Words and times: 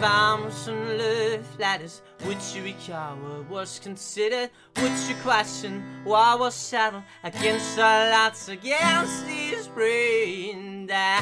varmsen 0.00 0.98
luft 0.98 1.58
Lad 1.58 1.82
os 1.82 2.02
witchery 2.26 2.76
cower 2.86 3.42
was 3.50 3.78
considered 3.80 4.50
Which 4.76 5.08
you 5.08 5.14
question 5.22 5.82
why 6.04 6.34
was 6.34 6.54
settled 6.54 7.02
Against 7.24 7.76
the 7.76 7.82
lots 7.82 8.48
against 8.48 9.26
this 9.26 9.66
brain 9.68 10.86
Der 10.86 11.18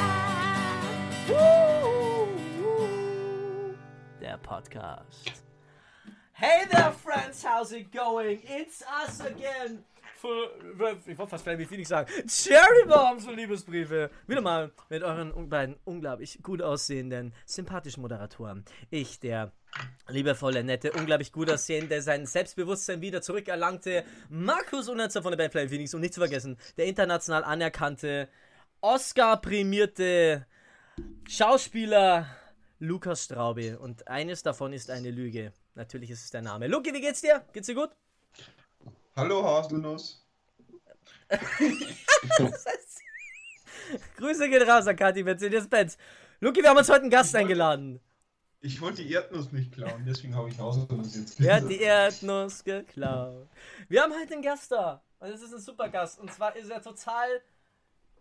Podcast. 4.43 5.31
Hey 6.33 6.65
there, 6.71 6.93
friends, 6.93 7.43
how's 7.43 7.73
it 7.73 7.91
going? 7.93 8.41
It's 8.45 8.83
us 8.83 9.21
again. 9.21 9.81
Ich 11.07 11.19
wollte 11.19 11.29
fast 11.29 11.45
Phoenix 11.45 11.89
sagen. 11.89 12.11
Cherry 12.27 12.87
Bombs 12.87 13.27
und 13.27 13.37
Liebesbriefe. 13.37 14.11
Wieder 14.27 14.41
mal 14.41 14.73
mit 14.89 15.03
euren 15.03 15.49
beiden 15.49 15.77
unglaublich 15.85 16.41
gut 16.43 16.63
aussehenden, 16.63 17.35
sympathischen 17.45 18.03
Moderatoren. 18.03 18.65
Ich, 18.91 19.21
der 19.21 19.53
liebevolle, 20.09 20.65
nette, 20.65 20.93
unglaublich 20.93 21.33
gut 21.33 21.51
aussehende, 21.51 22.01
sein 22.03 22.27
Selbstbewusstsein 22.27 23.01
wieder 23.01 23.23
zurückerlangte 23.23 24.05
Markus 24.29 24.89
Unetzer 24.89 25.23
von 25.23 25.33
der 25.33 25.39
Band 25.39 25.53
Flying 25.53 25.69
Phoenix 25.69 25.95
und 25.95 26.01
nicht 26.01 26.15
zu 26.15 26.21
vergessen, 26.21 26.57
der 26.77 26.87
international 26.87 27.45
anerkannte, 27.45 28.29
Oscar-prämierte 28.81 30.47
Schauspieler 31.29 32.27
Lukas 32.79 33.25
Straube. 33.25 33.79
Und 33.79 34.09
eines 34.09 34.43
davon 34.43 34.73
ist 34.73 34.91
eine 34.91 35.11
Lüge. 35.11 35.53
Natürlich 35.75 36.11
ist 36.11 36.25
es 36.25 36.31
der 36.31 36.43
Name. 36.43 36.69
Luki, 36.69 36.93
wie 36.93 37.01
geht's 37.01 37.21
dir? 37.21 37.45
Geht's 37.53 37.67
dir 37.67 37.75
gut? 37.75 37.91
Hallo 39.17 39.43
Haselnuss. 39.43 40.23
Grüße 44.19 44.49
gehen 44.51 44.69
raus 44.69 44.87
an 44.87 44.95
Kathi 44.95 45.23
Mercedes-Benz. 45.23 45.97
Luki, 46.41 46.63
wir 46.63 46.69
haben 46.69 46.77
uns 46.77 46.91
heute 46.91 47.01
einen 47.01 47.09
Gast 47.11 47.35
eingeladen. 47.35 47.99
Ich 48.61 48.79
wollte 48.83 49.03
die 49.03 49.11
Erdnuss 49.11 49.53
nicht 49.53 49.73
klauen, 49.73 50.05
deswegen 50.07 50.37
habe 50.37 50.51
ich 50.51 50.59
Haselnuss 50.59 51.17
jetzt 51.17 51.39
gesagt. 51.39 51.39
Wer 51.39 51.55
hat 51.55 51.71
die 51.71 51.81
Erdnuss 51.81 52.63
geklaut? 52.63 53.49
Wir 53.89 54.03
haben 54.03 54.13
heute 54.13 54.35
einen 54.35 54.43
Gast 54.43 54.71
da. 54.71 55.03
Und 55.19 55.31
es 55.31 55.41
ist 55.41 55.55
ein 55.55 55.61
super 55.61 55.89
Gast. 55.89 56.21
Und 56.21 56.31
zwar 56.31 56.55
ist 56.55 56.69
er 56.71 56.83
total 56.83 57.41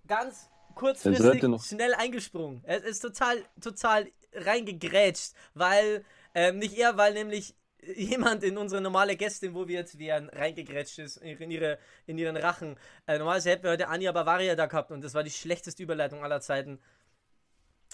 ganz 0.08 0.50
kurzfristig 0.76 1.44
schnell 1.68 1.94
eingesprungen. 1.94 2.62
Er 2.64 2.82
ist 2.82 3.02
total, 3.02 3.44
total 3.60 4.10
reingegrätscht, 4.34 5.34
weil, 5.56 6.06
ähm, 6.34 6.58
nicht 6.60 6.78
er, 6.78 6.96
weil 6.96 7.14
nämlich 7.16 7.54
jemand 7.96 8.44
in 8.44 8.58
unsere 8.58 8.82
normale 8.82 9.16
Gästin, 9.16 9.54
wo 9.54 9.68
wir 9.68 9.76
jetzt 9.76 10.00
wären, 10.00 10.30
reingegrätscht 10.30 11.00
ist 11.00 11.18
in, 11.18 11.52
ihre, 11.52 11.78
in 12.06 12.18
ihren 12.18 12.38
Rachen. 12.38 12.78
Äh, 13.08 13.18
normalerweise 13.18 13.52
hätten 13.52 13.64
wir 13.64 13.72
heute 13.72 13.88
Anja 13.88 14.12
Bavaria 14.12 14.56
da 14.56 14.66
gehabt 14.66 14.92
und 14.92 15.04
das 15.04 15.14
war 15.14 15.24
die 15.24 15.32
schlechteste 15.32 15.84
Überleitung 15.84 16.24
aller 16.24 16.42
Zeiten. 16.42 16.80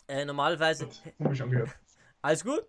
Äh, 0.07 0.25
normalerweise. 0.25 0.89
Angehört. 1.19 1.69
Alles 2.21 2.43
gut? 2.43 2.63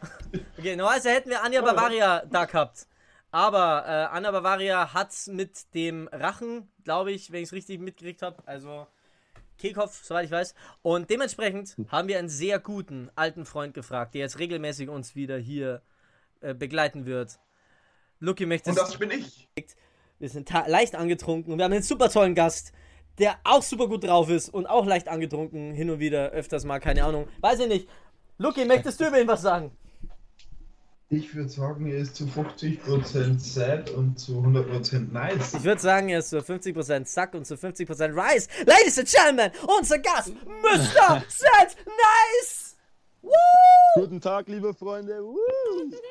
Okay, 0.58 0.76
normalerweise 0.76 1.10
hätten 1.10 1.30
wir 1.30 1.42
Anja 1.42 1.60
Bavaria 1.60 2.24
da 2.24 2.46
gehabt. 2.46 2.86
Aber 3.30 3.84
äh, 3.86 4.16
Anja 4.16 4.30
Bavaria 4.30 4.94
hat 4.94 5.14
mit 5.26 5.74
dem 5.74 6.08
Rachen, 6.08 6.70
glaube 6.84 7.12
ich, 7.12 7.32
wenn 7.32 7.42
ich 7.42 7.48
es 7.48 7.52
richtig 7.52 7.80
mitgekriegt 7.80 8.22
habe, 8.22 8.42
also 8.46 8.86
Kehlkopf, 9.58 10.02
soweit 10.02 10.24
ich 10.24 10.30
weiß. 10.30 10.54
Und 10.82 11.10
dementsprechend 11.10 11.76
haben 11.88 12.08
wir 12.08 12.18
einen 12.18 12.28
sehr 12.28 12.58
guten 12.58 13.10
alten 13.14 13.44
Freund 13.44 13.74
gefragt, 13.74 14.14
der 14.14 14.22
jetzt 14.22 14.38
regelmäßig 14.38 14.88
uns 14.88 15.14
wieder 15.14 15.36
hier 15.36 15.82
äh, 16.40 16.54
begleiten 16.54 17.06
wird. 17.06 17.38
Lucky 18.18 18.46
möchte. 18.46 18.70
Und 18.70 18.78
das 18.78 18.98
bin 18.98 19.10
ich. 19.10 19.48
Wir 20.18 20.28
sind 20.28 20.50
leicht 20.50 20.94
angetrunken 20.94 21.52
und 21.52 21.58
wir 21.58 21.64
haben 21.64 21.72
einen 21.72 21.82
super 21.82 22.10
tollen 22.10 22.34
Gast, 22.34 22.72
der 23.18 23.38
auch 23.44 23.62
super 23.62 23.88
gut 23.88 24.04
drauf 24.04 24.28
ist 24.28 24.50
und 24.50 24.66
auch 24.66 24.84
leicht 24.84 25.08
angetrunken, 25.08 25.72
hin 25.72 25.90
und 25.90 25.98
wieder, 25.98 26.30
öfters 26.30 26.64
mal, 26.64 26.78
keine 26.78 27.04
Ahnung. 27.04 27.26
Weiß 27.40 27.60
ich 27.60 27.68
nicht. 27.68 27.88
Lucky, 28.36 28.64
möchtest 28.64 29.00
du 29.00 29.08
über 29.08 29.20
ihn 29.20 29.28
was 29.28 29.42
sagen? 29.42 29.70
Ich 31.12 31.34
würde 31.34 31.48
sagen, 31.48 31.86
er 31.86 31.98
ist 31.98 32.14
zu 32.14 32.24
50% 32.24 33.40
sad 33.40 33.90
und 33.90 34.16
zu 34.18 34.38
100% 34.38 35.10
nice. 35.12 35.54
Ich 35.54 35.64
würde 35.64 35.80
sagen, 35.80 36.08
er 36.08 36.20
ist 36.20 36.30
zu 36.30 36.38
50% 36.38 37.04
Sack 37.04 37.34
und 37.34 37.44
zu 37.46 37.54
50% 37.54 38.14
Rice. 38.14 38.46
Ladies 38.64 38.96
and 38.96 39.08
Gentlemen, 39.08 39.50
unser 39.76 39.98
Gast, 39.98 40.32
Mr. 40.62 41.24
Sad 41.28 41.76
Nice! 41.84 42.69
Woo! 43.22 43.30
Guten 43.94 44.20
Tag, 44.20 44.48
liebe 44.48 44.72
Freunde. 44.74 45.22
Woo! 45.22 45.36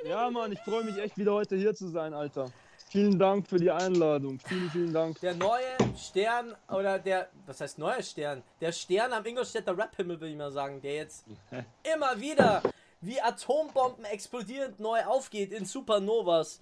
Ja, 0.06 0.30
Mann, 0.30 0.52
ich 0.52 0.60
freue 0.60 0.84
mich 0.84 0.98
echt 0.98 1.18
wieder 1.18 1.34
heute 1.34 1.56
hier 1.56 1.74
zu 1.74 1.88
sein, 1.88 2.14
Alter. 2.14 2.52
Vielen 2.90 3.20
Dank 3.20 3.48
für 3.48 3.58
die 3.58 3.70
Einladung. 3.70 4.40
Vielen, 4.40 4.70
vielen 4.72 4.94
Dank. 4.94 5.20
Der 5.22 5.36
neue 5.36 5.78
Stern, 5.96 6.56
oder 6.70 6.98
der, 6.98 7.30
was 7.46 7.62
heißt 7.62 7.78
neuer 7.78 8.02
Stern? 8.02 8.42
Der 8.62 8.72
Stern 8.72 9.14
am 9.14 9.24
Ingolstädter 9.26 9.78
Rap-Himmel, 9.78 10.20
würde 10.20 10.32
ich 10.32 10.38
mal 10.38 10.52
sagen, 10.52 10.82
der 10.82 10.96
jetzt 10.96 11.26
immer 11.94 12.20
wieder 12.20 12.64
wie 13.02 13.22
Atombomben 13.22 14.06
explodierend 14.06 14.80
neu 14.80 15.04
aufgeht 15.06 15.52
in 15.52 15.66
Supernovas. 15.66 16.62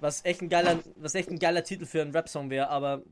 Was 0.00 0.24
echt 0.24 0.42
ein 0.42 0.48
geiler, 0.48 0.78
was 0.96 1.14
echt 1.14 1.30
ein 1.30 1.38
geiler 1.38 1.62
Titel 1.62 1.86
für 1.86 2.02
einen 2.02 2.12
Rap-Song 2.12 2.50
wäre, 2.50 2.68
aber. 2.68 3.02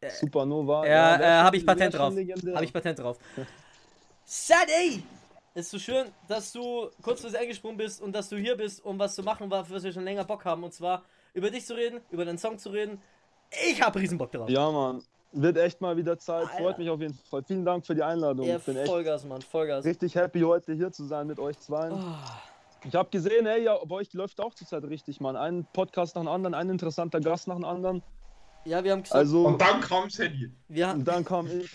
Äh, 0.00 0.10
Supernova. 0.10 0.86
Ja, 0.86 1.20
ja 1.20 1.20
äh, 1.20 1.42
habe 1.44 1.56
ich 1.56 1.66
Patent 1.66 1.94
drauf. 1.94 2.14
Habe 2.14 2.64
ich 2.64 2.72
Patent 2.72 2.98
drauf. 2.98 3.18
Sadie! 4.24 5.02
Ist 5.54 5.70
so 5.70 5.78
schön, 5.78 6.06
dass 6.28 6.50
du 6.52 6.88
kurzfristig 7.02 7.38
eingesprungen 7.38 7.76
bist 7.76 8.00
und 8.00 8.12
dass 8.12 8.30
du 8.30 8.36
hier 8.36 8.56
bist, 8.56 8.82
um 8.84 8.98
was 8.98 9.14
zu 9.14 9.22
machen, 9.22 9.50
was 9.50 9.70
wir 9.70 9.92
schon 9.92 10.04
länger 10.04 10.24
Bock 10.24 10.46
haben. 10.46 10.64
Und 10.64 10.72
zwar 10.72 11.02
über 11.34 11.50
dich 11.50 11.66
zu 11.66 11.74
reden, 11.74 12.00
über 12.10 12.24
deinen 12.24 12.38
Song 12.38 12.58
zu 12.58 12.70
reden. 12.70 13.02
Ich 13.68 13.82
hab 13.82 13.94
riesen 13.96 14.16
Bock 14.16 14.32
drauf. 14.32 14.48
Ja, 14.48 14.70
Mann. 14.70 15.02
Wird 15.32 15.58
echt 15.58 15.80
mal 15.80 15.96
wieder 15.96 16.18
Zeit. 16.18 16.46
Alter. 16.46 16.56
Freut 16.62 16.78
mich 16.78 16.88
auf 16.88 17.00
jeden 17.00 17.14
Fall. 17.14 17.42
Vielen 17.42 17.64
Dank 17.64 17.86
für 17.86 17.94
die 17.94 18.02
Einladung. 18.02 18.46
Ja, 18.46 18.56
ich 18.56 18.64
bin 18.64 18.76
Vollgas, 18.86 19.24
Mann. 19.24 19.42
Vollgas. 19.42 19.84
Richtig 19.84 20.14
happy, 20.14 20.40
heute 20.40 20.72
hier 20.72 20.90
zu 20.90 21.04
sein 21.04 21.26
mit 21.26 21.38
euch 21.38 21.58
zwei. 21.58 21.90
Oh. 21.90 21.98
Ich 22.84 22.94
habe 22.94 23.10
gesehen, 23.10 23.46
ey, 23.46 23.64
ja, 23.64 23.78
bei 23.84 23.96
euch 23.96 24.12
läuft 24.14 24.40
auch 24.40 24.54
zurzeit 24.54 24.84
richtig, 24.84 25.20
Mann. 25.20 25.36
Ein 25.36 25.66
Podcast 25.72 26.16
nach 26.16 26.22
dem 26.22 26.28
anderen, 26.28 26.54
ein 26.54 26.68
interessanter 26.68 27.20
Gast 27.20 27.46
nach 27.46 27.56
dem 27.56 27.64
anderen. 27.64 28.02
Ja, 28.64 28.84
wir 28.84 28.92
haben 28.92 29.02
gesagt. 29.02 29.18
Also, 29.18 29.46
und 29.46 29.60
dann 29.60 29.80
kam 29.80 30.08
Sandy. 30.08 30.50
Wir 30.68 30.90
und 30.90 31.04
dann 31.06 31.24
kam 31.24 31.46
ich, 31.46 31.70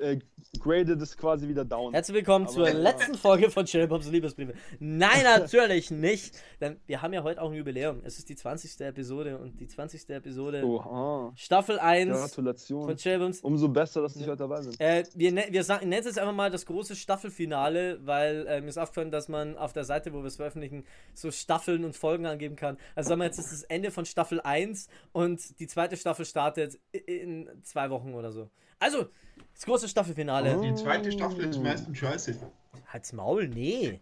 äh, 0.00 0.18
gradet 0.58 1.00
es 1.02 1.16
quasi 1.16 1.46
wieder 1.46 1.64
down. 1.64 1.92
Herzlich 1.92 2.16
willkommen 2.16 2.46
Aber 2.46 2.54
zur 2.54 2.70
letzten 2.70 3.14
Folge 3.14 3.50
von 3.50 3.66
Shellbombs 3.66 4.10
Liebesbriefe. 4.10 4.54
Nein, 4.80 5.22
natürlich 5.24 5.90
nicht. 5.90 6.34
Denn 6.60 6.80
wir 6.86 7.02
haben 7.02 7.12
ja 7.12 7.22
heute 7.22 7.42
auch 7.42 7.50
ein 7.50 7.56
Jubiläum. 7.56 8.00
Es 8.04 8.18
ist 8.18 8.28
die 8.28 8.36
20. 8.36 8.80
Episode 8.80 9.38
und 9.38 9.60
die 9.60 9.68
20. 9.68 10.08
Episode 10.10 10.64
Oha. 10.64 11.32
Staffel 11.36 11.78
1 11.78 12.10
Gratulation. 12.10 12.86
von 12.86 12.98
Shellbombs. 12.98 13.40
Umso 13.40 13.68
besser, 13.68 14.02
dass 14.02 14.16
ich 14.16 14.26
heute 14.26 14.38
dabei 14.38 14.60
bin. 14.62 14.80
Äh, 14.80 15.04
wir, 15.14 15.32
ne 15.32 15.46
wir 15.50 15.64
nennen 15.80 15.92
es 15.92 16.06
jetzt 16.06 16.18
einfach 16.18 16.34
mal 16.34 16.50
das 16.50 16.64
große 16.64 16.96
Staffelfinale, 16.96 18.00
weil 18.04 18.46
äh, 18.48 18.60
mir 18.62 18.68
ist 18.68 18.78
aufgefallen, 18.78 19.10
dass 19.10 19.28
man 19.28 19.56
auf 19.58 19.74
der 19.74 19.84
Seite, 19.84 20.12
wo 20.12 20.18
wir 20.20 20.26
es 20.26 20.36
veröffentlichen, 20.36 20.84
so 21.12 21.30
Staffeln 21.30 21.84
und 21.84 21.94
Folgen 21.94 22.24
angeben 22.24 22.56
kann. 22.56 22.78
Also 22.96 23.10
sagen 23.10 23.20
wir 23.20 23.26
jetzt, 23.26 23.38
ist 23.38 23.52
das 23.52 23.62
Ende 23.64 23.90
von 23.90 24.06
Staffel 24.06 24.40
1 24.40 24.88
und 25.12 25.60
die 25.60 25.66
zweite 25.66 25.97
Staffel 25.98 26.24
startet 26.24 26.78
in 26.92 27.48
zwei 27.62 27.90
Wochen 27.90 28.14
oder 28.14 28.32
so. 28.32 28.50
Also, 28.78 29.06
das 29.54 29.64
große 29.64 29.88
Staffelfinale. 29.88 30.60
Die 30.60 30.74
zweite 30.74 31.12
Staffel 31.12 31.44
ist 31.44 31.60
meistens 31.60 31.98
scheiße. 31.98 32.38
Halt's 32.86 33.12
Maul, 33.12 33.48
nee. 33.48 34.00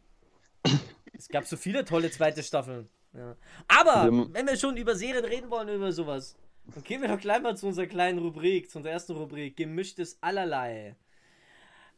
es 1.12 1.28
gab 1.28 1.46
so 1.46 1.56
viele 1.56 1.84
tolle 1.84 2.10
zweite 2.10 2.42
Staffeln. 2.42 2.88
Ja. 3.14 3.36
Aber, 3.68 4.10
wenn 4.32 4.46
wir 4.46 4.56
schon 4.56 4.76
über 4.76 4.94
Serien 4.94 5.24
reden 5.24 5.50
wollen, 5.50 5.68
über 5.68 5.90
sowas, 5.92 6.36
dann 6.74 6.82
gehen 6.82 7.00
wir 7.00 7.08
doch 7.08 7.18
gleich 7.18 7.40
mal 7.40 7.56
zu 7.56 7.66
unserer 7.66 7.86
kleinen 7.86 8.18
Rubrik, 8.18 8.70
zu 8.70 8.78
unserer 8.78 8.92
ersten 8.92 9.12
Rubrik, 9.12 9.56
Gemischtes 9.56 10.18
Allerlei. 10.20 10.96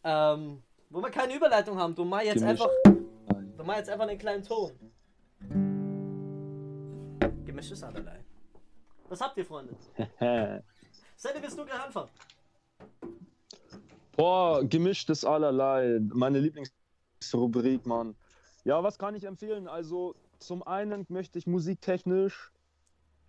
Ähm, 0.05 0.63
wo 0.91 1.03
wir 1.03 1.11
keine 1.11 1.35
Überleitung 1.35 1.79
haben, 1.79 1.95
du 1.95 2.05
mal 2.05 2.25
jetzt 2.25 2.41
Gemischt. 2.41 2.63
einfach. 2.63 2.71
Du 3.57 3.65
mal 3.65 3.79
jetzt 3.79 3.91
einfach 3.91 4.07
einen 4.07 4.19
kleinen 4.19 4.45
Ton. 4.45 4.73
Gemischtes 7.45 7.83
Allerlei. 7.83 8.25
Was 9.09 9.21
habt 9.21 9.37
ihr, 9.39 9.45
Freunde? 9.45 9.75
Seid 11.17 11.35
ihr, 11.35 11.43
willst 11.43 11.59
du 11.59 11.65
gleich 11.65 11.83
anfangen? 11.83 12.11
Boah, 14.17 14.65
gemischtes 14.65 15.25
allerlei. 15.25 16.01
Meine 16.13 16.41
Lieblingsrubrik, 16.41 17.87
Mann. 17.87 18.15
Ja, 18.65 18.83
was 18.83 18.99
kann 18.99 19.15
ich 19.15 19.25
empfehlen? 19.25 19.69
Also, 19.69 20.15
zum 20.39 20.63
einen 20.63 21.07
möchte 21.09 21.39
ich 21.39 21.47
musiktechnisch. 21.47 22.53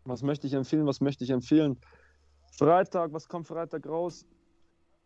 Was 0.05 0.21
möchte 0.23 0.47
ich 0.47 0.53
empfehlen? 0.53 0.85
Was 0.85 1.01
möchte 1.01 1.23
ich 1.23 1.29
empfehlen? 1.29 1.79
Freitag, 2.51 3.13
was 3.13 3.27
kommt 3.27 3.47
Freitag 3.47 3.87
raus? 3.87 4.25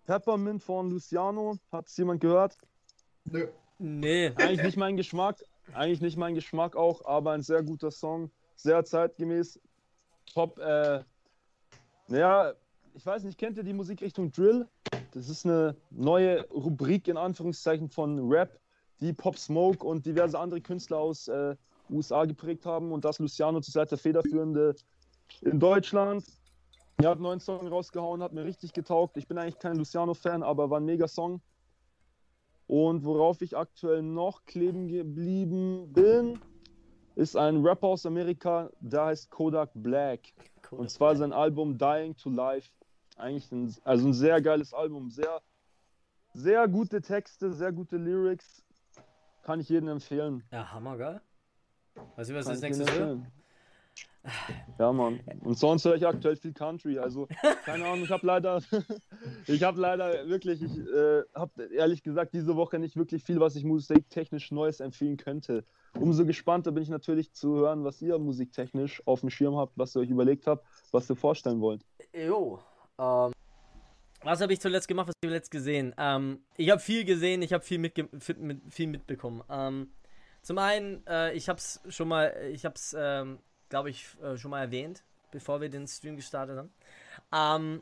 Peppermint 0.06 0.64
von 0.64 0.90
Luciano. 0.90 1.58
Hat 1.72 1.88
es 1.88 1.98
jemand 1.98 2.22
gehört? 2.22 2.58
Nö. 3.26 3.48
Nee. 3.78 4.32
Eigentlich 4.36 4.64
nicht 4.64 4.78
mein 4.78 4.98
Geschmack. 4.98 5.44
Eigentlich 5.74 6.02
nicht 6.02 6.18
mein 6.18 6.36
Geschmack 6.36 6.76
auch, 6.76 7.06
aber 7.06 7.32
ein 7.32 7.42
sehr 7.42 7.64
guter 7.64 7.92
Song. 7.92 8.32
Sehr 8.56 8.84
zeitgemäß. 8.84 9.60
Top, 10.32 10.58
äh, 10.60 11.04
naja, 12.08 12.54
ich 12.94 13.06
weiß 13.06 13.24
nicht, 13.24 13.38
kennt 13.38 13.58
ihr 13.58 13.64
die 13.64 13.74
Musikrichtung 13.74 14.32
Drill? 14.32 14.68
Das 15.12 15.30
ist 15.30 15.46
eine 15.46 15.76
neue 15.90 16.48
Rubrik 16.50 17.08
in 17.08 17.18
Anführungszeichen 17.18 17.90
von 17.90 18.20
Rap, 18.32 18.60
die 19.00 19.14
Pop 19.14 19.38
Smoke 19.38 19.86
und 19.86 20.06
diverse 20.06 20.38
andere 20.40 20.62
Künstler 20.62 20.98
aus 20.98 21.28
äh, 21.28 21.56
USA 21.90 22.26
geprägt 22.26 22.66
haben 22.66 22.92
und 22.92 23.06
das 23.06 23.20
Luciano 23.20 23.60
zurzeit 23.62 23.92
der 23.92 23.98
federführende 23.98 24.76
in 25.42 25.60
Deutschland. 25.60 26.24
Er 26.98 27.10
hat 27.10 27.16
einen 27.16 27.24
neuen 27.24 27.40
Song 27.40 27.68
rausgehauen, 27.68 28.22
hat 28.22 28.34
mir 28.34 28.46
richtig 28.46 28.74
getaugt. 28.74 29.18
Ich 29.18 29.28
bin 29.28 29.38
eigentlich 29.38 29.60
kein 29.60 29.78
Luciano-Fan, 29.78 30.44
aber 30.44 30.70
war 30.70 30.80
ein 30.80 30.86
mega 30.86 31.08
Song. 31.08 31.42
Und 32.68 33.04
worauf 33.04 33.42
ich 33.42 33.58
aktuell 33.58 34.02
noch 34.02 34.46
kleben 34.46 34.88
geblieben 34.88 35.92
bin, 35.92 36.40
ist 37.16 37.36
ein 37.36 37.66
Rapper 37.66 37.88
aus 37.88 38.06
Amerika, 38.06 38.70
der 38.80 39.06
heißt 39.06 39.30
Kodak 39.30 39.72
Black. 39.74 40.34
Kodak 40.62 40.80
und 40.80 40.90
zwar 40.90 41.10
Black. 41.12 41.20
sein 41.20 41.34
Album 41.34 41.78
Dying 41.78 42.16
to 42.16 42.30
Life. 42.30 42.70
Eigentlich 43.18 43.52
ein, 43.52 43.76
also 43.84 44.08
ein 44.08 44.14
sehr 44.14 44.42
geiles 44.42 44.74
Album, 44.74 45.10
sehr, 45.10 45.42
sehr 46.34 46.68
gute 46.68 47.02
Texte, 47.02 47.54
sehr 47.54 47.72
gute 47.72 47.98
Lyrics. 47.98 48.64
Kann 49.44 49.60
ich 49.60 49.70
jedem 49.70 49.90
empfehlen. 49.90 50.44
Ja, 50.52 50.72
hammergeil. 50.72 51.22
Weißt 52.16 52.30
du, 52.30 52.36
was 52.36 52.46
Kann 52.46 52.54
das 52.56 52.62
nächste 52.62 52.84
ist? 52.84 53.43
Ja, 54.80 54.94
Mann. 54.94 55.20
Und 55.42 55.58
sonst 55.58 55.86
höre 55.86 55.96
ich 55.96 56.08
aktuell 56.08 56.36
viel 56.36 56.54
Country. 56.54 56.98
Also, 56.98 57.28
keine 57.66 57.86
Ahnung, 57.86 58.04
ich 58.04 58.12
habe 58.12 58.26
leider, 58.26 58.62
ich 59.48 59.64
habe 59.64 59.80
leider 59.80 60.28
wirklich, 60.28 60.62
ich 60.62 60.78
äh, 60.78 61.24
habe 61.36 61.66
ehrlich 61.66 62.04
gesagt 62.04 62.34
diese 62.34 62.56
Woche 62.56 62.80
nicht 62.80 62.96
wirklich 62.96 63.24
viel, 63.24 63.40
was 63.40 63.56
ich 63.56 63.66
musiktechnisch 63.66 64.52
Neues 64.52 64.80
empfehlen 64.80 65.18
könnte. 65.18 65.66
Umso 66.00 66.26
gespannter 66.26 66.72
bin 66.72 66.84
ich 66.84 66.90
natürlich 66.90 67.34
zu 67.34 67.56
hören, 67.56 67.84
was 67.84 68.02
ihr 68.02 68.18
musiktechnisch 68.18 69.02
auf 69.06 69.20
dem 69.20 69.30
Schirm 69.30 69.58
habt, 69.58 69.74
was 69.78 69.96
ihr 69.96 70.02
euch 70.02 70.10
überlegt 70.10 70.48
habt, 70.48 70.66
was 70.92 71.10
ihr 71.10 71.16
vorstellen 71.16 71.60
wollt. 71.60 71.86
Jo, 72.14 72.60
ähm, 72.98 73.34
was 74.24 74.40
habe 74.40 74.54
ich 74.54 74.62
zuletzt 74.62 74.88
gemacht, 74.88 75.08
was 75.10 75.16
habe 75.16 75.26
ich 75.26 75.30
zuletzt 75.30 75.52
gesehen? 75.52 75.94
Ähm, 75.98 76.40
ich 76.56 76.70
habe 76.70 76.80
viel 76.80 77.04
gesehen, 77.04 77.42
ich 77.42 77.52
habe 77.52 77.64
viel, 77.64 77.78
mitge 77.78 78.08
mit, 78.40 78.62
viel 78.70 78.88
mitbekommen. 78.88 79.44
Ähm, 79.50 79.92
zum 80.42 80.58
einen, 80.58 81.06
äh, 81.08 81.34
ich 81.34 81.50
habe 81.50 81.58
es 81.58 81.82
schon 81.90 82.08
mal, 82.08 82.34
ich 82.52 82.64
habe 82.64 82.76
es 82.76 82.96
ähm, 82.98 83.40
glaube 83.74 83.90
ich, 83.90 84.06
äh, 84.22 84.38
schon 84.38 84.52
mal 84.52 84.62
erwähnt, 84.62 85.02
bevor 85.32 85.60
wir 85.60 85.68
den 85.68 85.88
Stream 85.88 86.16
gestartet 86.16 86.60
haben. 86.60 86.72
Ähm, 87.34 87.82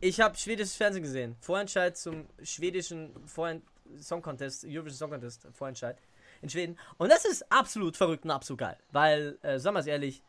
ich 0.00 0.20
habe 0.20 0.36
schwedisches 0.36 0.74
Fernsehen 0.74 1.04
gesehen. 1.04 1.36
Vorentscheid 1.38 1.96
zum 1.96 2.26
schwedischen 2.42 3.14
Vorent 3.24 3.62
Song 4.00 4.20
Contest, 4.20 4.64
Eurovision 4.64 4.98
Song 4.98 5.10
Contest, 5.10 5.46
Vorentscheid 5.52 5.98
in 6.42 6.50
Schweden. 6.50 6.76
Und 6.98 7.12
das 7.12 7.24
ist 7.26 7.48
absolut 7.48 7.96
verrückt 7.96 8.24
und 8.24 8.32
absolut 8.32 8.58
geil. 8.58 8.76
Weil, 8.90 9.38
äh, 9.42 9.60
sagen 9.60 9.76
wir 9.76 9.80
es 9.80 9.86
ehrlich, 9.86 10.20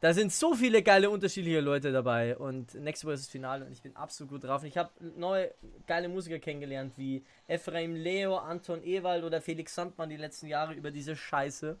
da 0.00 0.14
sind 0.14 0.32
so 0.32 0.54
viele 0.54 0.82
geile 0.82 1.10
unterschiedliche 1.10 1.60
Leute 1.60 1.92
dabei. 1.92 2.38
Und 2.38 2.74
nächste 2.76 3.06
Woche 3.06 3.16
ist 3.16 3.24
das 3.24 3.30
Finale 3.30 3.66
und 3.66 3.72
ich 3.72 3.82
bin 3.82 3.94
absolut 3.96 4.30
gut 4.32 4.44
drauf. 4.44 4.62
Und 4.62 4.68
ich 4.68 4.78
habe 4.78 4.88
neue 5.14 5.52
geile 5.86 6.08
Musiker 6.08 6.38
kennengelernt, 6.38 6.94
wie 6.96 7.22
Ephraim 7.46 7.96
Leo, 7.96 8.38
Anton 8.38 8.82
Ewald 8.82 9.24
oder 9.24 9.42
Felix 9.42 9.74
Sandmann 9.74 10.08
die 10.08 10.16
letzten 10.16 10.46
Jahre 10.46 10.72
über 10.72 10.90
diese 10.90 11.14
Scheiße 11.14 11.76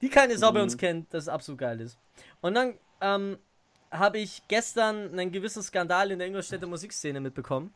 die 0.00 0.08
keine 0.08 0.36
Sau 0.36 0.52
bei 0.52 0.62
uns 0.62 0.74
mhm. 0.74 0.78
kennt, 0.80 1.14
das 1.14 1.28
absolut 1.28 1.60
geil 1.60 1.80
ist. 1.80 1.98
Und 2.40 2.54
dann 2.54 2.74
ähm, 3.00 3.38
habe 3.90 4.18
ich 4.18 4.42
gestern 4.48 5.12
einen 5.12 5.32
gewissen 5.32 5.62
Skandal 5.62 6.10
in 6.10 6.18
der 6.18 6.28
Ingolstädter 6.28 6.66
Musikszene 6.66 7.20
mitbekommen. 7.20 7.72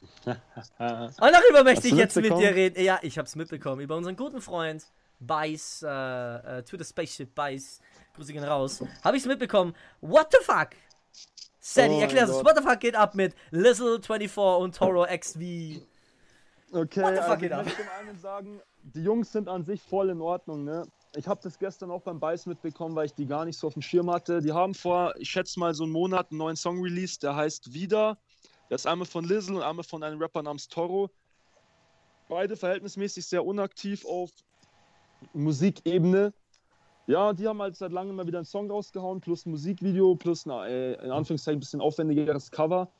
Und 0.24 0.36
darüber 0.78 1.64
möchte 1.64 1.88
ich 1.88 1.94
jetzt 1.94 2.16
mit 2.16 2.26
dir 2.26 2.54
reden. 2.54 2.80
Ja, 2.82 3.00
ich 3.02 3.18
habe 3.18 3.26
es 3.26 3.34
mitbekommen. 3.34 3.80
Über 3.80 3.96
unseren 3.96 4.16
guten 4.16 4.40
Freund 4.40 4.84
Bice, 5.20 5.82
äh, 5.82 6.58
äh, 6.58 6.62
to 6.62 6.76
the 6.78 6.84
Spaceship 6.84 7.34
Bice, 7.34 7.80
Grüße 8.14 8.32
gehen 8.32 8.44
raus. 8.44 8.84
Habe 9.02 9.16
ich 9.16 9.24
es 9.24 9.28
mitbekommen. 9.28 9.74
What 10.00 10.28
the 10.32 10.38
fuck? 10.44 10.70
Sadie, 11.58 11.94
oh 11.94 12.00
erklär 12.00 12.24
es. 12.24 12.30
What 12.30 12.56
the 12.56 12.62
fuck 12.62 12.80
geht 12.80 12.94
ab 12.94 13.14
mit 13.14 13.34
Lizzle24 13.52 14.58
und 14.58 14.76
Toro 14.76 15.04
XV? 15.04 15.36
Okay, 16.70 17.02
What 17.02 17.14
the 17.14 17.20
fuck 17.20 17.30
also 17.30 17.36
geht 17.36 17.52
ab? 17.52 17.66
ich 17.66 17.76
möchte 17.78 17.92
einen 17.92 18.18
sagen, 18.18 18.60
die 18.82 19.02
Jungs 19.02 19.32
sind 19.32 19.48
an 19.48 19.64
sich 19.64 19.82
voll 19.82 20.10
in 20.10 20.20
Ordnung, 20.20 20.64
ne? 20.64 20.86
Ich 21.16 21.26
habe 21.26 21.40
das 21.42 21.58
gestern 21.58 21.90
auch 21.90 22.02
beim 22.02 22.20
Beiß 22.20 22.46
mitbekommen, 22.46 22.94
weil 22.94 23.06
ich 23.06 23.14
die 23.14 23.26
gar 23.26 23.44
nicht 23.44 23.58
so 23.58 23.66
auf 23.66 23.72
dem 23.72 23.82
Schirm 23.82 24.10
hatte. 24.10 24.40
Die 24.40 24.52
haben 24.52 24.74
vor, 24.74 25.14
ich 25.18 25.30
schätze 25.30 25.58
mal, 25.58 25.74
so 25.74 25.84
einen 25.84 25.92
Monat 25.92 26.30
einen 26.30 26.38
neuen 26.38 26.56
Song 26.56 26.82
released, 26.82 27.22
der 27.22 27.34
heißt 27.34 27.72
Wieder. 27.72 28.18
Der 28.68 28.74
ist 28.74 28.86
einmal 28.86 29.06
von 29.06 29.24
Lizzle 29.24 29.56
und 29.56 29.62
einmal 29.62 29.84
von 29.84 30.02
einem 30.02 30.20
Rapper 30.20 30.42
namens 30.42 30.68
Toro. 30.68 31.10
Beide 32.28 32.56
verhältnismäßig 32.56 33.26
sehr 33.26 33.44
unaktiv 33.44 34.04
auf 34.04 34.30
Musikebene. 35.32 36.34
Ja, 37.06 37.32
die 37.32 37.48
haben 37.48 37.62
halt 37.62 37.74
seit 37.74 37.90
langem 37.90 38.16
mal 38.16 38.26
wieder 38.26 38.38
einen 38.38 38.44
Song 38.44 38.70
rausgehauen, 38.70 39.22
plus 39.22 39.46
ein 39.46 39.50
Musikvideo, 39.50 40.14
plus 40.14 40.46
ein, 40.46 40.50
äh, 40.68 40.92
in 41.02 41.10
Anführungszeichen 41.10 41.56
ein 41.56 41.60
bisschen 41.60 41.80
aufwendigeres 41.80 42.50
Cover. 42.50 42.92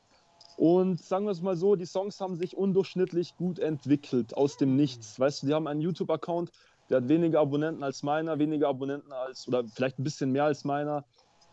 Und 0.57 0.99
sagen 0.99 1.25
wir 1.25 1.31
es 1.31 1.41
mal 1.41 1.55
so, 1.55 1.75
die 1.75 1.85
Songs 1.85 2.19
haben 2.19 2.35
sich 2.35 2.57
undurchschnittlich 2.57 3.37
gut 3.37 3.59
entwickelt 3.59 4.35
aus 4.35 4.57
dem 4.57 4.75
Nichts. 4.75 5.19
Weißt 5.19 5.43
du, 5.43 5.47
die 5.47 5.53
haben 5.53 5.67
einen 5.67 5.79
YouTube-Account, 5.79 6.51
der 6.89 6.97
hat 6.97 7.09
weniger 7.09 7.39
Abonnenten 7.39 7.83
als 7.83 8.03
meiner, 8.03 8.39
weniger 8.39 8.67
Abonnenten 8.67 9.11
als, 9.11 9.47
oder 9.47 9.63
vielleicht 9.67 9.99
ein 9.99 10.03
bisschen 10.03 10.31
mehr 10.31 10.45
als 10.45 10.63
meiner. 10.63 11.05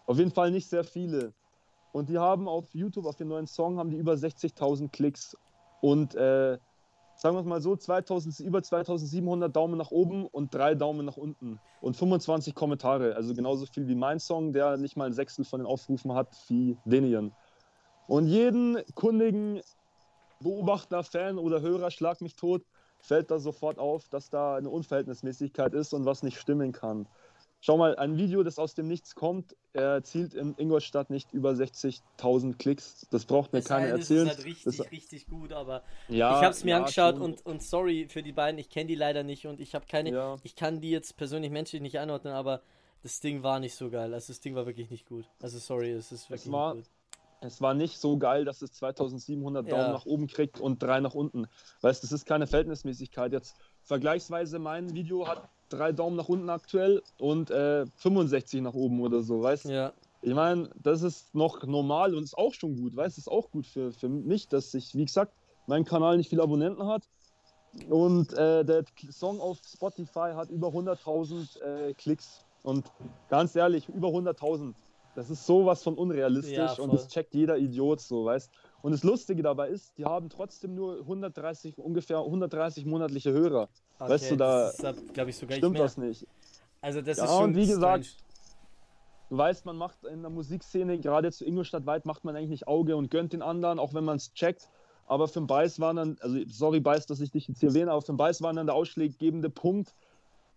Auf 0.07 0.19
jeden 0.19 0.31
Fall 0.31 0.51
nicht 0.51 0.69
sehr 0.69 0.85
viele. 0.85 1.33
Und 1.93 2.09
die 2.09 2.19
haben 2.19 2.49
auf 2.49 2.75
YouTube, 2.75 3.07
auf 3.07 3.17
den 3.17 3.29
neuen 3.29 3.47
Song, 3.47 3.79
haben 3.79 3.91
die 3.91 3.97
über 3.97 4.15
60.000 4.15 4.91
Klicks. 4.91 5.37
Und 5.81 6.15
äh, 6.15 6.59
sagen 7.17 7.37
wir 7.37 7.41
es 7.41 7.47
mal 7.47 7.61
so, 7.61 7.77
2000, 7.77 8.41
über 8.41 8.63
2700 8.63 9.55
Daumen 9.55 9.79
nach 9.79 9.91
oben 9.91 10.27
und 10.27 10.55
drei 10.55 10.75
Daumen 10.75 11.07
nach 11.07 11.17
unten. 11.17 11.59
Und 11.81 11.97
25 11.97 12.55
Kommentare. 12.55 13.17
Also 13.17 13.35
genauso 13.35 13.67
viel 13.67 13.89
wie 13.89 13.95
mein 13.95 14.21
Song, 14.21 14.53
der 14.53 14.77
nicht 14.77 14.97
mal 14.97 15.07
ein 15.07 15.13
Sechstel 15.13 15.45
von 15.45 15.61
den 15.61 15.67
Aufrufen 15.67 16.13
hat 16.15 16.29
wie 16.49 16.77
denigen. 16.85 17.33
Und 18.09 18.27
jeden 18.27 18.79
kundigen 18.95 19.61
Beobachter, 20.41 21.03
Fan 21.03 21.39
oder 21.39 21.61
Hörer, 21.61 21.91
schlag 21.91 22.21
mich 22.21 22.37
tot, 22.37 22.63
fällt 23.07 23.31
da 23.31 23.39
sofort 23.39 23.79
auf, 23.79 24.09
dass 24.09 24.31
da 24.31 24.57
eine 24.57 24.69
Unverhältnismäßigkeit 24.69 25.75
ist 25.75 25.95
und 25.95 26.05
was 26.05 26.23
nicht 26.23 26.39
stimmen 26.39 26.73
kann. 26.73 27.09
Schau 27.61 27.77
mal, 27.79 27.97
ein 27.97 28.17
Video, 28.17 28.43
das 28.43 28.59
aus 28.59 28.75
dem 28.75 28.87
Nichts 28.87 29.15
kommt, 29.15 29.57
erzielt 29.73 30.35
in 30.35 30.55
Ingolstadt 30.59 31.11
nicht 31.11 31.33
über 31.33 31.51
60.000 31.51 32.59
Klicks. 32.59 33.07
Das 33.11 33.25
braucht 33.25 33.53
mir 33.53 33.61
das 33.61 33.69
keiner 33.69 33.89
erzählen. 33.89 34.27
Das 34.27 34.35
ist 34.35 34.45
halt 34.45 34.47
richtig, 34.47 34.77
das, 34.77 34.91
richtig 34.93 35.27
gut, 35.27 35.53
aber 35.53 35.83
ja, 36.09 36.39
ich 36.39 36.45
habe 36.45 36.51
es 36.51 36.65
mir 36.65 36.73
ja, 36.73 36.77
angeschaut 36.79 37.19
und, 37.19 37.45
und 37.45 37.63
sorry 37.63 38.09
für 38.09 38.23
die 38.23 38.33
beiden, 38.33 38.59
ich 38.59 38.69
kenne 38.69 38.87
die 38.87 38.95
leider 38.95 39.23
nicht 39.23 39.47
und 39.47 39.59
ich 39.59 39.75
habe 39.75 39.87
keine, 39.87 40.11
ja. 40.11 40.37
ich 40.43 40.55
kann 40.55 40.81
die 40.81 40.91
jetzt 40.91 41.17
persönlich 41.17 41.51
menschlich 41.51 41.81
nicht 41.81 41.99
einordnen, 41.99 42.35
aber 42.35 42.63
das 43.03 43.21
Ding 43.21 43.43
war 43.43 43.59
nicht 43.59 43.75
so 43.75 43.91
geil. 43.91 44.13
Also 44.13 44.33
das 44.33 44.41
Ding 44.41 44.55
war 44.55 44.67
wirklich 44.67 44.91
nicht 44.91 45.07
gut. 45.09 45.25
Also 45.41 45.59
sorry, 45.59 45.93
es 45.93 46.13
ist 46.13 46.29
wirklich 46.31 46.47
es 46.47 46.53
war, 46.53 46.75
nicht 46.75 46.87
gut 46.87 46.96
es 47.41 47.61
war 47.61 47.75
nicht 47.75 47.99
so 47.99 48.17
geil, 48.19 48.45
dass 48.45 48.63
es 48.63 48.73
2700 48.73 49.71
Daumen 49.71 49.83
ja. 49.83 49.93
nach 49.93 50.07
oben 50.07 50.27
kriegt 50.27 50.61
und 50.61 50.83
drei 50.83 51.01
nach 51.01 51.15
unten. 51.15 51.47
Weißt 51.83 52.03
das 52.03 52.13
ist 52.13 52.25
keine 52.25 52.47
Verhältnismäßigkeit. 52.47 53.33
Jetzt 53.33 53.57
vergleichsweise 53.83 54.59
mein 54.59 54.95
Video 54.95 55.27
hat 55.29 55.49
drei 55.69 55.93
Daumen 55.93 56.17
nach 56.17 56.29
unten 56.29 56.51
aktuell 56.51 57.03
und 57.19 57.51
äh, 57.51 57.87
65 57.97 58.63
nach 58.63 58.75
oben 58.75 59.01
oder 59.01 59.23
so, 59.23 59.43
weißt 59.43 59.67
Ja. 59.67 59.93
Ich 60.23 60.35
meine, 60.35 60.71
das 60.83 61.03
ist 61.03 61.35
noch 61.35 61.63
normal 61.65 62.15
und 62.15 62.25
ist 62.25 62.37
auch 62.37 62.53
schon 62.53 62.77
gut, 62.77 62.97
weißt 62.97 63.17
du, 63.17 63.21
ist 63.21 63.29
auch 63.29 63.51
gut 63.51 63.67
für, 63.67 63.93
für 63.93 64.09
mich, 64.09 64.49
dass 64.49 64.75
ich, 64.75 64.95
wie 64.95 65.05
gesagt, 65.05 65.33
mein 65.67 65.85
Kanal 65.85 66.17
nicht 66.17 66.31
viele 66.31 66.43
Abonnenten 66.43 66.87
hat. 66.87 67.09
Und 67.91 68.33
äh, 68.33 68.65
der 68.65 68.85
Song 69.11 69.41
auf 69.41 69.59
Spotify 69.59 70.33
hat 70.35 70.51
über 70.51 70.69
100.000 70.69 71.61
äh, 71.61 71.95
Klicks. 71.95 72.45
Und 72.63 72.91
ganz 73.29 73.55
ehrlich, 73.55 73.89
über 73.89 74.09
100.000 74.09 74.75
das 75.17 75.31
ist 75.31 75.47
sowas 75.47 75.83
von 75.83 75.95
unrealistisch 75.95 76.57
ja, 76.57 76.73
und 76.75 76.93
das 76.93 77.09
checkt 77.09 77.35
jeder 77.35 77.57
Idiot 77.57 78.01
so, 78.01 78.27
weißt 78.27 78.51
Und 78.83 78.93
das 78.93 79.03
Lustige 79.03 79.43
dabei 79.43 79.71
ist, 79.71 79.97
die 79.97 80.05
haben 80.05 80.29
trotzdem 80.29 80.75
nur 80.75 81.01
130, 81.01 81.79
ungefähr 81.79 82.19
130 82.19 82.85
monatliche 82.85 83.33
Hörer. 83.33 83.69
Okay, 83.99 84.11
weißt 84.11 84.31
du, 84.33 84.37
da 84.37 84.71
sogar 84.73 85.31
stimmt 85.31 85.79
das 85.79 85.97
nicht. 85.97 86.27
Also 86.83 87.01
das 87.01 87.17
ja, 87.17 87.25
ist 87.25 87.31
schon 87.31 87.45
und 87.45 87.57
wie 87.57 87.67
gesagt, 87.67 88.05
strange. 88.05 88.23
du 89.31 89.39
weißt, 89.39 89.65
man 89.65 89.77
macht 89.77 90.05
in 90.05 90.21
der 90.21 90.31
Musikszene, 90.31 90.99
gerade 90.99 91.33
zu 91.33 91.47
Ingolstadt 91.47 91.87
weit, 91.87 92.05
macht 92.05 92.25
man 92.25 92.37
eigentlich 92.37 92.51
nicht 92.51 92.69
Auge 92.69 92.95
und 92.95 93.11
gönnt 93.11 93.33
den 93.33 93.41
anderen, 93.41 93.79
auch 93.79 93.95
wenn 93.95 94.05
man 94.05 94.19
es 94.19 94.35
checkt. 94.35 94.69
Aber 95.07 95.29
für 95.29 95.41
den 95.41 95.47
Beiß 95.47 95.81
waren 95.81 95.97
dann, 95.97 96.17
also 96.21 96.39
sorry 96.47 96.81
Beiß, 96.81 97.07
dass 97.07 97.21
ich 97.21 97.31
dich 97.31 97.49
jetzt 97.49 97.61
hier 97.61 97.71
erwähne, 97.71 97.91
aber 97.91 98.03
für 98.03 98.13
den 98.13 98.19
Beiß 98.19 98.43
war 98.43 98.53
dann 98.53 98.67
der 98.67 98.75
ausschlaggebende 98.75 99.49
Punkt, 99.49 99.95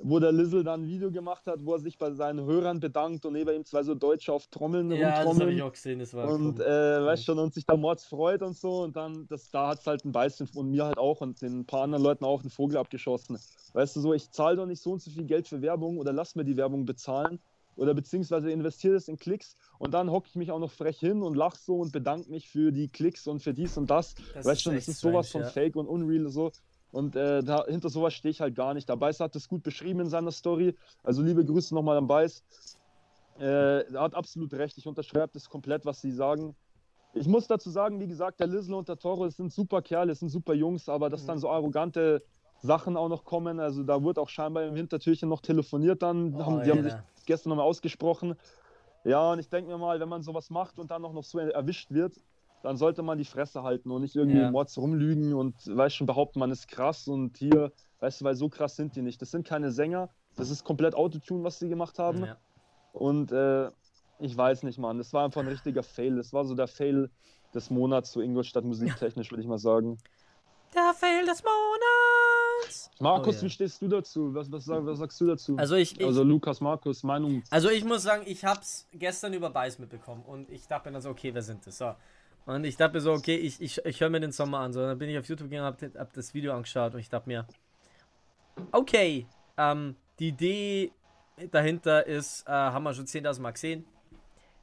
wo 0.02 0.20
der 0.20 0.32
Lizzle 0.32 0.64
dann 0.64 0.84
ein 0.84 0.88
Video 0.88 1.12
gemacht 1.12 1.46
hat, 1.46 1.66
wo 1.66 1.74
er 1.74 1.80
sich 1.80 1.98
bei 1.98 2.12
seinen 2.12 2.46
Hörern 2.46 2.80
bedankt 2.80 3.26
und 3.26 3.34
neben 3.34 3.54
ihm 3.54 3.66
zwei 3.66 3.84
so 3.84 3.96
Deutsche 3.96 4.32
auf 4.32 4.48
Trommeln 4.48 4.92
ja, 4.92 5.24
das 5.24 5.40
habe 5.40 5.52
ich 5.52 5.62
auch 5.62 5.72
gesehen, 5.72 6.00
das 6.00 6.14
war 6.14 6.30
Und, 6.30 6.60
äh, 6.60 7.06
weißt 7.06 7.26
schon, 7.26 7.38
und 7.38 7.54
sich 7.54 7.66
da 7.66 7.76
Mords 7.76 8.06
freut 8.06 8.42
und 8.42 8.58
so 8.58 8.84
und 8.84 8.96
dann, 8.96 9.28
das, 9.28 9.52
da 9.52 9.70
hat 9.70 9.80
es 9.80 9.88
halt 9.88 10.06
ein 10.06 10.12
Beißen 10.12 10.50
und 10.56 10.72
mir 10.72 10.86
halt 10.86 10.98
auch 10.98 11.22
und 11.22 11.42
den 11.42 11.66
paar 11.66 11.84
anderen 11.84 12.04
Leuten 12.04 12.24
auch 12.24 12.42
einen 12.42 12.50
Vogel 12.50 12.78
abgeschossen. 12.78 13.38
Weißt 13.74 13.96
du, 13.96 14.02
so, 14.02 14.14
ich 14.14 14.32
zahle 14.32 14.56
doch 14.56 14.66
nicht 14.66 14.82
so 14.82 14.92
und 14.94 15.02
so 15.02 15.12
viel 15.12 15.26
Geld 15.26 15.48
für 15.48 15.62
Werbung 15.62 15.98
oder 15.98 16.14
lass 16.14 16.36
mir 16.36 16.46
die 16.46 16.56
Werbung 16.58 16.86
bezahlen 16.86 17.40
oder 17.76 17.94
beziehungsweise 17.94 18.52
investiere 18.52 18.94
das 18.94 19.08
in 19.08 19.18
Klicks 19.18 19.56
und 19.80 19.94
dann 19.94 20.12
hocke 20.12 20.28
ich 20.30 20.36
mich 20.36 20.52
auch 20.52 20.60
noch 20.60 20.72
frech 20.72 21.00
hin 21.00 21.24
und 21.24 21.36
lache 21.36 21.58
so 21.58 21.78
und 21.78 21.92
bedanke 21.92 22.30
mich 22.30 22.50
für 22.50 22.72
die 22.72 22.90
Klicks 22.90 23.28
und 23.28 23.42
für 23.42 23.54
dies 23.54 23.78
und 23.78 23.90
das. 23.90 24.16
das 24.34 24.46
weißt 24.46 24.62
schon, 24.62 24.76
das 24.76 24.88
ist 24.88 25.00
sowas 25.00 25.30
strange, 25.30 25.46
von 25.46 25.62
ja. 25.62 25.64
Fake 25.64 25.76
und 25.76 25.88
Unreal 25.88 26.30
so. 26.30 26.52
Und 26.92 27.16
äh, 27.16 27.44
da, 27.44 27.66
hinter 27.68 27.90
sowas 27.90 28.14
stehe 28.14 28.32
ich 28.32 28.42
halt 28.42 28.56
gar 28.56 28.74
nicht. 28.74 28.90
Der 28.90 28.96
Beiß 28.96 29.20
hat 29.20 29.36
das 29.36 29.48
gut 29.48 29.64
beschrieben 29.64 30.00
in 30.02 30.10
seiner 30.10 30.32
Story. 30.32 30.76
Also 31.04 31.22
liebe 31.22 31.46
Grüße 31.46 31.74
nochmal 31.76 31.98
an 31.98 32.08
Beiß. 32.08 32.44
Äh, 33.40 33.94
er 33.94 34.02
hat 34.02 34.16
absolut 34.16 34.54
recht. 34.54 34.78
Ich 34.78 34.88
unterschreibe 34.88 35.30
das 35.34 35.50
komplett, 35.50 35.86
was 35.86 36.02
sie 36.02 36.12
sagen. 36.12 36.56
Ich 37.14 37.28
muss 37.28 37.48
dazu 37.48 37.70
sagen, 37.70 38.00
wie 38.00 38.08
gesagt, 38.08 38.40
der 38.40 38.48
Lizzle 38.48 38.76
und 38.76 38.88
der 38.88 38.98
Toro 38.98 39.28
sind 39.30 39.52
super 39.52 39.82
Kerle, 39.82 40.14
sind 40.14 40.30
super 40.30 40.54
Jungs, 40.54 40.90
aber 40.90 41.10
dass 41.10 41.24
mhm. 41.24 41.28
dann 41.28 41.40
so 41.40 41.50
arrogante 41.50 42.22
Sachen 42.62 42.98
auch 42.98 43.10
noch 43.10 43.24
kommen, 43.24 43.60
also 43.60 43.84
da 43.84 44.04
wurde 44.04 44.22
auch 44.22 44.30
scheinbar 44.30 44.66
im 44.66 44.76
Hintertürchen 44.76 45.30
noch 45.30 45.42
telefoniert 45.42 46.02
dann, 46.02 46.36
oh, 46.36 46.46
haben, 46.46 46.64
die 46.64 46.72
haben 46.72 46.84
sich 46.84 46.94
gestern 47.26 47.50
nochmal 47.50 47.66
ausgesprochen. 47.66 48.36
Ja, 49.06 49.32
und 49.32 49.40
ich 49.40 49.50
denke 49.50 49.72
mir 49.72 49.78
mal, 49.78 50.00
wenn 50.00 50.10
man 50.10 50.24
sowas 50.24 50.50
macht 50.50 50.78
und 50.78 50.92
dann 50.92 51.06
auch 51.06 51.14
noch 51.14 51.24
so 51.24 51.40
erwischt 51.40 51.90
wird, 51.92 52.16
dann 52.62 52.78
sollte 52.78 53.02
man 53.04 53.18
die 53.18 53.26
Fresse 53.26 53.64
halten 53.64 53.92
und 53.92 54.02
nicht 54.02 54.16
irgendwie 54.16 54.40
ja. 54.40 54.52
Mords 54.52 54.78
rumlügen 54.78 55.34
und 55.34 55.56
weißt 55.66 55.96
schon 55.96 56.08
behaupten, 56.08 56.40
man 56.40 56.52
ist 56.52 56.68
krass 56.68 57.08
und 57.08 57.38
hier, 57.38 57.72
weißt 58.00 58.22
du, 58.22 58.26
weil 58.26 58.36
so 58.36 58.50
krass 58.50 58.76
sind 58.76 58.96
die 58.96 59.02
nicht. 59.02 59.22
Das 59.22 59.32
sind 59.32 59.48
keine 59.48 59.72
Sänger, 59.72 60.10
das 60.36 60.50
ist 60.50 60.64
komplett 60.64 60.96
Autotune, 60.96 61.44
was 61.44 61.60
sie 61.60 61.70
gemacht 61.70 62.00
haben. 62.00 62.26
Ja. 62.26 62.38
Und 62.94 63.32
äh, 63.32 63.70
ich 64.20 64.36
weiß 64.36 64.64
nicht, 64.64 64.78
Mann, 64.78 64.98
das 64.98 65.14
war 65.14 65.26
einfach 65.26 65.42
ein 65.42 65.48
richtiger 65.48 65.84
Fail. 65.84 66.18
Das 66.18 66.34
war 66.34 66.46
so 66.46 66.56
der 66.56 66.68
Fail 66.68 67.10
des 67.54 67.70
Monats, 67.70 68.12
so 68.12 68.22
Ingolstadt 68.22 68.66
musiktechnisch, 68.66 69.32
würde 69.32 69.42
ich 69.42 69.48
mal 69.48 69.58
sagen. 69.58 69.98
Der 70.76 70.94
Fail 70.94 71.26
des 71.26 71.44
Monats! 71.44 72.92
Markus, 73.00 73.28
oh, 73.28 73.38
yeah. 73.38 73.44
wie 73.44 73.50
stehst 73.50 73.82
du 73.82 73.88
dazu? 73.88 74.34
Was, 74.36 74.52
was, 74.52 74.68
was, 74.68 75.00
sagst 75.00 75.20
du 75.20 75.28
dazu? 75.28 75.58
Also, 75.58 75.76
ich, 75.76 76.00
ich, 76.00 76.06
also 76.06 76.22
Lukas, 76.24 76.62
Markus, 76.62 77.02
Meinung. 77.04 77.42
Also 77.50 77.70
ich 77.70 77.84
muss 77.84 78.04
sagen, 78.04 78.24
ich 78.28 78.46
hab's 78.46 78.88
gestern 78.94 79.34
über 79.34 79.50
Beiß 79.50 79.80
mitbekommen 79.80 80.24
und 80.26 80.50
ich 80.52 80.68
dachte 80.68 80.90
mir 80.90 80.94
dann 80.94 81.02
so, 81.02 81.10
okay, 81.10 81.34
wer 81.34 81.42
sind 81.42 81.66
das? 81.66 81.78
So. 81.80 81.96
Und 82.50 82.64
ich 82.64 82.78
dachte 82.78 82.96
mir 82.96 83.02
so, 83.02 83.14
okay, 83.14 83.36
ich, 83.36 83.62
ich, 83.62 83.86
ich 83.86 84.02
höre 84.02 84.10
mir 84.10 84.20
den 84.20 84.32
Sommer 84.32 84.62
an. 84.62 84.74
So, 84.74 84.82
dann 84.82 84.98
bin 84.98 85.08
ich 85.08 85.20
auf 85.20 85.28
YouTube 85.28 85.52
gegangen, 85.52 85.68
hab, 85.68 85.80
hab 85.96 86.14
das 86.14 86.34
Video 86.34 86.52
angeschaut 86.52 86.96
und 86.96 87.00
ich 87.00 87.08
dachte 87.08 87.30
mir, 87.30 87.46
okay, 88.72 89.28
ähm, 89.56 89.96
die 90.18 90.30
Idee 90.30 90.92
dahinter 91.52 92.08
ist, 92.08 92.48
äh, 92.48 92.52
haben 92.52 92.82
wir 92.82 92.96
schon 92.96 93.06
10.000 93.06 93.40
Mal 93.40 93.52
gesehen. 93.52 93.86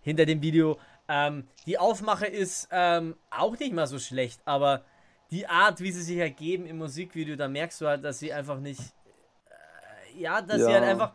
Hinter 0.01 0.27
dem 0.27 0.43
Video. 0.43 0.81
Ähm, 1.09 1.47
die 1.65 1.79
Aufmache 1.79 2.27
ist 2.27 2.67
ähm, 2.73 3.15
auch 3.31 3.57
nicht 3.57 3.73
mal 3.73 3.87
so 3.87 4.01
schlecht, 4.01 4.41
aber 4.45 4.85
die 5.31 5.47
Art, 5.47 5.81
wie 5.81 5.93
sie 5.93 6.03
sich 6.03 6.19
ergeben 6.19 6.67
im 6.67 6.79
Musikvideo, 6.79 7.37
da 7.37 7.47
merkst 7.47 7.81
du 7.81 7.87
halt, 7.87 8.05
dass 8.05 8.19
sie 8.19 8.33
einfach 8.33 8.59
nicht. 8.59 8.81
Äh, 8.81 10.23
ja, 10.23 10.43
dass 10.43 10.59
ja. 10.59 10.67
sie 10.67 10.73
halt 10.73 10.85
einfach. 10.85 11.13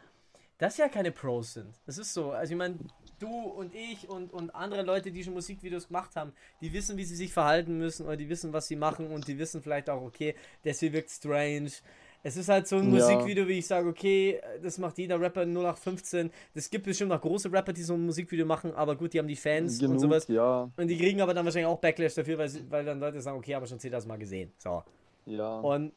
Dass 0.57 0.77
sie 0.77 0.83
ja 0.83 0.87
keine 0.87 1.11
Pros 1.11 1.51
sind. 1.51 1.75
Das 1.85 1.97
ist 1.97 2.13
so. 2.13 2.31
Also, 2.31 2.53
ich 2.53 2.57
meine, 2.57 2.77
du 3.21 3.29
und 3.29 3.73
ich 3.75 4.09
und, 4.09 4.33
und 4.33 4.53
andere 4.55 4.83
Leute, 4.83 5.11
die 5.11 5.23
schon 5.23 5.33
Musikvideos 5.33 5.87
gemacht 5.87 6.15
haben, 6.15 6.33
die 6.61 6.73
wissen, 6.73 6.97
wie 6.97 7.03
sie 7.03 7.15
sich 7.15 7.31
verhalten 7.31 7.77
müssen 7.77 8.05
oder 8.05 8.17
die 8.17 8.29
wissen, 8.29 8.53
was 8.53 8.67
sie 8.67 8.75
machen 8.75 9.07
und 9.07 9.27
die 9.27 9.37
wissen 9.37 9.61
vielleicht 9.61 9.89
auch, 9.89 10.01
okay, 10.01 10.35
das 10.63 10.79
hier 10.79 10.93
wirkt 10.93 11.09
strange. 11.09 11.71
Es 12.23 12.37
ist 12.37 12.49
halt 12.49 12.67
so 12.67 12.75
ein 12.75 12.93
ja. 12.93 12.99
Musikvideo, 12.99 13.47
wie 13.47 13.57
ich 13.59 13.65
sage, 13.65 13.89
okay, 13.89 14.39
das 14.61 14.77
macht 14.77 14.97
jeder 14.99 15.19
Rapper 15.19 15.41
0815. 15.41 16.31
Es 16.53 16.69
gibt 16.69 16.85
bestimmt 16.85 17.09
noch 17.09 17.21
große 17.21 17.51
Rapper, 17.51 17.73
die 17.73 17.81
so 17.81 17.95
ein 17.95 18.05
Musikvideo 18.05 18.45
machen, 18.45 18.73
aber 18.75 18.95
gut, 18.95 19.13
die 19.13 19.19
haben 19.19 19.27
die 19.27 19.35
Fans 19.35 19.79
Genug, 19.79 19.93
und 19.93 19.99
sowas. 19.99 20.27
Ja. 20.27 20.69
Und 20.77 20.87
die 20.87 20.97
kriegen 20.97 21.21
aber 21.21 21.33
dann 21.33 21.45
wahrscheinlich 21.45 21.67
auch 21.67 21.79
Backlash 21.79 22.13
dafür, 22.13 22.37
weil, 22.37 22.51
weil 22.69 22.85
dann 22.85 22.99
Leute 22.99 23.21
sagen, 23.21 23.37
okay, 23.37 23.55
aber 23.55 23.65
schon 23.65 23.79
10.000 23.79 24.07
Mal 24.07 24.19
gesehen. 24.19 24.51
So. 24.59 24.83
Ja. 25.25 25.59
Und 25.61 25.93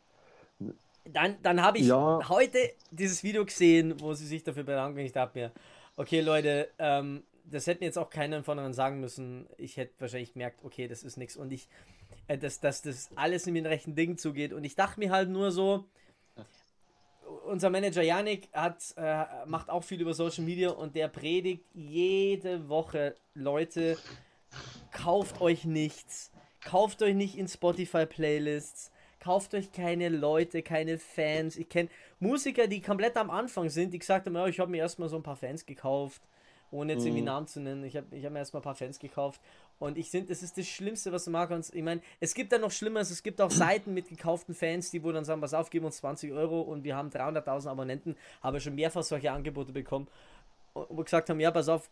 dann, 1.04 1.36
dann 1.42 1.62
habe 1.62 1.78
ich 1.78 1.86
ja. 1.86 2.20
heute 2.28 2.58
dieses 2.90 3.22
Video 3.22 3.44
gesehen, 3.44 4.00
wo 4.00 4.14
sie 4.14 4.26
sich 4.26 4.42
dafür 4.42 4.64
bedanken. 4.64 5.00
Ich 5.00 5.12
dachte 5.12 5.38
mir, 5.38 5.52
okay, 5.96 6.20
Leute, 6.20 6.70
ähm, 6.78 7.24
das 7.44 7.66
hätten 7.66 7.84
jetzt 7.84 7.98
auch 7.98 8.10
keiner 8.10 8.42
von 8.42 8.58
anderen 8.58 8.74
sagen 8.74 9.00
müssen. 9.00 9.46
Ich 9.58 9.76
hätte 9.76 9.92
wahrscheinlich 9.98 10.32
gemerkt, 10.32 10.60
okay, 10.64 10.88
das 10.88 11.02
ist 11.02 11.16
nichts. 11.16 11.36
Und 11.36 11.52
ich, 11.52 11.68
äh, 12.26 12.38
dass, 12.38 12.60
dass 12.60 12.82
das 12.82 13.10
alles 13.16 13.46
in 13.46 13.54
den 13.54 13.66
rechten 13.66 13.94
Dingen 13.94 14.18
zugeht. 14.18 14.52
Und 14.52 14.64
ich 14.64 14.74
dachte 14.74 15.00
mir 15.00 15.10
halt 15.10 15.28
nur 15.28 15.52
so, 15.52 15.84
unser 17.46 17.70
Manager 17.70 18.02
Yannick 18.02 18.48
hat, 18.52 18.94
äh, 18.96 19.24
macht 19.46 19.70
auch 19.70 19.84
viel 19.84 20.00
über 20.00 20.14
Social 20.14 20.44
Media 20.44 20.70
und 20.70 20.94
der 20.96 21.08
predigt 21.08 21.64
jede 21.74 22.68
Woche, 22.68 23.16
Leute, 23.34 23.98
kauft 24.92 25.40
euch 25.40 25.64
nichts. 25.64 26.32
Kauft 26.62 27.02
euch 27.02 27.14
nicht 27.14 27.36
in 27.36 27.46
Spotify-Playlists. 27.46 28.90
Kauft 29.24 29.54
euch 29.54 29.72
keine 29.72 30.10
Leute, 30.10 30.62
keine 30.62 30.98
Fans. 30.98 31.56
Ich 31.56 31.68
kenne 31.70 31.88
Musiker, 32.20 32.66
die 32.66 32.82
komplett 32.82 33.16
am 33.16 33.30
Anfang 33.30 33.70
sind, 33.70 33.94
die 33.94 33.98
gesagt 33.98 34.26
haben, 34.26 34.36
oh, 34.36 34.46
ich 34.46 34.60
habe 34.60 34.70
mir 34.70 34.78
erstmal 34.78 35.08
so 35.08 35.16
ein 35.16 35.22
paar 35.22 35.36
Fans 35.36 35.64
gekauft 35.64 36.20
ohne 36.74 36.92
jetzt 36.92 37.04
irgendwie 37.04 37.22
mhm. 37.22 37.26
Namen 37.26 37.46
zu 37.46 37.60
nennen. 37.60 37.84
Ich 37.84 37.96
habe 37.96 38.06
ich 38.10 38.24
hab 38.24 38.32
mir 38.32 38.40
erstmal 38.40 38.60
ein 38.60 38.64
paar 38.64 38.74
Fans 38.74 38.98
gekauft. 38.98 39.40
Und 39.78 39.96
ich 39.96 40.10
finde, 40.10 40.28
das 40.28 40.42
ist 40.42 40.58
das 40.58 40.66
Schlimmste, 40.66 41.12
was 41.12 41.24
du 41.24 41.30
machen 41.30 41.50
kannst. 41.50 41.74
Ich 41.74 41.82
meine, 41.82 42.00
es 42.20 42.34
gibt 42.34 42.52
da 42.52 42.58
noch 42.58 42.70
Schlimmeres. 42.70 43.10
Es 43.10 43.22
gibt 43.22 43.40
auch 43.40 43.50
Seiten 43.50 43.94
mit 43.94 44.08
gekauften 44.08 44.54
Fans, 44.54 44.90
die 44.90 45.02
wo 45.02 45.12
dann 45.12 45.24
sagen, 45.24 45.40
was 45.40 45.54
auf, 45.54 45.70
geben 45.70 45.86
uns 45.86 45.98
20 45.98 46.32
Euro 46.32 46.60
und 46.60 46.84
wir 46.84 46.96
haben 46.96 47.10
300.000 47.10 47.68
Abonnenten. 47.68 48.16
Habe 48.42 48.60
schon 48.60 48.74
mehrfach 48.74 49.02
solche 49.02 49.32
Angebote 49.32 49.72
bekommen, 49.72 50.08
wo 50.74 51.02
gesagt 51.02 51.30
haben, 51.30 51.40
ja, 51.40 51.50
pass 51.50 51.68
auf, 51.68 51.88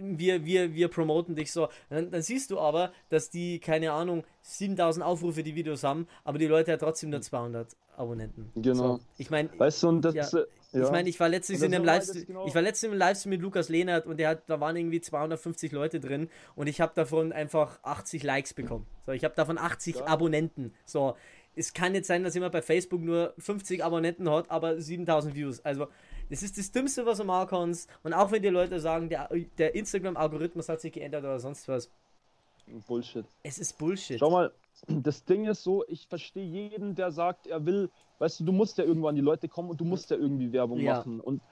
wir, 0.00 0.44
wir, 0.44 0.74
wir 0.74 0.88
promoten 0.88 1.34
dich 1.34 1.52
so. 1.52 1.68
Dann, 1.90 2.10
dann, 2.10 2.22
siehst 2.22 2.50
du 2.50 2.58
aber, 2.58 2.92
dass 3.08 3.30
die, 3.30 3.60
keine 3.60 3.92
Ahnung, 3.92 4.24
7000 4.42 5.04
Aufrufe 5.04 5.42
die 5.42 5.54
Videos 5.54 5.84
haben, 5.84 6.06
aber 6.24 6.38
die 6.38 6.46
Leute 6.46 6.70
ja 6.70 6.76
trotzdem 6.76 7.10
nur 7.10 7.20
200 7.20 7.76
Abonnenten. 7.96 8.50
Genau. 8.54 8.96
So, 8.96 9.00
ich 9.18 9.30
meine, 9.30 9.50
weißt 9.58 9.82
du, 9.82 9.88
und 9.88 10.04
das, 10.04 10.14
ja, 10.14 10.40
ja. 10.72 10.84
Ich 10.84 10.90
meine, 10.90 11.08
ich 11.08 11.20
war 11.20 11.28
letztens 11.28 11.60
in 11.60 11.74
einem 11.74 11.84
Livestream, 11.84 12.26
genau 12.26 12.46
ich 12.46 12.54
war 12.54 12.62
letztens 12.62 12.92
im 12.92 12.98
Livestream 12.98 13.30
mit 13.30 13.42
Lukas 13.42 13.68
Lehnert 13.68 14.06
und 14.06 14.18
der 14.18 14.30
hat, 14.30 14.44
da 14.46 14.58
waren 14.58 14.74
irgendwie 14.74 15.02
250 15.02 15.70
Leute 15.72 16.00
drin 16.00 16.30
und 16.54 16.66
ich 16.66 16.80
habe 16.80 16.92
davon 16.94 17.32
einfach 17.32 17.78
80 17.82 18.22
Likes 18.22 18.54
bekommen. 18.54 18.86
So, 19.04 19.12
ich 19.12 19.24
habe 19.24 19.34
davon 19.34 19.58
80 19.58 19.96
ja. 19.96 20.06
Abonnenten. 20.06 20.72
So, 20.86 21.14
es 21.54 21.74
kann 21.74 21.94
jetzt 21.94 22.08
sein, 22.08 22.24
dass 22.24 22.34
jemand 22.34 22.52
bei 22.52 22.62
Facebook 22.62 23.02
nur 23.02 23.34
50 23.38 23.84
Abonnenten 23.84 24.30
hat, 24.30 24.50
aber 24.50 24.80
7000 24.80 25.34
Views. 25.34 25.60
Also, 25.60 25.88
das 26.32 26.42
ist 26.42 26.56
das 26.56 26.72
Dümmste, 26.72 27.04
was 27.04 27.18
du 27.18 27.24
machen 27.24 27.48
kannst. 27.48 27.90
Und 28.02 28.14
auch 28.14 28.30
wenn 28.30 28.40
die 28.40 28.48
Leute 28.48 28.80
sagen, 28.80 29.10
der, 29.10 29.28
der 29.58 29.74
Instagram-Algorithmus 29.74 30.66
hat 30.66 30.80
sich 30.80 30.90
geändert 30.90 31.24
oder 31.24 31.38
sonst 31.38 31.68
was. 31.68 31.90
Bullshit. 32.86 33.26
Es 33.42 33.58
ist 33.58 33.76
Bullshit. 33.76 34.18
Schau 34.18 34.30
mal, 34.30 34.50
das 34.88 35.26
Ding 35.26 35.44
ist 35.44 35.62
so, 35.62 35.84
ich 35.88 36.06
verstehe 36.06 36.46
jeden, 36.46 36.94
der 36.94 37.12
sagt, 37.12 37.46
er 37.46 37.66
will, 37.66 37.90
weißt 38.18 38.40
du, 38.40 38.44
du 38.44 38.52
musst 38.52 38.78
ja 38.78 38.84
irgendwo 38.84 39.08
an 39.08 39.14
die 39.14 39.20
Leute 39.20 39.46
kommen 39.46 39.68
und 39.68 39.78
du 39.78 39.84
musst 39.84 40.10
ja 40.10 40.16
irgendwie 40.16 40.50
Werbung 40.54 40.78
ja. 40.80 40.96
machen. 40.96 41.20
Und 41.20 41.42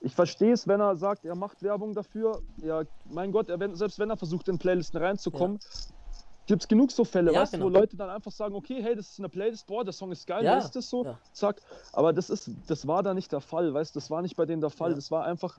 ich 0.00 0.14
verstehe 0.14 0.54
es, 0.54 0.66
wenn 0.66 0.80
er 0.80 0.96
sagt, 0.96 1.26
er 1.26 1.34
macht 1.34 1.62
Werbung 1.62 1.92
dafür. 1.92 2.40
Ja, 2.62 2.84
mein 3.10 3.32
Gott, 3.32 3.50
er, 3.50 3.76
selbst 3.76 3.98
wenn 3.98 4.08
er 4.08 4.16
versucht, 4.16 4.48
in 4.48 4.58
Playlisten 4.58 5.02
reinzukommen, 5.02 5.58
ja. 5.60 5.94
Gibt 6.50 6.62
es 6.62 6.68
genug 6.68 6.90
so 6.90 7.04
Fälle, 7.04 7.32
ja, 7.32 7.42
weißt 7.42 7.52
genau. 7.52 7.66
wo 7.66 7.68
Leute 7.68 7.96
dann 7.96 8.10
einfach 8.10 8.32
sagen, 8.32 8.56
okay, 8.56 8.82
hey, 8.82 8.96
das 8.96 9.12
ist 9.12 9.20
eine 9.20 9.28
Playlist, 9.28 9.68
boah, 9.68 9.84
der 9.84 9.92
Song 9.92 10.10
ist 10.10 10.26
geil, 10.26 10.44
ja. 10.44 10.58
ist 10.58 10.72
das 10.72 10.90
so? 10.90 11.04
Ja. 11.04 11.18
Zack. 11.32 11.62
Aber 11.92 12.12
das 12.12 12.28
ist, 12.28 12.50
das 12.66 12.86
war 12.88 13.04
da 13.04 13.14
nicht 13.14 13.30
der 13.30 13.40
Fall, 13.40 13.72
weißt 13.72 13.94
du, 13.94 14.00
das 14.00 14.10
war 14.10 14.20
nicht 14.20 14.36
bei 14.36 14.46
denen 14.46 14.60
der 14.60 14.70
Fall. 14.70 14.94
Das 14.94 15.12
war 15.12 15.24
einfach 15.24 15.58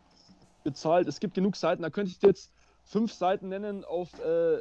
bezahlt. 0.65 1.07
Es 1.07 1.21
gibt 1.21 1.33
genug 1.33 1.55
Seiten, 1.55 1.81
da 1.81 1.89
könnte 1.89 2.11
ich 2.11 2.19
dir 2.19 2.27
jetzt 2.27 2.51
fünf 2.83 3.13
Seiten 3.13 3.47
nennen 3.47 3.85
auf 3.85 4.09
äh, 4.19 4.59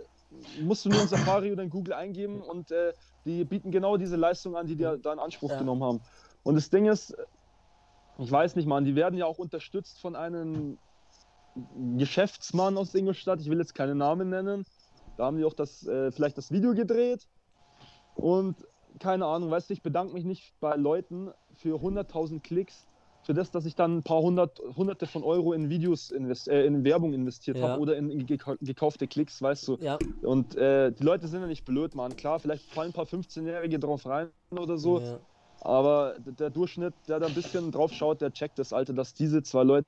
musst 0.61 0.85
du 0.85 0.91
nur 0.91 1.03
in 1.03 1.09
Safari 1.09 1.51
oder 1.51 1.65
in 1.65 1.71
Google 1.71 1.95
eingeben 1.95 2.41
und 2.41 2.71
äh, 2.71 2.93
die 3.25 3.45
bieten 3.45 3.73
genau 3.73 3.97
diese 3.97 4.15
Leistung 4.17 4.57
an, 4.57 4.69
die 4.69 4.77
die 4.77 4.85
da 4.85 5.13
in 5.13 5.19
Anspruch 5.19 5.51
ja. 5.51 5.59
genommen 5.59 5.83
haben. 5.83 6.01
Und 6.45 6.55
das 6.55 6.71
Ding 6.71 6.87
ist, 6.87 7.17
ich 8.19 8.31
weiß 8.31 8.55
nicht, 8.57 8.67
man, 8.67 8.85
die 8.85 8.95
werden 8.95 9.19
ja 9.19 9.27
auch 9.27 9.39
unterstützt 9.39 9.99
von 10.01 10.15
einem 10.15 10.79
Geschäftsmann 11.97 12.79
aus 12.79 12.95
Ingolstadt. 12.95 13.41
Ich 13.41 13.51
will 13.51 13.59
jetzt 13.59 13.75
keine 13.75 13.95
Namen 13.95 14.31
nennen. 14.31 14.65
Da 15.21 15.27
haben 15.27 15.37
die 15.37 15.45
auch 15.45 15.53
das, 15.53 15.87
äh, 15.87 16.11
vielleicht 16.13 16.39
das 16.39 16.51
Video 16.51 16.73
gedreht. 16.73 17.29
Und 18.15 18.57
keine 19.01 19.27
Ahnung, 19.27 19.51
weißt 19.51 19.69
du, 19.69 19.75
ich 19.75 19.83
bedanke 19.83 20.15
mich 20.15 20.25
nicht 20.25 20.55
bei 20.61 20.77
Leuten 20.77 21.31
für 21.53 21.77
100.000 21.77 22.41
Klicks, 22.41 22.87
für 23.23 23.35
das, 23.35 23.51
dass 23.51 23.67
ich 23.67 23.75
dann 23.75 23.99
ein 23.99 24.03
paar 24.03 24.23
hundert, 24.23 24.63
hunderte 24.79 25.07
von 25.07 25.23
Euro 25.23 25.53
in 25.53 25.69
Videos, 25.69 26.11
invest, 26.11 26.49
äh, 26.49 26.65
in 26.65 26.85
Werbung 26.85 27.13
investiert 27.13 27.59
ja. 27.59 27.69
habe 27.69 27.83
oder 27.83 27.99
in, 27.99 28.09
in, 28.09 28.25
gekaufte 28.25 29.07
Klicks, 29.07 29.43
weißt 29.43 29.69
du. 29.69 29.77
Ja. 29.83 29.99
Und 30.23 30.57
äh, 30.57 30.91
die 30.91 31.03
Leute 31.03 31.29
sind 31.29 31.43
ja 31.43 31.47
nicht 31.47 31.67
blöd, 31.67 31.95
man. 31.95 32.17
Klar, 32.17 32.41
vielleicht 32.41 32.73
fallen 32.73 32.89
ein 32.89 32.95
paar 32.95 33.05
15-Jährige 33.05 33.79
drauf 33.79 34.07
rein 34.07 34.31
oder 34.51 34.79
so. 34.79 35.01
Ja. 35.01 35.21
Aber 35.61 36.15
der 36.19 36.49
Durchschnitt, 36.49 36.95
der 37.09 37.21
da 37.21 37.27
ein 37.27 37.35
bisschen 37.35 37.71
drauf 37.73 37.93
schaut, 37.93 38.23
der 38.23 38.33
checkt 38.33 38.59
das, 38.59 38.73
Alter, 38.73 38.95
dass 38.95 39.13
diese 39.13 39.43
zwei 39.43 39.65
Leute 39.65 39.87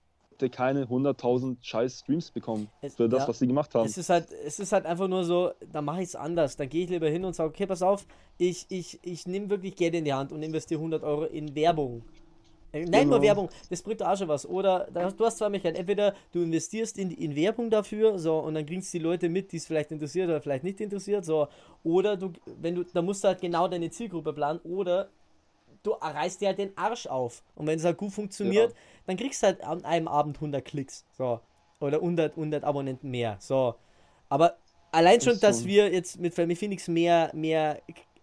keine 0.51 0.85
100.000 0.85 1.57
scheiß 1.61 2.01
Streams 2.01 2.31
bekommen 2.31 2.69
es, 2.81 2.95
für 2.97 3.09
das, 3.09 3.23
ja, 3.23 3.29
was 3.29 3.39
sie 3.39 3.47
gemacht 3.47 3.75
haben. 3.75 3.87
Es 3.87 3.97
ist 3.97 4.11
halt, 4.11 4.29
es 4.45 4.59
ist 4.59 4.73
halt 4.73 4.87
einfach 4.87 5.09
nur 5.09 5.25
so, 5.25 5.53
da 5.73 5.83
mache 5.83 6.03
ich 6.03 6.09
es 6.09 6.17
anders. 6.17 6.57
Dann 6.57 6.69
gehe 6.69 6.85
ich 6.85 6.91
lieber 6.91 7.09
hin 7.09 7.25
und 7.25 7.35
sage, 7.35 7.51
okay, 7.51 7.67
pass 7.67 7.83
auf, 7.83 8.07
ich, 8.39 8.67
ich, 8.69 8.99
ich 9.03 9.27
nehme 9.27 9.51
wirklich 9.51 9.77
Geld 9.77 9.95
in 9.95 10.05
die 10.05 10.13
Hand 10.13 10.33
und 10.33 10.43
investiere 10.43 10.81
100 10.81 11.03
Euro 11.03 11.25
in 11.25 11.55
Werbung. 11.55 12.03
Nein, 12.73 12.87
genau. 12.91 13.05
nur 13.05 13.23
Werbung, 13.23 13.49
das 13.69 13.83
bringt 13.83 14.03
auch 14.03 14.17
schon 14.17 14.29
was. 14.29 14.47
Oder 14.47 14.89
du 14.91 15.25
hast 15.25 15.39
zwei 15.39 15.51
Möglichkeiten. 15.51 15.77
Entweder 15.77 16.15
du 16.33 16.43
investierst 16.43 16.97
in, 16.97 17.11
in 17.11 17.37
Werbung 17.37 17.69
dafür, 17.69 18.19
so, 18.19 18.39
und 18.39 18.55
dann 18.55 18.65
kriegst 18.65 18.93
du 18.95 18.99
die 18.99 19.05
Leute 19.05 19.29
mit, 19.29 19.53
die 19.53 19.59
es 19.59 19.67
vielleicht 19.67 19.93
interessiert 19.93 20.29
oder 20.29 20.41
vielleicht 20.41 20.65
nicht 20.65 20.81
interessiert, 20.81 21.25
so. 21.25 21.49
Oder 21.85 22.17
du, 22.17 22.33
wenn 22.61 22.77
du, 22.77 22.85
da 22.85 23.03
musst 23.03 23.25
du 23.25 23.29
halt 23.29 23.43
genau 23.43 23.69
deine 23.69 23.91
Zielgruppe 23.91 24.33
planen, 24.33 24.59
oder 24.61 25.11
du 25.83 25.93
reißt 25.93 26.41
dir 26.41 26.49
halt 26.49 26.59
den 26.59 26.77
Arsch 26.77 27.07
auf. 27.07 27.43
Und 27.55 27.67
wenn 27.67 27.79
es 27.79 27.85
halt 27.85 27.99
gut 27.99 28.13
funktioniert, 28.13 28.71
ja. 28.71 28.79
dann 29.07 29.17
kriegst 29.17 29.43
du 29.43 29.49
halt 29.49 29.63
an 29.63 29.85
einem 29.85 30.09
Abend 30.09 30.37
100 30.37 30.65
Klicks, 30.65 31.05
so. 31.17 31.41
Oder 31.81 31.97
100, 31.99 32.33
100 32.33 32.65
Abonnenten 32.65 33.11
mehr, 33.11 33.37
so. 33.41 33.75
Aber 34.29 34.57
allein 34.93 35.21
schon, 35.21 35.33
das 35.33 35.41
dass 35.41 35.65
wir 35.65 35.93
jetzt 35.93 36.19
mit 36.21 36.35
Family 36.35 36.57
Phoenix 36.57 36.89
mehr, 36.89 37.31
mehr 37.35 37.81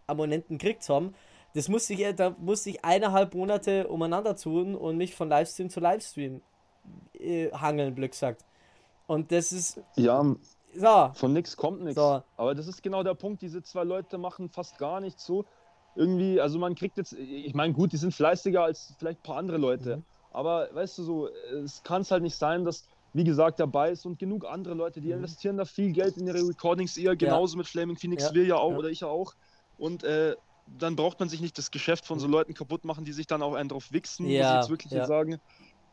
Abonnenten 0.07 0.57
gekriegt 0.57 0.87
haben, 0.89 1.13
das 1.53 1.67
musste 1.67 1.93
ich, 1.93 2.15
da 2.15 2.35
musste 2.39 2.69
ich 2.69 2.85
eineinhalb 2.85 3.33
Monate 3.33 3.87
umeinander 3.87 4.35
tun 4.35 4.75
und 4.75 4.97
mich 4.97 5.15
von 5.15 5.29
Livestream 5.29 5.69
zu 5.69 5.79
Livestream 5.79 6.41
äh, 7.13 7.51
hangeln, 7.51 7.95
Glück 7.95 8.13
sagt. 8.13 8.45
Und 9.07 9.31
das 9.31 9.51
ist. 9.51 9.81
Ja, 9.95 10.23
so. 10.75 11.11
von 11.15 11.33
nichts 11.33 11.57
kommt 11.57 11.81
nichts. 11.81 11.99
So. 11.99 12.21
Aber 12.37 12.53
das 12.53 12.67
ist 12.67 12.83
genau 12.83 13.01
der 13.01 13.15
Punkt. 13.15 13.41
Diese 13.41 13.63
zwei 13.63 13.83
Leute 13.83 14.17
machen 14.19 14.49
fast 14.49 14.77
gar 14.77 15.01
nichts 15.01 15.25
so. 15.25 15.45
Irgendwie, 15.95 16.39
also 16.39 16.59
man 16.59 16.75
kriegt 16.75 16.97
jetzt, 16.97 17.13
ich 17.13 17.53
meine, 17.53 17.73
gut, 17.73 17.91
die 17.91 17.97
sind 17.97 18.13
fleißiger 18.13 18.63
als 18.63 18.93
vielleicht 18.97 19.19
ein 19.19 19.23
paar 19.23 19.37
andere 19.37 19.57
Leute. 19.57 19.97
Mhm. 19.97 20.03
Aber 20.31 20.69
weißt 20.73 20.97
du 20.99 21.03
so, 21.03 21.29
es 21.63 21.83
kann 21.83 22.01
es 22.03 22.11
halt 22.11 22.23
nicht 22.23 22.35
sein, 22.35 22.63
dass 22.63 22.87
wie 23.13 23.23
gesagt, 23.23 23.59
dabei 23.59 23.91
ist 23.91 24.05
und 24.05 24.19
genug 24.19 24.45
andere 24.45 24.75
Leute, 24.75 25.01
die 25.01 25.07
mhm. 25.07 25.15
investieren 25.15 25.57
da 25.57 25.65
viel 25.65 25.91
Geld 25.91 26.17
in 26.17 26.27
ihre 26.27 26.47
Recordings 26.47 26.97
eher, 26.97 27.15
genauso 27.15 27.55
ja. 27.55 27.59
mit 27.59 27.67
Flaming 27.67 27.97
Phoenix, 27.97 28.25
ja. 28.25 28.33
wir 28.33 28.45
ja 28.45 28.55
auch 28.55 28.71
ja. 28.71 28.77
oder 28.77 28.89
ich 28.89 28.99
ja 28.99 29.07
auch. 29.07 29.33
Und 29.77 30.03
äh, 30.03 30.35
dann 30.77 30.95
braucht 30.95 31.19
man 31.19 31.29
sich 31.29 31.41
nicht 31.41 31.57
das 31.57 31.71
Geschäft 31.71 32.05
von 32.05 32.19
so 32.19 32.27
mhm. 32.27 32.33
Leuten 32.33 32.53
kaputt 32.53 32.85
machen, 32.85 33.05
die 33.05 33.13
sich 33.13 33.25
dann 33.25 33.41
auch 33.41 33.55
einen 33.55 33.69
drauf 33.69 33.91
wichsen, 33.91 34.25
muss 34.25 34.33
ich 34.33 34.39
jetzt 34.39 34.69
wirklich 34.69 34.91
sagen 35.05 35.39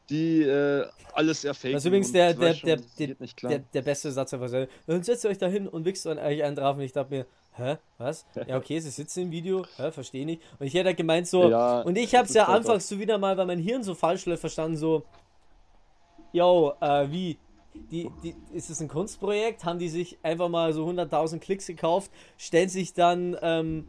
die 0.08 0.42
äh, 0.42 0.86
alles 1.14 1.44
erfaken. 1.44 1.72
Das 1.72 1.82
ist 1.82 1.86
übrigens 1.88 2.12
der, 2.12 2.34
der, 2.34 2.54
der, 2.54 2.76
der, 2.76 3.58
der, 3.58 3.82
beste 3.82 4.12
Satz 4.12 4.32
einfach. 4.32 4.50
Dann 4.86 5.02
setzt 5.02 5.24
ihr 5.24 5.30
euch 5.30 5.38
da 5.38 5.46
hin 5.46 5.66
und 5.66 5.84
wichst 5.84 6.06
euch 6.06 6.18
einen 6.18 6.54
drauf 6.54 6.76
und 6.76 6.82
ich 6.82 6.92
dachte 6.92 7.12
mir, 7.12 7.26
hä, 7.56 7.78
was? 7.98 8.26
Ja, 8.46 8.56
okay, 8.56 8.78
sie 8.80 8.90
sitzen 8.90 9.24
im 9.24 9.30
Video, 9.30 9.64
hä, 9.76 9.90
verstehe 9.90 10.26
nicht. 10.26 10.42
Und 10.58 10.66
ich 10.66 10.74
hätte 10.74 10.86
halt 10.86 10.96
gemeint 10.96 11.26
so, 11.26 11.48
ja, 11.50 11.80
und 11.80 11.96
ich 11.96 12.14
hab's 12.14 12.34
ja 12.34 12.46
anfangs 12.46 12.88
so 12.88 12.98
wieder 12.98 13.18
mal, 13.18 13.36
weil 13.36 13.46
mein 13.46 13.58
Hirn 13.58 13.82
so 13.82 13.94
falsch 13.94 14.26
läuft, 14.26 14.40
verstanden 14.40 14.76
so, 14.76 15.04
yo, 16.32 16.74
äh, 16.80 17.10
wie? 17.10 17.38
Die, 17.90 18.10
die, 18.22 18.34
ist 18.54 18.70
es 18.70 18.80
ein 18.80 18.88
Kunstprojekt? 18.88 19.64
Haben 19.64 19.78
die 19.78 19.90
sich 19.90 20.18
einfach 20.22 20.48
mal 20.48 20.72
so 20.72 20.86
100.000 20.86 21.40
Klicks 21.40 21.66
gekauft, 21.66 22.10
stellen 22.38 22.70
sich 22.70 22.94
dann 22.94 23.36
ähm, 23.42 23.86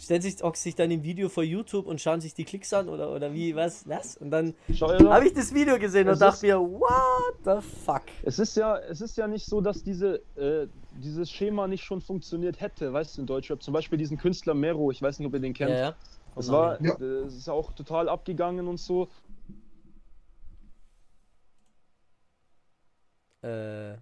stellen 0.00 0.22
sich, 0.22 0.42
auch 0.42 0.54
sich 0.54 0.74
dann 0.74 0.90
im 0.90 1.02
Video 1.02 1.28
vor 1.28 1.42
YouTube 1.42 1.86
und 1.86 2.00
schauen 2.00 2.20
sich 2.20 2.34
die 2.34 2.44
Klicks 2.44 2.72
an 2.72 2.88
oder, 2.88 3.14
oder 3.14 3.34
wie, 3.34 3.54
was, 3.54 3.86
was? 3.88 4.16
Und 4.16 4.30
dann 4.30 4.54
habe 4.80 5.26
ich 5.26 5.34
das 5.34 5.54
Video 5.54 5.78
gesehen 5.78 6.08
es 6.08 6.14
und 6.14 6.20
dachte 6.20 6.46
mir, 6.46 6.58
what 6.58 7.36
the 7.44 7.66
fuck? 7.84 8.02
Es 8.22 8.38
ist 8.38 8.56
ja, 8.56 8.78
es 8.78 9.00
ist 9.00 9.16
ja 9.16 9.26
nicht 9.26 9.44
so, 9.44 9.60
dass 9.60 9.82
diese, 9.82 10.22
äh, 10.36 10.68
dieses 10.92 11.30
Schema 11.30 11.66
nicht 11.66 11.84
schon 11.84 12.00
funktioniert 12.00 12.60
hätte, 12.60 12.92
weißt 12.92 13.16
du, 13.16 13.22
in 13.22 13.26
Deutschrap. 13.26 13.62
Zum 13.62 13.72
Beispiel 13.74 13.98
diesen 13.98 14.18
Künstler 14.18 14.54
Mero, 14.54 14.90
ich 14.90 15.00
weiß 15.00 15.18
nicht, 15.18 15.28
ob 15.28 15.34
ihr 15.34 15.40
den 15.40 15.54
kennt. 15.54 15.70
Ja, 15.70 15.78
ja. 15.78 15.94
Das 16.34 16.50
war, 16.50 16.80
ja. 16.82 16.96
das 16.96 17.34
ist 17.34 17.48
auch 17.48 17.72
total 17.72 18.08
abgegangen 18.08 18.68
und 18.68 18.78
so. 18.78 19.08
Äh. 23.42 23.96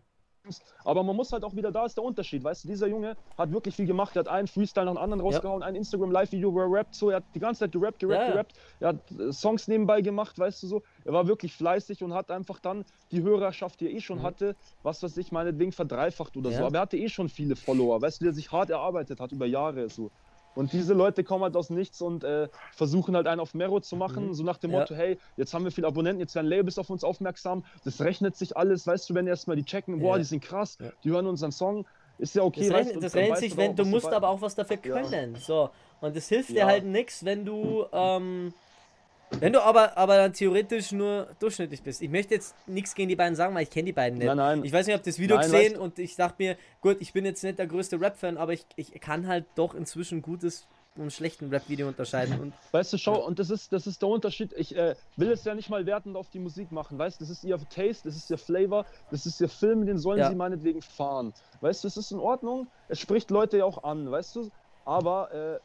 Aber 0.84 1.02
man 1.02 1.16
muss 1.16 1.32
halt 1.32 1.44
auch 1.44 1.54
wieder, 1.54 1.70
da 1.70 1.84
ist 1.84 1.96
der 1.96 2.04
Unterschied, 2.04 2.44
weißt 2.44 2.64
du, 2.64 2.68
dieser 2.68 2.86
Junge 2.86 3.16
hat 3.36 3.52
wirklich 3.52 3.74
viel 3.74 3.86
gemacht, 3.86 4.16
er 4.16 4.20
hat 4.20 4.28
einen 4.28 4.48
Freestyle 4.48 4.86
nach 4.86 4.92
dem 4.92 4.98
anderen 4.98 5.20
rausgehauen, 5.20 5.60
ja. 5.60 5.66
ein 5.66 5.74
Instagram-Live-Video, 5.74 6.52
wo 6.52 6.60
er 6.60 6.70
rappt, 6.70 6.94
so, 6.94 7.10
er 7.10 7.16
hat 7.16 7.24
die 7.34 7.40
ganze 7.40 7.60
Zeit 7.60 7.72
gerappt, 7.72 7.98
gerappt, 7.98 8.26
ja, 8.26 8.32
gerappt, 8.32 8.52
er 8.80 8.88
hat 8.88 9.10
äh, 9.12 9.32
Songs 9.32 9.68
nebenbei 9.68 10.00
gemacht, 10.00 10.38
weißt 10.38 10.62
du 10.62 10.66
so, 10.66 10.82
er 11.04 11.12
war 11.12 11.26
wirklich 11.26 11.54
fleißig 11.54 12.02
und 12.02 12.14
hat 12.14 12.30
einfach 12.30 12.60
dann 12.60 12.84
die 13.10 13.22
Hörerschaft, 13.22 13.80
die 13.80 13.86
er 13.86 13.92
eh 13.92 14.00
schon 14.00 14.18
mhm. 14.18 14.22
hatte, 14.22 14.56
was 14.82 15.02
weiß 15.02 15.16
ich, 15.16 15.32
meinetwegen 15.32 15.72
verdreifacht 15.72 16.36
oder 16.36 16.50
so, 16.52 16.64
aber 16.64 16.76
er 16.76 16.82
hatte 16.82 16.96
eh 16.96 17.08
schon 17.08 17.28
viele 17.28 17.56
Follower, 17.56 18.00
weißt 18.00 18.20
du, 18.20 18.24
wie 18.24 18.28
er 18.30 18.34
sich 18.34 18.52
hart 18.52 18.70
erarbeitet 18.70 19.20
hat 19.20 19.32
über 19.32 19.46
Jahre, 19.46 19.88
so. 19.88 20.10
Und 20.58 20.72
diese 20.72 20.92
Leute 20.92 21.22
kommen 21.22 21.44
halt 21.44 21.54
aus 21.54 21.70
nichts 21.70 22.02
und 22.02 22.24
äh, 22.24 22.48
versuchen 22.74 23.14
halt 23.14 23.28
einen 23.28 23.40
auf 23.40 23.54
Mero 23.54 23.78
zu 23.78 23.94
machen, 23.94 24.26
mhm. 24.26 24.34
so 24.34 24.42
nach 24.42 24.56
dem 24.56 24.72
Motto, 24.72 24.92
ja. 24.92 24.98
hey, 24.98 25.18
jetzt 25.36 25.54
haben 25.54 25.62
wir 25.62 25.70
viele 25.70 25.86
Abonnenten, 25.86 26.18
jetzt 26.18 26.34
werden 26.34 26.48
Labels 26.48 26.80
auf 26.80 26.90
uns 26.90 27.04
aufmerksam, 27.04 27.64
das 27.84 28.00
rechnet 28.00 28.34
sich 28.34 28.56
alles, 28.56 28.84
weißt 28.84 29.08
du, 29.08 29.14
wenn 29.14 29.28
erstmal 29.28 29.54
die 29.54 29.62
checken, 29.62 30.00
boah, 30.00 30.14
ja. 30.14 30.18
die 30.18 30.24
sind 30.24 30.42
krass, 30.42 30.76
ja. 30.80 30.90
die 31.04 31.10
hören 31.10 31.28
unseren 31.28 31.52
Song, 31.52 31.86
ist 32.18 32.34
ja 32.34 32.42
okay. 32.42 32.68
Das, 32.70 32.88
rennt, 32.88 33.04
das 33.04 33.14
rechnet 33.14 33.38
sich, 33.38 33.56
wenn 33.56 33.76
du 33.76 33.84
musst 33.84 34.08
aber 34.08 34.30
auch 34.30 34.40
was 34.40 34.56
dafür 34.56 34.78
können, 34.78 35.36
so. 35.36 35.70
Und 36.00 36.16
es 36.16 36.28
hilft 36.28 36.50
dir 36.50 36.66
halt 36.66 36.84
nichts, 36.84 37.24
wenn 37.24 37.44
du 37.44 37.84
ähm, 37.92 38.52
wenn 39.40 39.52
du 39.52 39.62
aber, 39.62 39.96
aber 39.96 40.16
dann 40.16 40.32
theoretisch 40.32 40.92
nur 40.92 41.28
durchschnittlich 41.38 41.82
bist. 41.82 42.02
Ich 42.02 42.10
möchte 42.10 42.34
jetzt 42.34 42.54
nichts 42.66 42.94
gegen 42.94 43.08
die 43.08 43.16
beiden 43.16 43.36
sagen, 43.36 43.54
weil 43.54 43.62
ich 43.62 43.70
kenne 43.70 43.86
die 43.86 43.92
beiden 43.92 44.18
nicht. 44.18 44.26
Nein, 44.26 44.36
nein. 44.36 44.64
Ich 44.64 44.72
weiß 44.72 44.86
nicht, 44.86 44.96
ob 44.96 45.02
das 45.02 45.18
Video 45.18 45.36
nein, 45.36 45.50
gesehen 45.50 45.76
und 45.76 45.98
ich 45.98 46.16
dachte 46.16 46.36
mir, 46.38 46.56
gut, 46.80 46.96
ich 47.00 47.12
bin 47.12 47.24
jetzt 47.24 47.42
nicht 47.44 47.58
der 47.58 47.66
größte 47.66 48.00
Rap-Fan, 48.00 48.36
aber 48.36 48.52
ich, 48.52 48.64
ich 48.76 48.92
kann 49.00 49.26
halt 49.26 49.44
doch 49.54 49.74
inzwischen 49.74 50.22
gutes 50.22 50.66
und 50.98 51.12
schlechten 51.12 51.48
Rap-Video 51.50 51.88
unterscheiden. 51.88 52.40
Und, 52.40 52.54
weißt 52.72 52.92
du, 52.92 52.98
schau, 52.98 53.24
und 53.24 53.38
das 53.38 53.50
ist, 53.50 53.72
das 53.72 53.86
ist 53.86 54.02
der 54.02 54.08
Unterschied. 54.08 54.52
Ich 54.56 54.76
äh, 54.76 54.94
will 55.16 55.30
es 55.30 55.44
ja 55.44 55.54
nicht 55.54 55.70
mal 55.70 55.86
wertend 55.86 56.16
auf 56.16 56.28
die 56.30 56.38
Musik 56.38 56.72
machen, 56.72 56.98
weißt 56.98 57.20
du, 57.20 57.24
das 57.24 57.30
ist 57.30 57.44
ihr 57.44 57.58
Taste, 57.58 58.08
das 58.08 58.16
ist 58.16 58.30
ihr 58.30 58.38
Flavor, 58.38 58.84
das 59.10 59.26
ist 59.26 59.40
ihr 59.40 59.48
Film, 59.48 59.86
den 59.86 59.98
sollen 59.98 60.18
ja. 60.18 60.28
sie 60.28 60.34
meinetwegen 60.34 60.82
fahren. 60.82 61.32
Weißt 61.60 61.84
du, 61.84 61.88
es 61.88 61.96
ist 61.96 62.10
in 62.10 62.18
Ordnung, 62.18 62.66
es 62.88 62.98
spricht 62.98 63.30
Leute 63.30 63.58
ja 63.58 63.64
auch 63.64 63.84
an, 63.84 64.10
weißt 64.10 64.36
du, 64.36 64.50
aber 64.84 65.32
äh, 65.32 65.58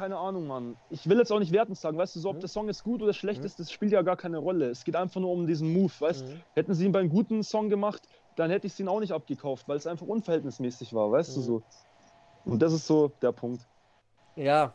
keine 0.00 0.16
Ahnung, 0.16 0.46
Mann. 0.46 0.78
Ich 0.88 1.06
will 1.10 1.18
jetzt 1.18 1.30
auch 1.30 1.40
nicht 1.40 1.52
wertend 1.52 1.76
sagen, 1.76 1.98
weißt 1.98 2.16
du, 2.16 2.20
so 2.20 2.30
ob 2.30 2.36
mhm. 2.36 2.40
der 2.40 2.48
Song 2.48 2.68
jetzt 2.68 2.84
gut 2.84 3.02
oder 3.02 3.12
schlecht 3.12 3.40
mhm. 3.40 3.46
ist, 3.46 3.60
das 3.60 3.70
spielt 3.70 3.92
ja 3.92 4.00
gar 4.00 4.16
keine 4.16 4.38
Rolle. 4.38 4.70
Es 4.70 4.84
geht 4.84 4.96
einfach 4.96 5.20
nur 5.20 5.30
um 5.30 5.46
diesen 5.46 5.74
Move, 5.74 5.92
weißt 5.98 6.26
mhm. 6.26 6.40
Hätten 6.54 6.72
sie 6.72 6.86
ihn 6.86 6.92
beim 6.92 7.10
guten 7.10 7.42
Song 7.42 7.68
gemacht, 7.68 8.08
dann 8.34 8.50
hätte 8.50 8.66
ich 8.66 8.80
ihn 8.80 8.88
auch 8.88 9.00
nicht 9.00 9.12
abgekauft, 9.12 9.68
weil 9.68 9.76
es 9.76 9.86
einfach 9.86 10.06
unverhältnismäßig 10.06 10.94
war, 10.94 11.12
weißt 11.12 11.32
mhm. 11.32 11.34
du 11.34 11.40
so. 11.42 11.62
Und 12.46 12.62
das 12.62 12.72
ist 12.72 12.86
so 12.86 13.12
der 13.20 13.32
Punkt. 13.32 13.66
Ja. 14.36 14.72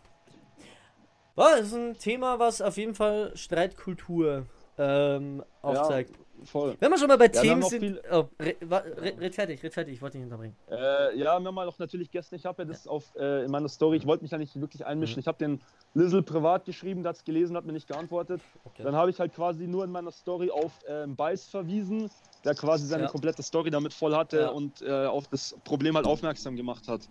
War 1.34 1.58
ist 1.58 1.74
ein 1.74 1.98
Thema, 1.98 2.38
was 2.38 2.62
auf 2.62 2.78
jeden 2.78 2.94
Fall 2.94 3.32
Streitkultur 3.36 4.46
ähm, 4.78 5.44
aufzeigt. 5.64 6.12
Ja. 6.12 6.25
Voll. 6.44 6.76
Wenn 6.80 6.92
wir 6.92 6.98
schon 6.98 7.08
mal 7.08 7.18
bei 7.18 7.26
ja, 7.26 7.42
Themen 7.42 7.64
sind. 7.64 7.80
Viel... 7.80 8.02
Oh, 8.12 8.26
red, 8.40 8.58
red, 8.62 9.20
red, 9.20 9.36
fertig, 9.36 9.64
red 9.64 9.74
fertig, 9.74 9.96
ich 9.96 10.02
wollte 10.02 10.18
dich 10.18 10.26
unterbringen. 10.26 10.56
Äh, 10.70 11.18
ja, 11.18 11.40
wir 11.40 11.48
haben 11.48 11.56
mal 11.56 11.66
noch 11.66 11.80
natürlich 11.80 12.12
gestern, 12.12 12.36
ich 12.36 12.46
habe 12.46 12.64
ja 12.64 12.68
das 12.68 12.86
ja. 12.86 12.92
auf, 12.92 13.16
äh, 13.16 13.46
in 13.46 13.52
meiner 13.52 13.70
Story, 13.70 13.98
ich 13.98 14.06
wollte 14.06 14.24
mich 14.24 14.32
da 14.32 14.38
nicht 14.38 14.60
wirklich 14.60 14.86
einmischen. 14.86 15.16
Mhm. 15.16 15.20
Ich 15.22 15.28
habe 15.28 15.38
den 15.38 15.62
Lizzle 15.94 16.22
privat 16.22 16.66
geschrieben, 16.66 17.04
der 17.04 17.10
hat 17.10 17.18
es 17.18 17.24
gelesen, 17.24 17.56
hat 17.56 17.66
mir 17.66 17.74
nicht 17.74 17.88
geantwortet. 17.88 18.42
Okay. 18.66 18.84
Dann 18.84 18.96
habe 18.96 19.10
ich 19.10 19.20
halt 19.20 19.34
quasi 19.34 19.66
nur 19.68 19.84
in 19.84 19.92
meiner 19.92 20.12
Story 20.12 20.52
auf 20.52 20.72
ähm, 20.88 21.16
Beiß 21.16 21.48
verwiesen, 21.48 22.10
der 22.44 22.54
quasi 22.56 22.86
seine 22.86 23.04
ja. 23.04 23.10
komplette 23.10 23.42
Story 23.42 23.70
damit 23.70 23.94
voll 23.94 24.16
hatte 24.16 24.52
und 24.52 24.82
äh, 24.82 25.06
auf 25.06 25.28
das 25.28 25.56
Problem 25.64 25.96
halt 25.96 26.06
aufmerksam 26.06 26.56
gemacht 26.56 26.88
hat. 26.88 27.08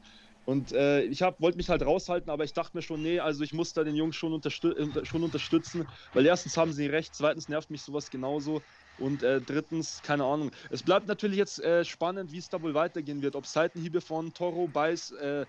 Und 0.47 0.73
äh, 0.73 1.03
ich 1.03 1.23
wollte 1.23 1.57
mich 1.57 1.71
halt 1.71 1.85
raushalten, 1.85 2.31
aber 2.31 2.45
ich 2.45 2.53
dachte 2.53 2.77
mir 2.77 2.83
schon, 2.83 3.03
nee, 3.03 3.19
also 3.19 3.43
ich 3.43 3.55
muss 3.55 3.73
da 3.73 3.83
den 3.83 3.97
Jungs 3.97 4.15
schon, 4.17 4.33
unterstü 4.33 4.73
äh, 4.73 5.05
schon 5.05 5.23
unterstützen, 5.23 5.89
weil 6.13 6.27
erstens 6.27 6.57
haben 6.57 6.73
sie 6.73 6.87
recht, 6.87 7.15
zweitens 7.15 7.49
nervt 7.49 7.71
mich 7.71 7.83
sowas 7.83 8.11
genauso. 8.11 8.61
Und 8.99 9.23
äh, 9.23 9.41
drittens, 9.41 10.03
keine 10.03 10.25
Ahnung. 10.25 10.51
Es 10.71 10.83
bleibt 10.83 11.09
natürlich 11.09 11.37
jetzt 11.37 11.63
äh, 11.63 11.85
spannend, 11.85 12.33
wie 12.33 12.39
es 12.39 12.49
da 12.49 12.63
wohl 12.63 12.75
weitergehen 12.75 13.23
wird. 13.23 13.35
Ob 13.35 13.47
Seitenhiebe 13.47 14.01
von 14.01 14.33
Toro, 14.35 14.69
Beiß, 14.69 15.13
äh, 15.13 15.47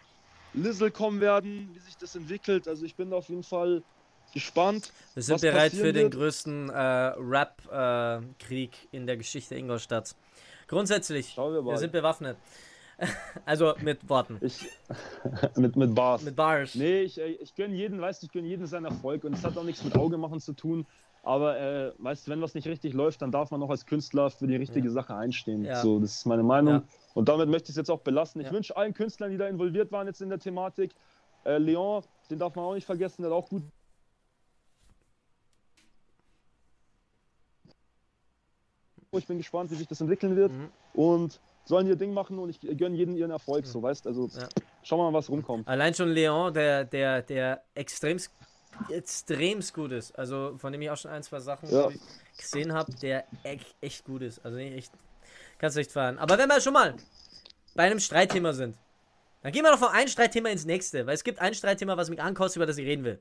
Lizzle 0.53 0.91
kommen 0.91 1.21
werden, 1.21 1.69
wie 1.73 1.79
sich 1.79 1.97
das 1.97 2.15
entwickelt. 2.15 2.67
Also 2.67 2.85
ich 2.85 2.95
bin 2.95 3.11
da 3.11 3.17
auf 3.17 3.29
jeden 3.29 3.43
Fall 3.43 3.83
gespannt. 4.33 4.91
Wir 5.13 5.23
sind 5.23 5.41
bereit 5.41 5.71
für 5.71 5.83
wird. 5.83 5.95
den 5.95 6.09
größten 6.09 6.69
äh, 6.69 6.73
Rap-Krieg 6.73 8.71
äh, 8.91 8.95
in 8.95 9.05
der 9.05 9.17
Geschichte 9.17 9.55
Ingolstadt. 9.55 10.15
Grundsätzlich, 10.67 11.37
wir, 11.37 11.63
wir, 11.63 11.77
sind 11.77 11.91
bewaffnet. 11.91 12.37
also 13.45 13.73
mit 13.81 14.07
Worten. 14.09 14.37
Ich, 14.41 14.69
mit, 15.55 15.75
mit 15.75 15.93
Bars. 15.93 16.23
Mit 16.23 16.35
Bars. 16.35 16.75
Nee, 16.75 17.01
ich, 17.01 17.19
äh, 17.19 17.27
ich 17.33 17.53
gönne 17.55 17.75
jeden, 17.75 18.01
weißt 18.01 18.21
du, 18.21 18.27
ich 18.27 18.31
gönne 18.31 18.47
jeden 18.47 18.65
seinen 18.67 18.85
Erfolg 18.85 19.23
und 19.25 19.33
es 19.33 19.43
hat 19.43 19.57
auch 19.57 19.63
nichts 19.63 19.83
mit 19.83 19.95
Auge 19.95 20.17
machen 20.17 20.39
zu 20.39 20.53
tun. 20.53 20.85
Aber 21.25 21.59
äh, 21.59 21.91
weißt 21.97 22.27
du, 22.27 22.31
wenn 22.31 22.41
was 22.41 22.53
nicht 22.53 22.67
richtig 22.67 22.93
läuft, 22.93 23.23
dann 23.23 23.31
darf 23.31 23.49
man 23.49 23.61
auch 23.63 23.71
als 23.71 23.87
Künstler 23.87 24.29
für 24.29 24.45
die 24.45 24.55
richtige 24.55 24.87
ja. 24.87 24.93
Sache 24.93 25.15
einstehen. 25.15 25.65
Ja. 25.65 25.81
So, 25.81 25.99
das 25.99 26.17
ist 26.17 26.25
meine 26.25 26.43
Meinung. 26.43 26.73
Ja. 26.73 26.83
Und 27.15 27.29
damit 27.29 27.49
möchte 27.49 27.65
ich 27.65 27.69
es 27.71 27.77
jetzt 27.77 27.89
auch 27.89 28.01
belassen. 28.01 28.41
Ich 28.41 28.51
wünsche 28.51 28.77
allen 28.77 28.93
Künstlern, 28.93 29.31
die 29.31 29.37
da 29.37 29.47
involviert 29.47 29.91
waren 29.91 30.05
jetzt 30.05 30.21
in 30.21 30.29
der 30.29 30.37
Thematik, 30.37 30.93
äh, 31.43 31.57
Leon, 31.57 32.03
den 32.29 32.37
darf 32.37 32.55
man 32.55 32.65
auch 32.65 32.75
nicht 32.75 32.85
vergessen, 32.85 33.23
der 33.23 33.31
hat 33.31 33.37
auch 33.37 33.49
gut 33.49 33.63
Ich 39.11 39.27
bin 39.27 39.37
gespannt, 39.37 39.71
wie 39.71 39.75
sich 39.75 39.87
das 39.87 40.01
entwickeln 40.01 40.35
wird. 40.35 40.51
Mhm. 40.51 40.69
Und 40.93 41.39
sollen 41.63 41.87
ihr 41.87 41.95
Ding 41.95 42.13
machen 42.13 42.37
und 42.37 42.49
ich 42.49 42.59
gönne 42.59 42.95
jedem 42.95 43.15
ihren 43.15 43.31
Erfolg, 43.31 43.65
mhm. 43.65 43.69
so 43.69 43.81
weißt 43.81 44.07
Also 44.07 44.29
schauen 44.83 44.99
wir 44.99 45.11
mal, 45.11 45.17
was 45.17 45.29
rumkommt. 45.29 45.67
Allein 45.67 45.93
schon 45.93 46.09
Leon, 46.09 46.53
der, 46.53 46.83
der, 46.83 47.21
der 47.21 47.63
extremst 47.73 48.31
extrem 48.89 49.61
gut 49.73 49.91
ist. 49.91 50.17
Also 50.17 50.55
von 50.57 50.71
dem 50.71 50.81
ich 50.81 50.89
auch 50.89 50.97
schon 50.97 51.11
ein, 51.11 51.23
zwei 51.23 51.39
Sachen 51.39 51.69
ja. 51.69 51.89
gesehen 52.37 52.73
habe, 52.73 52.93
der 52.95 53.25
echt, 53.43 53.75
echt 53.81 54.05
gut 54.05 54.21
ist. 54.21 54.43
Also 54.45 54.57
echt, 54.57 54.91
kannst 55.57 55.75
du 55.75 55.81
echt 55.81 55.91
fahren. 55.91 56.17
Aber 56.19 56.37
wenn 56.37 56.47
wir 56.47 56.61
schon 56.61 56.73
mal 56.73 56.95
bei 57.75 57.83
einem 57.83 57.99
Streitthema 57.99 58.53
sind, 58.53 58.77
dann 59.41 59.51
gehen 59.51 59.63
wir 59.63 59.71
doch 59.71 59.79
von 59.79 59.89
einem 59.89 60.07
Streitthema 60.07 60.49
ins 60.49 60.65
nächste, 60.65 61.05
weil 61.05 61.13
es 61.13 61.23
gibt 61.23 61.39
ein 61.39 61.53
Streitthema, 61.53 61.97
was 61.97 62.09
mich 62.09 62.21
ankostet, 62.21 62.57
über 62.57 62.65
das 62.65 62.77
ich 62.77 62.85
reden 62.85 63.03
will. 63.03 63.19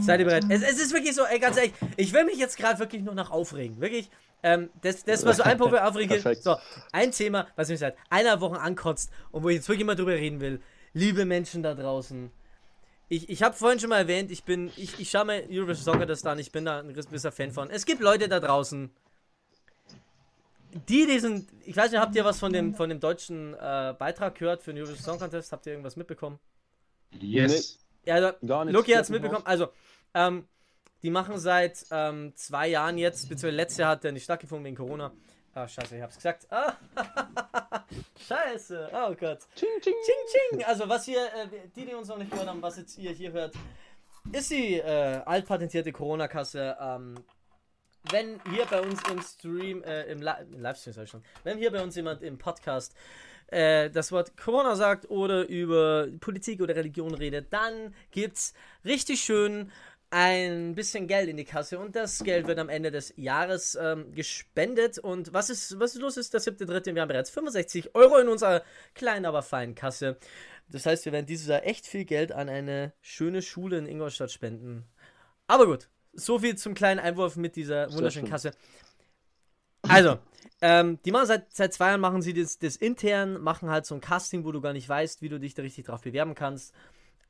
Seid 0.00 0.20
ihr 0.20 0.26
bereit? 0.26 0.44
Es, 0.48 0.62
es, 0.62 0.80
ist 0.80 0.92
wirklich 0.92 1.14
so, 1.14 1.24
ey, 1.24 1.38
ganz 1.40 1.56
ehrlich, 1.56 1.72
ich 1.96 2.12
will 2.12 2.24
mich 2.24 2.36
jetzt 2.36 2.56
gerade 2.56 2.78
wirklich 2.78 3.02
nur 3.02 3.14
noch 3.14 3.30
aufregen. 3.30 3.80
Wirklich, 3.80 4.10
ähm, 4.42 4.70
das, 4.80 5.04
das 5.04 5.24
war 5.24 5.34
so 5.34 5.42
ein 5.42 5.58
Punkt, 5.58 5.72
wo 5.72 5.76
ich 5.76 5.82
aufrege. 5.82 6.36
So, 6.40 6.56
ein 6.92 7.10
Thema, 7.10 7.48
was 7.56 7.68
mich 7.68 7.80
seit 7.80 7.96
einer 8.08 8.40
Woche 8.40 8.60
ankotzt 8.60 9.10
und 9.32 9.42
wo 9.42 9.48
ich 9.48 9.56
jetzt 9.56 9.68
wirklich 9.68 9.86
mal 9.86 9.96
drüber 9.96 10.12
reden 10.12 10.40
will. 10.40 10.60
Liebe 10.94 11.24
Menschen 11.24 11.62
da 11.62 11.74
draußen, 11.74 12.30
ich, 13.12 13.28
ich 13.28 13.42
habe 13.42 13.54
vorhin 13.54 13.78
schon 13.78 13.90
mal 13.90 13.98
erwähnt, 13.98 14.30
ich 14.30 14.42
bin, 14.44 14.72
ich, 14.76 14.98
ich 14.98 15.10
schaue 15.10 15.26
mir 15.26 15.44
Eurovision 15.50 15.84
Soccer 15.84 16.06
das 16.06 16.24
an, 16.24 16.38
ich 16.38 16.50
bin 16.50 16.64
da 16.64 16.80
ein 16.80 16.94
gewisser 16.94 17.30
Fan 17.30 17.52
von. 17.52 17.68
Es 17.68 17.84
gibt 17.84 18.00
Leute 18.00 18.26
da 18.26 18.40
draußen, 18.40 18.90
die 20.88 21.06
diesen, 21.06 21.46
ich 21.66 21.76
weiß 21.76 21.90
nicht, 21.90 22.00
habt 22.00 22.16
ihr 22.16 22.24
was 22.24 22.38
von 22.38 22.54
dem, 22.54 22.74
von 22.74 22.88
dem 22.88 23.00
deutschen 23.00 23.52
äh, 23.52 23.94
Beitrag 23.98 24.36
gehört 24.36 24.62
für 24.62 24.72
den 24.72 24.82
Eurovision 24.82 25.04
Song 25.04 25.18
Contest? 25.18 25.52
Habt 25.52 25.66
ihr 25.66 25.72
irgendwas 25.72 25.96
mitbekommen? 25.96 26.38
Yes. 27.20 27.78
Ja, 28.06 28.14
also, 28.14 28.32
Gar 28.46 28.64
nicht. 28.64 28.74
Luki 28.74 28.92
hat 28.92 29.02
es 29.02 29.10
mitbekommen. 29.10 29.44
Also, 29.44 29.68
ähm, 30.14 30.46
die 31.02 31.10
machen 31.10 31.38
seit 31.38 31.84
ähm, 31.90 32.32
zwei 32.34 32.68
Jahren 32.68 32.96
jetzt, 32.96 33.28
beziehungsweise 33.28 33.56
letztes 33.56 33.78
Jahr 33.78 33.90
hat 33.90 34.04
der 34.04 34.12
nicht 34.12 34.24
stattgefunden 34.24 34.64
wegen 34.64 34.76
Corona, 34.76 35.12
Ah, 35.54 35.68
scheiße, 35.68 35.96
ich 35.96 36.02
hab's 36.02 36.16
gesagt. 36.16 36.46
Ah, 36.50 36.76
scheiße. 38.26 38.90
Oh 38.92 39.14
Gott. 39.14 39.40
Ching, 39.54 39.68
ching. 39.80 39.94
Ching, 40.04 40.50
ching. 40.50 40.64
Also, 40.64 40.88
was 40.88 41.04
hier, 41.04 41.26
äh, 41.26 41.48
die, 41.76 41.84
die 41.84 41.94
uns 41.94 42.08
noch 42.08 42.18
nicht 42.18 42.30
gehört 42.30 42.48
haben, 42.48 42.62
was 42.62 42.78
jetzt 42.78 42.96
ihr 42.96 43.10
hier 43.12 43.32
hört, 43.32 43.54
ist 44.32 44.50
die 44.50 44.76
äh, 44.76 45.20
altpatentierte 45.24 45.92
Corona-Kasse 45.92 46.76
ähm, 46.80 47.22
wenn 48.10 48.40
hier 48.50 48.66
bei 48.66 48.80
uns 48.80 49.00
im 49.08 49.20
Stream, 49.22 49.82
äh, 49.84 50.04
im, 50.04 50.22
Li 50.22 50.32
Livestream 50.56 50.92
sag 50.92 51.04
ich 51.04 51.10
schon, 51.10 51.22
wenn 51.44 51.58
hier 51.58 51.70
bei 51.70 51.82
uns 51.82 51.94
jemand 51.94 52.22
im 52.22 52.38
Podcast 52.38 52.94
äh, 53.48 53.90
das 53.90 54.10
Wort 54.12 54.36
Corona 54.36 54.74
sagt 54.74 55.10
oder 55.10 55.46
über 55.46 56.08
Politik 56.20 56.60
oder 56.60 56.74
Religion 56.74 57.14
redet, 57.14 57.52
dann 57.52 57.94
gibt's 58.10 58.54
richtig 58.84 59.20
schön 59.20 59.70
ein 60.12 60.74
bisschen 60.74 61.06
Geld 61.06 61.30
in 61.30 61.38
die 61.38 61.44
Kasse 61.44 61.78
und 61.78 61.96
das 61.96 62.22
Geld 62.22 62.46
wird 62.46 62.58
am 62.58 62.68
Ende 62.68 62.90
des 62.90 63.14
Jahres 63.16 63.78
ähm, 63.80 64.12
gespendet. 64.12 64.98
Und 64.98 65.32
was 65.32 65.48
ist, 65.48 65.80
was 65.80 65.94
ist 65.94 66.02
los? 66.02 66.18
Ist 66.18 66.34
der 66.34 66.40
siebte, 66.40 66.66
dritte. 66.66 66.94
Wir 66.94 67.00
haben 67.00 67.08
bereits 67.08 67.30
65 67.30 67.94
Euro 67.94 68.18
in 68.18 68.28
unserer 68.28 68.62
kleinen, 68.94 69.24
aber 69.24 69.42
feinen 69.42 69.74
Kasse. 69.74 70.18
Das 70.68 70.84
heißt, 70.84 71.06
wir 71.06 71.12
werden 71.12 71.24
dieses 71.24 71.46
Jahr 71.46 71.64
echt 71.64 71.86
viel 71.86 72.04
Geld 72.04 72.30
an 72.30 72.50
eine 72.50 72.92
schöne 73.00 73.40
Schule 73.40 73.78
in 73.78 73.86
Ingolstadt 73.86 74.30
spenden. 74.30 74.84
Aber 75.46 75.64
gut, 75.64 75.88
so 76.12 76.38
viel 76.40 76.56
zum 76.56 76.74
kleinen 76.74 77.00
Einwurf 77.00 77.36
mit 77.36 77.56
dieser 77.56 77.90
wunderschönen 77.94 78.28
Kasse. 78.28 78.52
Also, 79.80 80.18
ähm, 80.60 80.98
die 81.06 81.10
machen 81.10 81.26
seit, 81.26 81.54
seit 81.54 81.72
zwei 81.72 81.88
Jahren 81.88 82.02
machen 82.02 82.20
sie 82.20 82.34
das, 82.34 82.58
das 82.58 82.76
intern, 82.76 83.40
machen 83.40 83.70
halt 83.70 83.86
so 83.86 83.94
ein 83.94 84.02
Casting, 84.02 84.44
wo 84.44 84.52
du 84.52 84.60
gar 84.60 84.74
nicht 84.74 84.88
weißt, 84.88 85.22
wie 85.22 85.30
du 85.30 85.40
dich 85.40 85.54
da 85.54 85.62
richtig 85.62 85.86
drauf 85.86 86.02
bewerben 86.02 86.34
kannst. 86.34 86.74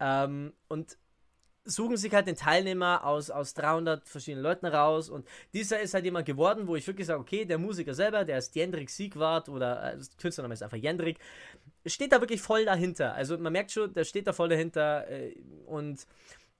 Ähm, 0.01 0.53
und 0.67 0.99
suchen 1.65 1.97
sich 1.97 2.13
halt 2.13 2.27
den 2.27 2.37
Teilnehmer 2.37 3.05
aus, 3.05 3.31
aus 3.31 3.55
300 3.55 4.09
verschiedenen 4.09 4.43
Leuten 4.43 4.67
raus 4.67 5.09
und 5.09 5.27
dieser 5.53 5.81
ist 5.81 5.95
halt 5.95 6.05
jemand 6.05 6.27
geworden, 6.27 6.67
wo 6.67 6.77
ich 6.77 6.87
wirklich 6.87 7.07
sage, 7.07 7.21
okay, 7.21 7.45
der 7.45 7.59
Musiker 7.59 7.95
selber, 7.95 8.25
der 8.25 8.39
ist 8.39 8.55
Jendrik 8.55 8.91
Siegwart 8.91 9.49
oder 9.49 9.95
äh, 9.95 9.99
Künstlername 10.21 10.55
ist 10.55 10.63
einfach 10.63 10.77
Jendrik, 10.77 11.19
steht 11.87 12.13
da 12.13 12.21
wirklich 12.21 12.43
voll 12.43 12.65
dahinter. 12.65 13.15
Also 13.15 13.39
man 13.39 13.53
merkt 13.53 13.71
schon, 13.71 13.93
der 13.93 14.05
steht 14.05 14.27
da 14.27 14.33
voll 14.33 14.49
dahinter 14.49 15.09
äh, 15.09 15.35
und 15.67 16.07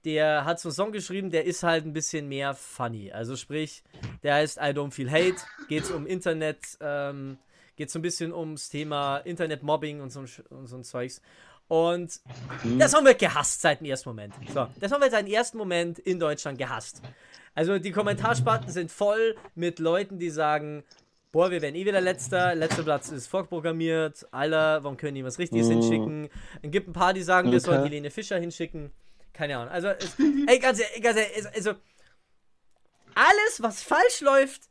der 0.05 0.45
hat 0.45 0.59
so 0.59 0.69
einen 0.69 0.75
Song 0.75 0.91
geschrieben, 0.91 1.31
der 1.31 1.45
ist 1.45 1.63
halt 1.63 1.85
ein 1.85 1.93
bisschen 1.93 2.27
mehr 2.27 2.53
funny. 2.53 3.11
Also 3.11 3.35
sprich, 3.35 3.83
der 4.21 4.35
heißt 4.35 4.57
I 4.57 4.71
Don't 4.71 4.91
Feel 4.91 5.09
Hate, 5.09 5.37
geht 5.69 5.89
um 5.91 6.05
Internet, 6.05 6.59
ähm, 6.81 7.37
geht 7.75 7.89
so 7.89 7.99
ein 7.99 8.01
bisschen 8.01 8.33
ums 8.33 8.69
Thema 8.69 9.17
Internet-Mobbing 9.19 10.01
und 10.01 10.11
so, 10.11 10.25
und 10.49 10.67
so 10.67 10.75
ein 10.75 10.83
Zeugs. 10.83 11.21
Und 11.67 12.19
mhm. 12.63 12.79
der 12.79 12.89
Song 12.89 13.05
wird 13.05 13.19
gehasst 13.19 13.61
seit 13.61 13.79
dem 13.79 13.85
ersten 13.85 14.09
Moment. 14.09 14.33
So, 14.53 14.67
der 14.79 14.89
Song 14.89 15.01
wird 15.01 15.11
seit 15.11 15.25
dem 15.25 15.33
ersten 15.33 15.57
Moment 15.57 15.99
in 15.99 16.19
Deutschland 16.19 16.57
gehasst. 16.57 17.01
Also 17.55 17.79
die 17.79 17.91
Kommentarspalten 17.91 18.69
sind 18.69 18.91
voll 18.91 19.35
mit 19.55 19.79
Leuten, 19.79 20.19
die 20.19 20.29
sagen, 20.29 20.83
boah, 21.31 21.51
wir 21.51 21.61
werden 21.61 21.75
eh 21.75 21.85
wieder 21.85 22.01
letzter, 22.01 22.55
letzter 22.55 22.83
Platz 22.83 23.09
ist 23.09 23.27
vorprogrammiert, 23.27 24.27
Alter, 24.31 24.83
warum 24.83 24.97
können 24.97 25.15
die 25.15 25.25
was 25.25 25.39
Richtiges 25.39 25.67
mhm. 25.67 25.71
hinschicken? 25.71 26.29
Es 26.61 26.71
gibt 26.71 26.87
ein 26.87 26.93
paar, 26.93 27.13
die 27.13 27.23
sagen, 27.23 27.47
okay. 27.47 27.53
wir 27.53 27.59
sollen 27.59 27.83
Helene 27.83 28.11
Fischer 28.11 28.39
hinschicken. 28.39 28.91
Keine 29.33 29.57
Ahnung. 29.57 29.73
Also, 29.73 29.87
es, 29.87 30.15
ey, 30.47 30.59
ganz 30.59 30.79
ehrlich, 30.79 31.01
ganz 31.01 31.17
ehrlich, 31.17 31.55
also, 31.55 31.71
alles, 33.15 33.61
was 33.61 33.81
falsch 33.81 34.21
läuft 34.21 34.69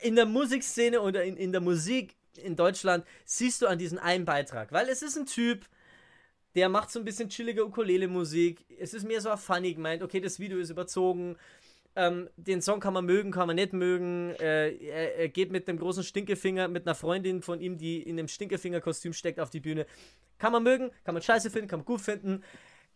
in 0.00 0.16
der 0.16 0.26
Musikszene 0.26 1.00
oder 1.00 1.24
in, 1.24 1.36
in 1.36 1.52
der 1.52 1.60
Musik 1.60 2.16
in 2.36 2.56
Deutschland, 2.56 3.04
siehst 3.24 3.62
du 3.62 3.66
an 3.66 3.78
diesem 3.78 3.98
einen 3.98 4.24
Beitrag. 4.24 4.72
Weil 4.72 4.88
es 4.88 5.02
ist 5.02 5.16
ein 5.16 5.26
Typ, 5.26 5.66
der 6.56 6.70
macht 6.70 6.90
so 6.90 6.98
ein 6.98 7.04
bisschen 7.04 7.28
chillige 7.28 7.64
Ukulele-Musik. 7.64 8.64
Es 8.80 8.94
ist 8.94 9.06
mehr 9.06 9.20
so 9.20 9.36
funny 9.36 9.74
gemeint. 9.74 10.02
Okay, 10.02 10.20
das 10.20 10.40
Video 10.40 10.58
ist 10.58 10.70
überzogen. 10.70 11.36
Ähm, 11.94 12.28
den 12.36 12.62
Song 12.62 12.80
kann 12.80 12.94
man 12.94 13.04
mögen, 13.04 13.30
kann 13.30 13.46
man 13.46 13.56
nicht 13.56 13.74
mögen. 13.74 14.30
Äh, 14.40 14.74
er, 14.76 15.16
er, 15.16 15.28
geht 15.28 15.52
mit 15.52 15.68
einem 15.68 15.78
großen 15.78 16.02
Stinkefinger, 16.02 16.68
mit 16.68 16.86
einer 16.86 16.94
Freundin 16.94 17.42
von 17.42 17.60
ihm, 17.60 17.76
die 17.76 18.02
in 18.02 18.18
einem 18.18 18.28
Stinkefinger-Kostüm 18.28 19.12
steckt, 19.12 19.38
auf 19.38 19.50
die 19.50 19.60
Bühne. 19.60 19.86
Kann 20.38 20.52
man 20.52 20.62
mögen, 20.62 20.90
kann 21.04 21.14
man 21.14 21.22
scheiße 21.22 21.50
finden, 21.50 21.68
kann 21.68 21.80
man 21.80 21.86
gut 21.86 22.00
finden. 22.00 22.42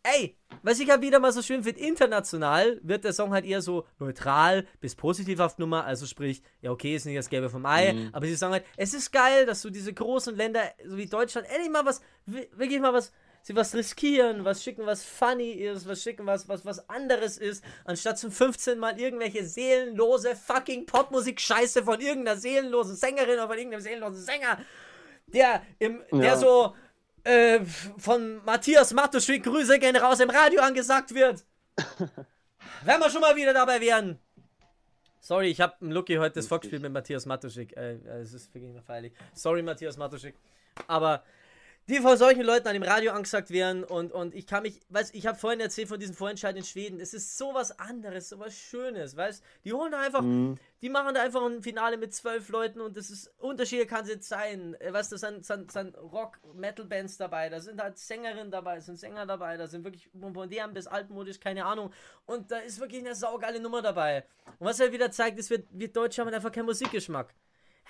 Ey, 0.02 0.34
was 0.62 0.80
ich 0.80 0.88
ja 0.88 1.02
wieder 1.02 1.18
mal 1.18 1.32
so 1.32 1.42
schön 1.42 1.62
finde, 1.62 1.80
international 1.80 2.80
wird 2.82 3.04
der 3.04 3.12
Song 3.12 3.32
halt 3.32 3.44
eher 3.44 3.60
so 3.60 3.86
neutral 3.98 4.66
bis 4.80 4.94
positiv 4.94 5.40
auf 5.40 5.58
Nummer. 5.58 5.84
Also 5.84 6.06
sprich, 6.06 6.42
ja 6.62 6.70
okay, 6.70 6.94
ist 6.94 7.04
nicht 7.04 7.18
das 7.18 7.28
Gelbe 7.28 7.50
vom 7.50 7.66
Ei, 7.66 7.92
mhm. 7.92 8.08
aber 8.12 8.24
sie 8.24 8.34
sagen 8.34 8.54
halt, 8.54 8.64
es 8.78 8.94
ist 8.94 9.12
geil, 9.12 9.44
dass 9.44 9.60
du 9.60 9.68
diese 9.68 9.92
großen 9.92 10.34
Länder, 10.34 10.62
so 10.86 10.96
wie 10.96 11.04
Deutschland, 11.04 11.46
endlich 11.50 11.70
mal 11.70 11.84
was, 11.84 12.00
wirklich 12.26 12.80
mal 12.80 12.94
was 12.94 13.12
sie 13.42 13.56
was 13.56 13.74
riskieren, 13.74 14.44
was 14.44 14.62
schicken, 14.62 14.86
was 14.86 15.04
funny 15.04 15.52
ist, 15.52 15.88
was 15.88 16.02
schicken, 16.02 16.26
was, 16.26 16.48
was, 16.48 16.64
was 16.64 16.88
anderes 16.88 17.38
ist, 17.38 17.64
anstatt 17.84 18.18
zum 18.18 18.30
15 18.30 18.78
Mal 18.78 18.98
irgendwelche 19.00 19.44
seelenlose 19.44 20.36
fucking 20.36 20.86
Popmusik-Scheiße 20.86 21.84
von 21.84 22.00
irgendeiner 22.00 22.36
seelenlosen 22.36 22.96
Sängerin 22.96 23.34
oder 23.34 23.48
von 23.48 23.56
irgendeinem 23.56 23.82
seelenlosen 23.82 24.22
Sänger, 24.22 24.58
der 25.26 25.62
im, 25.78 26.02
ja. 26.12 26.18
der 26.18 26.36
so 26.36 26.74
äh, 27.24 27.60
von 27.98 28.44
Matthias 28.44 28.92
Matuschik 28.92 29.44
Grüße 29.44 29.78
gehen 29.78 29.96
raus 29.96 30.20
im 30.20 30.30
Radio 30.30 30.62
angesagt 30.62 31.14
wird. 31.14 31.44
Wenn 32.84 33.00
wir 33.00 33.10
schon 33.10 33.20
mal 33.20 33.36
wieder 33.36 33.52
dabei 33.52 33.80
wären. 33.80 34.18
Sorry, 35.20 35.48
ich 35.48 35.60
habe 35.60 35.74
Lucky 35.80 36.16
heute 36.16 36.36
das 36.36 36.46
Fox-Spiel 36.46 36.80
mit 36.80 36.92
Matthias 36.92 37.26
Matuschik. 37.26 37.76
Äh, 37.76 37.96
äh, 37.96 38.20
es 38.20 38.32
ist 38.32 38.52
wirklich 38.54 38.72
feierlich. 38.82 39.12
Sorry, 39.34 39.62
Matthias 39.62 39.96
Matuschik. 39.96 40.34
Aber 40.86 41.22
die 41.88 41.98
von 41.98 42.16
solchen 42.16 42.42
Leuten 42.42 42.68
an 42.68 42.74
dem 42.74 42.82
Radio 42.82 43.12
angesagt 43.12 43.50
werden 43.50 43.82
und, 43.82 44.12
und 44.12 44.34
ich 44.34 44.46
kann 44.46 44.62
mich, 44.62 44.80
weißt 44.90 45.14
ich 45.14 45.26
habe 45.26 45.38
vorhin 45.38 45.60
erzählt 45.60 45.88
von 45.88 45.98
diesem 45.98 46.14
Vorentscheid 46.14 46.56
in 46.56 46.62
Schweden, 46.62 47.00
es 47.00 47.14
ist 47.14 47.36
sowas 47.36 47.76
anderes, 47.78 48.28
sowas 48.28 48.54
Schönes, 48.54 49.16
weißt? 49.16 49.42
Die 49.64 49.72
holen 49.72 49.90
da 49.90 50.00
einfach, 50.00 50.22
mhm. 50.22 50.56
die 50.82 50.88
machen 50.88 51.14
da 51.14 51.22
einfach 51.22 51.44
ein 51.44 51.62
Finale 51.62 51.96
mit 51.96 52.14
zwölf 52.14 52.48
Leuten 52.48 52.80
und 52.80 52.96
das 52.96 53.10
ist, 53.10 53.32
Unterschiede 53.38 53.86
kann 53.86 54.04
es 54.04 54.10
jetzt 54.10 54.28
sein, 54.28 54.74
äh, 54.80 54.92
weißt 54.92 55.10
du, 55.10 55.16
sind, 55.16 55.44
sind, 55.44 55.72
sind 55.72 55.96
Rock-Metal-Bands 55.98 57.16
dabei, 57.16 57.48
da 57.48 57.60
sind 57.60 57.82
halt 57.82 57.98
Sängerinnen 57.98 58.52
dabei, 58.52 58.76
da 58.76 58.80
sind 58.82 58.98
Sänger 58.98 59.26
dabei, 59.26 59.56
da 59.56 59.66
sind 59.66 59.84
wirklich 59.84 60.08
von 60.18 60.32
modern 60.32 60.72
bis 60.72 60.86
altmodisch, 60.86 61.40
keine 61.40 61.64
Ahnung. 61.64 61.92
Und 62.24 62.52
da 62.52 62.58
ist 62.58 62.78
wirklich 62.78 63.00
eine 63.00 63.14
saugeile 63.14 63.60
Nummer 63.60 63.82
dabei. 63.82 64.24
Und 64.58 64.66
was 64.66 64.78
er 64.78 64.92
wieder 64.92 65.10
zeigt, 65.10 65.38
ist, 65.38 65.50
wir, 65.50 65.64
wir 65.70 65.88
Deutsche 65.88 66.20
haben 66.20 66.32
einfach 66.32 66.52
keinen 66.52 66.66
Musikgeschmack 66.66 67.34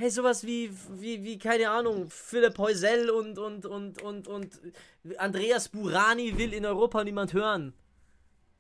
hey, 0.01 0.11
sowas 0.11 0.47
wie, 0.47 0.71
wie, 0.99 1.23
wie, 1.23 1.39
keine 1.39 1.69
Ahnung, 1.69 2.09
Philipp 2.09 2.57
Heusel 2.59 3.11
und, 3.11 3.39
und, 3.39 3.67
und, 3.67 4.01
und, 4.03 4.29
und 4.29 4.61
Andreas 5.19 5.69
Burani 5.69 6.37
will 6.39 6.55
in 6.55 6.65
Europa 6.65 7.05
niemand 7.05 7.35
hören. 7.35 7.75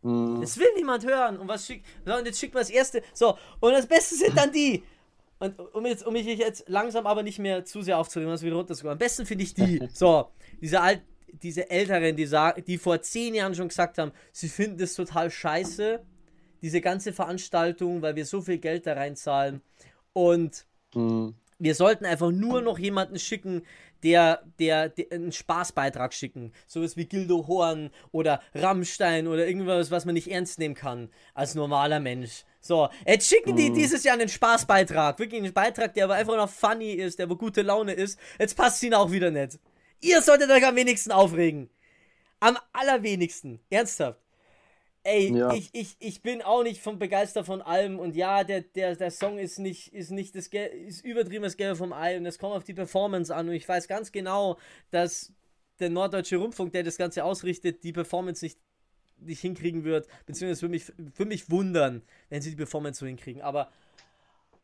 Mhm. 0.02 0.42
Es 0.42 0.58
will 0.58 0.68
niemand 0.76 1.04
hören. 1.06 1.38
Und 1.38 1.48
was 1.48 1.66
schickt, 1.66 1.86
und 2.04 2.26
jetzt 2.26 2.38
schickt 2.38 2.52
man 2.52 2.62
das 2.62 2.70
erste. 2.70 3.02
So, 3.14 3.38
und 3.60 3.72
das 3.72 3.86
Beste 3.86 4.16
sind 4.16 4.36
dann 4.36 4.52
die. 4.52 4.82
Und 5.38 5.58
um, 5.74 5.86
jetzt, 5.86 6.06
um 6.06 6.12
mich 6.12 6.26
jetzt 6.26 6.68
langsam 6.68 7.06
aber 7.06 7.22
nicht 7.22 7.38
mehr 7.38 7.64
zu 7.64 7.80
sehr 7.80 7.98
aufzuregen, 7.98 8.30
was 8.30 8.42
wieder 8.42 8.56
runterzukommen. 8.56 8.92
Am 8.92 8.98
besten 8.98 9.24
finde 9.24 9.44
ich 9.44 9.54
die. 9.54 9.80
So, 9.94 10.28
diese 10.60 10.82
alt, 10.82 11.02
diese 11.32 11.70
Älteren, 11.70 12.16
die, 12.16 12.28
die 12.66 12.76
vor 12.78 13.00
zehn 13.00 13.34
Jahren 13.34 13.54
schon 13.54 13.68
gesagt 13.68 13.96
haben, 13.96 14.12
sie 14.32 14.50
finden 14.50 14.76
das 14.76 14.94
total 14.94 15.30
scheiße, 15.30 16.02
diese 16.60 16.80
ganze 16.82 17.14
Veranstaltung, 17.14 18.02
weil 18.02 18.16
wir 18.16 18.26
so 18.26 18.42
viel 18.42 18.58
Geld 18.58 18.86
da 18.86 18.92
reinzahlen. 18.92 19.62
Und 20.12 20.66
Mhm. 20.94 21.34
Wir 21.58 21.74
sollten 21.74 22.06
einfach 22.06 22.30
nur 22.30 22.62
noch 22.62 22.78
jemanden 22.78 23.18
schicken, 23.18 23.62
der, 24.02 24.42
der, 24.58 24.88
der 24.88 25.12
einen 25.12 25.32
Spaßbeitrag 25.32 26.14
schicken. 26.14 26.52
Sowas 26.66 26.96
wie 26.96 27.04
Gildo 27.04 27.46
Horn 27.46 27.90
oder 28.12 28.40
Rammstein 28.54 29.26
oder 29.26 29.46
irgendwas, 29.46 29.90
was 29.90 30.06
man 30.06 30.14
nicht 30.14 30.30
ernst 30.30 30.58
nehmen 30.58 30.74
kann 30.74 31.10
als 31.34 31.54
normaler 31.54 32.00
Mensch. 32.00 32.44
So, 32.60 32.88
jetzt 33.06 33.28
schicken 33.28 33.56
die 33.56 33.70
mhm. 33.70 33.74
dieses 33.74 34.04
Jahr 34.04 34.14
einen 34.14 34.28
Spaßbeitrag. 34.28 35.18
Wirklich 35.18 35.42
einen 35.42 35.52
Beitrag, 35.52 35.94
der 35.94 36.04
aber 36.04 36.14
einfach 36.14 36.36
noch 36.36 36.50
funny 36.50 36.92
ist, 36.92 37.18
der 37.18 37.26
aber 37.26 37.36
gute 37.36 37.62
Laune 37.62 37.92
ist. 37.92 38.18
Jetzt 38.38 38.56
passt 38.56 38.76
es 38.76 38.82
ihnen 38.82 38.94
auch 38.94 39.10
wieder 39.10 39.30
nicht. 39.30 39.58
Ihr 40.00 40.22
solltet 40.22 40.50
euch 40.50 40.66
am 40.66 40.76
wenigsten 40.76 41.12
aufregen. 41.12 41.70
Am 42.38 42.56
allerwenigsten. 42.72 43.60
Ernsthaft. 43.68 44.19
Ey, 45.02 45.34
ja. 45.34 45.52
ich, 45.54 45.70
ich, 45.72 45.96
ich 45.98 46.20
bin 46.20 46.42
auch 46.42 46.62
nicht 46.62 46.82
von 46.82 46.98
begeistert 46.98 47.46
von 47.46 47.62
allem 47.62 47.98
und 47.98 48.14
ja, 48.14 48.44
der, 48.44 48.60
der, 48.60 48.96
der 48.96 49.10
Song 49.10 49.38
ist 49.38 49.58
nicht, 49.58 49.94
ist 49.94 50.10
nicht 50.10 50.34
das 50.36 50.50
Gel 50.50 50.66
ist 50.66 51.02
übertrieben 51.04 51.42
das 51.42 51.56
Gelbe 51.56 51.76
vom 51.76 51.94
Ei 51.94 52.18
und 52.18 52.26
es 52.26 52.38
kommt 52.38 52.54
auf 52.54 52.64
die 52.64 52.74
Performance 52.74 53.34
an 53.34 53.48
und 53.48 53.54
ich 53.54 53.66
weiß 53.66 53.88
ganz 53.88 54.12
genau, 54.12 54.58
dass 54.90 55.32
der 55.78 55.88
Norddeutsche 55.88 56.36
Rundfunk, 56.36 56.72
der 56.72 56.82
das 56.82 56.98
Ganze 56.98 57.24
ausrichtet, 57.24 57.82
die 57.82 57.92
Performance 57.92 58.44
nicht, 58.44 58.58
nicht 59.16 59.40
hinkriegen 59.40 59.84
wird, 59.84 60.06
beziehungsweise 60.26 60.62
würde 60.62 60.72
mich, 60.72 60.92
würde 60.98 61.28
mich 61.28 61.50
wundern, 61.50 62.02
wenn 62.28 62.42
sie 62.42 62.50
die 62.50 62.56
Performance 62.56 63.00
so 63.00 63.06
hinkriegen, 63.06 63.40
aber 63.40 63.70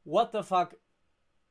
what 0.04 0.32
the 0.32 0.42
fuck, 0.42 0.76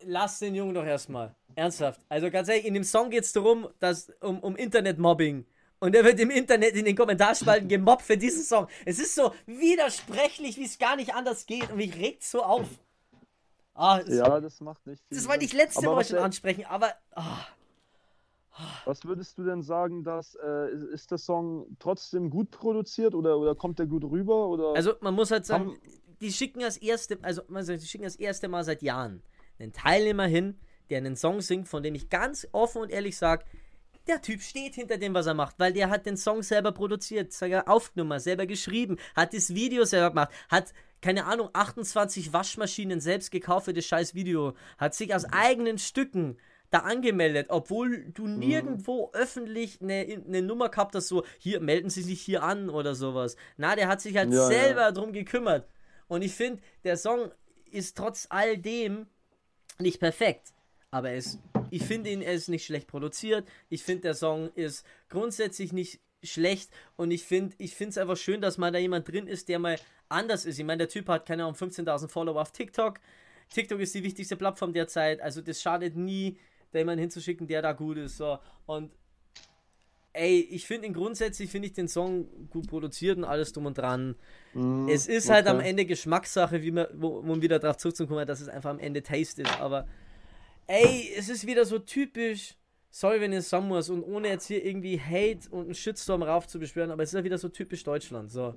lass 0.03 0.37
den 0.37 0.53
Jungen 0.53 0.75
doch 0.75 0.85
erstmal. 0.85 1.35
Ernsthaft. 1.55 2.01
Also 2.07 2.29
ganz 2.29 2.49
ehrlich, 2.49 2.65
in 2.65 2.75
dem 2.75 2.83
Song 2.83 3.09
geht 3.09 3.23
es 3.23 3.33
darum, 3.33 3.67
dass, 3.79 4.11
um, 4.21 4.39
um 4.41 4.55
Internetmobbing 4.55 5.45
und 5.85 5.95
er 5.95 6.03
wird 6.03 6.19
im 6.19 6.31
Internet 6.31 6.75
in 6.75 6.85
den 6.85 6.95
Kommentarspalten 6.95 7.69
gemobbt 7.69 8.01
für 8.01 8.17
diesen 8.17 8.43
Song. 8.43 8.67
Es 8.85 8.99
ist 8.99 9.15
so 9.15 9.33
widersprechlich, 9.45 10.57
wie 10.57 10.65
es 10.65 10.77
gar 10.77 10.95
nicht 10.95 11.13
anders 11.13 11.45
geht. 11.45 11.69
Und 11.69 11.77
mich 11.77 11.95
regt 11.95 12.23
so 12.23 12.43
auf. 12.43 12.67
Ah, 13.75 14.01
ja, 14.07 14.39
das 14.39 14.61
macht 14.61 14.85
nicht 14.87 15.03
viel. 15.07 15.17
Das 15.17 15.27
wollte 15.27 15.45
ich 15.45 15.53
letzte 15.53 15.85
Woche 15.85 16.05
schon 16.05 16.19
ansprechen, 16.19 16.65
aber. 16.65 16.93
Ah. 17.11 17.45
Was 18.85 19.03
würdest 19.03 19.37
du 19.37 19.43
denn 19.43 19.61
sagen, 19.61 20.03
dass 20.03 20.35
äh, 20.35 20.73
ist 20.93 21.11
der 21.11 21.17
Song 21.17 21.75
trotzdem 21.77 22.29
gut 22.29 22.51
produziert 22.51 23.13
oder, 23.13 23.37
oder 23.37 23.53
kommt 23.53 23.79
der 23.79 23.85
gut 23.85 24.05
rüber? 24.05 24.47
Oder 24.47 24.73
also 24.75 24.93
man 25.01 25.13
muss 25.13 25.29
halt 25.29 25.45
sagen, 25.45 25.77
die 26.21 26.31
schicken 26.31 26.61
das 26.61 26.77
erste, 26.77 27.19
also 27.21 27.41
man 27.49 27.65
sagt, 27.65 27.81
die 27.81 27.85
schicken 27.85 28.05
das 28.05 28.15
erste 28.15 28.47
Mal 28.47 28.63
seit 28.63 28.81
Jahren 28.81 29.21
einen 29.59 29.73
Teilnehmer 29.73 30.25
hin, 30.25 30.57
der 30.89 30.99
einen 30.99 31.17
Song 31.17 31.41
singt, 31.41 31.67
von 31.67 31.83
dem 31.83 31.95
ich 31.95 32.09
ganz 32.09 32.47
offen 32.53 32.81
und 32.81 32.91
ehrlich 32.91 33.17
sage, 33.17 33.43
der 34.07 34.21
Typ 34.21 34.41
steht 34.41 34.75
hinter 34.75 34.97
dem, 34.97 35.13
was 35.13 35.25
er 35.25 35.33
macht, 35.33 35.59
weil 35.59 35.73
der 35.73 35.89
hat 35.89 36.05
den 36.05 36.17
Song 36.17 36.43
selber 36.43 36.71
produziert, 36.71 37.33
sogar 37.33 37.67
aufgenommen, 37.67 38.19
selber 38.19 38.45
geschrieben, 38.45 38.97
hat 39.15 39.33
das 39.33 39.53
Video 39.53 39.85
selber 39.85 40.09
gemacht, 40.09 40.31
hat, 40.49 40.73
keine 41.01 41.25
Ahnung, 41.25 41.49
28 41.53 42.33
Waschmaschinen 42.33 43.01
selbst 43.01 43.31
gekauft 43.31 43.65
für 43.65 43.73
das 43.73 43.85
scheiß 43.85 44.15
Video, 44.15 44.53
hat 44.77 44.95
sich 44.95 45.13
aus 45.13 45.25
eigenen 45.25 45.77
Stücken 45.77 46.37
da 46.71 46.79
angemeldet, 46.79 47.47
obwohl 47.49 48.05
du 48.13 48.25
mhm. 48.27 48.39
nirgendwo 48.39 49.07
mhm. 49.07 49.13
öffentlich 49.13 49.81
eine, 49.81 50.23
eine 50.27 50.41
Nummer 50.41 50.69
gehabt 50.69 50.95
hast, 50.95 51.07
so, 51.07 51.23
hier, 51.39 51.59
melden 51.59 51.89
Sie 51.89 52.01
sich 52.01 52.21
hier 52.21 52.43
an 52.43 52.69
oder 52.69 52.95
sowas. 52.95 53.35
Na, 53.57 53.75
der 53.75 53.87
hat 53.87 54.01
sich 54.01 54.17
halt 54.17 54.33
ja, 54.33 54.45
selber 54.47 54.81
ja. 54.81 54.91
drum 54.91 55.13
gekümmert. 55.13 55.67
Und 56.07 56.21
ich 56.21 56.33
finde, 56.33 56.61
der 56.83 56.97
Song 56.97 57.31
ist 57.71 57.97
trotz 57.97 58.27
all 58.29 58.57
dem 58.57 59.07
nicht 59.79 59.99
perfekt. 59.99 60.53
Aber 60.91 61.11
es, 61.11 61.39
ich 61.71 61.83
finde 61.83 62.09
ihn, 62.09 62.21
er 62.21 62.33
ist 62.33 62.49
nicht 62.49 62.65
schlecht 62.65 62.87
produziert. 62.87 63.47
Ich 63.69 63.83
finde, 63.83 64.01
der 64.01 64.13
Song 64.13 64.49
ist 64.55 64.85
grundsätzlich 65.09 65.73
nicht 65.73 65.99
schlecht. 66.23 66.69
Und 66.95 67.11
ich 67.11 67.23
finde 67.23 67.55
ich 67.57 67.79
es 67.79 67.97
einfach 67.97 68.17
schön, 68.17 68.41
dass 68.41 68.57
mal 68.57 68.71
da 68.71 68.79
jemand 68.79 69.07
drin 69.07 69.27
ist, 69.27 69.49
der 69.49 69.59
mal 69.59 69.77
anders 70.09 70.45
ist. 70.45 70.59
Ich 70.59 70.65
meine, 70.65 70.79
der 70.79 70.89
Typ 70.89 71.07
hat, 71.09 71.25
keine 71.25 71.43
Ahnung, 71.43 71.55
15.000 71.55 72.07
Follower 72.09 72.41
auf 72.41 72.51
TikTok. 72.51 72.99
TikTok 73.49 73.79
ist 73.79 73.93
die 73.93 74.03
wichtigste 74.03 74.35
Plattform 74.35 74.73
derzeit. 74.73 75.21
Also 75.21 75.41
das 75.41 75.61
schadet 75.61 75.95
nie, 75.95 76.37
da 76.71 76.79
jemanden 76.79 77.01
hinzuschicken, 77.01 77.47
der 77.47 77.61
da 77.61 77.73
gut 77.73 77.97
ist. 77.97 78.17
So. 78.17 78.39
Und 78.65 78.91
ey, 80.13 80.47
ich 80.51 80.65
finde 80.65 80.87
ihn 80.87 80.93
grundsätzlich, 80.93 81.49
finde 81.49 81.67
ich 81.67 81.73
den 81.73 81.87
Song 81.87 82.49
gut 82.49 82.67
produziert 82.67 83.17
und 83.17 83.23
alles 83.23 83.53
drum 83.53 83.65
und 83.65 83.77
dran. 83.77 84.15
Mm, 84.53 84.87
es 84.87 85.07
ist 85.07 85.29
halt 85.29 85.45
okay. 85.45 85.49
halt 85.49 85.59
am 85.59 85.65
Ende 85.65 85.85
Geschmackssache, 85.85 86.61
wie 86.61 86.71
man, 86.71 86.87
wo, 86.93 87.21
wo 87.25 87.41
wieder 87.41 87.59
darauf 87.59 87.77
zurückzukommen, 87.77 88.25
dass 88.25 88.41
es 88.41 88.49
einfach 88.49 88.69
am 88.69 88.79
Ende 88.79 89.03
Taste 89.03 89.43
ist. 89.43 89.59
Aber 89.59 89.87
ey, 90.67 91.13
es 91.17 91.29
ist 91.29 91.45
wieder 91.45 91.65
so 91.65 91.79
typisch. 91.79 92.55
Sorry, 92.91 93.19
wenn 93.19 93.33
ihr 93.33 93.41
sagen 93.41 93.67
muss 93.67 93.89
und 93.89 94.03
ohne 94.03 94.29
jetzt 94.29 94.47
hier 94.47 94.63
irgendwie 94.63 94.99
Hate 94.99 95.49
und 95.49 95.65
einen 95.65 95.75
Shitstorm 95.75 96.23
rauf 96.23 96.47
zu 96.47 96.59
beschwören, 96.59 96.91
aber 96.91 97.03
es 97.03 97.09
ist 97.09 97.17
ja 97.17 97.23
wieder 97.23 97.37
so 97.37 97.49
typisch 97.49 97.83
Deutschland. 97.83 98.31
So. 98.31 98.55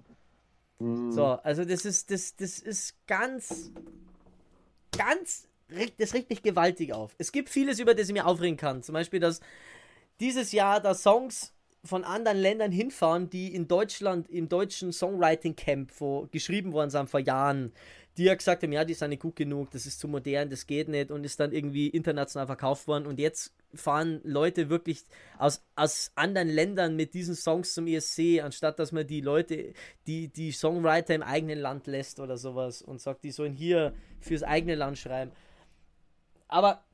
Mm. 0.78 1.10
So, 1.10 1.24
also 1.24 1.64
das 1.64 1.84
ist, 1.84 2.10
das, 2.10 2.36
das 2.36 2.60
ist 2.60 2.94
ganz, 3.08 3.72
ganz, 4.96 5.48
das 5.98 6.14
regt 6.14 6.30
mich 6.30 6.42
gewaltig 6.42 6.92
auf. 6.92 7.16
Es 7.18 7.32
gibt 7.32 7.48
vieles, 7.48 7.80
über 7.80 7.94
das 7.94 8.08
ich 8.08 8.12
mir 8.12 8.26
aufregen 8.26 8.56
kann. 8.56 8.82
Zum 8.84 8.92
Beispiel, 8.92 9.18
dass 9.18 9.40
dieses 10.20 10.52
Jahr 10.52 10.80
da 10.80 10.94
Songs 10.94 11.52
von 11.84 12.04
anderen 12.04 12.38
Ländern 12.38 12.72
hinfahren, 12.72 13.30
die 13.30 13.54
in 13.54 13.68
Deutschland 13.68 14.28
im 14.28 14.48
deutschen 14.48 14.92
Songwriting 14.92 15.56
Camp 15.56 15.92
wo 15.98 16.28
geschrieben 16.30 16.72
worden 16.72 16.90
sind 16.90 17.08
vor 17.08 17.20
Jahren, 17.20 17.72
die 18.18 18.24
ja 18.24 18.34
gesagt 18.34 18.64
haben, 18.64 18.72
ja, 18.72 18.84
die 18.84 18.94
sind 18.94 19.10
nicht 19.10 19.22
gut 19.22 19.36
genug, 19.36 19.70
das 19.70 19.86
ist 19.86 20.00
zu 20.00 20.08
modern, 20.08 20.50
das 20.50 20.66
geht 20.66 20.88
nicht 20.88 21.12
und 21.12 21.22
ist 21.22 21.38
dann 21.38 21.52
irgendwie 21.52 21.86
international 21.86 22.46
verkauft 22.46 22.88
worden 22.88 23.06
und 23.06 23.20
jetzt 23.20 23.54
fahren 23.74 24.20
Leute 24.24 24.70
wirklich 24.70 25.04
aus, 25.38 25.64
aus 25.76 26.10
anderen 26.16 26.48
Ländern 26.48 26.96
mit 26.96 27.14
diesen 27.14 27.36
Songs 27.36 27.74
zum 27.74 27.86
ESC, 27.86 28.40
anstatt 28.42 28.80
dass 28.80 28.90
man 28.90 29.06
die 29.06 29.20
Leute, 29.20 29.72
die, 30.08 30.28
die 30.28 30.50
Songwriter 30.50 31.14
im 31.14 31.22
eigenen 31.22 31.60
Land 31.60 31.86
lässt 31.86 32.18
oder 32.18 32.36
sowas 32.36 32.82
und 32.82 33.00
sagt, 33.00 33.22
die 33.22 33.30
sollen 33.30 33.52
hier 33.52 33.94
fürs 34.20 34.42
eigene 34.42 34.74
Land 34.74 34.98
schreiben. 34.98 35.30
Aber 36.48 36.84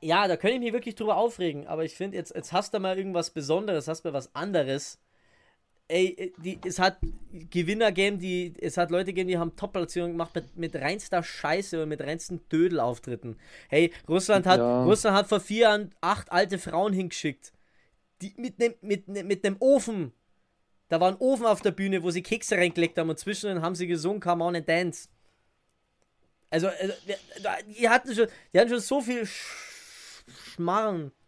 ja, 0.00 0.26
da 0.26 0.36
könnte 0.36 0.56
ich 0.56 0.60
mich 0.60 0.72
wirklich 0.72 0.96
drüber 0.96 1.18
aufregen, 1.18 1.68
aber 1.68 1.84
ich 1.84 1.94
finde, 1.94 2.16
jetzt, 2.16 2.34
jetzt 2.34 2.52
hast 2.52 2.74
du 2.74 2.80
mal 2.80 2.98
irgendwas 2.98 3.30
Besonderes, 3.30 3.86
hast 3.86 4.04
du 4.04 4.08
mal 4.08 4.14
was 4.14 4.34
anderes. 4.34 4.98
Ey, 5.88 6.32
die, 6.38 6.58
es 6.66 6.80
hat 6.80 6.98
Gewinner 7.50 7.92
gegeben, 7.92 8.18
die, 8.18 8.52
es 8.60 8.76
hat 8.76 8.90
Leute 8.90 9.06
gegeben, 9.06 9.28
die 9.28 9.38
haben 9.38 9.54
Top-Platzierungen 9.54 10.14
gemacht 10.14 10.34
mit, 10.34 10.56
mit 10.56 10.74
reinster 10.74 11.22
Scheiße 11.22 11.80
und 11.82 11.88
mit 11.88 12.00
reinsten 12.00 12.40
Dödel-Auftritten. 12.48 13.36
Hey, 13.68 13.92
Russland 14.08 14.46
hat, 14.46 14.58
ja. 14.58 14.82
Russland 14.82 15.16
hat 15.16 15.28
vor 15.28 15.38
vier 15.38 15.60
Jahren 15.60 15.94
acht 16.00 16.32
alte 16.32 16.58
Frauen 16.58 16.92
hingeschickt. 16.92 17.52
Die 18.20 18.34
mit 18.36 18.58
nem, 18.58 18.74
mit, 18.80 19.06
mit 19.06 19.44
dem 19.44 19.56
Ofen. 19.60 20.12
Da 20.88 21.00
war 21.00 21.08
ein 21.08 21.18
Ofen 21.18 21.46
auf 21.46 21.60
der 21.60 21.70
Bühne, 21.70 22.02
wo 22.02 22.10
sie 22.10 22.22
Kekse 22.22 22.56
reingelegt 22.56 22.98
haben 22.98 23.10
und 23.10 23.18
zwischendrin 23.18 23.62
haben 23.62 23.74
sie 23.76 23.86
gesungen, 23.86 24.20
Come 24.20 24.42
on 24.42 24.56
and 24.56 24.68
dance. 24.68 25.08
Also, 26.50 26.68
also 26.68 26.94
die 27.78 27.88
hatten 27.88 28.14
schon, 28.14 28.26
die 28.52 28.58
hatten 28.58 28.70
schon 28.70 28.80
so 28.80 29.00
viel 29.00 29.26
Sch 29.26 30.58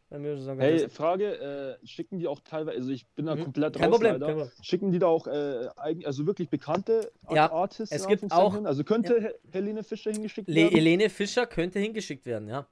Schmarrn. 0.09 0.61
Hey, 0.61 0.89
Frage, 0.89 1.79
äh, 1.83 1.87
schicken 1.87 2.19
die 2.19 2.27
auch 2.27 2.41
teilweise, 2.41 2.79
also 2.79 2.91
ich 2.91 3.07
bin 3.09 3.27
da 3.27 3.37
mhm. 3.37 3.45
komplett 3.45 3.77
kein 3.77 3.91
raus, 3.91 4.01
Problem, 4.01 4.21
Problem, 4.21 4.51
Schicken 4.63 4.91
die 4.91 4.99
da 4.99 5.07
auch 5.07 5.27
äh, 5.27 5.69
also 6.05 6.27
wirklich 6.27 6.49
bekannte 6.49 7.13
ja, 7.31 7.51
Artists? 7.53 7.95
Es 7.95 8.07
gibt 8.07 8.31
auch, 8.33 8.55
hin? 8.55 8.67
Also 8.67 8.85
könnte 8.85 9.19
ja. 9.21 9.53
Helene 9.53 9.83
Fischer 9.83 10.11
hingeschickt 10.11 10.49
werden? 10.49 10.75
Helene 10.75 11.11
Fischer 11.11 11.47
könnte 11.47 11.79
hingeschickt 11.79 12.25
werden, 12.25 12.49
ja. 12.49 12.67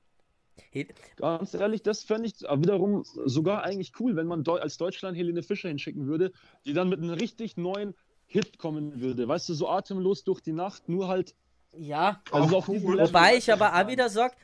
Ganz 1.17 1.53
ehrlich, 1.53 1.83
das 1.83 2.03
fände 2.03 2.29
ich 2.29 2.41
wiederum 2.41 3.05
sogar 3.05 3.63
eigentlich 3.63 3.93
cool, 4.01 4.17
wenn 4.17 4.27
man 4.27 4.47
als 4.47 4.79
Deutschland 4.79 5.17
Helene 5.17 5.43
Fischer 5.43 5.69
hinschicken 5.69 6.07
würde, 6.07 6.33
die 6.65 6.73
dann 6.73 6.89
mit 6.89 7.01
einem 7.01 7.11
richtig 7.11 7.59
neuen 7.59 7.95
Hit 8.27 8.59
kommen 8.59 9.01
würde. 9.01 9.29
Weißt 9.29 9.49
du, 9.49 9.55
so 9.55 9.69
atemlos 9.69 10.25
durch 10.25 10.41
die 10.41 10.53
Nacht, 10.53 10.89
nur 10.89 11.09
halt. 11.09 11.35
Ja, 11.79 12.23
also 12.31 12.57
auf 12.57 12.69
wobei 12.69 13.37
ich 13.37 13.53
aber 13.53 13.75
auch 13.75 13.87
wieder 13.87 14.09
sage, 14.09 14.35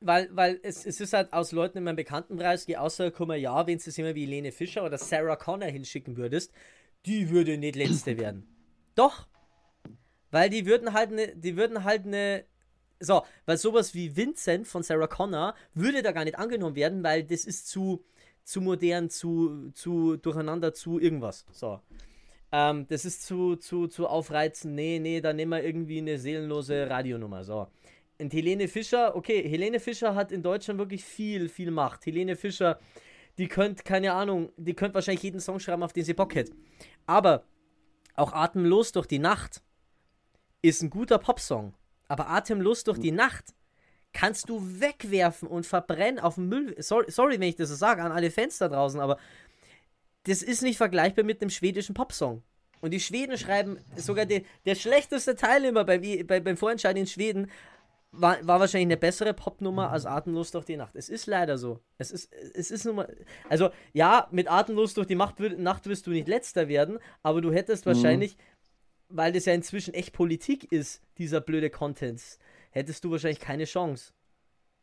weil, 0.00 0.28
weil 0.32 0.60
es, 0.62 0.86
es 0.86 1.00
ist 1.00 1.12
halt 1.12 1.32
aus 1.32 1.52
Leuten 1.52 1.78
in 1.78 1.84
meinem 1.84 1.96
Bekanntenkreis, 1.96 2.66
die 2.66 2.76
außer 2.76 3.10
kommen, 3.10 3.40
ja, 3.40 3.66
wenn 3.66 3.78
du 3.78 3.84
es 3.88 3.98
immer 3.98 4.14
wie 4.14 4.24
Helene 4.24 4.52
Fischer 4.52 4.84
oder 4.84 4.98
Sarah 4.98 5.36
Connor 5.36 5.68
hinschicken 5.68 6.16
würdest, 6.16 6.52
die 7.06 7.30
würde 7.30 7.58
nicht 7.58 7.76
letzte 7.76 8.18
werden. 8.18 8.46
Doch. 8.94 9.26
Weil 10.30 10.50
die 10.50 10.66
würden 10.66 10.92
halt 10.92 11.12
eine, 11.12 11.34
die 11.34 11.56
würden 11.56 11.84
halt 11.84 12.06
eine, 12.06 12.44
so, 13.00 13.22
weil 13.46 13.56
sowas 13.56 13.94
wie 13.94 14.16
Vincent 14.16 14.66
von 14.66 14.82
Sarah 14.82 15.06
Connor 15.06 15.54
würde 15.74 16.02
da 16.02 16.12
gar 16.12 16.24
nicht 16.24 16.38
angenommen 16.38 16.76
werden, 16.76 17.02
weil 17.02 17.24
das 17.24 17.44
ist 17.44 17.68
zu, 17.68 18.04
zu 18.44 18.60
modern, 18.60 19.10
zu, 19.10 19.70
zu 19.72 20.16
durcheinander, 20.16 20.74
zu 20.74 20.98
irgendwas. 20.98 21.46
So. 21.52 21.80
Ähm, 22.50 22.86
das 22.88 23.04
ist 23.04 23.26
zu, 23.26 23.56
zu, 23.56 23.88
zu 23.88 24.06
aufreizend. 24.06 24.74
Nee, 24.74 24.98
nee, 24.98 25.20
da 25.20 25.32
nehmen 25.32 25.52
wir 25.52 25.64
irgendwie 25.64 25.98
eine 25.98 26.18
seelenlose 26.18 26.88
Radionummer. 26.88 27.44
So. 27.44 27.68
Und 28.20 28.32
Helene 28.32 28.66
Fischer, 28.66 29.14
okay, 29.14 29.48
Helene 29.48 29.78
Fischer 29.78 30.14
hat 30.14 30.32
in 30.32 30.42
Deutschland 30.42 30.78
wirklich 30.78 31.04
viel, 31.04 31.48
viel 31.48 31.70
Macht. 31.70 32.04
Helene 32.06 32.34
Fischer, 32.34 32.80
die 33.38 33.46
könnte, 33.46 33.84
keine 33.84 34.12
Ahnung, 34.12 34.50
die 34.56 34.74
könnte 34.74 34.96
wahrscheinlich 34.96 35.22
jeden 35.22 35.40
Song 35.40 35.60
schreiben, 35.60 35.82
auf 35.84 35.92
den 35.92 36.04
sie 36.04 36.14
Bock 36.14 36.34
hätte. 36.34 36.52
Aber 37.06 37.44
auch 38.14 38.32
Atemlos 38.32 38.90
durch 38.90 39.06
die 39.06 39.20
Nacht 39.20 39.62
ist 40.62 40.82
ein 40.82 40.90
guter 40.90 41.18
Popsong. 41.18 41.74
Aber 42.08 42.28
Atemlos 42.28 42.82
durch 42.82 42.98
die 42.98 43.12
Nacht 43.12 43.54
kannst 44.12 44.48
du 44.48 44.60
wegwerfen 44.80 45.46
und 45.46 45.66
verbrennen 45.66 46.18
auf 46.18 46.34
dem 46.34 46.48
Müll. 46.48 46.74
Sorry, 46.78 47.10
sorry, 47.10 47.38
wenn 47.38 47.48
ich 47.48 47.56
das 47.56 47.68
so 47.68 47.76
sage 47.76 48.02
an 48.02 48.10
alle 48.10 48.30
Fans 48.32 48.58
da 48.58 48.68
draußen, 48.68 48.98
aber 48.98 49.18
das 50.24 50.42
ist 50.42 50.62
nicht 50.62 50.76
vergleichbar 50.76 51.24
mit 51.24 51.40
einem 51.40 51.50
schwedischen 51.50 51.94
Popsong. 51.94 52.42
Und 52.80 52.92
die 52.92 53.00
Schweden 53.00 53.36
schreiben, 53.38 53.78
sogar 53.96 54.26
die, 54.26 54.44
der 54.64 54.74
schlechteste 54.74 55.36
Teilnehmer 55.36 55.84
beim, 55.84 56.02
beim 56.26 56.56
Vorentscheid 56.56 56.96
in 56.96 57.06
Schweden 57.06 57.50
war, 58.12 58.38
war 58.46 58.60
wahrscheinlich 58.60 58.86
eine 58.86 58.96
bessere 58.96 59.34
Popnummer 59.34 59.90
als 59.90 60.06
Atemlos 60.06 60.50
durch 60.50 60.64
die 60.64 60.76
Nacht. 60.76 60.96
Es 60.96 61.08
ist 61.08 61.26
leider 61.26 61.58
so. 61.58 61.80
Es 61.98 62.10
ist, 62.10 62.32
es 62.32 62.70
ist 62.70 62.84
nun 62.84 62.96
mal. 62.96 63.16
Also, 63.48 63.70
ja, 63.92 64.28
mit 64.30 64.50
Atemlos 64.50 64.94
durch 64.94 65.06
die 65.06 65.14
Nacht, 65.14 65.38
Nacht 65.58 65.86
wirst 65.86 66.06
du 66.06 66.10
nicht 66.10 66.28
letzter 66.28 66.68
werden, 66.68 66.98
aber 67.22 67.40
du 67.40 67.52
hättest 67.52 67.84
mhm. 67.84 67.90
wahrscheinlich, 67.90 68.36
weil 69.08 69.32
das 69.32 69.44
ja 69.44 69.52
inzwischen 69.52 69.94
echt 69.94 70.12
Politik 70.12 70.70
ist, 70.72 71.02
dieser 71.18 71.40
blöde 71.40 71.70
Content, 71.70 72.22
hättest 72.70 73.04
du 73.04 73.10
wahrscheinlich 73.10 73.40
keine 73.40 73.64
Chance. 73.64 74.12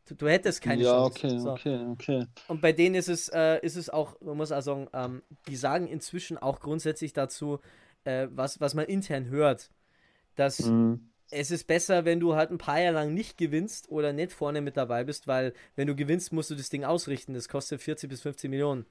Du, 0.08 0.14
du 0.14 0.28
hättest 0.28 0.62
keine 0.62 0.84
ja, 0.84 0.92
Chance. 0.92 1.28
Ja, 1.28 1.30
okay, 1.30 1.40
so. 1.40 1.52
okay, 1.52 1.86
okay. 1.92 2.26
Und 2.48 2.62
bei 2.62 2.74
denen 2.74 2.96
ist 2.96 3.10
es, 3.10 3.30
äh, 3.30 3.60
ist 3.66 3.76
es 3.76 3.90
auch, 3.90 4.20
man 4.22 4.38
muss 4.38 4.52
auch 4.52 4.62
sagen, 4.62 4.88
ähm, 4.94 5.24
die 5.48 5.56
sagen 5.56 5.88
inzwischen 5.88 6.38
auch 6.38 6.60
grundsätzlich 6.60 7.14
dazu, 7.14 7.60
äh, 8.04 8.28
was, 8.30 8.62
was 8.62 8.76
man 8.76 8.86
intern 8.86 9.26
hört, 9.26 9.72
dass. 10.36 10.60
Mhm 10.60 11.10
es 11.32 11.52
ist 11.52 11.68
besser, 11.68 12.06
wenn 12.06 12.20
du 12.20 12.36
halt 12.36 12.52
ein 12.52 12.58
paar 12.58 12.80
Jahre 12.80 12.96
lang 12.96 13.14
nicht 13.14 13.38
gewinnst 13.38 13.90
oder 13.90 14.14
nicht 14.14 14.32
vorne 14.32 14.62
mit 14.62 14.78
dabei 14.78 15.04
bist, 15.04 15.28
weil 15.28 15.54
wenn 15.76 15.88
du 15.88 15.96
gewinnst, 15.96 16.32
musst 16.32 16.52
du 16.52 16.56
das 16.56 16.70
Ding 16.70 16.84
ausrichten. 16.84 17.34
Das 17.34 17.50
kostet 17.50 17.82
40 17.82 18.10
bis 18.10 18.22
50 18.22 18.50
Millionen. 18.50 18.86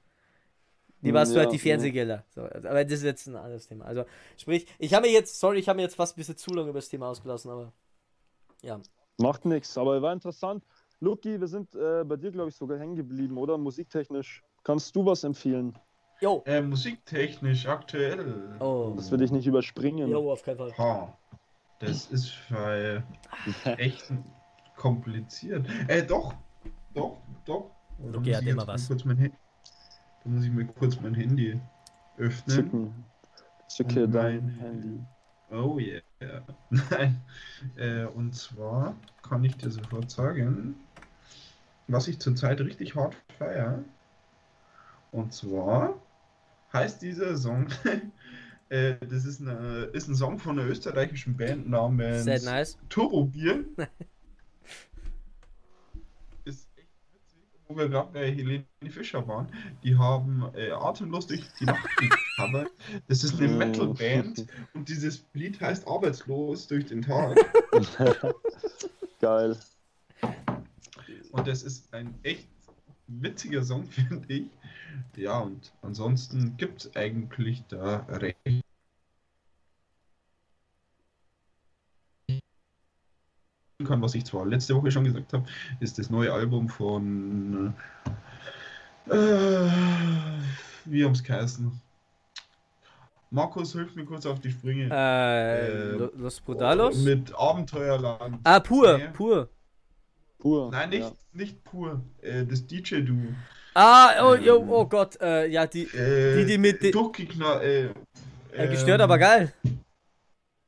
Die 1.01 1.13
warst 1.13 1.33
ja, 1.33 1.35
du 1.35 1.45
halt 1.45 1.53
die 1.53 1.59
Fernsehgelder. 1.59 2.25
So, 2.33 2.41
aber 2.41 2.83
das 2.83 2.99
ist 2.99 3.03
jetzt 3.03 3.27
ein 3.27 3.35
anderes 3.35 3.67
Thema. 3.67 3.85
Also, 3.85 4.05
sprich, 4.37 4.65
ich 4.79 4.93
habe 4.93 5.07
mir 5.07 5.13
jetzt, 5.13 5.39
sorry, 5.39 5.59
ich 5.59 5.69
habe 5.69 5.77
mir 5.77 5.83
jetzt 5.83 5.95
fast 5.95 6.15
ein 6.15 6.19
bisschen 6.19 6.37
zu 6.37 6.51
lange 6.51 6.69
über 6.69 6.79
das 6.79 6.89
Thema 6.89 7.09
ausgelassen, 7.09 7.51
aber 7.51 7.71
ja. 8.61 8.79
Macht 9.17 9.45
nichts, 9.45 9.77
aber 9.77 10.01
war 10.01 10.13
interessant. 10.13 10.63
Luki, 10.99 11.39
wir 11.39 11.47
sind 11.47 11.75
äh, 11.75 12.03
bei 12.03 12.15
dir, 12.15 12.31
glaube 12.31 12.49
ich, 12.49 12.55
sogar 12.55 12.79
hängen 12.79 12.95
geblieben, 12.95 13.37
oder? 13.37 13.57
Musiktechnisch. 13.57 14.43
Kannst 14.63 14.95
du 14.95 15.05
was 15.05 15.23
empfehlen? 15.23 15.77
Jo. 16.21 16.41
Äh, 16.45 16.61
musiktechnisch 16.61 17.67
aktuell. 17.67 18.57
Oh. 18.59 18.93
Das 18.95 19.11
will 19.11 19.21
ich 19.21 19.31
nicht 19.31 19.45
überspringen. 19.45 20.09
Jo, 20.09 20.31
auf 20.31 20.43
keinen 20.43 20.57
Fall. 20.57 20.75
Ha. 20.77 21.17
Das 21.79 22.07
ist 22.07 22.33
weil 22.49 23.03
echt 23.77 24.11
kompliziert. 24.75 25.67
Äh, 25.87 26.03
doch, 26.03 26.33
doch, 26.93 27.17
doch. 27.45 27.71
Okay, 28.13 28.35
hat 28.35 28.43
immer 28.43 28.67
was. 28.67 28.87
Kurz 28.87 29.05
mein 29.05 29.31
da 30.23 30.29
muss 30.29 30.43
ich 30.43 30.51
mir 30.51 30.65
kurz 30.65 30.99
mein 31.01 31.13
Handy 31.13 31.59
öffnen. 32.17 32.55
Zücken. 32.55 33.05
Zücke 33.67 34.07
dein 34.07 34.49
Handy. 34.59 34.99
Oh 35.51 35.77
yeah. 35.77 36.01
Nein. 36.69 37.21
Äh, 37.75 38.05
und 38.05 38.33
zwar 38.33 38.95
kann 39.21 39.43
ich 39.43 39.55
dir 39.57 39.69
sofort 39.69 40.09
sagen, 40.09 40.75
was 41.87 42.07
ich 42.07 42.19
zurzeit 42.19 42.59
richtig 42.61 42.95
hart 42.95 43.15
feiere, 43.37 43.83
Und 45.11 45.33
zwar 45.33 45.93
heißt 46.73 47.01
dieser 47.01 47.37
Song, 47.37 47.67
äh, 48.75 48.97
das 49.07 49.25
ist, 49.25 49.41
eine, 49.41 49.89
ist 49.93 50.07
ein 50.07 50.15
Song 50.15 50.37
von 50.39 50.59
einer 50.59 50.69
österreichischen 50.69 51.37
Band 51.37 51.69
namens 51.69 52.25
nice. 52.25 52.77
Turbo 52.89 53.25
Bier. 53.25 53.63
ist 56.45 56.67
echt 56.75 56.89
witzig, 57.13 57.41
wo 57.67 57.77
wir 57.77 57.87
gerade 57.87 58.11
bei 58.11 58.31
Helene 58.31 58.65
Fischer 58.89 59.25
waren. 59.27 59.47
Die 59.83 59.97
haben 59.97 60.43
äh, 60.55 60.71
Atemlos 60.71 61.27
durch 61.27 61.43
die 61.59 61.65
Nacht 61.65 61.89
gecovert. 61.97 62.71
Das 63.07 63.23
ist 63.23 63.39
eine 63.39 63.47
Metal-Band 63.47 64.45
und 64.73 64.89
dieses 64.89 65.25
Lied 65.33 65.59
heißt 65.61 65.87
Arbeitslos 65.87 66.67
durch 66.67 66.85
den 66.85 67.01
Tag. 67.01 67.37
Geil. 69.21 69.57
Und 71.31 71.47
das 71.47 71.63
ist 71.63 71.93
ein 71.93 72.13
echt 72.23 72.47
witziger 73.07 73.63
Song, 73.63 73.85
finde 73.85 74.25
ich. 74.27 74.45
Ja, 75.15 75.39
und 75.39 75.73
ansonsten 75.81 76.57
gibt 76.57 76.85
es 76.85 76.95
eigentlich 76.95 77.63
da 77.69 78.05
recht. 78.09 78.64
Kann, 83.85 84.01
was 84.01 84.15
ich 84.15 84.25
zwar 84.25 84.45
letzte 84.45 84.75
Woche 84.75 84.91
schon 84.91 85.05
gesagt 85.05 85.33
habe, 85.33 85.45
ist 85.79 85.97
das 85.97 86.09
neue 86.09 86.33
Album 86.33 86.69
von 86.69 87.73
äh, 89.09 89.69
wie 90.85 91.03
haben 91.05 91.11
es 91.11 91.23
geheißen? 91.23 91.71
Markus, 93.29 93.73
hilf 93.73 93.95
mir 93.95 94.05
kurz 94.05 94.25
auf 94.25 94.39
die 94.39 94.51
Sprünge. 94.51 94.89
Äh, 94.91 95.95
äh 95.95 96.09
Los 96.15 96.39
Brudalos? 96.39 96.97
Mit 97.03 97.33
Abenteuerland. 97.35 98.39
Ah, 98.43 98.59
pur, 98.59 98.97
nee. 98.97 99.07
pur. 99.13 99.49
Pur. 100.39 100.71
Nein, 100.71 100.89
nicht, 100.89 101.01
ja. 101.01 101.11
nicht 101.33 101.63
pur. 101.63 102.01
Äh, 102.21 102.45
das 102.45 102.65
DJ-Duo. 102.65 103.33
Ah, 103.73 104.25
oh, 104.25 104.35
ähm, 104.35 104.47
oh, 104.47 104.65
oh 104.69 104.85
Gott, 104.85 105.19
äh, 105.21 105.47
ja, 105.47 105.67
die, 105.67 105.83
äh, 105.83 106.37
die, 106.37 106.45
die 106.45 106.57
mit. 106.57 106.81
Die, 106.81 106.91
durchgeknallt, 106.91 107.61
äh, 107.61 107.89
äh, 108.53 108.67
gestört, 108.69 109.01
aber 109.01 109.17
geil. 109.17 109.53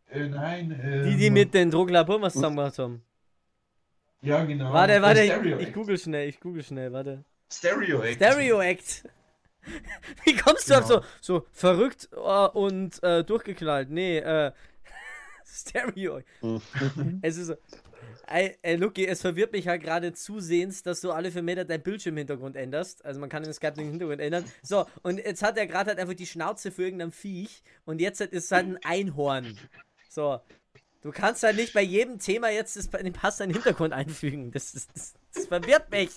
Äh, 0.10 0.28
nein, 0.28 1.04
Die, 1.06 1.16
die 1.16 1.30
mit 1.30 1.54
den 1.54 1.72
Drogenlaboren 1.72 2.22
was 2.22 2.34
zusammen 2.34 2.58
gemacht 2.58 2.78
haben. 2.80 3.02
Ja, 4.22 4.44
genau. 4.46 4.74
Warte, 4.74 5.02
warte, 5.02 5.22
ich, 5.22 5.68
ich 5.68 5.74
google 5.74 5.98
schnell, 5.98 6.28
ich 6.28 6.40
google 6.40 6.64
schnell, 6.64 6.92
warte. 6.92 7.24
Stereo 7.52 8.02
Act. 8.02 8.16
Stereo 8.16 8.62
Act. 8.62 9.04
Wie 10.26 10.36
kommst 10.36 10.70
du 10.70 10.74
genau. 10.74 10.86
auf 10.86 11.06
so, 11.22 11.40
so 11.40 11.46
verrückt 11.52 12.10
uh, 12.16 12.50
und 12.54 13.02
uh, 13.04 13.24
durchgeknallt? 13.24 13.90
Nee, 13.90 14.20
äh. 14.20 14.52
Stereo. 15.46 16.22
es 17.22 17.38
ist 17.38 17.48
so. 17.48 17.56
Ey, 18.30 18.58
ey, 18.62 18.76
Luki, 18.76 19.08
es 19.08 19.22
verwirrt 19.22 19.54
mich 19.54 19.70
halt 19.70 19.82
gerade 19.82 20.12
zusehends, 20.12 20.84
dass 20.84 21.00
du 21.00 21.12
alle 21.12 21.32
vier 21.32 21.44
Meter 21.44 21.64
deinen 21.64 21.84
Bildschirmhintergrund 21.84 22.58
änderst. 22.58 23.06
Also 23.06 23.22
man 23.22 23.30
kann 23.30 23.44
den 23.44 23.54
Skype 23.54 23.74
den 23.74 23.90
Hintergrund 23.90 24.20
ändern. 24.20 24.44
So, 24.62 24.86
und 25.02 25.20
jetzt 25.20 25.42
hat 25.42 25.58
er 25.58 25.66
gerade 25.66 25.92
halt 25.92 26.00
einfach 26.00 26.14
die 26.14 26.26
Schnauze 26.26 26.72
für 26.72 26.84
irgendein 26.84 27.14
Viech 27.14 27.64
und 27.86 28.02
jetzt 28.02 28.20
ist 28.20 28.46
es 28.46 28.52
halt 28.52 28.68
ein 28.68 28.80
Einhorn. 28.84 29.58
So. 30.10 30.42
Du 31.02 31.12
kannst 31.12 31.44
halt 31.44 31.56
nicht 31.56 31.74
bei 31.74 31.82
jedem 31.82 32.20
Thema 32.20 32.50
jetzt 32.50 32.76
das, 32.76 32.90
den 32.90 33.14
passenden 33.14 33.54
Hintergrund 33.54 33.94
einfügen. 33.94 34.52
Das, 34.52 34.74
das, 34.74 34.88
das, 34.88 35.14
das 35.34 35.46
verwirrt 35.46 35.90
mich. 35.92 36.10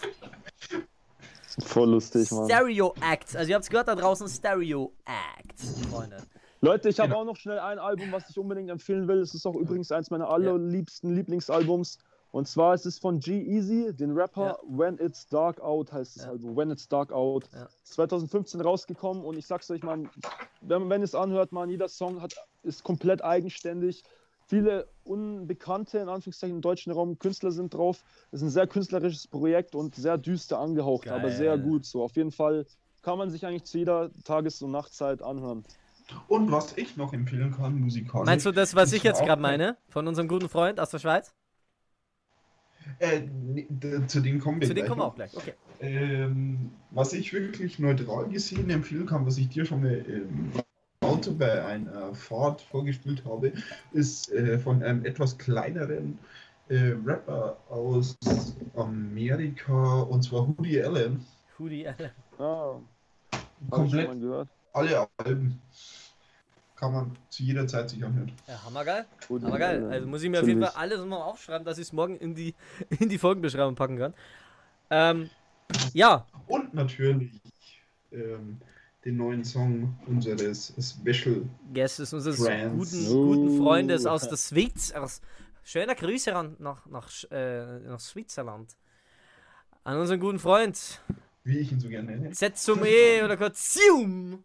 Voll 1.64 1.90
lustig, 1.90 2.30
Mann. 2.30 2.46
Stereo 2.46 2.94
Act. 3.00 3.36
Also 3.36 3.50
ihr 3.50 3.54
habt 3.54 3.64
es 3.64 3.70
gehört 3.70 3.88
da 3.88 3.94
draußen, 3.94 4.28
Stereo 4.28 4.92
Act, 5.04 5.60
Freunde. 5.90 6.22
Leute, 6.62 6.90
ich 6.90 7.00
habe 7.00 7.16
auch 7.16 7.24
noch 7.24 7.36
schnell 7.36 7.58
ein 7.58 7.78
Album, 7.78 8.12
was 8.12 8.28
ich 8.28 8.38
unbedingt 8.38 8.70
empfehlen 8.70 9.08
will. 9.08 9.20
Es 9.20 9.34
ist 9.34 9.46
auch 9.46 9.54
übrigens 9.54 9.90
eins 9.92 10.10
meiner 10.10 10.28
allerliebsten 10.28 11.14
Lieblingsalbums. 11.14 11.98
Und 12.32 12.46
zwar 12.46 12.74
ist 12.74 12.86
es 12.86 12.98
von 12.98 13.18
G-Easy, 13.18 13.92
den 13.94 14.12
Rapper 14.12 14.46
ja. 14.46 14.58
When 14.68 14.98
It's 14.98 15.26
Dark 15.26 15.60
Out 15.60 15.92
heißt 15.92 16.16
das 16.16 16.24
ja. 16.24 16.30
Album. 16.30 16.56
When 16.56 16.70
It's 16.70 16.86
Dark 16.86 17.12
Out. 17.12 17.48
Ja. 17.52 17.68
2015 17.84 18.60
rausgekommen 18.60 19.24
und 19.24 19.36
ich 19.36 19.46
sag's 19.46 19.70
euch, 19.70 19.82
man, 19.82 20.08
wenn, 20.60 20.88
wenn 20.88 21.02
es 21.02 21.14
anhört, 21.14 21.50
man, 21.50 21.70
jeder 21.70 21.88
Song 21.88 22.22
hat, 22.22 22.34
ist 22.62 22.84
komplett 22.84 23.24
eigenständig. 23.24 24.04
Viele 24.50 24.88
unbekannte, 25.04 25.98
in 25.98 26.08
Anführungszeichen, 26.08 26.56
im 26.56 26.60
deutschen 26.60 26.90
Raum 26.90 27.20
Künstler 27.20 27.52
sind 27.52 27.72
drauf. 27.72 28.02
Es 28.32 28.40
ist 28.40 28.48
ein 28.48 28.50
sehr 28.50 28.66
künstlerisches 28.66 29.28
Projekt 29.28 29.76
und 29.76 29.94
sehr 29.94 30.18
düster 30.18 30.58
angehaucht, 30.58 31.04
Geil. 31.04 31.20
aber 31.20 31.30
sehr 31.30 31.56
gut. 31.56 31.86
So, 31.86 32.02
auf 32.02 32.16
jeden 32.16 32.32
Fall 32.32 32.66
kann 33.02 33.16
man 33.16 33.30
sich 33.30 33.46
eigentlich 33.46 33.62
zu 33.62 33.78
jeder 33.78 34.10
Tages- 34.24 34.60
und 34.60 34.72
Nachtzeit 34.72 35.22
anhören. 35.22 35.62
Und 36.26 36.50
was 36.50 36.76
ich 36.76 36.96
noch 36.96 37.12
empfehlen 37.12 37.52
kann, 37.52 37.78
musikalisch. 37.78 38.26
Meinst 38.26 38.44
du 38.44 38.50
das, 38.50 38.74
was 38.74 38.92
ich 38.92 39.04
jetzt 39.04 39.22
gerade 39.22 39.40
meine? 39.40 39.76
Von 39.88 40.08
unserem 40.08 40.26
guten 40.26 40.48
Freund 40.48 40.80
aus 40.80 40.90
der 40.90 40.98
Schweiz? 40.98 41.32
Äh, 42.98 43.22
zu 44.08 44.20
dem 44.20 44.40
kommen 44.40 44.60
wir 44.60 44.66
Zu 44.66 44.74
dem 44.74 44.86
kommen 44.88 45.00
wir 45.00 45.06
auch 45.06 45.14
gleich, 45.14 45.36
okay. 45.36 45.54
Ähm, 45.78 46.72
was 46.90 47.12
ich 47.12 47.32
wirklich 47.32 47.78
neutral 47.78 48.28
gesehen 48.28 48.68
empfehlen 48.68 49.06
kann, 49.06 49.24
was 49.24 49.38
ich 49.38 49.48
dir 49.48 49.64
schon 49.64 49.82
mal 49.82 49.94
im 49.94 50.50
Auto 51.20 51.34
bei 51.34 51.62
einer 51.66 52.14
Fahrt 52.14 52.62
vorgespielt 52.62 53.22
habe, 53.26 53.52
ist 53.92 54.32
äh, 54.32 54.58
von 54.58 54.82
einem 54.82 55.04
etwas 55.04 55.36
kleineren 55.36 56.18
äh, 56.70 56.94
Rapper 57.04 57.58
aus 57.68 58.16
Amerika, 58.74 60.00
und 60.00 60.22
zwar 60.22 60.48
Hoodie 60.48 60.82
Allen. 60.82 61.26
Hoodie 61.58 61.86
Allen. 61.86 62.10
Ah, 62.38 62.76
komplett 63.68 64.08
alle 64.72 65.08
Alben 65.18 65.60
kann 66.76 66.92
man 66.94 67.16
zu 67.28 67.42
jeder 67.42 67.66
Zeit 67.66 67.90
sich 67.90 68.02
anhören. 68.02 68.32
Ja, 68.48 68.64
hammergeil. 68.64 69.04
Hammergeil. 69.28 69.84
Also 69.90 70.06
muss 70.06 70.22
ich 70.22 70.30
mir 70.30 70.40
auf 70.40 70.48
jeden 70.48 70.62
Fall 70.62 70.72
alles 70.74 71.04
mal 71.04 71.20
aufschreiben, 71.20 71.66
dass 71.66 71.76
ich 71.76 71.88
es 71.88 71.92
morgen 71.92 72.16
in 72.16 72.34
die, 72.34 72.54
in 72.98 73.10
die 73.10 73.18
Folgenbeschreibung 73.18 73.74
packen 73.74 73.98
kann. 73.98 74.14
Ähm, 74.88 75.28
ja. 75.92 76.26
Und 76.46 76.72
natürlich 76.72 77.42
ähm, 78.10 78.62
den 79.04 79.16
neuen 79.16 79.44
Song 79.44 79.96
unseres 80.06 80.74
Special 80.78 81.42
Guests, 81.72 82.12
unseres 82.12 82.36
guten, 82.38 83.06
guten 83.06 83.58
Freundes 83.58 84.06
aus 84.06 84.28
der 84.28 84.36
Schweiz. 84.36 84.92
Aus, 84.92 85.20
schöner 85.62 85.94
Grüße 85.94 86.34
an, 86.34 86.56
nach, 86.58 86.86
nach, 86.86 87.10
äh, 87.30 87.78
nach 87.80 88.00
Switzerland. 88.00 88.76
An 89.84 89.98
unseren 89.98 90.20
guten 90.20 90.38
Freund. 90.38 91.00
Wie 91.44 91.58
ich 91.58 91.72
ihn 91.72 91.80
so 91.80 91.88
gerne 91.88 92.10
nenne. 92.10 92.34
Setsume 92.34 93.24
oder 93.24 93.36
kurz 93.36 93.70
Zium. 93.72 94.44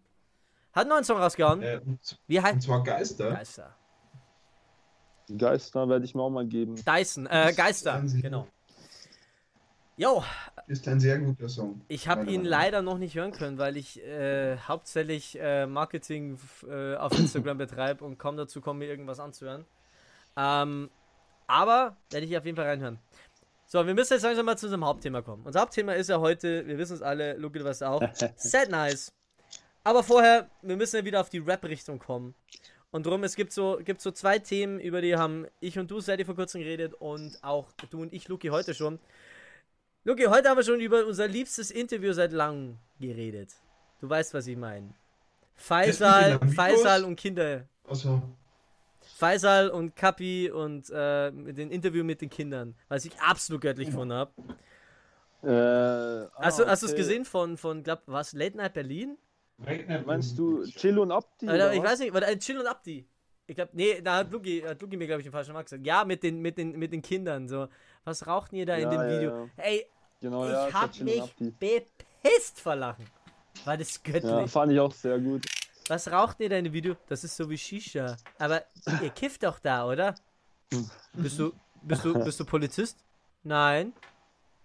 Hat 0.71 0.81
einen 0.81 0.89
neuen 0.89 1.03
Song 1.03 1.17
rausgehauen. 1.17 1.61
Äh, 1.61 1.81
Wie 2.27 2.39
heißt? 2.39 2.55
Und 2.55 2.61
zwar 2.61 2.83
Geister. 2.83 3.31
Geister. 3.31 3.75
Geister 5.37 5.89
werde 5.89 6.05
ich 6.05 6.13
mir 6.13 6.21
auch 6.21 6.29
mal 6.29 6.45
geben. 6.45 6.75
Dyson, 6.75 7.25
äh, 7.27 7.53
Geister, 7.55 8.03
genau. 8.21 8.47
Jo. 9.97 10.23
Ist 10.67 10.87
ein 10.87 10.99
sehr 10.99 11.19
guter 11.19 11.47
Song. 11.47 11.81
Ich 11.87 12.07
habe 12.07 12.29
ihn 12.29 12.43
leider 12.43 12.81
noch 12.81 12.97
nicht 12.97 13.15
hören 13.15 13.31
können, 13.31 13.57
weil 13.57 13.77
ich 13.77 14.03
äh, 14.03 14.57
hauptsächlich 14.57 15.39
äh, 15.39 15.67
Marketing 15.67 16.37
äh, 16.67 16.95
auf 16.95 17.17
Instagram 17.17 17.57
betreibe 17.57 18.03
und 18.03 18.17
kaum 18.17 18.35
dazu 18.35 18.59
komme, 18.59 18.79
mir 18.79 18.87
irgendwas 18.87 19.19
anzuhören. 19.19 19.65
Ähm, 20.35 20.89
aber 21.47 21.95
werde 22.09 22.25
ich 22.25 22.37
auf 22.37 22.45
jeden 22.45 22.57
Fall 22.57 22.65
reinhören. 22.65 22.99
So, 23.67 23.85
wir 23.85 23.93
müssen 23.93 24.13
jetzt 24.13 24.23
langsam 24.23 24.45
mal 24.45 24.57
zu 24.57 24.65
unserem 24.65 24.85
Hauptthema 24.85 25.21
kommen. 25.21 25.43
Unser 25.45 25.61
Hauptthema 25.61 25.93
ist 25.93 26.09
ja 26.09 26.19
heute, 26.19 26.67
wir 26.67 26.77
wissen 26.77 26.95
es 26.95 27.01
alle, 27.01 27.37
Luke, 27.37 27.57
du 27.57 27.65
weißt 27.65 27.83
auch, 27.83 28.01
Sad 28.35 28.69
Nice. 28.69 29.13
Aber 29.83 30.03
vorher, 30.03 30.49
wir 30.61 30.75
müssen 30.75 30.97
ja 30.97 31.05
wieder 31.05 31.21
auf 31.21 31.29
die 31.29 31.39
Rap-Richtung 31.39 31.99
kommen. 31.99 32.35
Und 32.91 33.05
darum, 33.05 33.23
es 33.23 33.35
gibt 33.35 33.51
so, 33.51 33.79
gibt 33.83 34.01
so 34.01 34.11
zwei 34.11 34.39
Themen, 34.39 34.79
über 34.79 35.01
die 35.01 35.15
haben 35.15 35.47
ich 35.59 35.77
und 35.79 35.89
du, 35.91 35.99
seit 35.99 36.21
vor 36.25 36.35
kurzem 36.35 36.61
geredet 36.61 36.93
und 36.93 37.43
auch 37.43 37.71
du 37.91 38.01
und 38.01 38.13
ich, 38.13 38.27
Luki, 38.27 38.47
heute 38.49 38.73
schon. 38.73 38.99
Luki, 40.07 40.25
heute 40.25 40.49
haben 40.49 40.57
wir 40.57 40.63
schon 40.63 40.79
über 40.79 41.03
unser 41.07 41.27
liebstes 41.27 41.71
Interview 41.71 42.13
seit 42.13 42.31
langem 42.31 42.77
geredet. 42.99 43.49
Du 43.99 44.07
weißt, 44.07 44.35
was 44.35 44.45
ich 44.45 44.55
meine. 44.55 44.93
Faisal, 45.55 46.39
Faisal 46.47 47.03
und 47.03 47.15
Kinder. 47.15 47.67
Achso. 47.89 48.21
Faisal 49.17 49.69
und 49.69 49.95
Kapi 49.95 50.51
und 50.51 50.91
äh, 50.91 51.31
den 51.31 51.71
Interview 51.71 52.03
mit 52.03 52.21
den 52.21 52.29
Kindern, 52.29 52.75
was 52.87 53.05
ich 53.05 53.19
absolut 53.19 53.63
göttlich 53.63 53.87
gefunden 53.87 54.13
habe. 54.13 54.31
Äh, 55.41 55.49
ah, 55.49 56.29
hast 56.37 56.59
du, 56.59 56.65
es 56.65 56.95
gesehen 56.95 57.25
von, 57.25 57.57
von 57.57 57.81
glaub, 57.81 58.03
was, 58.05 58.33
Late 58.33 58.57
Night 58.57 58.75
Berlin? 58.75 59.17
Meinst 60.05 60.37
du 60.37 60.65
Chill 60.65 60.99
und 60.99 61.11
Abdi? 61.11 61.49
Alter, 61.49 61.73
ich 61.73 61.81
weiß 61.81 61.97
nicht, 61.97 62.13
warte, 62.13 62.27
äh, 62.27 62.37
Chill 62.37 62.59
und 62.59 62.67
Abdi. 62.67 63.07
Ich 63.47 63.55
glaube, 63.55 63.71
nee, 63.73 64.01
da 64.01 64.17
hat 64.17 64.31
Luki, 64.31 64.61
hat 64.61 64.81
Luki 64.81 64.97
mir, 64.97 65.07
glaube 65.07 65.21
ich, 65.21 65.25
den 65.25 65.31
falschen 65.31 65.53
Markt 65.53 65.69
gesagt. 65.69 65.85
Ja, 65.85 66.03
mit 66.03 66.23
den, 66.23 66.41
mit, 66.41 66.57
den, 66.57 66.77
mit 66.77 66.91
den 66.91 67.01
Kindern. 67.01 67.47
So, 67.47 67.67
was 68.03 68.25
raucht 68.25 68.53
ihr 68.53 68.65
da 68.65 68.77
ja, 68.77 68.83
in 68.83 68.89
dem 68.89 69.01
ja, 69.01 69.09
Video? 69.09 69.31
Ja. 69.57 69.63
Ey, 69.63 69.85
genau, 70.25 70.47
ich 70.47 70.73
hab 70.73 70.99
mich 70.99 71.35
bepisst 71.59 72.59
vor 72.59 72.75
Lachen. 72.75 73.05
War 73.63 73.77
das 73.77 74.01
göttlich. 74.01 74.23
Ja, 74.23 74.47
fand 74.47 74.71
ich 74.71 74.79
auch 74.79 74.91
sehr 74.91 75.19
gut. 75.19 75.45
Was 75.87 76.11
raucht 76.11 76.39
ihr 76.39 76.49
da 76.49 76.57
in 76.57 76.63
dem 76.65 76.73
Video? 76.73 76.95
Das 77.07 77.23
ist 77.23 77.35
so 77.37 77.49
wie 77.49 77.57
Shisha. 77.57 78.17
Aber 78.39 78.63
ihr 79.01 79.11
kifft 79.11 79.43
doch 79.43 79.59
da, 79.59 79.87
oder? 79.87 80.15
bist 81.13 81.37
du, 81.37 81.53
bist 81.83 82.03
du, 82.03 82.13
bist 82.23 82.39
du 82.39 82.45
Polizist? 82.45 82.97
Nein. 83.43 83.93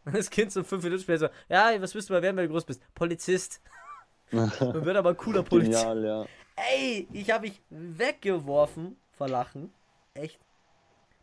Das 0.07 0.31
Kind 0.31 0.51
so 0.51 0.65
fünf 0.65 0.83
Minuten 0.83 1.03
später 1.03 1.19
so, 1.19 1.29
ja, 1.51 1.81
was 1.81 1.93
bist 1.93 2.09
du 2.09 2.15
mal 2.15 2.23
werden, 2.23 2.37
wenn 2.39 2.47
du 2.47 2.53
groß 2.53 2.65
bist? 2.65 2.83
Polizist. 2.95 3.61
Man 4.31 4.51
wird 4.61 4.97
aber 4.97 5.11
ein 5.11 5.17
cooler 5.17 5.43
Polizist. 5.43 5.85
Genial, 5.85 6.05
ja. 6.05 6.27
Ey, 6.73 7.07
ich 7.13 7.31
habe 7.31 7.49
mich 7.49 7.61
weggeworfen 7.69 8.97
vor 9.17 9.29
Lachen. 9.29 9.73
Echt. 10.15 10.39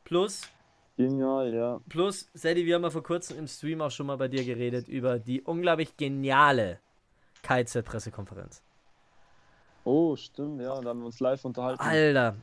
Plus. 0.03 0.41
Genial, 0.97 1.53
ja. 1.53 1.79
Plus, 1.87 2.27
Sadie, 2.33 2.65
wir 2.65 2.75
haben 2.75 2.83
ja 2.83 2.89
vor 2.89 3.03
kurzem 3.03 3.37
im 3.37 3.47
Stream 3.47 3.81
auch 3.81 3.91
schon 3.91 4.07
mal 4.07 4.17
bei 4.17 4.27
dir 4.27 4.43
geredet 4.43 4.87
über 4.87 5.19
die 5.19 5.41
unglaublich 5.43 5.95
geniale 5.95 6.79
KZ-Pressekonferenz. 7.43 8.63
Oh, 9.83 10.15
stimmt, 10.15 10.59
ja, 10.59 10.81
da 10.81 10.89
haben 10.89 10.99
wir 10.99 11.05
uns 11.05 11.19
live 11.19 11.45
unterhalten. 11.45 11.81
Alter, 11.81 12.35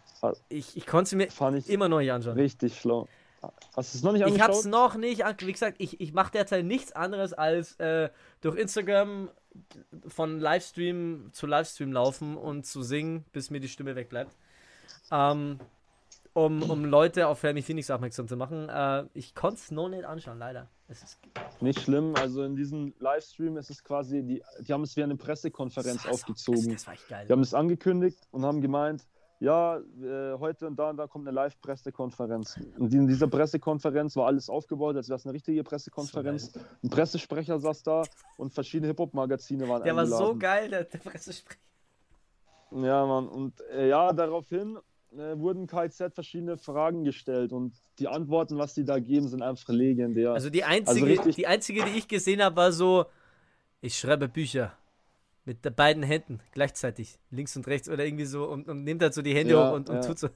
ich, 0.49 0.77
ich 0.77 0.87
konnte 0.87 1.17
es 1.19 1.43
mir 1.43 1.69
immer 1.69 1.89
noch 1.89 1.99
nicht 1.99 2.13
anschauen. 2.13 2.39
Richtig 2.39 2.79
schlau. 2.79 3.09
Hast 3.77 3.93
du 3.93 3.99
es 3.99 4.05
noch 4.05 4.13
nicht 4.13 4.25
angeschaut? 4.25 4.39
Ich 4.39 4.43
habe 4.43 4.53
es 4.53 4.65
noch 4.65 4.95
nicht 4.95 5.23
Wie 5.41 5.53
gesagt, 5.53 5.77
ich, 5.79 6.01
ich 6.01 6.13
mache 6.15 6.33
derzeit 6.33 6.65
nichts 6.65 6.93
anderes 6.93 7.33
als 7.33 7.79
äh, 7.81 8.09
durch 8.41 8.57
Instagram 8.57 9.29
von 10.07 10.39
Livestream 10.39 11.31
zu 11.33 11.47
Livestream 11.47 11.93
laufen 11.93 12.37
und 12.37 12.65
zu 12.65 12.83
singen, 12.83 13.25
bis 13.33 13.51
mir 13.51 13.61
die 13.61 13.69
Stimme 13.69 13.97
wegbleibt. 13.97 14.33
Ähm, 15.11 15.59
um, 16.35 16.62
um 16.68 16.85
Leute 16.85 17.28
auf 17.28 17.39
Fermi 17.39 17.62
Phoenix 17.62 17.91
aufmerksam 17.91 18.28
zu 18.28 18.37
machen. 18.37 18.68
Äh, 18.68 19.07
ich 19.14 19.35
konnte 19.35 19.57
es 19.57 19.70
noch 19.70 19.89
nicht 19.89 20.05
anschauen, 20.05 20.39
leider. 20.39 20.68
Es 20.89 21.03
ist 21.03 21.18
nicht 21.61 21.80
schlimm, 21.80 22.14
also 22.16 22.43
in 22.43 22.57
diesem 22.57 22.93
Livestream 22.99 23.57
ist 23.57 23.70
es 23.70 23.82
quasi, 23.82 24.22
die, 24.22 24.43
die 24.61 24.72
haben 24.72 24.82
es 24.82 24.95
wie 24.97 25.03
eine 25.03 25.16
Pressekonferenz 25.16 26.03
das 26.03 26.12
aufgezogen. 26.12 26.64
Das, 26.64 26.82
das 26.82 26.87
war 26.87 26.95
echt 26.95 27.09
geil. 27.09 27.26
Die 27.26 27.32
haben 27.32 27.41
es 27.41 27.55
angekündigt 27.55 28.28
und 28.32 28.45
haben 28.45 28.61
gemeint, 28.61 29.07
ja, 29.41 29.78
äh, 29.78 30.39
heute 30.39 30.66
und 30.66 30.76
da 30.78 30.91
und 30.91 30.97
da 30.97 31.07
kommt 31.07 31.26
eine 31.26 31.35
Live-Pressekonferenz. 31.35 32.59
Und 32.78 32.93
in 32.93 33.07
dieser 33.07 33.28
Pressekonferenz 33.28 34.14
war 34.16 34.26
alles 34.26 34.49
aufgebaut, 34.49 34.97
als 34.97 35.09
wäre 35.09 35.16
es 35.16 35.26
eine 35.26 35.35
richtige 35.35 35.62
Pressekonferenz. 35.64 36.53
So 36.53 36.61
Ein 36.82 36.91
Pressesprecher 36.91 37.59
saß 37.59 37.82
da 37.82 38.03
und 38.37 38.53
verschiedene 38.53 38.89
Hip-Hop-Magazine 38.89 39.68
waren 39.68 39.82
Der 39.82 39.93
eingeladen. 39.93 40.11
war 40.11 40.18
so 40.18 40.37
geil, 40.37 40.68
der, 40.70 40.85
der 40.85 40.99
Pressesprecher. 40.99 41.61
Ja, 42.72 43.07
Mann. 43.07 43.28
Und 43.28 43.61
äh, 43.72 43.89
ja, 43.89 44.12
daraufhin 44.12 44.78
äh, 45.19 45.39
wurden 45.39 45.67
KZ 45.67 46.15
verschiedene 46.15 46.57
Fragen 46.57 47.05
gestellt 47.05 47.53
und 47.53 47.75
die 47.99 48.09
Antworten, 48.09 48.59
was 48.59 48.75
die 48.75 48.85
da 48.85 48.99
geben, 48.99 49.29
sind 49.29 49.43
einfach 49.43 49.69
legendär. 49.69 50.33
Also 50.33 50.51
die 50.51 50.65
einzige, 50.65 51.19
also 51.19 51.31
die, 51.31 51.47
einzige 51.47 51.85
die 51.85 51.99
ich 51.99 52.09
gesehen 52.09 52.43
habe, 52.43 52.57
war 52.57 52.73
so, 52.73 53.07
ich 53.81 53.97
schreibe 53.97 54.29
Bücher 54.29 54.77
mit 55.45 55.77
beiden 55.77 56.03
Händen 56.03 56.41
gleichzeitig, 56.53 57.19
links 57.31 57.57
und 57.57 57.67
rechts 57.67 57.89
oder 57.89 58.05
irgendwie 58.05 58.25
so 58.25 58.49
und, 58.49 58.69
und 58.69 58.85
nimmt 58.85 59.03
halt 59.03 59.15
so 59.15 59.23
die 59.23 59.35
Hände 59.35 59.55
ja, 59.55 59.69
hoch 59.69 59.75
und, 59.75 59.89
und 59.89 59.97
ja. 59.97 60.03
tut 60.03 60.19
so. 60.19 60.29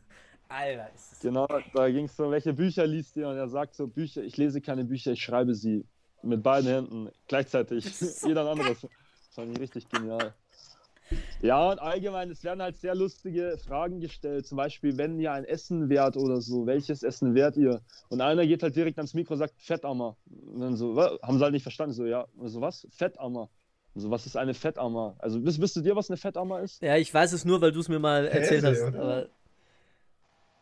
Alter, 0.48 0.90
ist 0.94 1.12
das 1.12 1.20
Genau, 1.20 1.46
da 1.74 1.90
ging 1.90 2.06
es 2.06 2.16
so, 2.16 2.30
welche 2.30 2.52
Bücher 2.52 2.86
liest 2.86 3.16
ihr? 3.16 3.28
Und 3.28 3.36
er 3.36 3.48
sagt 3.48 3.74
so, 3.74 3.86
Bücher, 3.86 4.22
ich 4.22 4.36
lese 4.36 4.60
keine 4.60 4.84
Bücher, 4.84 5.12
ich 5.12 5.22
schreibe 5.22 5.54
sie 5.54 5.84
mit 6.22 6.42
beiden 6.42 6.70
Händen 6.70 7.10
gleichzeitig. 7.26 7.84
Jeder 8.24 8.48
andere. 8.48 8.70
Das 8.70 8.86
fand 9.32 9.52
ich 9.52 9.60
richtig 9.60 9.88
genial. 9.88 10.34
Ja, 11.40 11.70
und 11.70 11.78
allgemein, 11.78 12.30
es 12.30 12.42
werden 12.42 12.60
halt 12.60 12.76
sehr 12.76 12.96
lustige 12.96 13.56
Fragen 13.58 14.00
gestellt. 14.00 14.46
Zum 14.46 14.56
Beispiel, 14.56 14.98
wenn 14.98 15.20
ihr 15.20 15.32
ein 15.32 15.44
Essen 15.44 15.88
wert 15.88 16.16
oder 16.16 16.40
so, 16.40 16.66
welches 16.66 17.04
Essen 17.04 17.34
wert 17.34 17.56
ihr? 17.56 17.80
Und 18.08 18.20
einer 18.20 18.44
geht 18.44 18.62
halt 18.62 18.74
direkt 18.74 18.98
ans 18.98 19.14
Mikro 19.14 19.34
und 19.34 19.38
sagt, 19.38 19.54
Fettammer. 19.56 20.16
Und 20.26 20.60
dann 20.60 20.76
so, 20.76 20.96
was? 20.96 21.20
haben 21.22 21.38
sie 21.38 21.44
halt 21.44 21.52
nicht 21.52 21.62
verstanden. 21.62 21.92
So, 21.94 22.06
ja, 22.06 22.26
so 22.42 22.60
was? 22.60 22.88
Fettammer. 22.90 23.48
So, 23.94 24.10
was 24.10 24.26
ist 24.26 24.36
eine 24.36 24.54
Fettammer? 24.54 25.14
Also, 25.18 25.44
wisst, 25.44 25.60
wisst 25.60 25.76
ihr, 25.76 25.96
was 25.96 26.10
eine 26.10 26.16
Fettammer 26.16 26.60
ist? 26.60 26.82
Ja, 26.82 26.96
ich 26.96 27.12
weiß 27.12 27.32
es 27.32 27.44
nur, 27.44 27.60
weil 27.60 27.72
du 27.72 27.80
es 27.80 27.88
mir 27.88 28.00
mal 28.00 28.26
erzählt 28.26 28.64
Käse, 28.64 28.86
hast. 28.86 28.94
Aber... 28.96 29.26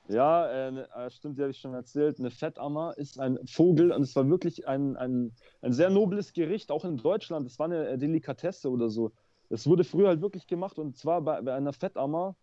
Ja, 0.08 0.68
äh, 0.68 0.70
ne, 0.70 0.88
äh, 0.94 1.10
stimmt, 1.10 1.36
die 1.36 1.42
habe 1.42 1.50
ich 1.50 1.58
schon 1.58 1.74
erzählt. 1.74 2.20
Eine 2.20 2.30
Fettammer 2.30 2.94
ist 2.96 3.18
ein 3.18 3.38
Vogel 3.46 3.90
und 3.90 4.02
es 4.02 4.14
war 4.14 4.28
wirklich 4.28 4.68
ein, 4.68 4.96
ein, 4.96 5.32
ein 5.62 5.72
sehr 5.72 5.90
nobles 5.90 6.32
Gericht, 6.32 6.70
auch 6.70 6.84
in 6.84 6.98
Deutschland. 6.98 7.46
Es 7.46 7.58
war 7.58 7.66
eine 7.66 7.98
Delikatesse 7.98 8.70
oder 8.70 8.88
so. 8.88 9.10
Es 9.50 9.66
wurde 9.66 9.84
früher 9.84 10.08
halt 10.08 10.20
wirklich 10.20 10.46
gemacht 10.46 10.78
und 10.78 10.96
zwar 10.96 11.20
bei, 11.22 11.40
bei 11.42 11.54
einer 11.54 11.72
Fettammer 11.72 12.36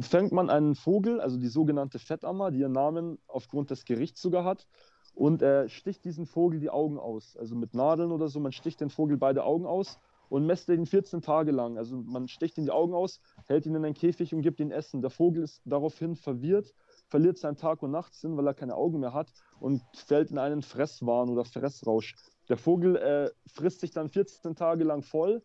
fängt 0.00 0.32
man 0.32 0.50
einen 0.50 0.74
Vogel, 0.74 1.20
also 1.20 1.38
die 1.38 1.48
sogenannte 1.48 1.98
Fettammer, 1.98 2.50
die 2.50 2.60
ihren 2.60 2.72
Namen 2.72 3.18
aufgrund 3.28 3.70
des 3.70 3.84
Gerichts 3.84 4.20
sogar 4.20 4.44
hat, 4.44 4.66
und 5.14 5.42
äh, 5.42 5.68
sticht 5.68 6.04
diesen 6.04 6.26
Vogel 6.26 6.60
die 6.60 6.70
Augen 6.70 6.98
aus. 6.98 7.36
Also 7.36 7.56
mit 7.56 7.74
Nadeln 7.74 8.12
oder 8.12 8.28
so, 8.28 8.40
man 8.40 8.52
sticht 8.52 8.80
den 8.80 8.90
Vogel 8.90 9.16
beide 9.16 9.44
Augen 9.44 9.66
aus 9.66 9.98
und 10.28 10.46
messt 10.46 10.68
ihn 10.68 10.86
14 10.86 11.22
Tage 11.22 11.50
lang. 11.50 11.76
Also 11.76 11.96
man 11.96 12.28
sticht 12.28 12.56
ihn 12.58 12.64
die 12.64 12.70
Augen 12.70 12.94
aus, 12.94 13.20
hält 13.46 13.66
ihn 13.66 13.74
in 13.74 13.84
einen 13.84 13.94
Käfig 13.94 14.32
und 14.32 14.42
gibt 14.42 14.60
ihn 14.60 14.70
Essen. 14.70 15.00
Der 15.00 15.10
Vogel 15.10 15.42
ist 15.42 15.60
daraufhin 15.64 16.14
verwirrt, 16.14 16.72
verliert 17.08 17.38
seinen 17.38 17.56
Tag- 17.56 17.82
und 17.82 17.90
Nachtsinn, 17.90 18.36
weil 18.36 18.46
er 18.46 18.54
keine 18.54 18.76
Augen 18.76 19.00
mehr 19.00 19.12
hat 19.12 19.32
und 19.58 19.82
fällt 19.94 20.30
in 20.30 20.38
einen 20.38 20.62
Fresswahn 20.62 21.30
oder 21.30 21.44
Fressrausch. 21.44 22.14
Der 22.48 22.56
Vogel 22.56 22.96
äh, 22.96 23.30
frisst 23.46 23.80
sich 23.80 23.90
dann 23.90 24.08
14 24.08 24.54
Tage 24.54 24.84
lang 24.84 25.02
voll, 25.02 25.42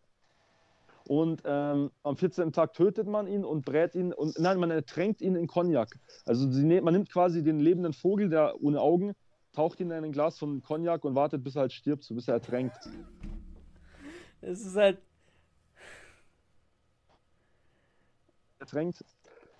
und 1.06 1.42
ähm, 1.44 1.90
am 2.02 2.16
14. 2.16 2.52
Tag 2.52 2.72
tötet 2.72 3.06
man 3.06 3.26
ihn 3.26 3.44
und 3.44 3.64
brät 3.64 3.94
ihn 3.94 4.12
und 4.12 4.38
nein, 4.38 4.58
man 4.58 4.70
ertränkt 4.70 5.20
ihn 5.20 5.36
in 5.36 5.46
Cognac. 5.46 5.98
Also 6.24 6.46
ne 6.46 6.80
man 6.80 6.94
nimmt 6.94 7.10
quasi 7.12 7.42
den 7.42 7.60
lebenden 7.60 7.92
Vogel, 7.92 8.28
der 8.28 8.62
ohne 8.62 8.80
Augen, 8.80 9.14
taucht 9.52 9.80
ihn 9.80 9.90
in 9.90 10.04
ein 10.04 10.12
Glas 10.12 10.38
von 10.38 10.62
Cognac 10.62 11.04
und 11.04 11.14
wartet, 11.14 11.44
bis 11.44 11.56
er 11.56 11.62
halt 11.62 11.72
stirbt, 11.72 12.04
so 12.04 12.14
bis 12.14 12.28
er 12.28 12.34
ertränkt. 12.34 12.76
Es 14.40 14.64
ist 14.64 14.76
halt. 14.76 14.98
Ertränkt 18.58 19.04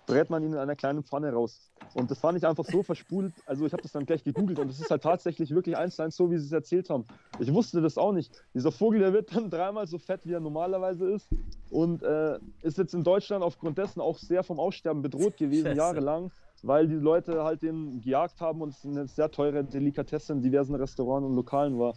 brät 0.05 0.29
man 0.29 0.43
ihn 0.43 0.53
in 0.53 0.59
einer 0.59 0.75
kleinen 0.75 1.03
Pfanne 1.03 1.31
raus. 1.33 1.71
Und 1.93 2.11
das 2.11 2.19
fand 2.19 2.37
ich 2.37 2.45
einfach 2.45 2.65
so 2.65 2.83
verspult. 2.83 3.33
Also 3.45 3.65
ich 3.65 3.73
habe 3.73 3.81
das 3.81 3.91
dann 3.91 4.05
gleich 4.05 4.23
gegoogelt 4.23 4.59
und 4.59 4.69
es 4.69 4.79
ist 4.79 4.91
halt 4.91 5.03
tatsächlich 5.03 5.51
wirklich 5.51 5.77
eins 5.77 5.95
zu 5.95 6.03
eins 6.03 6.15
so, 6.15 6.29
wie 6.29 6.37
sie 6.37 6.45
es 6.45 6.51
erzählt 6.51 6.89
haben. 6.89 7.05
Ich 7.39 7.53
wusste 7.53 7.81
das 7.81 7.97
auch 7.97 8.11
nicht. 8.11 8.31
Dieser 8.53 8.71
Vogel, 8.71 8.99
der 8.99 9.13
wird 9.13 9.35
dann 9.35 9.49
dreimal 9.49 9.87
so 9.87 9.97
fett, 9.97 10.21
wie 10.25 10.33
er 10.33 10.39
normalerweise 10.39 11.09
ist. 11.09 11.27
Und 11.69 12.03
äh, 12.03 12.39
ist 12.61 12.77
jetzt 12.77 12.93
in 12.93 13.03
Deutschland 13.03 13.43
aufgrund 13.43 13.77
dessen 13.77 14.01
auch 14.01 14.17
sehr 14.17 14.43
vom 14.43 14.59
Aussterben 14.59 15.01
bedroht 15.01 15.37
gewesen, 15.37 15.67
Scheiße. 15.67 15.77
jahrelang. 15.77 16.31
Weil 16.63 16.87
die 16.87 16.95
Leute 16.95 17.43
halt 17.43 17.61
den 17.61 18.01
gejagt 18.01 18.41
haben 18.41 18.61
und 18.61 18.69
es 18.69 18.85
eine 18.85 19.07
sehr 19.07 19.29
teure 19.29 19.63
Delikatesse 19.63 20.33
in 20.33 20.41
diversen 20.41 20.75
Restaurants 20.75 21.27
und 21.27 21.35
Lokalen 21.35 21.77
war. 21.77 21.93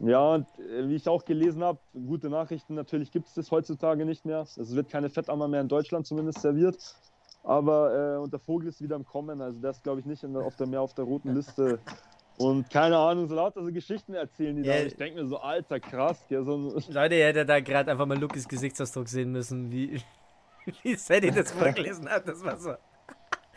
Ja, 0.00 0.34
und 0.34 0.46
äh, 0.58 0.88
wie 0.88 0.96
ich 0.96 1.08
auch 1.08 1.24
gelesen 1.24 1.62
habe, 1.62 1.78
gute 1.92 2.28
Nachrichten, 2.28 2.74
natürlich 2.74 3.10
gibt 3.12 3.28
es 3.28 3.34
das 3.34 3.50
heutzutage 3.50 4.04
nicht 4.04 4.24
mehr. 4.24 4.40
Es 4.42 4.74
wird 4.74 4.88
keine 4.88 5.10
Fettammer 5.10 5.48
mehr 5.48 5.60
in 5.60 5.68
Deutschland 5.68 6.06
zumindest 6.06 6.40
serviert. 6.40 6.76
Aber 7.42 8.14
äh, 8.14 8.18
und 8.18 8.32
der 8.32 8.40
Vogel 8.40 8.68
ist 8.68 8.80
wieder 8.80 8.96
im 8.96 9.04
Kommen, 9.04 9.40
also 9.40 9.58
der 9.58 9.72
ist, 9.72 9.82
glaube 9.82 10.00
ich, 10.00 10.06
nicht 10.06 10.22
der, 10.22 10.42
auf 10.42 10.56
der 10.56 10.66
mehr 10.66 10.80
auf 10.80 10.94
der 10.94 11.04
roten 11.04 11.34
Liste. 11.34 11.78
Und 12.38 12.70
keine 12.70 12.96
Ahnung, 12.96 13.28
so 13.28 13.34
lauter 13.34 13.62
so 13.62 13.70
Geschichten 13.70 14.14
erzählen 14.14 14.56
die 14.56 14.62
yeah. 14.66 14.80
da. 14.80 14.86
Ich 14.86 14.96
denke 14.96 15.22
mir 15.22 15.28
so, 15.28 15.36
alter, 15.36 15.78
krass. 15.78 16.24
Gell, 16.28 16.44
so 16.44 16.74
Leute, 16.88 17.14
ihr 17.14 17.26
hättet 17.26 17.48
da 17.48 17.60
gerade 17.60 17.90
einfach 17.90 18.06
mal 18.06 18.18
Lukis 18.18 18.48
Gesichtsausdruck 18.48 19.08
sehen 19.08 19.32
müssen, 19.32 19.70
wie, 19.70 20.00
wie 20.82 20.94
Sadie 20.94 21.30
das 21.30 21.52
vorgelesen 21.52 22.08
hat. 22.08 22.26
Das 22.26 22.42
war 22.42 22.56
so. 22.56 22.74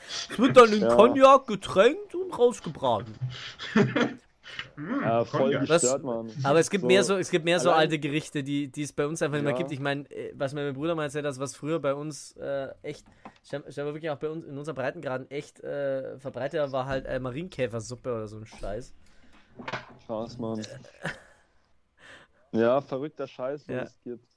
Es 0.07 0.38
wird 0.38 0.57
dann 0.57 0.71
in 0.73 0.81
ja. 0.81 0.93
Cognac 0.93 1.47
getränkt 1.47 2.13
und 2.13 2.38
rausgebraten. 2.38 3.15
Hm, 4.75 5.01
ja, 5.01 5.25
voll 5.25 5.57
gestört, 5.59 6.03
man. 6.03 6.31
Aber 6.43 6.59
es 6.59 6.69
gibt 6.69 6.81
so, 6.81 6.87
mehr 6.87 7.03
so, 7.03 7.17
es 7.17 7.29
gibt 7.29 7.45
mehr 7.45 7.59
so 7.59 7.71
alte 7.71 7.99
Gerichte, 7.99 8.43
die, 8.43 8.67
die 8.67 8.83
es 8.83 8.93
bei 8.93 9.05
uns 9.07 9.21
einfach 9.21 9.37
nicht 9.37 9.45
ja. 9.45 9.51
mehr 9.51 9.57
gibt. 9.57 9.71
Ich 9.71 9.79
meine, 9.79 10.09
äh, 10.11 10.33
was 10.35 10.53
mir 10.53 10.63
mein 10.63 10.73
Bruder 10.73 10.95
mal 10.95 11.03
erzählt 11.03 11.25
hat, 11.25 11.39
was 11.39 11.55
früher 11.55 11.79
bei 11.79 11.93
uns 11.93 12.33
äh, 12.37 12.69
echt, 12.81 13.05
scheinbar 13.43 13.93
wirklich 13.93 14.09
auch 14.09 14.17
bei 14.17 14.29
uns 14.29 14.45
in 14.45 14.57
unseren 14.57 14.75
Breitengraden 14.75 15.29
echt 15.31 15.59
äh, 15.61 16.17
verbreitet 16.19 16.71
war, 16.71 16.85
halt 16.85 17.05
äh, 17.05 17.19
Marienkäfersuppe 17.19 18.13
oder 18.13 18.27
so 18.27 18.37
ein 18.37 18.45
Scheiß. 18.45 18.93
Krass, 20.05 20.37
Mann. 20.37 20.61
ja, 22.51 22.81
verrückter 22.81 23.27
Scheiß, 23.27 23.67
was 23.67 23.75
ja. 23.75 23.83
es 23.83 24.01
gibt. 24.03 24.27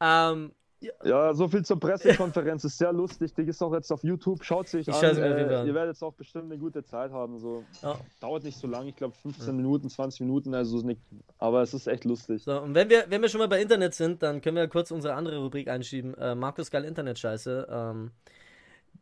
Ähm, 0.00 0.52
ja. 0.80 0.92
ja, 1.04 1.34
so 1.34 1.46
viel 1.46 1.62
zur 1.62 1.78
Pressekonferenz. 1.78 2.64
Ist 2.64 2.78
sehr 2.78 2.92
lustig. 2.92 3.34
Die 3.34 3.42
ist 3.42 3.62
auch 3.62 3.72
jetzt 3.74 3.92
auf 3.92 4.02
YouTube. 4.02 4.42
Schaut 4.42 4.66
sich 4.66 4.88
ich 4.88 4.94
an. 4.94 5.16
Äh, 5.16 5.66
ihr 5.66 5.74
werdet 5.74 5.94
jetzt 5.94 6.02
auch 6.02 6.14
bestimmt 6.14 6.46
eine 6.46 6.58
gute 6.58 6.82
Zeit 6.82 7.12
haben. 7.12 7.38
So. 7.38 7.64
Ja. 7.82 7.98
Dauert 8.20 8.44
nicht 8.44 8.58
so 8.58 8.66
lange. 8.66 8.88
Ich 8.88 8.96
glaube 8.96 9.14
15 9.14 9.46
ja. 9.46 9.52
Minuten, 9.52 9.90
20 9.90 10.20
Minuten. 10.20 10.54
Also 10.54 10.78
nicht, 10.78 11.02
aber 11.38 11.60
es 11.62 11.74
ist 11.74 11.86
echt 11.86 12.06
lustig. 12.06 12.42
So, 12.44 12.60
und 12.62 12.74
wenn 12.74 12.88
wir, 12.88 13.04
wenn 13.08 13.20
wir 13.20 13.28
schon 13.28 13.40
mal 13.40 13.48
bei 13.48 13.60
Internet 13.60 13.92
sind, 13.94 14.22
dann 14.22 14.40
können 14.40 14.56
wir 14.56 14.68
kurz 14.68 14.90
unsere 14.90 15.14
andere 15.14 15.38
Rubrik 15.38 15.68
einschieben. 15.68 16.14
Äh, 16.14 16.34
Markus 16.34 16.70
Geil 16.70 16.84
Internet-Scheiße. 16.84 17.68
Ähm, 17.70 18.10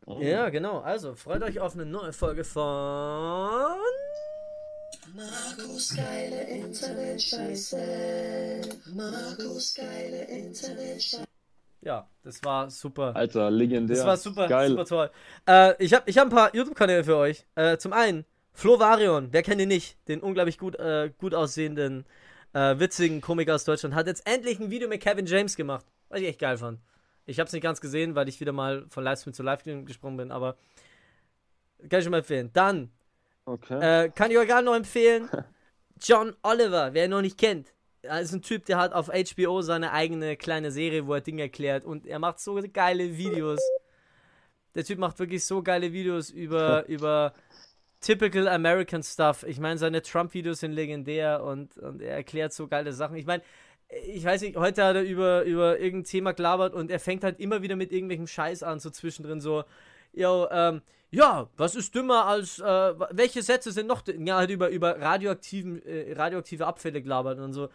oh. 0.07 0.19
Ja, 0.21 0.49
genau. 0.49 0.81
Also, 0.81 1.15
freut 1.15 1.43
euch 1.43 1.61
auf 1.61 1.75
eine 1.75 1.87
neue 1.87 2.13
Folge 2.13 2.43
von. 2.43 2.65
Markus 5.15 5.95
geile 5.95 6.43
Internet-Scheiße. 6.43 7.79
Markus 8.95 9.75
geile 9.75 10.25
Internet-Scheiße 10.25 11.28
ja, 11.81 12.09
das 12.23 12.43
war 12.43 12.71
super. 12.71 13.15
Alter, 13.15 13.51
legendär. 13.51 13.97
Das 13.97 14.07
war 14.07 14.17
super, 14.17 14.49
Geil. 14.49 14.71
super 14.71 14.85
toll. 14.85 15.11
Äh, 15.47 15.83
ich 15.83 15.95
habe 15.95 16.09
ich 16.11 16.19
hab 16.19 16.27
ein 16.27 16.31
paar 16.31 16.55
YouTube-Kanäle 16.55 17.05
für 17.05 17.17
euch. 17.17 17.47
Äh, 17.55 17.79
zum 17.79 17.93
einen, 17.93 18.25
Flo 18.53 18.81
Varion, 18.81 19.29
wer 19.33 19.43
kennt 19.43 19.61
ihn 19.61 19.69
nicht? 19.69 19.97
Den 20.09 20.21
unglaublich 20.21 20.59
gut, 20.59 20.77
äh, 20.77 21.13
gut 21.19 21.35
aussehenden, 21.35 22.05
äh, 22.53 22.79
witzigen 22.79 23.21
Komiker 23.21 23.55
aus 23.55 23.65
Deutschland. 23.65 23.95
Hat 23.95 24.07
jetzt 24.07 24.27
endlich 24.27 24.59
ein 24.59 24.71
Video 24.71 24.89
mit 24.89 25.01
Kevin 25.01 25.27
James 25.27 25.55
gemacht. 25.55 25.87
Was 26.09 26.21
ich 26.21 26.27
echt 26.27 26.41
geil 26.41 26.59
fand. 26.59 26.81
Ich 27.27 27.39
habe 27.39 27.47
es 27.47 27.53
nicht 27.53 27.63
ganz 27.63 27.81
gesehen, 27.81 28.15
weil 28.15 28.29
ich 28.29 28.41
wieder 28.41 28.53
mal 28.53 28.87
von 28.89 29.05
Livestream 29.05 29.35
zu 29.35 29.43
Livestream 29.43 29.85
gesprungen 29.85 30.17
bin, 30.17 30.33
aber 30.33 30.57
kann 31.89 32.01
ich 32.01 32.05
schon 32.05 32.11
mal 32.11 32.19
empfehlen. 32.19 32.51
Dann 32.55 32.91
okay. 33.45 34.05
Äh, 34.05 34.09
kann 34.09 34.31
ich 34.31 34.39
euch 34.39 34.49
gerade 34.49 34.65
noch 34.65 34.75
empfehlen, 34.75 35.29
John 36.03 36.35
Oliver, 36.43 36.95
wer 36.95 37.05
ihn 37.05 37.11
noch 37.11 37.21
nicht 37.21 37.39
kennt 37.39 37.73
er 38.03 38.21
ist 38.21 38.33
ein 38.33 38.43
Typ, 38.43 38.65
der 38.67 38.79
hat 38.79 38.93
auf 38.93 39.09
HBO 39.09 39.63
seine 39.63 39.93
eigene 39.93 40.37
kleine 40.37 40.71
Serie, 40.71 41.07
wo 41.07 41.15
er 41.15 41.21
Dinge 41.21 41.43
erklärt 41.43 41.85
und 41.85 42.07
er 42.07 42.19
macht 42.19 42.41
so 42.41 42.61
geile 42.73 43.17
Videos. 43.17 43.61
Der 44.75 44.85
Typ 44.85 44.99
macht 44.99 45.19
wirklich 45.19 45.45
so 45.45 45.63
geile 45.63 45.93
Videos 45.93 46.31
über, 46.31 46.87
über 46.87 47.33
typical 48.01 48.47
American 48.49 49.03
Stuff. 49.03 49.45
Ich 49.45 49.59
meine, 49.59 49.79
seine 49.79 50.03
Trump-Videos 50.03 50.61
sind 50.61 50.73
legendär 50.73 51.43
und, 51.43 51.77
und 51.79 52.01
er 52.01 52.15
erklärt 52.15 52.53
so 52.53 52.69
geile 52.69 52.93
Sachen. 52.93 53.17
Ich 53.17 53.27
meine, 53.27 53.43
ich 53.89 54.25
weiß 54.25 54.43
nicht, 54.43 54.57
heute 54.57 54.85
hat 54.85 54.97
er 54.97 55.03
über, 55.03 55.43
über 55.43 55.79
irgendein 55.79 56.05
Thema 56.05 56.33
gelabert 56.33 56.75
und 56.75 56.91
er 56.91 57.01
fängt 57.01 57.25
halt 57.25 57.41
immer 57.41 57.63
wieder 57.63 57.75
mit 57.75 57.91
irgendwelchem 57.91 58.27
Scheiß 58.27 58.63
an, 58.63 58.81
so 58.81 58.91
zwischendrin 58.91 59.41
so, 59.41 59.65
yo, 60.13 60.49
ähm, 60.51 60.83
ja, 61.11 61.49
was 61.57 61.75
ist 61.75 61.95
dümmer 61.95 62.27
als, 62.27 62.59
äh, 62.59 62.95
welche 63.11 63.43
Sätze 63.43 63.73
sind 63.73 63.87
noch, 63.87 64.03
ja, 64.07 64.37
halt 64.37 64.51
über, 64.51 64.69
über 64.69 65.01
radioaktiven, 65.01 65.83
äh, 65.85 66.13
radioaktive 66.13 66.67
Abfälle 66.67 67.01
gelabert 67.01 67.39
und 67.39 67.53
so, 67.53 67.69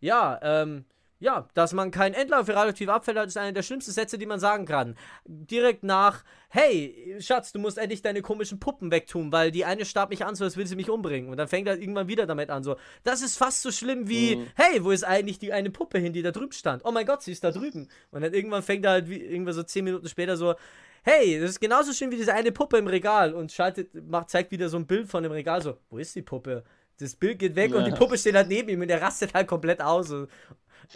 ja, 0.00 0.38
ähm, 0.42 0.84
ja, 1.20 1.48
dass 1.54 1.72
man 1.72 1.90
keinen 1.90 2.14
Endlauf 2.14 2.46
für 2.46 2.54
radioaktive 2.54 2.92
Abfälle 2.92 3.20
hat, 3.20 3.26
ist 3.26 3.36
einer 3.36 3.52
der 3.52 3.64
schlimmsten 3.64 3.90
Sätze, 3.90 4.18
die 4.18 4.26
man 4.26 4.38
sagen 4.38 4.66
kann. 4.66 4.96
Direkt 5.26 5.82
nach, 5.82 6.22
hey, 6.48 7.16
Schatz, 7.18 7.52
du 7.52 7.58
musst 7.58 7.76
endlich 7.76 8.02
deine 8.02 8.22
komischen 8.22 8.60
Puppen 8.60 8.92
wegtun, 8.92 9.32
weil 9.32 9.50
die 9.50 9.64
eine 9.64 9.84
starb 9.84 10.10
mich 10.10 10.24
an, 10.24 10.36
so 10.36 10.44
als 10.44 10.56
will 10.56 10.66
sie 10.66 10.76
mich 10.76 10.90
umbringen. 10.90 11.28
Und 11.28 11.36
dann 11.36 11.48
fängt 11.48 11.66
er 11.66 11.76
irgendwann 11.76 12.06
wieder 12.06 12.26
damit 12.26 12.50
an, 12.50 12.62
so, 12.62 12.76
das 13.02 13.20
ist 13.22 13.36
fast 13.36 13.62
so 13.62 13.72
schlimm 13.72 14.08
wie, 14.08 14.36
mhm. 14.36 14.46
hey, 14.54 14.84
wo 14.84 14.92
ist 14.92 15.02
eigentlich 15.02 15.40
die 15.40 15.52
eine 15.52 15.70
Puppe 15.70 15.98
hin, 15.98 16.12
die 16.12 16.22
da 16.22 16.30
drüben 16.30 16.52
stand? 16.52 16.84
Oh 16.84 16.92
mein 16.92 17.06
Gott, 17.06 17.22
sie 17.22 17.32
ist 17.32 17.42
da 17.42 17.50
drüben. 17.50 17.88
Und 18.12 18.22
dann 18.22 18.32
irgendwann 18.32 18.62
fängt 18.62 18.84
er 18.84 18.92
halt, 18.92 19.08
wie, 19.08 19.20
irgendwann 19.20 19.54
so 19.54 19.64
zehn 19.64 19.84
Minuten 19.84 20.08
später 20.08 20.36
so, 20.36 20.54
hey, 21.02 21.40
das 21.40 21.50
ist 21.50 21.60
genauso 21.60 21.92
schlimm 21.92 22.10
wie 22.10 22.16
diese 22.16 22.34
eine 22.34 22.52
Puppe 22.52 22.78
im 22.78 22.86
Regal 22.86 23.34
und 23.34 23.52
schaltet, 23.52 23.94
macht, 24.08 24.30
zeigt 24.30 24.50
wieder 24.50 24.68
so 24.68 24.76
ein 24.76 24.86
Bild 24.86 25.08
von 25.08 25.22
dem 25.22 25.32
Regal, 25.32 25.62
so, 25.62 25.78
wo 25.90 25.98
ist 25.98 26.14
die 26.14 26.22
Puppe? 26.22 26.64
Das 26.98 27.14
Bild 27.14 27.38
geht 27.38 27.54
weg 27.54 27.70
ja. 27.70 27.78
und 27.78 27.84
die 27.84 27.92
Puppe 27.92 28.18
steht 28.18 28.34
halt 28.34 28.48
neben 28.48 28.68
ihm 28.68 28.80
und 28.80 28.88
der 28.88 29.00
rastet 29.00 29.32
halt 29.34 29.46
komplett 29.46 29.80
aus. 29.80 30.10
Und, 30.10 30.28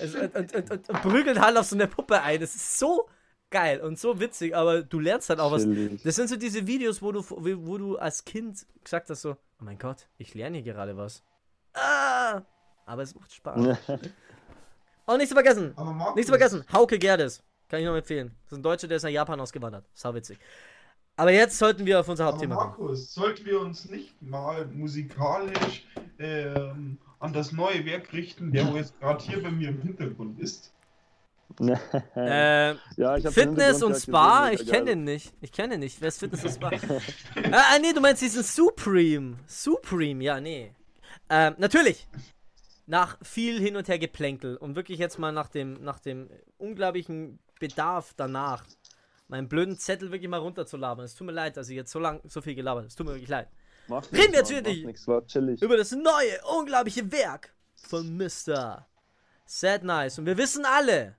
und, 0.01 0.35
und, 0.35 0.55
und, 0.55 0.71
und, 0.71 1.03
prügelt 1.03 1.41
halt 1.41 1.57
auf 1.57 1.67
so 1.67 1.77
eine 1.77 1.87
Puppe 1.87 2.21
ein. 2.23 2.41
Das 2.41 2.55
ist 2.55 2.79
so 2.79 3.09
geil 3.51 3.81
und 3.81 3.99
so 3.99 4.19
witzig, 4.19 4.57
aber 4.57 4.83
du 4.83 4.99
lernst 4.99 5.31
halt 5.31 5.39
auch 5.39 5.53
was. 5.53 5.67
Das 6.03 6.17
sind 6.17 6.29
so 6.29 6.37
diese 6.37 6.67
Videos, 6.67 7.03
wo 7.03 7.13
du, 7.13 7.25
wo 7.29 7.79
du 7.79 7.97
als 7.99 8.25
Kind 8.25 8.67
gesagt 8.83 9.11
hast, 9.11 9.23
so, 9.23 9.33
oh 9.33 9.65
mein 9.65 9.79
Gott, 9.79 10.09
ich 10.19 10.35
lerne 10.35 10.59
hier 10.59 10.73
gerade 10.73 10.97
was. 10.97 11.23
Ah! 11.75 12.43
Aber 12.85 13.03
es 13.03 13.15
macht 13.15 13.33
Spaß. 13.33 13.79
Und 15.07 15.19
nicht 15.19 15.29
zu 15.29 15.35
vergessen, 15.35 15.75
nicht 16.17 16.27
zu 16.27 16.33
vergessen, 16.33 16.65
Hauke 16.73 16.99
Gerdes. 16.99 17.43
Kann 17.73 17.81
ich 17.81 17.87
noch 17.87 17.97
empfehlen. 17.97 18.31
Das 18.45 18.53
ist 18.53 18.59
ein 18.59 18.63
Deutscher, 18.63 18.87
der 18.87 18.99
ist 18.99 19.03
nach 19.03 19.09
Japan 19.09 19.41
ausgewandert. 19.41 19.87
Sau 19.95 20.13
witzig. 20.13 20.39
Aber 21.17 21.33
jetzt 21.33 21.59
sollten 21.59 21.87
wir 21.87 22.01
auf 22.01 22.07
unser 22.07 22.27
Hauptthema 22.27 22.55
kommen. 22.55 22.69
Markus, 22.69 23.15
sollten 23.15 23.47
wir 23.47 23.61
uns 23.61 23.89
nicht 23.89 24.21
mal 24.21 24.67
musikalisch 24.67 25.87
ähm, 26.19 26.99
an 27.19 27.33
das 27.33 27.51
neue 27.51 27.87
Werk 27.87 28.13
richten, 28.13 28.53
der 28.53 28.71
wo 28.71 28.77
jetzt 28.77 29.01
gerade 29.01 29.25
hier 29.25 29.43
bei 29.43 29.51
mir 29.51 29.71
im 29.71 29.81
Hintergrund 29.81 30.39
ist? 30.39 30.75
äh, 32.15 32.75
ja, 32.75 33.31
Fitness 33.31 33.83
und 33.83 33.97
Spa, 33.97 34.51
gesehen, 34.51 34.67
ich 34.67 34.71
kenne 34.71 34.85
den 34.85 35.05
nicht. 35.05 35.33
Ich 35.41 35.51
kenne 35.51 35.69
den 35.71 35.81
nicht. 35.81 35.99
Wer 35.99 36.09
ist 36.09 36.19
Fitness 36.19 36.45
und 36.45 36.53
Spa? 36.53 36.69
ah, 37.53 37.65
ah, 37.73 37.79
nee, 37.81 37.95
du 37.95 38.03
meinst 38.03 38.21
diesen 38.21 38.43
Supreme. 38.43 39.39
Supreme, 39.47 40.23
ja, 40.23 40.39
nee. 40.43 40.75
Ähm, 41.31 41.55
natürlich. 41.57 42.07
Nach 42.85 43.17
viel 43.23 43.59
hin 43.59 43.77
und 43.77 43.89
her 43.89 43.99
geplänkel 43.99 44.59
und 44.59 44.77
wirklich 44.77 44.99
jetzt 44.99 45.19
mal 45.19 45.33
nach 45.33 45.49
dem, 45.49 45.83
nach 45.83 46.01
dem 46.01 46.29
unglaublichen 46.59 47.39
Bedarf 47.63 48.13
danach 48.17 48.65
meinen 49.29 49.49
blöden 49.49 49.79
Zettel 49.79 50.11
wirklich 50.11 50.29
mal 50.29 50.41
runterzulabern. 50.41 51.05
Es 51.05 51.15
tut 51.15 51.27
mir 51.27 51.33
leid, 51.33 51.57
dass 51.57 51.69
ich 51.69 51.77
jetzt 51.77 51.93
so 51.93 52.01
lang 52.01 52.21
so 52.29 52.43
viel 52.43 52.57
gelabert 52.57 52.83
habe. 52.83 52.89
Es 52.89 52.97
tut 52.97 53.07
mir 53.07 53.13
wirklich 53.13 53.31
leid. 53.31 53.49
Macht 53.87 54.13
Reden 54.13 54.33
wir 54.33 54.41
jetzt 54.41 54.51
wieder 54.51 55.61
über 55.61 55.77
das 55.77 55.93
neue, 55.93 56.41
unglaubliche 56.59 57.11
Werk 57.13 57.55
von 57.75 58.17
Mr. 58.17 58.87
Sad 59.47 59.85
Nice. 59.85 60.19
Und 60.19 60.27
wir 60.27 60.37
wissen 60.37 60.65
alle, 60.65 61.17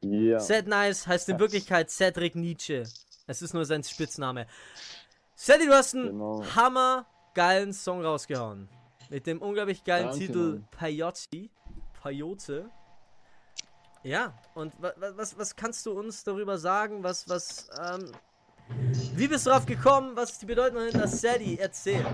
ja. 0.00 0.40
Sad 0.40 0.66
Nice 0.66 1.06
heißt 1.06 1.28
in 1.28 1.38
Wirklichkeit 1.38 1.90
Cedric 1.90 2.34
Nietzsche. 2.34 2.82
Es 3.28 3.40
ist 3.40 3.54
nur 3.54 3.64
sein 3.64 3.84
Spitzname. 3.84 4.46
Sadie, 5.36 5.66
du 5.66 5.72
hast 5.72 5.94
einen 5.94 6.08
genau. 6.08 6.44
hammergeilen 6.56 7.72
Song 7.72 8.04
rausgehauen. 8.04 8.68
Mit 9.10 9.26
dem 9.26 9.40
unglaublich 9.40 9.84
geilen 9.84 10.08
Danke, 10.08 10.26
Titel 10.26 10.62
Peyote. 10.72 11.50
Peyote. 12.02 12.70
Ja, 14.02 14.32
und 14.54 14.72
was, 14.78 15.36
was, 15.38 15.56
kannst 15.56 15.84
du 15.86 15.92
uns 15.92 16.22
darüber 16.22 16.56
sagen? 16.56 17.02
Was, 17.02 17.28
was, 17.28 17.68
ähm, 17.92 18.12
wie 19.14 19.26
bist 19.26 19.46
du 19.46 19.50
darauf 19.50 19.66
gekommen? 19.66 20.12
Was 20.14 20.32
ist 20.32 20.42
die 20.42 20.46
Bedeutung 20.46 20.82
hinter 20.82 21.08
Sadie? 21.08 21.58
Erzähl. 21.58 22.04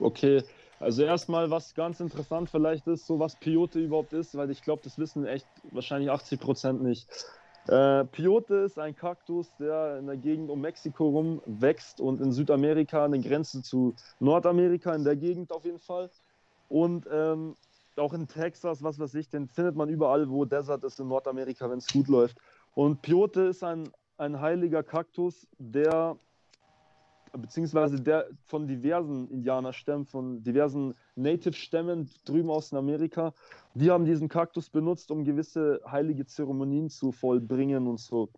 Okay, 0.00 0.42
also 0.80 1.04
erstmal, 1.04 1.50
was 1.50 1.74
ganz 1.74 2.00
interessant 2.00 2.50
vielleicht 2.50 2.86
ist, 2.86 3.06
so 3.06 3.18
was 3.18 3.36
Peyote 3.36 3.78
überhaupt 3.78 4.12
ist, 4.12 4.36
weil 4.36 4.50
ich 4.50 4.62
glaube, 4.62 4.82
das 4.82 4.98
wissen 4.98 5.26
echt 5.26 5.46
wahrscheinlich 5.70 6.10
80 6.10 6.40
Prozent 6.40 6.82
nicht. 6.82 7.08
Äh, 7.68 8.04
Peyote 8.04 8.56
ist 8.56 8.78
ein 8.78 8.94
Kaktus, 8.94 9.50
der 9.58 9.98
in 9.98 10.06
der 10.06 10.16
Gegend 10.16 10.50
um 10.50 10.60
Mexiko 10.60 11.08
rum 11.08 11.42
wächst 11.46 12.00
und 12.00 12.20
in 12.20 12.30
Südamerika 12.30 13.04
an 13.04 13.12
den 13.12 13.22
Grenzen 13.22 13.64
zu 13.64 13.94
Nordamerika, 14.20 14.94
in 14.94 15.04
der 15.04 15.16
Gegend 15.16 15.50
auf 15.50 15.64
jeden 15.64 15.80
Fall. 15.80 16.10
Und 16.68 17.06
ähm, 17.10 17.56
auch 17.98 18.12
in 18.12 18.26
Texas, 18.26 18.82
was 18.82 18.98
weiß 18.98 19.14
ich, 19.14 19.28
den 19.28 19.48
findet 19.48 19.76
man 19.76 19.88
überall, 19.88 20.28
wo 20.28 20.44
Desert 20.44 20.84
ist 20.84 21.00
in 21.00 21.08
Nordamerika, 21.08 21.70
wenn 21.70 21.78
es 21.78 21.92
gut 21.92 22.08
läuft. 22.08 22.38
Und 22.74 23.02
Peyote 23.02 23.42
ist 23.42 23.62
ein, 23.62 23.88
ein 24.18 24.40
heiliger 24.40 24.82
Kaktus, 24.82 25.46
der 25.58 26.18
beziehungsweise 27.32 28.00
der 28.00 28.28
von 28.46 28.66
diversen 28.66 29.28
Indianerstämmen, 29.28 30.06
von 30.06 30.42
diversen 30.42 30.94
Native-Stämmen 31.16 32.08
drüben 32.24 32.50
aus 32.50 32.72
Amerika, 32.72 33.34
die 33.74 33.90
haben 33.90 34.04
diesen 34.04 34.28
Kaktus 34.28 34.70
benutzt, 34.70 35.10
um 35.10 35.24
gewisse 35.24 35.80
heilige 35.86 36.26
Zeremonien 36.26 36.88
zu 36.88 37.12
vollbringen 37.12 37.86
und 37.86 38.00
so. 38.00 38.30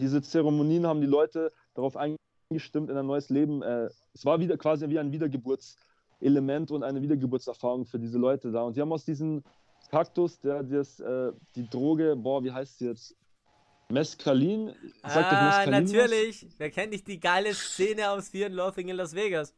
Diese 0.00 0.22
Zeremonien 0.22 0.86
haben 0.86 1.00
die 1.00 1.06
Leute 1.06 1.52
darauf 1.74 1.96
eingestimmt, 1.96 2.90
in 2.90 2.96
ein 2.96 3.06
neues 3.06 3.30
Leben. 3.30 3.62
Äh, 3.62 3.88
es 4.14 4.24
war 4.24 4.40
wieder 4.40 4.56
quasi 4.56 4.88
wie 4.88 4.98
ein 4.98 5.12
Wiedergeburts- 5.12 5.76
Element 6.20 6.70
und 6.70 6.82
eine 6.82 7.00
Wiedergeburtserfahrung 7.02 7.86
für 7.86 7.98
diese 7.98 8.18
Leute 8.18 8.50
da. 8.52 8.62
Und 8.62 8.76
die 8.76 8.80
haben 8.80 8.92
aus 8.92 9.04
diesem 9.04 9.42
Kaktus, 9.90 10.40
der 10.40 10.62
das, 10.62 11.00
äh, 11.00 11.32
die 11.56 11.68
Droge, 11.68 12.14
boah, 12.16 12.42
wie 12.44 12.52
heißt 12.52 12.78
sie 12.78 12.86
jetzt? 12.86 13.16
Mescalin? 13.90 14.72
Sagt 15.02 15.32
ah, 15.32 15.66
natürlich. 15.66 16.46
Was? 16.46 16.54
Wer 16.58 16.70
kennt 16.70 16.92
nicht 16.92 17.08
die 17.08 17.18
geile 17.18 17.52
Szene 17.54 18.10
aus 18.10 18.28
Fear 18.28 18.46
and 18.46 18.54
Loathing 18.54 18.88
in 18.88 18.96
Las 18.96 19.14
Vegas? 19.14 19.54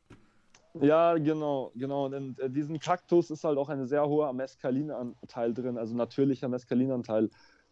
Ja, 0.80 1.18
genau, 1.18 1.70
genau. 1.74 2.06
Und 2.06 2.38
äh, 2.40 2.48
diesen 2.48 2.78
Kaktus 2.78 3.30
ist 3.30 3.44
halt 3.44 3.58
auch 3.58 3.68
ein 3.68 3.86
sehr 3.86 4.06
hoher 4.06 4.32
Mescalinanteil 4.32 5.52
drin, 5.52 5.76
also 5.76 5.94
natürlicher 5.94 6.48
Mescalinanteil. 6.48 7.28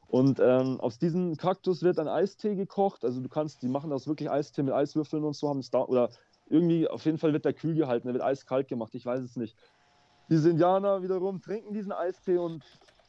Und 0.07 0.41
ähm, 0.41 0.81
aus 0.81 0.99
diesem 0.99 1.37
Kaktus 1.37 1.83
wird 1.83 1.99
ein 1.99 2.09
Eistee 2.09 2.57
gekocht. 2.57 3.05
Also 3.05 3.21
du 3.21 3.29
kannst, 3.29 3.63
die 3.63 3.69
machen 3.69 3.91
das 3.91 4.07
wirklich 4.07 4.31
Eistee 4.31 4.63
mit 4.63 4.75
Eiswürfeln 4.75 5.25
und 5.25 5.35
so, 5.35 5.49
haben 5.49 5.61
es 5.61 5.71
da, 5.71 5.83
oder 5.83 6.11
irgendwie, 6.51 6.89
auf 6.89 7.05
jeden 7.05 7.19
Fall 7.19 7.33
wird 7.33 7.45
der 7.45 7.55
kühl 7.55 7.75
gehalten, 7.75 8.09
der 8.09 8.15
wird 8.15 8.25
eiskalt 8.25 8.69
gemacht, 8.69 8.95
ich 8.95 9.07
weiß 9.07 9.23
es 9.23 9.37
nicht. 9.37 9.57
Diese 10.29 10.51
Indianer 10.51 11.03
wiederum 11.03 11.41
trinken 11.41 11.73
diesen 11.73 11.93
Eistee 11.93 12.37
und 12.37 12.63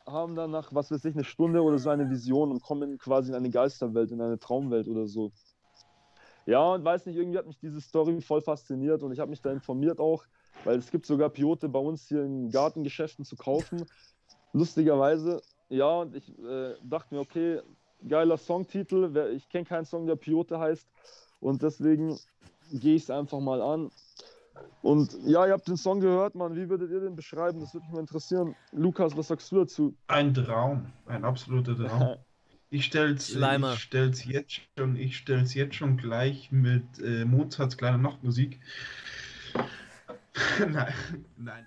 haben 0.07 0.35
dann 0.35 0.51
nach, 0.51 0.73
was 0.73 0.91
weiß 0.91 1.03
ich, 1.05 1.15
eine 1.15 1.23
Stunde 1.23 1.61
oder 1.61 1.77
so 1.77 1.89
eine 1.89 2.09
Vision 2.09 2.51
und 2.51 2.61
kommen 2.61 2.97
quasi 2.97 3.29
in 3.29 3.35
eine 3.35 3.49
Geisterwelt, 3.49 4.11
in 4.11 4.21
eine 4.21 4.39
Traumwelt 4.39 4.87
oder 4.87 5.07
so. 5.07 5.31
Ja, 6.45 6.73
und 6.73 6.83
weiß 6.83 7.05
nicht, 7.05 7.17
irgendwie 7.17 7.37
hat 7.37 7.45
mich 7.45 7.59
diese 7.59 7.81
Story 7.81 8.19
voll 8.21 8.41
fasziniert 8.41 9.03
und 9.03 9.11
ich 9.11 9.19
habe 9.19 9.29
mich 9.29 9.41
da 9.41 9.51
informiert 9.51 9.99
auch, 9.99 10.25
weil 10.63 10.77
es 10.77 10.89
gibt 10.89 11.05
sogar 11.05 11.29
Piote 11.29 11.69
bei 11.69 11.79
uns 11.79 12.07
hier 12.07 12.23
in 12.23 12.49
Gartengeschäften 12.49 13.25
zu 13.25 13.35
kaufen. 13.35 13.85
Lustigerweise. 14.53 15.41
Ja, 15.69 16.01
und 16.01 16.15
ich 16.15 16.27
äh, 16.39 16.73
dachte 16.83 17.13
mir, 17.15 17.21
okay, 17.21 17.61
geiler 18.07 18.37
Songtitel. 18.37 19.33
Ich 19.35 19.47
kenne 19.49 19.65
keinen 19.65 19.85
Song, 19.85 20.07
der 20.07 20.15
Piote 20.15 20.59
heißt. 20.59 20.87
Und 21.39 21.61
deswegen 21.61 22.17
gehe 22.71 22.95
ich 22.95 23.03
es 23.03 23.09
einfach 23.09 23.39
mal 23.39 23.61
an. 23.61 23.91
Und 24.81 25.15
ja, 25.25 25.45
ihr 25.45 25.53
habt 25.53 25.67
den 25.67 25.77
Song 25.77 25.99
gehört, 25.99 26.35
Mann. 26.35 26.55
Wie 26.55 26.69
würdet 26.69 26.91
ihr 26.91 26.99
den 26.99 27.15
beschreiben? 27.15 27.59
Das 27.59 27.73
würde 27.73 27.85
mich 27.85 27.93
mal 27.93 27.99
interessieren. 28.01 28.55
Lukas, 28.71 29.15
was 29.15 29.27
sagst 29.27 29.51
du 29.51 29.57
dazu? 29.57 29.95
Ein 30.07 30.33
Traum, 30.33 30.91
ein 31.05 31.25
absoluter 31.25 31.75
Traum. 31.75 32.17
Ich 32.73 32.85
stell's, 32.85 33.35
ich 33.35 33.79
stell's 33.79 34.23
jetzt 34.23 34.61
schon, 34.77 34.95
ich 34.95 35.17
stell's 35.17 35.53
jetzt 35.53 35.75
schon 35.75 35.97
gleich 35.97 36.53
mit 36.53 36.85
äh, 36.99 37.25
Mozarts 37.25 37.75
kleiner 37.75 37.97
Nachtmusik. 37.97 38.61
nein, 40.59 40.93
nein. 41.35 41.65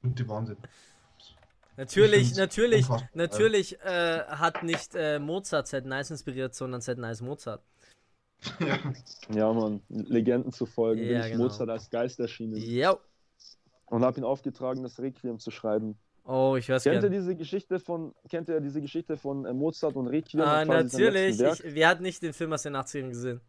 Gute 0.00 0.26
Wahnsinn. 0.26 0.56
Natürlich, 1.76 2.34
natürlich, 2.36 2.86
natürlich 3.12 3.78
äh, 3.82 4.24
hat 4.24 4.62
nicht 4.62 4.94
äh, 4.94 5.18
Mozart 5.18 5.68
Set 5.68 5.84
Nice 5.84 6.10
inspiriert, 6.10 6.54
sondern 6.54 6.80
Set 6.80 6.96
Nice 6.96 7.20
Mozart. 7.20 7.62
Ja. 8.60 8.78
ja, 9.34 9.52
Mann. 9.52 9.80
Legenden 9.88 10.52
zu 10.52 10.66
folgen, 10.66 11.02
ja, 11.02 11.08
bin 11.08 11.20
ich 11.20 11.32
genau. 11.32 11.44
Mozart 11.44 11.70
als 11.70 11.90
Geist 11.90 12.20
erschienen. 12.20 12.56
Ja. 12.56 12.96
Und 13.86 14.04
habe 14.04 14.20
ihn 14.20 14.24
aufgetragen, 14.24 14.82
das 14.82 14.98
Requiem 15.00 15.38
zu 15.38 15.50
schreiben. 15.50 15.98
Oh, 16.24 16.56
ich 16.58 16.68
weiß 16.68 16.84
Kennt 16.84 17.02
ihr 17.02 17.10
diese 17.10 17.34
Geschichte 17.34 17.80
von, 17.80 18.14
kennt 18.28 18.50
ihr 18.50 18.60
diese 18.60 18.82
Geschichte 18.82 19.16
von 19.16 19.46
äh, 19.46 19.54
Mozart 19.54 19.96
und 19.96 20.08
Requiem? 20.08 20.42
Ah, 20.42 20.64
natürlich. 20.64 21.40
Ich, 21.40 21.74
wir 21.74 21.88
hatten 21.88 22.02
nicht 22.02 22.22
den 22.22 22.34
Film 22.34 22.52
aus 22.52 22.62
den 22.62 22.76
80ern 22.76 23.08
gesehen. 23.08 23.40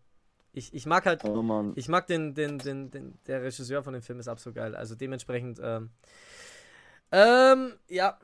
Ich, 0.54 0.74
ich 0.74 0.86
mag 0.86 1.06
halt, 1.06 1.24
oh, 1.26 1.74
ich 1.76 1.90
mag 1.90 2.08
den, 2.08 2.34
den, 2.34 2.58
den, 2.58 2.90
den, 2.90 3.20
der 3.28 3.44
Regisseur 3.44 3.84
von 3.84 3.94
dem 3.94 4.02
Film 4.02 4.20
ist 4.20 4.28
absolut 4.28 4.56
geil. 4.56 4.76
Also 4.76 4.96
dementsprechend, 4.96 5.60
ähm, 5.62 5.90
ähm, 7.12 7.74
ja. 7.90 8.18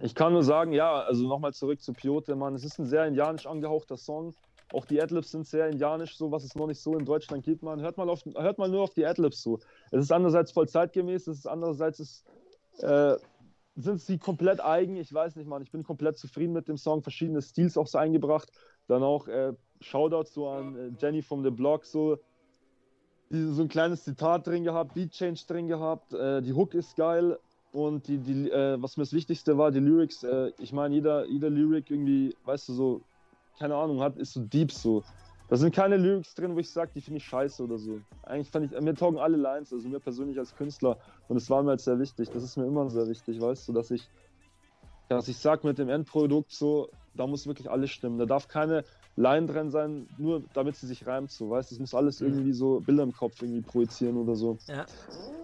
Ich 0.00 0.14
kann 0.14 0.32
nur 0.32 0.42
sagen, 0.42 0.72
ja, 0.72 1.02
also 1.02 1.26
nochmal 1.26 1.54
zurück 1.54 1.80
zu 1.80 1.92
Piote, 1.92 2.34
Mann. 2.34 2.54
Es 2.54 2.64
ist 2.64 2.78
ein 2.78 2.86
sehr 2.86 3.06
indianisch 3.06 3.46
angehauchter 3.46 3.96
Song. 3.96 4.34
Auch 4.72 4.86
die 4.86 5.00
Adlibs 5.00 5.30
sind 5.30 5.46
sehr 5.46 5.68
indianisch, 5.68 6.16
so 6.16 6.30
was 6.32 6.44
es 6.44 6.54
noch 6.54 6.66
nicht 6.66 6.80
so 6.80 6.96
in 6.96 7.04
Deutschland 7.04 7.44
gibt, 7.44 7.62
man. 7.62 7.80
Hört 7.80 7.96
mal, 7.96 8.08
auf, 8.08 8.24
hört 8.24 8.58
mal 8.58 8.68
nur 8.68 8.82
auf 8.82 8.94
die 8.94 9.06
Adlibs 9.06 9.42
so. 9.42 9.60
Es 9.90 10.02
ist 10.02 10.12
andererseits 10.12 10.52
voll 10.52 10.68
zeitgemäß, 10.68 11.26
es 11.26 11.38
ist 11.38 11.46
andererseits 11.46 12.00
ist, 12.00 12.24
äh, 12.78 13.16
sind 13.76 14.00
sie 14.00 14.18
komplett 14.18 14.64
eigen. 14.64 14.96
Ich 14.96 15.12
weiß 15.12 15.36
nicht, 15.36 15.46
Mann. 15.48 15.62
Ich 15.62 15.70
bin 15.70 15.82
komplett 15.82 16.18
zufrieden 16.18 16.52
mit 16.52 16.68
dem 16.68 16.76
Song. 16.76 17.02
Verschiedene 17.02 17.42
Stils 17.42 17.76
auch 17.76 17.86
so 17.86 17.98
eingebracht. 17.98 18.50
Dann 18.86 19.02
auch 19.02 19.28
äh, 19.28 19.52
Shoutout 19.80 20.28
so 20.30 20.48
an 20.48 20.76
äh, 20.76 20.90
Jenny 20.98 21.22
from 21.22 21.42
the 21.42 21.50
Block. 21.50 21.84
So, 21.84 22.18
so 23.30 23.62
ein 23.62 23.68
kleines 23.68 24.04
Zitat 24.04 24.46
drin 24.46 24.64
gehabt, 24.64 24.94
Beat 24.94 25.10
Change 25.10 25.42
drin 25.46 25.66
gehabt. 25.66 26.12
Äh, 26.14 26.42
die 26.42 26.52
Hook 26.52 26.74
ist 26.74 26.96
geil. 26.96 27.38
Und 27.72 28.06
die, 28.06 28.18
die, 28.18 28.50
äh, 28.50 28.80
was 28.80 28.96
mir 28.96 29.02
das 29.02 29.12
Wichtigste 29.12 29.58
war, 29.58 29.72
die 29.72 29.80
Lyrics. 29.80 30.22
Äh, 30.22 30.52
ich 30.60 30.72
meine, 30.72 30.94
jeder, 30.94 31.26
jeder 31.26 31.50
Lyric 31.50 31.90
irgendwie, 31.90 32.36
weißt 32.44 32.68
du, 32.68 32.72
so, 32.72 33.00
keine 33.58 33.76
Ahnung, 33.76 34.00
hat, 34.00 34.16
ist 34.16 34.32
so 34.32 34.40
deep 34.40 34.72
so. 34.72 35.02
Da 35.48 35.56
sind 35.56 35.74
keine 35.74 35.96
Lyrics 35.96 36.34
drin, 36.34 36.54
wo 36.54 36.58
ich 36.58 36.70
sage, 36.70 36.90
die 36.94 37.00
finde 37.00 37.18
ich 37.18 37.26
scheiße 37.26 37.62
oder 37.62 37.78
so. 37.78 38.00
Eigentlich 38.22 38.50
fand 38.50 38.72
ich, 38.72 38.80
mir 38.80 38.94
taugen 38.94 39.18
alle 39.18 39.36
Lines, 39.36 39.72
also 39.72 39.86
mir 39.88 40.00
persönlich 40.00 40.38
als 40.38 40.54
Künstler. 40.56 40.98
Und 41.28 41.36
es 41.36 41.50
war 41.50 41.62
mir 41.62 41.70
halt 41.70 41.80
sehr 41.80 41.98
wichtig. 41.98 42.30
Das 42.32 42.42
ist 42.42 42.56
mir 42.56 42.66
immer 42.66 42.88
sehr 42.88 43.06
wichtig, 43.08 43.40
weißt 43.40 43.68
du, 43.68 43.72
dass 43.72 43.90
ich, 43.90 44.08
dass 45.08 45.28
ich 45.28 45.36
sag 45.36 45.62
mit 45.62 45.78
dem 45.78 45.90
Endprodukt 45.90 46.50
so, 46.50 46.88
da 47.14 47.26
muss 47.26 47.46
wirklich 47.46 47.70
alles 47.70 47.90
stimmen. 47.90 48.18
Da 48.18 48.24
darf 48.24 48.48
keine 48.48 48.84
Line 49.16 49.46
drin 49.46 49.70
sein, 49.70 50.08
nur 50.16 50.42
damit 50.54 50.76
sie 50.76 50.86
sich 50.86 51.06
reimt, 51.06 51.30
so, 51.30 51.50
weißt 51.50 51.70
du. 51.70 51.74
Es 51.74 51.78
muss 51.78 51.94
alles 51.94 52.20
mhm. 52.20 52.28
irgendwie 52.28 52.52
so 52.52 52.80
Bilder 52.80 53.02
im 53.02 53.12
Kopf 53.12 53.40
irgendwie 53.42 53.60
projizieren 53.60 54.16
oder 54.16 54.34
so. 54.34 54.58
Ja. 54.66 54.86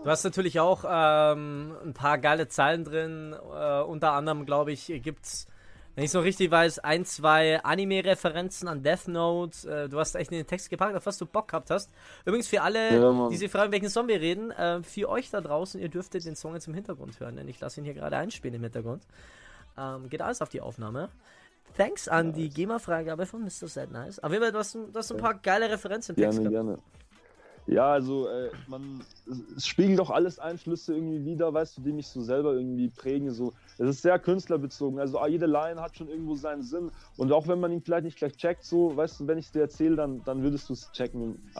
Du 0.02 0.10
hast 0.10 0.24
natürlich 0.24 0.58
auch 0.60 0.84
ähm, 0.88 1.76
ein 1.84 1.92
paar 1.92 2.18
geile 2.18 2.48
Zahlen 2.48 2.84
drin. 2.84 3.32
Äh, 3.32 3.82
unter 3.82 4.12
anderem, 4.12 4.46
glaube 4.46 4.72
ich, 4.72 4.86
gibt 5.02 5.26
es 5.26 5.46
wenn 5.94 6.04
ich 6.04 6.10
so 6.10 6.20
richtig 6.20 6.50
weiß, 6.50 6.78
ein, 6.80 7.04
zwei 7.04 7.62
Anime-Referenzen 7.62 8.68
an 8.68 8.82
Death 8.82 9.08
Note. 9.08 9.68
Äh, 9.68 9.88
du 9.88 9.98
hast 9.98 10.14
echt 10.14 10.30
in 10.30 10.38
den 10.38 10.46
Text 10.46 10.70
gepackt, 10.70 10.96
auf 10.96 11.06
was 11.06 11.18
du 11.18 11.26
Bock 11.26 11.48
gehabt 11.48 11.70
hast. 11.70 11.90
Übrigens 12.24 12.48
für 12.48 12.62
alle, 12.62 13.00
ja, 13.00 13.28
die 13.28 13.36
sich 13.36 13.50
fragen, 13.50 13.72
welchen 13.72 13.90
Song 13.90 14.08
wir 14.08 14.20
reden, 14.20 14.50
äh, 14.52 14.82
für 14.82 15.08
euch 15.08 15.30
da 15.30 15.40
draußen, 15.40 15.80
ihr 15.80 15.88
dürftet 15.88 16.24
den 16.24 16.36
Song 16.36 16.54
jetzt 16.54 16.68
im 16.68 16.74
Hintergrund 16.74 17.18
hören, 17.20 17.36
denn 17.36 17.48
ich 17.48 17.60
lasse 17.60 17.80
ihn 17.80 17.84
hier 17.84 17.94
gerade 17.94 18.16
einspielen 18.16 18.54
im 18.54 18.62
Hintergrund. 18.62 19.02
Ähm, 19.76 20.08
geht 20.08 20.22
alles 20.22 20.42
auf 20.42 20.48
die 20.48 20.60
Aufnahme. 20.60 21.08
Thanks 21.76 22.08
an 22.08 22.28
nice. 22.28 22.36
die 22.36 22.48
GEMA-Freigabe 22.48 23.26
von 23.26 23.42
Mr. 23.42 23.68
Sad 23.68 23.90
Nice. 23.90 24.18
Aber 24.18 24.38
du 24.38 24.58
hast, 24.58 24.74
du 24.74 24.92
hast 24.94 25.12
ein 25.12 25.18
paar 25.18 25.34
geile 25.34 25.70
Referenzen 25.70 26.14
im 26.14 26.22
Text 26.22 26.40
Gerne, 26.40 26.50
gerne. 26.50 26.78
Ja, 27.66 27.92
also 27.92 28.26
äh, 28.28 28.50
man, 28.66 29.00
es 29.56 29.66
spiegelt 29.66 30.00
auch 30.00 30.10
alles 30.10 30.38
Einflüsse 30.38 30.94
irgendwie 30.94 31.24
wieder, 31.24 31.52
weißt 31.52 31.76
du, 31.76 31.82
die 31.82 31.92
mich 31.92 32.08
so 32.08 32.20
selber 32.20 32.54
irgendwie 32.54 32.88
prägen. 32.88 33.30
So, 33.30 33.52
es 33.78 33.88
ist 33.88 34.02
sehr 34.02 34.18
künstlerbezogen. 34.18 34.98
Also 34.98 35.18
ah, 35.18 35.28
jede 35.28 35.46
Line 35.46 35.80
hat 35.80 35.96
schon 35.96 36.08
irgendwo 36.08 36.34
seinen 36.34 36.62
Sinn. 36.62 36.90
Und 37.16 37.30
auch 37.32 37.46
wenn 37.46 37.60
man 37.60 37.70
ihn 37.70 37.80
vielleicht 37.80 38.04
nicht 38.04 38.18
gleich 38.18 38.36
checkt, 38.36 38.64
so, 38.64 38.96
weißt 38.96 39.20
du, 39.20 39.26
wenn 39.28 39.38
ich 39.38 39.46
es 39.46 39.52
dir 39.52 39.60
erzähle, 39.60 39.96
dann, 39.96 40.24
dann 40.24 40.42
würdest 40.42 40.68
du 40.68 40.72
es 40.72 40.90
checken. 40.90 41.52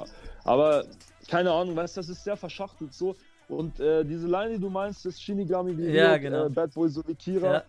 Aber 0.45 0.85
keine 1.29 1.53
Ahnung, 1.53 1.77
weißt 1.77 1.97
du, 1.97 2.01
das 2.01 2.09
ist 2.09 2.25
sehr 2.25 2.37
verschachtelt 2.37 2.93
so. 2.93 3.17
Und 3.47 3.79
äh, 3.81 4.05
diese 4.05 4.27
Line, 4.27 4.55
die 4.55 4.61
du 4.61 4.71
meinst, 4.71 5.07
ist 5.07 5.23
Shinigami 5.23 5.77
wie 5.77 5.91
ja, 5.91 6.17
genau. 6.17 6.47
äh, 6.47 6.51
Bad 6.51 6.75
Boy 6.75 6.89
so 6.89 7.03
wie 7.07 7.15
Kira. 7.15 7.55
Ja 7.55 7.65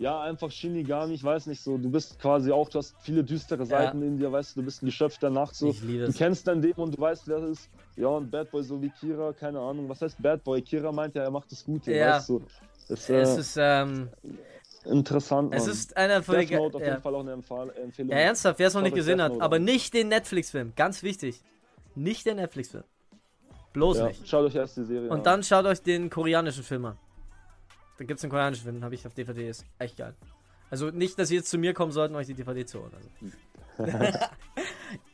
ja, 0.00 0.18
einfach 0.22 0.50
Shinigami, 0.50 1.12
ich 1.12 1.22
weiß 1.22 1.46
nicht 1.46 1.62
so, 1.62 1.76
du 1.76 1.90
bist 1.90 2.18
quasi 2.18 2.50
auch, 2.50 2.70
du 2.70 2.78
hast 2.78 2.96
viele 3.02 3.22
düstere 3.22 3.66
Seiten 3.66 4.00
ja. 4.00 4.08
in 4.08 4.16
dir, 4.16 4.32
weißt 4.32 4.56
du, 4.56 4.60
du 4.60 4.64
bist 4.64 4.82
ein 4.82 4.86
Geschöpf 4.86 5.18
der 5.18 5.28
Nacht, 5.28 5.54
so, 5.54 5.72
du 5.72 6.12
kennst 6.14 6.48
dein 6.48 6.62
Dämon 6.62 6.86
und 6.86 6.96
du 6.96 7.00
weißt, 7.02 7.28
wer 7.28 7.40
das 7.40 7.50
ist, 7.50 7.70
ja, 7.96 8.08
und 8.08 8.30
Bad 8.30 8.50
Boy 8.50 8.62
so 8.62 8.80
wie 8.80 8.88
Kira, 8.88 9.34
keine 9.34 9.60
Ahnung, 9.60 9.90
was 9.90 10.00
heißt 10.00 10.20
Bad 10.22 10.42
Boy? 10.42 10.62
Kira 10.62 10.90
meint 10.90 11.14
ja, 11.14 11.24
er 11.24 11.30
macht 11.30 11.52
das 11.52 11.62
Gute, 11.62 11.94
ja. 11.94 12.16
weißt 12.16 12.30
du. 12.30 12.42
Das, 12.88 13.10
äh, 13.10 13.20
es 13.20 13.36
ist, 13.36 13.56
ähm, 13.60 14.08
Interessant. 14.86 15.54
Es 15.54 15.66
ist 15.66 15.94
einer 15.94 16.22
von 16.22 16.36
den. 16.36 16.58
auf 16.58 16.80
jeden 16.80 17.02
Fall 17.02 17.14
auch 17.14 17.20
eine 17.20 17.32
Empfehlung. 17.32 18.10
Ja, 18.10 18.16
ernsthaft, 18.16 18.58
wer 18.58 18.68
es 18.68 18.72
noch 18.72 18.80
nicht 18.80 18.96
gesehen 18.96 19.20
hat, 19.20 19.38
aber 19.38 19.58
nicht 19.58 19.92
den 19.92 20.08
Netflix-Film, 20.08 20.72
ganz 20.76 21.02
wichtig. 21.02 21.42
Nicht 21.94 22.24
den 22.24 22.36
Netflix-Film. 22.36 22.84
Bloß 23.74 23.98
ja, 23.98 24.06
nicht. 24.06 24.26
Schaut 24.26 24.46
euch 24.46 24.54
erst 24.54 24.78
die 24.78 24.84
Serie 24.84 25.10
Und 25.10 25.18
an. 25.18 25.24
dann 25.24 25.42
schaut 25.42 25.66
euch 25.66 25.82
den 25.82 26.08
koreanischen 26.08 26.64
Film 26.64 26.86
an. 26.86 26.96
Da 28.00 28.06
gibt 28.06 28.16
es 28.16 28.24
einen 28.24 28.30
koreanischen 28.30 28.64
Film, 28.64 28.82
habe 28.82 28.94
ich 28.94 29.06
auf 29.06 29.12
DVD, 29.12 29.50
ist 29.50 29.66
echt 29.78 29.98
geil. 29.98 30.14
Also 30.70 30.88
nicht, 30.88 31.18
dass 31.18 31.30
ihr 31.30 31.36
jetzt 31.36 31.50
zu 31.50 31.58
mir 31.58 31.74
kommen 31.74 31.92
sollten, 31.92 32.14
euch 32.14 32.26
die 32.26 32.32
DVD 32.32 32.64
zu 32.64 32.80
holen. 32.80 32.92
Also. 33.76 33.92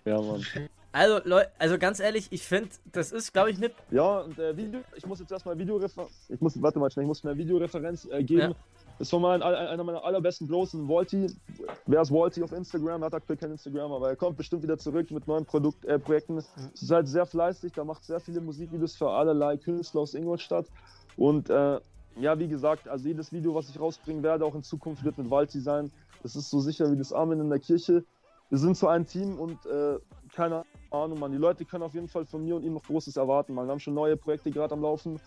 ja, 0.04 0.20
Mann. 0.20 0.46
Also, 0.92 1.20
Leute, 1.24 1.50
also 1.58 1.78
ganz 1.78 1.98
ehrlich, 1.98 2.28
ich 2.30 2.44
finde, 2.44 2.70
das 2.92 3.10
ist, 3.10 3.32
glaube 3.32 3.50
ich, 3.50 3.58
nicht. 3.58 3.74
Ja, 3.90 4.20
und 4.20 4.38
äh, 4.38 4.56
Video, 4.56 4.82
ich 4.94 5.04
muss 5.04 5.18
jetzt 5.18 5.32
erstmal 5.32 5.58
Videoreferenz. 5.58 6.12
Ich 6.28 6.40
muss, 6.40 6.62
warte 6.62 6.78
mal 6.78 6.88
schnell, 6.88 7.02
ich 7.02 7.08
muss 7.08 7.24
eine 7.24 7.36
Videoreferenz 7.36 8.04
äh, 8.04 8.22
geben. 8.22 8.40
Ja. 8.40 8.48
Das 8.98 9.00
ist 9.00 9.10
von 9.10 9.20
meinen, 9.20 9.42
einer 9.42 9.82
meiner 9.82 10.04
allerbesten 10.04 10.46
Bros, 10.46 10.72
ein 10.72 10.88
Walti. 10.88 11.26
Wer 11.86 12.02
ist 12.02 12.12
Walti 12.12 12.40
auf 12.44 12.52
Instagram? 12.52 13.02
Er 13.02 13.06
hat 13.06 13.14
aktuell 13.14 13.36
kein 13.36 13.50
Instagram, 13.50 13.90
aber 13.90 14.10
er 14.10 14.16
kommt 14.16 14.36
bestimmt 14.36 14.62
wieder 14.62 14.78
zurück 14.78 15.10
mit 15.10 15.26
neuen 15.26 15.44
Produkt, 15.44 15.84
äh, 15.86 15.98
Projekten. 15.98 16.34
Mhm. 16.34 16.70
Ist 16.72 16.88
halt 16.88 17.08
sehr 17.08 17.26
fleißig, 17.26 17.72
da 17.72 17.82
macht 17.82 18.04
sehr 18.04 18.20
viele 18.20 18.40
Musikvideos 18.40 18.94
für 18.94 19.10
allerlei 19.10 19.56
Künstler 19.56 20.02
aus 20.02 20.14
Ingolstadt. 20.14 20.66
Und 21.16 21.50
äh, 21.50 21.80
ja, 22.18 22.38
wie 22.38 22.48
gesagt, 22.48 22.88
also 22.88 23.06
jedes 23.06 23.32
Video, 23.32 23.54
was 23.54 23.68
ich 23.68 23.78
rausbringen 23.78 24.22
werde, 24.22 24.44
auch 24.44 24.54
in 24.54 24.62
Zukunft 24.62 25.04
wird 25.04 25.18
mit 25.18 25.30
Walti 25.30 25.60
sein. 25.60 25.90
Das 26.22 26.34
ist 26.36 26.50
so 26.50 26.60
sicher 26.60 26.90
wie 26.90 26.96
das 26.96 27.12
Amen 27.12 27.40
in 27.40 27.50
der 27.50 27.58
Kirche. 27.58 28.04
Wir 28.48 28.58
sind 28.58 28.76
so 28.76 28.88
ein 28.88 29.06
Team 29.06 29.38
und 29.38 29.66
äh, 29.66 29.98
keine 30.34 30.64
Ahnung, 30.90 31.18
man. 31.18 31.32
Die 31.32 31.38
Leute 31.38 31.64
können 31.64 31.82
auf 31.82 31.94
jeden 31.94 32.08
Fall 32.08 32.24
von 32.24 32.44
mir 32.44 32.56
und 32.56 32.62
ihm 32.62 32.74
noch 32.74 32.84
Großes 32.84 33.16
erwarten, 33.16 33.54
man. 33.54 33.66
Wir 33.66 33.72
haben 33.72 33.80
schon 33.80 33.94
neue 33.94 34.16
Projekte 34.16 34.50
gerade 34.50 34.74
am 34.74 34.82
Laufen. 34.82 35.20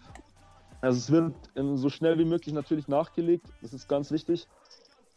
Also 0.82 0.98
es 0.98 1.12
wird 1.12 1.34
so 1.76 1.90
schnell 1.90 2.18
wie 2.18 2.26
möglich 2.26 2.54
natürlich 2.56 2.88
nachgelegt. 2.88 3.46
Das 3.62 3.74
ist 3.74 3.88
ganz 3.90 4.12
wichtig. 4.12 4.48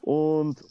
Und 0.00 0.62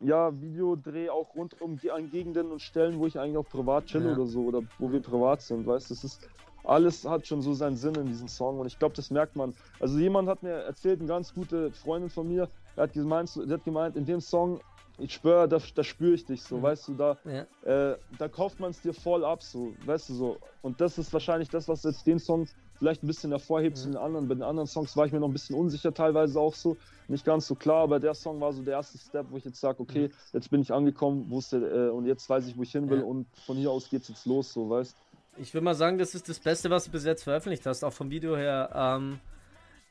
ja, 0.00 0.40
Videodreh 0.40 1.10
auch 1.10 1.34
rund 1.36 1.60
um 1.60 1.78
an 1.92 2.10
Gegenden 2.10 2.50
und 2.50 2.60
Stellen, 2.60 2.98
wo 2.98 3.06
ich 3.06 3.18
eigentlich 3.18 3.36
auch 3.36 3.48
privat 3.48 3.86
chill 3.86 4.04
ja. 4.04 4.12
oder 4.12 4.26
so, 4.26 4.42
oder 4.44 4.62
wo 4.78 4.90
wir 4.90 5.00
privat 5.00 5.42
sind, 5.42 5.66
weißt 5.66 5.90
du, 5.90 5.94
das 5.94 6.04
ist 6.04 6.28
alles 6.64 7.04
hat 7.04 7.26
schon 7.26 7.42
so 7.42 7.54
seinen 7.54 7.76
Sinn 7.76 7.94
in 7.94 8.06
diesem 8.06 8.28
Song 8.28 8.60
und 8.60 8.66
ich 8.66 8.78
glaube, 8.78 8.94
das 8.94 9.10
merkt 9.10 9.36
man. 9.36 9.54
Also 9.78 9.98
jemand 9.98 10.28
hat 10.28 10.42
mir 10.42 10.52
erzählt, 10.52 11.00
eine 11.00 11.08
ganz 11.08 11.34
gute 11.34 11.72
Freundin 11.72 12.10
von 12.10 12.28
mir, 12.28 12.48
der 12.76 12.84
hat 12.84 12.92
gemeint, 12.92 13.30
der 13.36 13.58
hat 13.58 13.64
gemeint 13.64 13.96
in 13.96 14.04
dem 14.04 14.20
Song, 14.20 14.60
ich 15.00 15.14
schwöre, 15.14 15.48
da, 15.48 15.58
da 15.74 15.82
spüre 15.84 16.14
ich 16.14 16.24
dich 16.26 16.42
so, 16.42 16.58
mhm. 16.58 16.62
weißt 16.62 16.88
du, 16.88 16.94
da, 16.94 17.16
ja. 17.24 17.92
äh, 17.92 17.98
da 18.18 18.28
kauft 18.28 18.60
man 18.60 18.70
es 18.70 18.80
dir 18.80 18.92
voll 18.92 19.24
ab, 19.24 19.42
so, 19.42 19.72
weißt 19.86 20.10
du 20.10 20.14
so. 20.14 20.36
Und 20.62 20.80
das 20.80 20.98
ist 20.98 21.12
wahrscheinlich 21.12 21.48
das, 21.48 21.68
was 21.68 21.82
jetzt 21.82 22.06
den 22.06 22.18
Song 22.18 22.46
vielleicht 22.74 23.02
ein 23.02 23.06
bisschen 23.06 23.30
hervorhebt 23.30 23.76
mhm. 23.76 23.80
zu 23.80 23.88
den 23.88 23.96
anderen. 23.96 24.28
Bei 24.28 24.34
den 24.34 24.42
anderen 24.42 24.66
Songs 24.66 24.96
war 24.96 25.06
ich 25.06 25.12
mir 25.12 25.20
noch 25.20 25.28
ein 25.28 25.32
bisschen 25.32 25.56
unsicher, 25.56 25.92
teilweise 25.92 26.38
auch 26.38 26.54
so, 26.54 26.76
nicht 27.08 27.24
ganz 27.24 27.46
so 27.46 27.54
klar, 27.54 27.82
aber 27.82 27.98
der 27.98 28.14
Song 28.14 28.40
war 28.40 28.52
so 28.52 28.62
der 28.62 28.74
erste 28.74 28.98
Step, 28.98 29.26
wo 29.30 29.36
ich 29.36 29.44
jetzt 29.44 29.60
sage, 29.60 29.80
okay, 29.80 30.08
mhm. 30.08 30.12
jetzt 30.32 30.50
bin 30.50 30.62
ich 30.62 30.72
angekommen, 30.72 31.30
wusste, 31.30 31.56
äh, 31.56 31.90
und 31.90 32.06
jetzt 32.06 32.28
weiß 32.28 32.46
ich, 32.46 32.56
wo 32.56 32.62
ich 32.62 32.72
hin 32.72 32.88
will 32.90 33.00
ja. 33.00 33.04
und 33.04 33.26
von 33.46 33.56
hier 33.56 33.70
aus 33.70 33.88
geht's 33.88 34.08
jetzt 34.08 34.26
los, 34.26 34.52
so, 34.52 34.68
weißt 34.68 34.92
du. 34.92 35.09
Ich 35.40 35.54
würde 35.54 35.64
mal 35.64 35.74
sagen, 35.74 35.96
das 35.96 36.14
ist 36.14 36.28
das 36.28 36.38
Beste, 36.38 36.68
was 36.68 36.84
du 36.84 36.90
bis 36.90 37.04
jetzt 37.04 37.22
veröffentlicht 37.22 37.64
hast, 37.64 37.82
auch 37.82 37.92
vom 37.94 38.10
Video 38.10 38.36
her. 38.36 38.70
Ähm, 38.74 39.20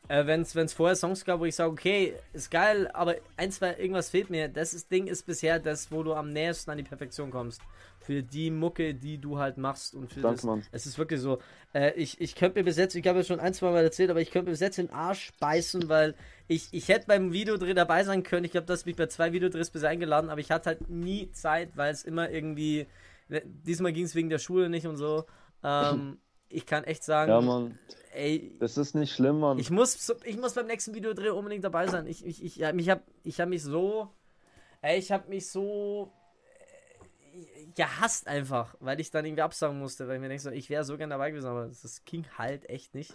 äh, 0.07 0.25
Wenn 0.25 0.41
es 0.41 0.73
vorher 0.73 0.95
Songs 0.95 1.25
gab, 1.25 1.39
wo 1.39 1.45
ich 1.45 1.55
sage, 1.55 1.71
okay, 1.71 2.13
ist 2.33 2.51
geil, 2.51 2.87
aber 2.93 3.15
ein, 3.35 3.51
zwei, 3.51 3.75
irgendwas 3.75 4.11
fehlt 4.11 4.29
mir. 4.29 4.47
Das 4.47 4.75
ist, 4.75 4.91
Ding 4.91 5.07
ist 5.07 5.25
bisher 5.25 5.59
das, 5.59 5.91
wo 5.91 6.03
du 6.03 6.13
am 6.13 6.31
nächsten 6.33 6.69
an 6.69 6.77
die 6.77 6.83
Perfektion 6.83 7.31
kommst. 7.31 7.61
Für 7.99 8.21
die 8.21 8.51
Mucke, 8.51 8.93
die 8.93 9.17
du 9.17 9.39
halt 9.39 9.57
machst 9.57 9.95
und 9.95 10.11
für 10.11 10.21
Danke, 10.21 10.37
das. 10.37 10.45
Mann. 10.45 10.63
Es 10.71 10.85
ist 10.85 10.97
wirklich 10.97 11.19
so. 11.19 11.39
Äh, 11.73 11.93
ich 11.93 12.21
ich 12.21 12.35
könnte 12.35 12.59
mir 12.59 12.63
bis 12.63 12.77
jetzt, 12.77 12.95
ich 12.95 13.05
habe 13.07 13.19
ja 13.19 13.25
schon 13.25 13.39
ein, 13.39 13.53
zwei 13.53 13.71
Mal 13.71 13.83
erzählt, 13.83 14.11
aber 14.11 14.21
ich 14.21 14.31
könnte 14.31 14.45
mir 14.45 14.51
bis 14.51 14.61
jetzt 14.61 14.77
den 14.77 14.91
Arsch 14.91 15.31
beißen, 15.39 15.89
weil 15.89 16.15
ich, 16.47 16.69
ich 16.71 16.87
hätte 16.87 17.07
beim 17.07 17.33
Videodreh 17.33 17.73
dabei 17.73 18.03
sein 18.03 18.21
können. 18.23 18.45
Ich 18.45 18.51
glaube, 18.51 18.67
das 18.67 18.85
mich 18.85 18.95
bei 18.95 19.07
zwei 19.07 19.33
Videodrehs 19.33 19.69
bis 19.71 19.83
eingeladen, 19.83 20.29
aber 20.29 20.41
ich 20.41 20.51
hatte 20.51 20.67
halt 20.67 20.89
nie 20.89 21.31
Zeit, 21.31 21.69
weil 21.75 21.91
es 21.91 22.03
immer 22.03 22.29
irgendwie. 22.29 22.85
Diesmal 23.29 23.93
ging 23.93 24.05
es 24.05 24.15
wegen 24.15 24.29
der 24.29 24.39
Schule 24.39 24.69
nicht 24.69 24.87
und 24.87 24.97
so. 24.97 25.25
Ähm, 25.63 26.19
ich 26.49 26.65
kann 26.65 26.83
echt 26.83 27.03
sagen, 27.03 27.31
ja, 27.31 27.41
Mann. 27.41 27.77
ey, 28.13 28.55
das 28.59 28.77
ist 28.77 28.95
nicht 28.95 29.13
schlimm, 29.13 29.39
Mann. 29.39 29.59
Ich 29.59 29.69
muss, 29.69 30.11
ich 30.23 30.37
muss 30.37 30.53
beim 30.53 30.67
nächsten 30.67 30.95
Videodreh 30.95 31.29
unbedingt 31.29 31.63
dabei 31.63 31.87
sein. 31.87 32.07
Ich, 32.07 32.25
ich, 32.25 32.43
ich, 32.43 32.55
ja, 32.55 32.73
mich 32.73 32.89
hab, 32.89 33.03
ich 33.23 33.39
habe 33.39 33.49
mich 33.49 33.63
so, 33.63 34.09
ey, 34.81 34.97
ich 34.97 35.11
habe 35.11 35.29
mich 35.29 35.49
so 35.49 36.11
äh, 37.33 37.67
gehasst 37.75 38.27
einfach, 38.27 38.75
weil 38.79 38.99
ich 38.99 39.11
dann 39.11 39.25
irgendwie 39.25 39.43
absagen 39.43 39.77
musste, 39.77 40.07
weil 40.07 40.15
ich 40.15 40.21
mir 40.21 40.29
denke, 40.29 40.53
ich 40.53 40.69
wäre 40.69 40.83
so 40.83 40.97
gern 40.97 41.11
dabei 41.11 41.29
gewesen, 41.29 41.47
aber 41.47 41.67
das 41.67 42.03
ging 42.05 42.25
halt 42.37 42.67
echt 42.69 42.95
nicht. 42.95 43.13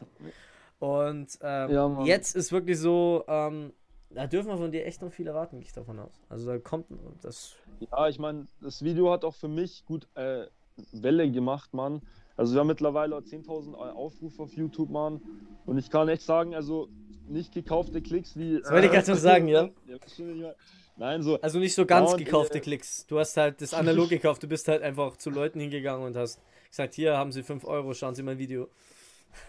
Und 0.78 1.38
ähm, 1.40 1.70
ja, 1.70 2.04
jetzt 2.04 2.36
ist 2.36 2.52
wirklich 2.52 2.78
so, 2.78 3.24
ähm, 3.26 3.72
da 4.14 4.26
dürfen 4.26 4.48
wir 4.48 4.56
von 4.56 4.70
dir 4.70 4.86
echt 4.86 5.02
noch 5.02 5.12
viel 5.12 5.26
erwarten, 5.26 5.58
gehe 5.58 5.66
ich 5.66 5.72
davon 5.72 5.98
aus. 5.98 6.22
Also 6.28 6.46
da 6.46 6.58
kommt 6.58 6.86
das. 7.22 7.56
Ja, 7.80 8.08
ich 8.08 8.18
meine, 8.18 8.46
das 8.60 8.82
Video 8.82 9.10
hat 9.10 9.24
auch 9.24 9.34
für 9.34 9.48
mich 9.48 9.84
gut 9.84 10.08
äh, 10.14 10.46
Welle 10.92 11.30
gemacht, 11.30 11.74
Mann. 11.74 12.02
Also 12.36 12.54
wir 12.54 12.60
haben 12.60 12.66
mittlerweile 12.66 13.16
10.000 13.16 13.74
Aufrufe 13.74 14.42
auf 14.42 14.52
YouTube, 14.54 14.90
Mann. 14.90 15.20
Und 15.66 15.78
ich 15.78 15.90
kann 15.90 16.08
echt 16.08 16.22
sagen, 16.22 16.54
also 16.54 16.88
nicht 17.28 17.52
gekaufte 17.52 18.02
Klicks 18.02 18.36
wie... 18.36 18.60
Das 18.60 18.70
wollte 18.70 18.86
ich 18.86 18.92
gerade 18.92 19.06
schon 19.06 19.16
sagen, 19.16 19.48
ja. 19.48 19.68
Nein, 20.96 21.22
so... 21.22 21.40
Also 21.40 21.58
nicht 21.58 21.74
so 21.74 21.86
ganz 21.86 22.16
gekaufte 22.16 22.58
äh, 22.58 22.60
Klicks. 22.60 23.06
Du 23.06 23.18
hast 23.18 23.36
halt 23.36 23.60
das 23.60 23.72
analog 23.74 24.08
gekauft. 24.10 24.42
Du 24.42 24.48
bist 24.48 24.68
halt 24.68 24.82
einfach 24.82 25.16
zu 25.16 25.30
Leuten 25.30 25.60
hingegangen 25.60 26.04
und 26.04 26.16
hast 26.16 26.40
gesagt, 26.68 26.94
hier 26.94 27.16
haben 27.16 27.32
Sie 27.32 27.42
5 27.42 27.64
Euro, 27.64 27.94
schauen 27.94 28.14
Sie 28.14 28.22
mein 28.22 28.38
Video. 28.38 28.68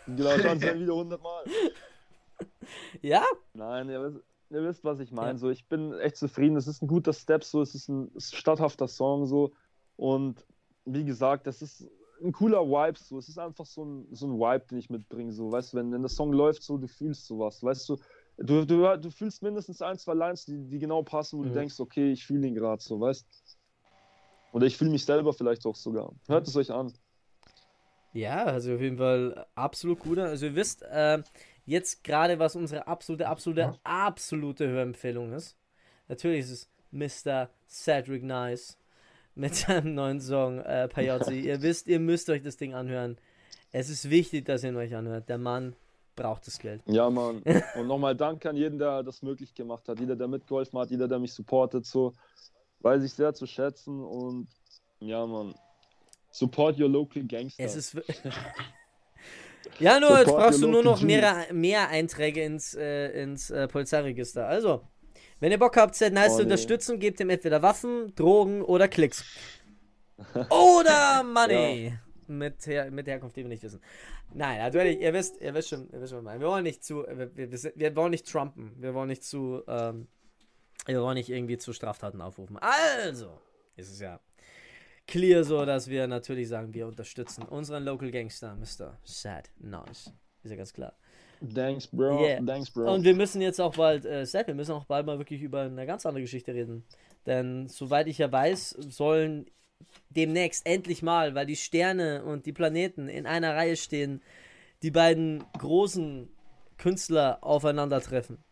Genau, 0.05 0.37
schauen 0.37 0.59
Sie 0.59 0.65
mein 0.67 0.79
Video 0.81 0.95
100 0.95 1.21
Mal. 1.21 1.43
ja? 3.01 3.23
Nein, 3.53 3.87
wisst, 3.87 4.23
ihr 4.49 4.63
wisst 4.63 4.83
was 4.83 4.99
ich 4.99 5.11
meine. 5.11 5.33
Ja. 5.33 5.37
So, 5.37 5.49
ich 5.49 5.67
bin 5.67 5.93
echt 5.93 6.17
zufrieden. 6.17 6.57
Es 6.57 6.67
ist 6.67 6.81
ein 6.81 6.87
guter 6.87 7.13
Step, 7.13 7.43
so. 7.43 7.61
Es 7.61 7.75
ist 7.75 7.89
ein 7.89 8.11
statthafter 8.17 8.87
Song, 8.87 9.25
so. 9.25 9.51
Und 9.95 10.45
wie 10.85 11.05
gesagt, 11.05 11.47
das 11.47 11.61
ist 11.61 11.89
ein 12.23 12.31
cooler 12.31 12.61
Vibe, 12.61 12.97
so. 12.97 13.17
Es 13.17 13.29
ist 13.29 13.37
einfach 13.37 13.65
so 13.65 13.83
ein, 13.83 14.07
so 14.11 14.27
ein 14.27 14.39
Vibe, 14.39 14.65
den 14.67 14.77
ich 14.77 14.89
mitbringe, 14.89 15.31
so. 15.31 15.51
Weißt 15.51 15.73
du, 15.73 15.77
wenn, 15.77 15.91
wenn 15.91 16.01
der 16.01 16.09
Song 16.09 16.31
läuft, 16.31 16.63
so, 16.63 16.77
du 16.77 16.87
fühlst 16.87 17.25
sowas, 17.25 17.61
weißt 17.63 17.89
du. 17.89 17.97
du, 18.37 18.65
du, 18.65 18.97
du 18.97 19.11
fühlst 19.11 19.41
mindestens 19.41 19.81
ein, 19.81 19.97
zwei 19.97 20.13
Lines, 20.13 20.45
die, 20.45 20.57
die 20.67 20.79
genau 20.79 21.03
passen, 21.03 21.39
wo 21.39 21.43
mhm. 21.43 21.47
du 21.49 21.53
denkst, 21.53 21.79
okay, 21.79 22.11
ich 22.11 22.25
fühle 22.25 22.47
ihn 22.47 22.55
gerade 22.55 22.81
so, 22.81 22.99
weißt 22.99 23.25
Oder 24.53 24.67
ich 24.67 24.77
fühle 24.77 24.91
mich 24.91 25.05
selber 25.05 25.33
vielleicht 25.33 25.65
auch 25.65 25.75
sogar. 25.75 26.13
Hört 26.27 26.47
es 26.47 26.55
euch 26.55 26.71
an. 26.71 26.93
Ja, 28.13 28.45
also 28.45 28.75
auf 28.75 28.81
jeden 28.81 28.97
Fall 28.97 29.45
absolut 29.55 29.99
gut. 29.99 30.17
Also 30.19 30.45
ihr 30.45 30.55
wisst 30.55 30.83
äh, 30.83 31.21
jetzt 31.65 32.03
gerade, 32.03 32.39
was 32.39 32.55
unsere 32.55 32.87
absolute, 32.87 33.27
absolute, 33.27 33.73
absolute 33.83 34.67
Hörempfehlung 34.67 35.33
ist. 35.33 35.57
Natürlich 36.07 36.41
ist 36.41 36.51
es 36.51 36.69
Mr. 37.25 37.49
Cedric 37.67 38.23
Nice 38.23 38.77
mit 39.35 39.55
seinem 39.55 39.95
neuen 39.95 40.21
Song 40.21 40.59
äh, 40.59 40.87
Payozzi. 40.87 41.39
ihr 41.41 41.61
wisst, 41.61 41.87
ihr 41.87 41.99
müsst 41.99 42.29
euch 42.29 42.41
das 42.41 42.57
Ding 42.57 42.73
anhören. 42.73 43.17
Es 43.71 43.89
ist 43.89 44.09
wichtig, 44.09 44.45
dass 44.45 44.63
ihr 44.63 44.69
ihn 44.69 44.77
euch 44.77 44.95
anhört. 44.95 45.27
Der 45.27 45.37
Mann 45.37 45.75
braucht 46.15 46.47
das 46.47 46.59
Geld. 46.59 46.81
Ja, 46.85 47.09
Mann. 47.09 47.43
Und 47.75 47.87
nochmal 47.87 48.15
Dank 48.15 48.45
an 48.45 48.55
jeden, 48.55 48.79
der 48.79 49.03
das 49.03 49.21
möglich 49.21 49.53
gemacht 49.53 49.87
hat. 49.89 49.99
Jeder, 49.99 50.15
der 50.15 50.27
mitgeholfen 50.27 50.79
hat, 50.79 50.89
jeder, 50.91 51.07
der 51.07 51.19
mich 51.19 51.33
supportet. 51.33 51.85
So 51.85 52.13
weiß 52.79 53.03
ich 53.03 53.13
sehr 53.13 53.33
zu 53.33 53.45
schätzen. 53.45 54.01
Und 54.01 54.47
ja, 54.99 55.25
Mann. 55.25 55.55
Support 56.31 56.79
your 56.79 56.89
local 56.89 57.23
gangster. 57.23 57.63
Es 57.63 57.75
ist. 57.75 57.97
Ja, 59.79 59.99
nur 59.99 60.17
jetzt 60.17 60.27
brauchst 60.27 60.61
du 60.61 60.67
nur 60.67 60.83
noch 60.83 61.01
mehr, 61.01 61.47
mehr 61.51 61.89
Einträge 61.89 62.43
ins, 62.43 62.75
äh, 62.75 63.23
ins 63.23 63.49
äh, 63.49 63.67
Polizeiregister. 63.67 64.47
Also, 64.47 64.87
wenn 65.39 65.51
ihr 65.51 65.59
Bock 65.59 65.77
habt, 65.77 65.95
Zed 65.95 66.13
Nice 66.13 66.33
oh, 66.33 66.37
zu 66.37 66.43
unterstützen, 66.43 66.99
gebt 66.99 67.19
ihm 67.19 67.29
entweder 67.29 67.61
Waffen, 67.61 68.13
Drogen 68.15 68.61
oder 68.61 68.87
Klicks. 68.87 69.23
oder 70.49 71.23
Money. 71.23 71.87
Ja. 71.87 71.93
Mit, 72.27 72.65
Her 72.65 72.89
mit 72.89 73.05
Herkunft, 73.07 73.35
die 73.35 73.43
wir 73.43 73.49
nicht 73.49 73.61
wissen. 73.61 73.81
Nein, 74.33 74.57
natürlich, 74.57 74.99
ihr 74.99 75.13
wisst, 75.13 75.39
ihr 75.39 75.53
wisst 75.53 75.69
schon, 75.69 75.89
ihr 75.91 76.01
wisst 76.01 76.11
schon, 76.11 76.25
wir 76.25 76.41
wollen 76.41 76.63
nicht 76.63 76.83
zu, 76.83 77.05
wir, 77.07 77.35
wir, 77.35 77.51
wir 77.51 77.95
wollen 77.95 78.11
nicht 78.11 78.27
trumpen, 78.27 78.73
wir 78.79 78.95
wollen 78.95 79.09
nicht 79.09 79.23
zu, 79.23 79.61
ähm, 79.67 80.07
wir 80.87 81.01
wollen 81.01 81.15
nicht 81.15 81.29
irgendwie 81.29 81.57
zu 81.57 81.71
Straftaten 81.71 82.21
aufrufen. 82.21 82.57
Also, 82.57 83.39
ist 83.75 83.91
es 83.91 83.99
ja 83.99 84.19
clear 85.07 85.43
so, 85.43 85.65
dass 85.65 85.89
wir 85.89 86.07
natürlich 86.07 86.47
sagen, 86.47 86.73
wir 86.73 86.87
unterstützen 86.87 87.43
unseren 87.43 87.83
Local 87.83 88.11
Gangster, 88.11 88.55
Mr. 88.55 88.97
Sad 89.03 89.49
Nice. 89.59 90.11
Ist 90.43 90.51
ja 90.51 90.57
ganz 90.57 90.73
klar. 90.73 90.93
Thanks, 91.53 91.87
Bro. 91.87 92.21
Yeah. 92.21 92.41
Thanks, 92.45 92.71
Bro. 92.71 92.93
Und 92.93 93.03
wir 93.03 93.13
müssen 93.13 93.41
jetzt 93.41 93.59
auch 93.59 93.75
bald, 93.75 94.05
äh, 94.05 94.25
Sad, 94.25 94.47
wir 94.47 94.55
müssen 94.55 94.71
auch 94.71 94.85
bald 94.85 95.05
mal 95.05 95.17
wirklich 95.17 95.41
über 95.41 95.61
eine 95.61 95.85
ganz 95.85 96.05
andere 96.05 96.21
Geschichte 96.21 96.53
reden. 96.53 96.83
Denn 97.25 97.67
soweit 97.67 98.07
ich 98.07 98.17
ja 98.19 98.31
weiß, 98.31 98.69
sollen 98.69 99.47
demnächst 100.09 100.65
endlich 100.65 101.01
mal, 101.01 101.35
weil 101.35 101.45
die 101.45 101.55
Sterne 101.55 102.23
und 102.23 102.45
die 102.45 102.53
Planeten 102.53 103.09
in 103.09 103.25
einer 103.25 103.55
Reihe 103.55 103.75
stehen, 103.75 104.21
die 104.81 104.91
beiden 104.91 105.43
großen 105.57 106.29
Künstler 106.77 107.39
aufeinandertreffen 107.41 108.44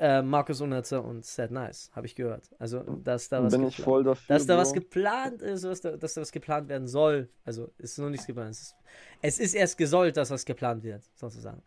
äh, 0.00 0.22
Markus 0.22 0.62
Unnetzer 0.62 1.04
und 1.04 1.26
Sad 1.26 1.50
Nice, 1.50 1.90
habe 1.94 2.06
ich 2.06 2.14
gehört. 2.14 2.50
Also, 2.58 2.80
dass 3.04 3.28
da 3.28 3.44
was, 3.44 3.52
Bin 3.52 3.68
ich 3.68 3.76
voll 3.76 4.02
dafür, 4.02 4.34
dass 4.34 4.46
da 4.46 4.56
was 4.56 4.72
geplant 4.72 5.42
ist, 5.42 5.62
dass 5.62 5.82
da, 5.82 5.96
dass 5.96 6.14
da 6.14 6.22
was 6.22 6.32
geplant 6.32 6.70
werden 6.70 6.88
soll. 6.88 7.28
Also, 7.44 7.70
ist 7.76 7.98
noch 7.98 8.08
nichts 8.08 8.26
geplant. 8.26 8.52
Es 8.52 8.62
ist, 8.62 8.74
es 9.20 9.38
ist 9.38 9.54
erst 9.54 9.76
gesollt, 9.76 10.16
dass 10.16 10.30
was 10.30 10.46
geplant 10.46 10.82
wird, 10.84 11.02
sozusagen. 11.14 11.62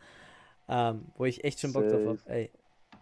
Ähm, 0.67 1.05
wo 1.15 1.25
ich 1.25 1.43
echt 1.43 1.59
schon 1.59 1.73
Bock 1.73 1.83
Safe. 1.83 2.03
drauf 2.03 2.19
habe. 2.23 2.33
Ey, 2.33 2.51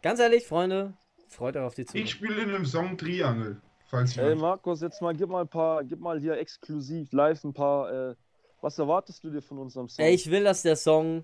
ganz 0.02 0.20
ehrlich, 0.20 0.46
Freunde, 0.46 0.94
freut 1.30 1.56
euch 1.56 1.64
auf 1.64 1.76
die 1.76 1.86
Zukunft. 1.86 2.06
Ich 2.06 2.12
spiele 2.12 2.44
in 2.44 2.50
einem 2.50 2.66
Song 2.66 2.98
Triangle. 2.98 3.62
Falls 3.86 4.18
Ey, 4.18 4.36
Markus, 4.36 4.82
jetzt 4.82 5.02
mal, 5.02 5.16
gib 5.16 5.30
mal 5.30 5.42
ein 5.42 5.50
paar, 5.50 5.84
gib 5.86 6.02
mal 6.02 6.20
hier 6.20 6.38
exklusiv 6.38 7.12
live 7.14 7.42
ein 7.46 7.54
paar, 7.54 8.12
äh, 8.12 8.16
was 8.60 8.78
erwartest 8.78 9.24
du 9.24 9.30
dir 9.30 9.42
von 9.42 9.60
unserem 9.60 9.88
Song? 9.88 10.04
Ey, 10.04 10.14
ich 10.14 10.30
will, 10.30 10.44
dass 10.44 10.62
der 10.62 10.76
Song 10.76 11.24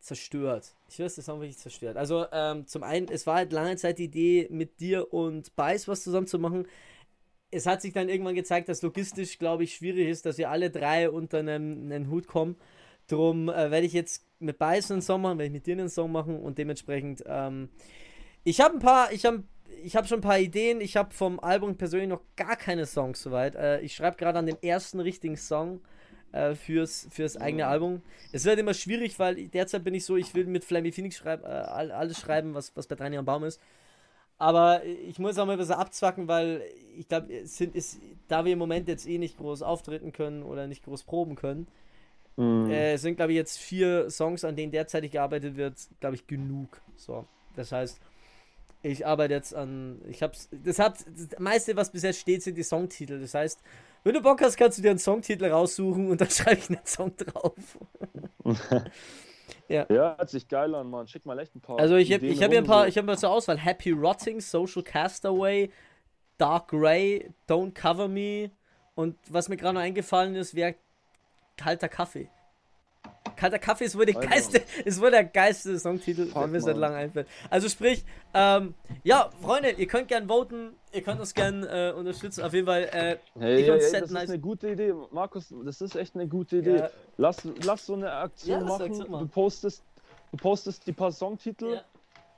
zerstört. 0.00 0.74
Ich 0.88 0.98
weiß, 0.98 1.16
das 1.16 1.28
haben 1.28 1.40
wirklich 1.40 1.58
zerstört. 1.58 1.96
Also, 1.96 2.26
ähm, 2.32 2.66
zum 2.66 2.82
einen, 2.82 3.08
es 3.08 3.26
war 3.26 3.36
halt 3.36 3.52
lange 3.52 3.76
Zeit 3.76 3.98
die 3.98 4.04
Idee, 4.04 4.48
mit 4.50 4.80
dir 4.80 5.12
und 5.12 5.54
Beiß 5.56 5.88
was 5.88 6.02
zusammen 6.02 6.26
zu 6.26 6.38
machen. 6.38 6.66
Es 7.50 7.66
hat 7.66 7.82
sich 7.82 7.92
dann 7.92 8.08
irgendwann 8.08 8.34
gezeigt, 8.34 8.68
dass 8.68 8.82
logistisch, 8.82 9.38
glaube 9.38 9.64
ich, 9.64 9.74
schwierig 9.74 10.08
ist, 10.08 10.26
dass 10.26 10.38
wir 10.38 10.50
alle 10.50 10.70
drei 10.70 11.10
unter 11.10 11.38
einen, 11.38 11.90
einen 11.90 12.10
Hut 12.10 12.26
kommen. 12.26 12.56
Drum 13.06 13.48
äh, 13.48 13.70
werde 13.70 13.86
ich 13.86 13.94
jetzt 13.94 14.26
mit 14.38 14.58
Beiß 14.58 14.90
einen 14.90 15.02
Song 15.02 15.22
machen, 15.22 15.38
werde 15.38 15.46
ich 15.46 15.52
mit 15.52 15.66
dir 15.66 15.72
einen 15.72 15.88
Song 15.88 16.12
machen 16.12 16.38
und 16.40 16.58
dementsprechend, 16.58 17.24
ähm, 17.26 17.70
ich 18.44 18.60
habe 18.60 18.74
ein 18.74 18.80
paar, 18.80 19.12
ich 19.12 19.24
habe 19.24 19.44
ich 19.82 19.96
habe 19.96 20.06
schon 20.06 20.18
ein 20.18 20.22
paar 20.22 20.38
Ideen. 20.38 20.80
Ich 20.80 20.96
habe 20.96 21.14
vom 21.14 21.40
Album 21.40 21.76
persönlich 21.76 22.08
noch 22.08 22.22
gar 22.36 22.56
keine 22.56 22.86
Songs 22.86 23.22
soweit. 23.22 23.54
Äh, 23.54 23.80
ich 23.80 23.94
schreibe 23.94 24.16
gerade 24.16 24.38
an 24.38 24.46
dem 24.46 24.58
ersten 24.60 25.00
richtigen 25.00 25.36
Song 25.36 25.80
äh, 26.32 26.54
fürs, 26.54 27.08
fürs 27.10 27.36
eigene 27.36 27.62
ja. 27.62 27.70
Album. 27.70 28.02
Es 28.32 28.44
wird 28.44 28.58
immer 28.58 28.74
schwierig, 28.74 29.18
weil 29.18 29.48
derzeit 29.48 29.84
bin 29.84 29.94
ich 29.94 30.04
so, 30.04 30.16
ich 30.16 30.34
will 30.34 30.46
mit 30.46 30.64
Flammy 30.64 30.92
Phoenix 30.92 31.16
schreib, 31.16 31.44
äh, 31.44 31.46
alles 31.46 32.18
schreiben, 32.18 32.54
was, 32.54 32.76
was 32.76 32.86
bei 32.86 32.94
drei 32.94 33.10
Jahren 33.10 33.24
Baum 33.24 33.44
ist. 33.44 33.60
Aber 34.38 34.84
ich 34.84 35.18
muss 35.18 35.36
auch 35.36 35.46
mal 35.46 35.52
ein 35.52 35.58
bisschen 35.58 35.74
abzwacken, 35.74 36.28
weil 36.28 36.62
ich 36.96 37.08
glaube, 37.08 37.28
da 38.28 38.44
wir 38.44 38.52
im 38.52 38.58
Moment 38.58 38.86
jetzt 38.86 39.08
eh 39.08 39.18
nicht 39.18 39.36
groß 39.36 39.62
auftreten 39.62 40.12
können 40.12 40.44
oder 40.44 40.68
nicht 40.68 40.84
groß 40.84 41.02
proben 41.02 41.34
können, 41.34 41.66
mhm. 42.36 42.70
äh, 42.70 42.96
sind, 42.98 43.16
glaube 43.16 43.32
ich, 43.32 43.36
jetzt 43.36 43.58
vier 43.58 44.10
Songs, 44.10 44.44
an 44.44 44.54
denen 44.54 44.70
derzeitig 44.70 45.10
gearbeitet 45.10 45.56
wird, 45.56 45.74
glaube 45.98 46.14
ich, 46.14 46.26
genug. 46.28 46.80
So, 46.96 47.26
das 47.56 47.72
heißt, 47.72 48.00
ich 48.82 49.04
arbeite 49.04 49.34
jetzt 49.34 49.54
an, 49.54 50.00
ich 50.08 50.22
hab's, 50.22 50.48
das 50.64 50.78
hat, 50.78 51.04
das 51.16 51.38
meiste, 51.40 51.74
was 51.74 51.90
bisher 51.90 52.12
steht, 52.12 52.44
sind 52.44 52.56
die 52.56 52.62
Songtitel. 52.62 53.20
Das 53.20 53.34
heißt, 53.34 53.60
wenn 54.04 54.14
du 54.14 54.22
Bock 54.22 54.40
hast, 54.40 54.56
kannst 54.56 54.78
du 54.78 54.82
dir 54.82 54.90
einen 54.90 54.98
Songtitel 54.98 55.46
raussuchen 55.46 56.10
und 56.10 56.20
dann 56.20 56.30
schreibe 56.30 56.60
ich 56.60 56.70
einen 56.70 56.84
Song 56.84 57.14
drauf. 57.16 57.78
ja. 59.68 59.86
ja, 59.88 60.16
hört 60.16 60.30
sich 60.30 60.48
geil 60.48 60.74
an, 60.74 60.88
Mann. 60.88 61.06
Schick 61.08 61.26
mal 61.26 61.38
echt 61.38 61.54
ein 61.54 61.60
paar. 61.60 61.78
Also 61.78 61.96
ich 61.96 62.12
habe 62.12 62.26
ich 62.26 62.42
hab 62.42 62.50
hier 62.50 62.58
ein 62.58 62.66
paar, 62.66 62.88
ich 62.88 62.96
habe 62.96 63.06
mal 63.06 63.18
zur 63.18 63.30
Auswahl 63.30 63.58
Happy 63.58 63.90
Rotting, 63.90 64.40
Social 64.40 64.82
Castaway, 64.82 65.70
Dark 66.38 66.70
Ray, 66.72 67.30
Don't 67.48 67.72
Cover 67.72 68.08
Me 68.08 68.50
und 68.94 69.16
was 69.30 69.48
mir 69.48 69.56
gerade 69.56 69.74
noch 69.74 69.82
eingefallen 69.82 70.34
ist, 70.34 70.54
wäre 70.54 70.74
kalter 71.56 71.88
Kaffee. 71.88 72.30
Kalter 73.38 73.60
Kaffee 73.60 73.84
ist 73.84 73.96
wohl 73.96 74.04
der 74.04 74.16
geilste, 74.16 74.60
ist 74.84 75.00
wohl 75.00 75.12
der 75.12 75.22
geilste 75.22 75.78
Songtitel, 75.78 76.26
der 76.26 76.46
mir 76.48 76.60
seit 76.60 76.76
langem 76.76 76.98
einfällt. 76.98 77.28
Also 77.48 77.68
sprich, 77.68 78.04
ähm, 78.34 78.74
ja, 79.04 79.30
Freunde, 79.40 79.70
ihr 79.70 79.86
könnt 79.86 80.08
gern 80.08 80.26
voten, 80.26 80.74
ihr 80.92 81.02
könnt 81.02 81.20
uns 81.20 81.34
gern 81.34 81.62
äh, 81.62 81.92
unterstützen. 81.96 82.42
Auf 82.42 82.52
jeden 82.52 82.66
Fall, 82.66 82.82
äh, 82.82 82.88
hey, 82.90 83.18
hey, 83.38 83.62
hey, 83.62 83.66
das 84.00 84.10
nice. 84.10 84.24
ist 84.24 84.30
eine 84.30 84.40
gute 84.40 84.70
Idee, 84.70 84.92
Markus, 85.12 85.54
das 85.64 85.80
ist 85.80 85.94
echt 85.94 86.16
eine 86.16 86.26
gute 86.26 86.56
Idee. 86.56 86.78
Ja. 86.78 86.90
Lass, 87.16 87.48
lass 87.62 87.86
so 87.86 87.94
eine 87.94 88.10
Aktion 88.10 88.60
ja, 88.60 88.66
machen. 88.66 89.06
Du 89.08 89.28
postest, 89.28 89.84
du 90.32 90.36
postest 90.36 90.84
die 90.88 90.92
paar 90.92 91.12
Songtitel 91.12 91.74
ja. 91.74 91.84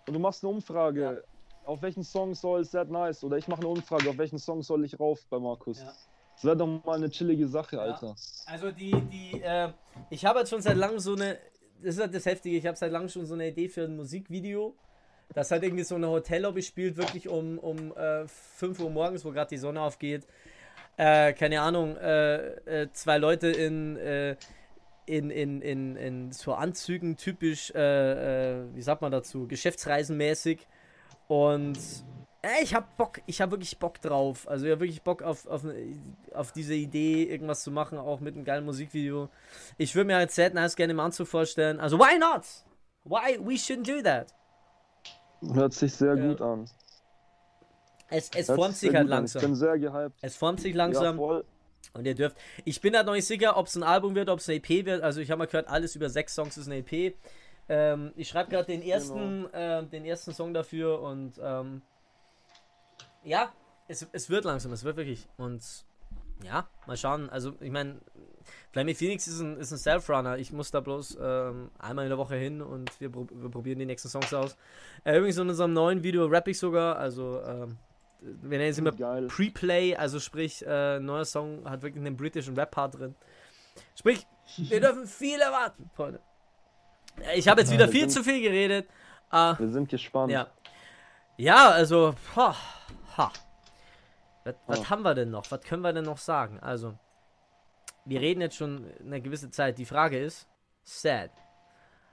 und 0.07 0.13
du 0.13 0.21
machst 0.21 0.45
eine 0.45 0.53
Umfrage. 0.53 1.25
Auf 1.65 1.81
welchen 1.81 2.05
Song 2.05 2.35
soll 2.35 2.65
Sad 2.65 2.91
Nice? 2.91 3.25
Oder 3.25 3.39
ich 3.39 3.49
mache 3.49 3.61
eine 3.61 3.69
Umfrage, 3.69 4.11
auf 4.11 4.19
welchen 4.19 4.39
Song 4.39 4.63
soll 4.63 4.85
ich 4.85 5.01
rauf 5.01 5.25
bei 5.31 5.39
Markus? 5.39 5.83
Das 6.41 6.47
wäre 6.47 6.57
doch 6.57 6.67
mal 6.67 6.97
eine 6.97 7.11
chillige 7.11 7.47
Sache, 7.47 7.79
Alter. 7.79 8.07
Ja. 8.07 8.15
Also 8.47 8.71
die, 8.71 8.93
die, 9.13 9.43
äh, 9.43 9.69
ich 10.09 10.25
habe 10.25 10.39
jetzt 10.39 10.49
schon 10.49 10.63
seit 10.63 10.79
langem 10.79 10.99
so 10.99 11.13
eine, 11.13 11.37
das 11.83 11.97
ist 11.97 12.01
halt 12.01 12.15
das 12.15 12.25
Heftige, 12.25 12.57
ich 12.57 12.67
habe 12.67 12.79
seit 12.79 12.91
langem 12.91 13.11
schon 13.11 13.27
so 13.27 13.35
eine 13.35 13.49
Idee 13.49 13.69
für 13.69 13.85
ein 13.85 13.95
Musikvideo. 13.95 14.75
Das 15.35 15.51
hat 15.51 15.63
irgendwie 15.63 15.85
so 15.85 15.97
eine 15.97 16.09
Hotellobby 16.09 16.63
spielt, 16.63 16.97
wirklich 16.97 17.29
um, 17.29 17.59
um 17.59 17.95
äh, 17.95 18.27
5 18.27 18.81
Uhr 18.81 18.89
morgens, 18.89 19.23
wo 19.27 19.33
gerade 19.33 19.51
die 19.51 19.59
Sonne 19.59 19.83
aufgeht. 19.83 20.27
Äh, 20.97 21.35
keine 21.35 21.61
Ahnung, 21.61 21.99
äh, 21.99 22.85
äh 22.85 22.93
zwei 22.93 23.19
Leute 23.19 23.49
in, 23.49 23.99
äh, 23.99 24.37
in, 25.05 25.29
in, 25.29 25.61
in, 25.61 25.97
in 25.97 26.33
so 26.33 26.55
Anzügen, 26.55 27.19
typisch, 27.19 27.71
äh, 27.73 28.75
wie 28.75 28.83
sagt 28.83 29.03
man 29.03 29.13
dazu, 29.13 29.47
geschäftsreisenmäßig. 29.47 30.67
Und 31.29 31.79
ich 32.63 32.75
hab 32.75 32.97
Bock, 32.97 33.21
ich 33.27 33.41
hab 33.41 33.51
wirklich 33.51 33.79
Bock 33.79 34.01
drauf. 34.01 34.49
Also 34.49 34.67
ja, 34.67 34.81
wirklich 34.81 35.03
Bock 35.03 35.23
auf, 35.23 35.47
auf, 35.47 35.65
auf 36.33 36.53
diese 36.53 36.75
Idee, 36.75 37.25
irgendwas 37.25 37.63
zu 37.63 37.71
machen, 37.71 37.99
auch 37.99 38.21
mit 38.21 38.35
einem 38.35 38.45
geilen 38.45 38.65
Musikvideo. 38.65 39.29
Ich 39.77 39.95
würde 39.95 40.07
mir 40.07 40.17
halt 40.17 40.31
Sad 40.31 40.55
Nice 40.55 40.77
gerne 40.77 40.93
im 40.93 41.01
Anzug 41.01 41.29
vorstellen. 41.29 41.81
Also 41.81 41.99
why 41.99 42.19
not? 42.19 42.45
Why 43.05 43.39
we 43.39 43.55
shouldn't 43.55 43.87
do 43.87 44.03
that? 44.03 44.35
Hört 45.53 45.75
sich 45.75 45.93
sehr 45.95 46.17
ja. 46.17 46.29
gut 46.29 46.41
an. 46.41 46.69
Es, 48.09 48.31
es 48.35 48.47
formt 48.47 48.77
sich 48.77 48.95
halt 48.95 49.09
langsam. 49.09 49.41
Ich 49.41 49.47
bin 49.47 49.55
sehr 49.55 49.79
gehypt. 49.79 50.17
Es 50.21 50.37
formt 50.37 50.61
sich 50.61 50.75
langsam. 50.75 51.19
Ja. 51.21 51.43
Und 51.93 52.07
ihr 52.07 52.15
dürft. 52.15 52.37
Ich 52.65 52.81
bin 52.81 52.95
halt 52.97 53.07
noch 53.07 53.15
nicht 53.15 53.27
sicher, 53.27 53.57
ob 53.57 53.67
es 53.67 53.77
ein 53.77 53.83
Album 53.83 54.15
wird, 54.15 54.29
ob 54.29 54.41
es 54.41 54.49
eine 54.49 54.59
EP 54.59 54.85
wird. 54.85 55.03
Also 55.03 55.21
ich 55.21 55.31
habe 55.31 55.41
mal 55.41 55.47
gehört, 55.47 55.69
alles 55.69 55.95
über 55.95 56.09
sechs 56.09 56.35
Songs 56.35 56.57
ist 56.57 56.67
eine 56.67 56.79
EP. 56.79 57.15
Ähm, 57.69 58.13
ich 58.17 58.29
schreibe 58.29 58.51
gerade 58.51 58.67
den 58.67 58.83
ersten, 58.83 59.45
genau. 59.45 59.81
äh, 59.81 59.87
den 59.87 60.05
ersten 60.05 60.33
Song 60.33 60.53
dafür 60.53 61.01
und 61.03 61.35
ähm, 61.43 61.83
ja, 63.25 63.53
es, 63.89 64.07
es 64.13 64.31
wird 64.31 64.45
langsam, 64.45 64.73
es 64.73 64.85
wird 64.85 64.97
wirklich. 64.97 65.29
Und 65.37 65.63
ja, 66.45 66.69
mal 66.87 66.97
schauen. 66.97 67.29
Also, 67.31 67.53
ich 67.61 67.71
meine, 67.71 68.01
Flammy 68.73 68.95
Phoenix 68.95 69.27
ist 69.27 69.41
ein, 69.41 69.57
ist 69.59 69.73
ein 69.73 69.79
Self-Runner. 69.79 70.39
Ich 70.39 70.53
muss 70.53 70.71
da 70.71 70.81
bloß 70.81 71.19
ähm, 71.21 71.71
einmal 71.79 72.05
in 72.05 72.11
der 72.11 72.19
Woche 72.19 72.37
hin 72.37 72.63
und 72.63 73.01
wir, 73.01 73.13
wir 73.15 73.51
probieren 73.51 73.79
die 73.79 73.87
nächsten 73.87 74.09
Songs 74.09 74.33
aus. 74.33 74.57
Äh, 75.05 75.17
übrigens 75.17 75.39
in 75.39 75.49
unserem 75.49 75.73
neuen 75.73 76.03
Video 76.03 76.27
rapp 76.27 76.49
ich 76.49 76.59
sogar, 76.59 76.97
also 76.97 77.43
ähm, 77.45 77.77
wir 78.21 78.59
nennen 78.59 78.71
es 78.71 78.79
immer 78.79 78.93
Pre-Play, 78.93 79.97
also 79.97 80.21
sprich, 80.21 80.65
äh, 80.67 81.01
neuer 81.01 81.25
Song 81.25 81.69
hat 81.69 81.83
wirklich 81.83 82.05
einen 82.05 82.17
britischen 82.17 82.55
Rap-Part 82.55 82.99
drin. 82.99 83.15
Sprich, 83.97 84.27
wir 84.57 84.81
dürfen 84.81 85.07
viel 85.07 85.41
erwarten, 85.41 85.91
Freunde. 85.95 86.21
Ich 87.35 87.49
habe 87.49 87.61
jetzt 87.61 87.73
wieder 87.73 87.89
viel 87.89 88.09
zu 88.09 88.23
viel 88.23 88.41
geredet. 88.41 88.89
Uh, 89.33 89.55
Wir 89.59 89.69
sind 89.69 89.89
gespannt. 89.89 90.33
Ja, 90.33 90.49
ja 91.37 91.71
also, 91.71 92.15
ha, 92.35 92.55
ha. 93.21 93.33
Was, 94.45 94.55
was 94.67 94.81
oh. 94.81 94.91
haben 94.91 95.03
wir 95.03 95.15
denn 95.15 95.31
noch? 95.31 95.51
Was 95.51 95.61
können 95.63 95.83
wir 95.83 95.93
denn 95.93 96.05
noch 96.05 96.19
sagen? 96.19 96.59
Also, 96.61 96.99
wir 98.05 98.21
reden 98.21 98.41
jetzt 98.41 98.57
schon 98.57 98.91
eine 99.01 99.21
gewisse 99.21 99.51
Zeit. 99.51 99.79
Die 99.79 99.85
Frage 99.85 100.19
ist, 100.19 100.49
sad. 100.83 101.31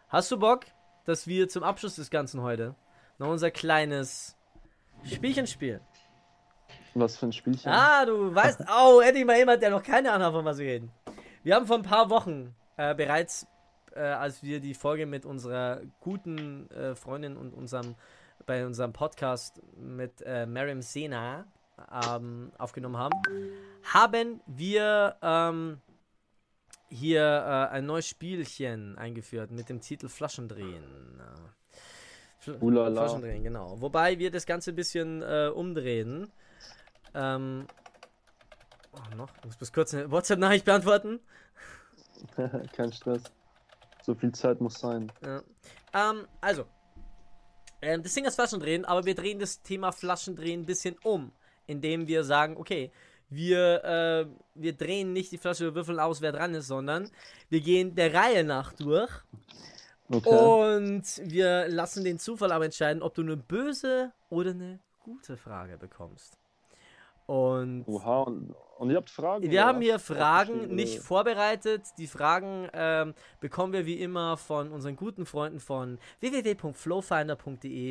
Hast 0.09 0.31
du 0.31 0.37
Bock, 0.37 0.65
dass 1.05 1.27
wir 1.27 1.47
zum 1.47 1.63
Abschluss 1.63 1.95
des 1.95 2.09
Ganzen 2.09 2.41
heute 2.41 2.75
noch 3.17 3.29
unser 3.29 3.51
kleines 3.51 4.35
Spielchen 5.03 5.47
spielen? 5.47 5.81
Was 6.93 7.17
für 7.17 7.27
ein 7.27 7.33
Spielchen? 7.33 7.71
Ah, 7.71 8.05
du 8.05 8.33
weißt, 8.33 8.61
oh, 8.81 8.99
endlich 8.99 9.25
mal 9.25 9.37
jemand, 9.37 9.61
der 9.61 9.69
noch 9.69 9.83
keine 9.83 10.11
Ahnung 10.11 10.27
hat, 10.27 10.33
von 10.33 10.45
was 10.45 10.57
wir 10.57 10.67
reden. 10.67 10.91
Wir 11.43 11.55
haben 11.55 11.67
vor 11.67 11.77
ein 11.77 11.83
paar 11.83 12.09
Wochen 12.09 12.55
äh, 12.75 12.93
bereits, 12.95 13.47
äh, 13.95 14.01
als 14.01 14.43
wir 14.43 14.59
die 14.59 14.73
Folge 14.73 15.05
mit 15.05 15.25
unserer 15.25 15.81
guten 15.99 16.69
äh, 16.71 16.95
Freundin 16.95 17.37
und 17.37 17.53
unserem, 17.53 17.95
bei 18.47 18.65
unserem 18.65 18.93
Podcast 18.93 19.61
mit 19.75 20.23
äh, 20.25 20.47
Mariam 20.47 20.81
Sena 20.81 21.45
ähm, 22.09 22.51
aufgenommen 22.57 22.97
haben, 22.97 23.21
haben 23.93 24.41
wir 24.47 25.17
ähm, 25.21 25.81
hier 26.89 27.21
äh, 27.21 27.75
ein 27.75 27.85
neues 27.85 28.07
Spielchen 28.07 28.97
eingeführt 28.97 29.51
mit 29.51 29.69
dem 29.69 29.81
Titel 29.81 30.07
Flaschendrehen. 30.07 31.21
Fl 32.39 32.57
Flaschendrehen, 32.57 33.43
genau. 33.43 33.79
Wobei 33.81 34.17
wir 34.17 34.31
das 34.31 34.45
Ganze 34.45 34.71
ein 34.71 34.75
bisschen 34.75 35.21
äh, 35.21 35.51
umdrehen. 35.53 36.31
Ähm, 37.13 37.67
oh, 38.93 39.15
noch? 39.15 39.29
Ich 39.39 39.45
muss 39.45 39.57
bis 39.57 39.73
kurz 39.73 39.93
eine 39.93 40.09
WhatsApp-Nachricht 40.09 40.65
beantworten. 40.65 41.19
Kein 42.73 42.93
Stress. 42.93 43.23
So 44.01 44.15
viel 44.15 44.31
Zeit 44.31 44.61
muss 44.61 44.79
sein. 44.79 45.11
Ja. 45.25 45.41
Ähm, 45.93 46.27
also, 46.39 46.65
ähm, 47.81 48.03
das 48.03 48.13
Ding 48.13 48.25
ist 48.25 48.35
Flaschendrehen, 48.35 48.85
aber 48.85 49.05
wir 49.05 49.15
drehen 49.15 49.39
das 49.39 49.61
Thema 49.61 49.91
Flaschendrehen 49.91 50.61
ein 50.61 50.65
bisschen 50.65 50.97
um, 51.03 51.31
indem 51.65 52.07
wir 52.07 52.23
sagen, 52.23 52.57
okay, 52.57 52.91
wir, 53.29 53.83
äh, 53.83 54.25
wir 54.55 54.73
drehen 54.73 55.13
nicht 55.13 55.31
die 55.31 55.37
Flasche, 55.37 55.65
wir 55.65 55.75
würfeln 55.75 55.99
aus, 55.99 56.21
wer 56.21 56.31
dran 56.31 56.53
ist, 56.53 56.67
sondern 56.67 57.09
wir 57.49 57.61
gehen 57.61 57.95
der 57.95 58.13
Reihe 58.13 58.43
nach 58.43 58.73
durch. 58.73 59.11
Okay. 60.09 60.29
Und 60.29 61.03
wir 61.23 61.67
lassen 61.67 62.05
den 62.05 62.17
Zufall 62.17 62.51
aber 62.53 62.65
entscheiden, 62.65 63.01
ob 63.01 63.13
du 63.13 63.21
eine 63.21 63.35
böse 63.35 64.13
oder 64.29 64.51
eine 64.51 64.79
gute 65.03 65.35
Frage 65.35 65.77
bekommst. 65.77 66.37
Und, 67.27 67.83
Oha, 67.87 68.21
und, 68.21 68.55
und 68.77 68.89
ihr 68.89 68.95
habt 68.95 69.09
Fragen? 69.09 69.51
Wir 69.51 69.65
haben 69.65 69.81
hier 69.81 69.99
Fragen 69.99 70.73
nicht 70.73 70.99
vorbereitet. 70.99 71.83
Die 71.97 72.07
Fragen 72.07 72.69
ähm, 72.73 73.13
bekommen 73.41 73.73
wir 73.73 73.85
wie 73.85 74.01
immer 74.01 74.37
von 74.37 74.71
unseren 74.71 74.95
guten 74.95 75.25
Freunden 75.25 75.59
von 75.59 75.99
www.flowfinder.de. 76.21 77.89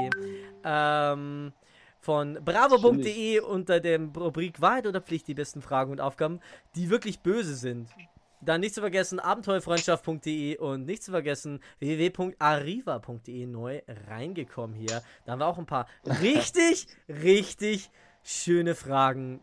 Ähm, 0.64 1.52
von 2.00 2.38
bravo.de 2.42 3.40
unter 3.40 3.80
dem 3.80 4.08
Rubrik 4.10 4.60
Wahrheit 4.62 4.86
oder 4.86 5.02
Pflicht 5.02 5.28
die 5.28 5.34
besten 5.34 5.60
Fragen 5.60 5.92
und 5.92 6.00
Aufgaben, 6.00 6.40
die 6.74 6.88
wirklich 6.88 7.20
böse 7.20 7.56
sind. 7.56 7.90
Dann 8.40 8.60
nicht 8.60 8.74
zu 8.74 8.80
vergessen 8.80 9.18
abenteuerfreundschaft.de 9.18 10.56
und 10.58 10.86
nicht 10.86 11.02
zu 11.02 11.10
vergessen 11.10 11.60
www.arriva.de 11.78 13.46
neu 13.46 13.82
reingekommen 14.08 14.76
hier. 14.76 15.02
Da 15.24 15.32
haben 15.32 15.40
wir 15.40 15.46
auch 15.46 15.58
ein 15.58 15.66
paar 15.66 15.86
richtig, 16.22 16.86
richtig 17.08 17.90
schöne 18.26 18.74
Fragen. 18.74 19.40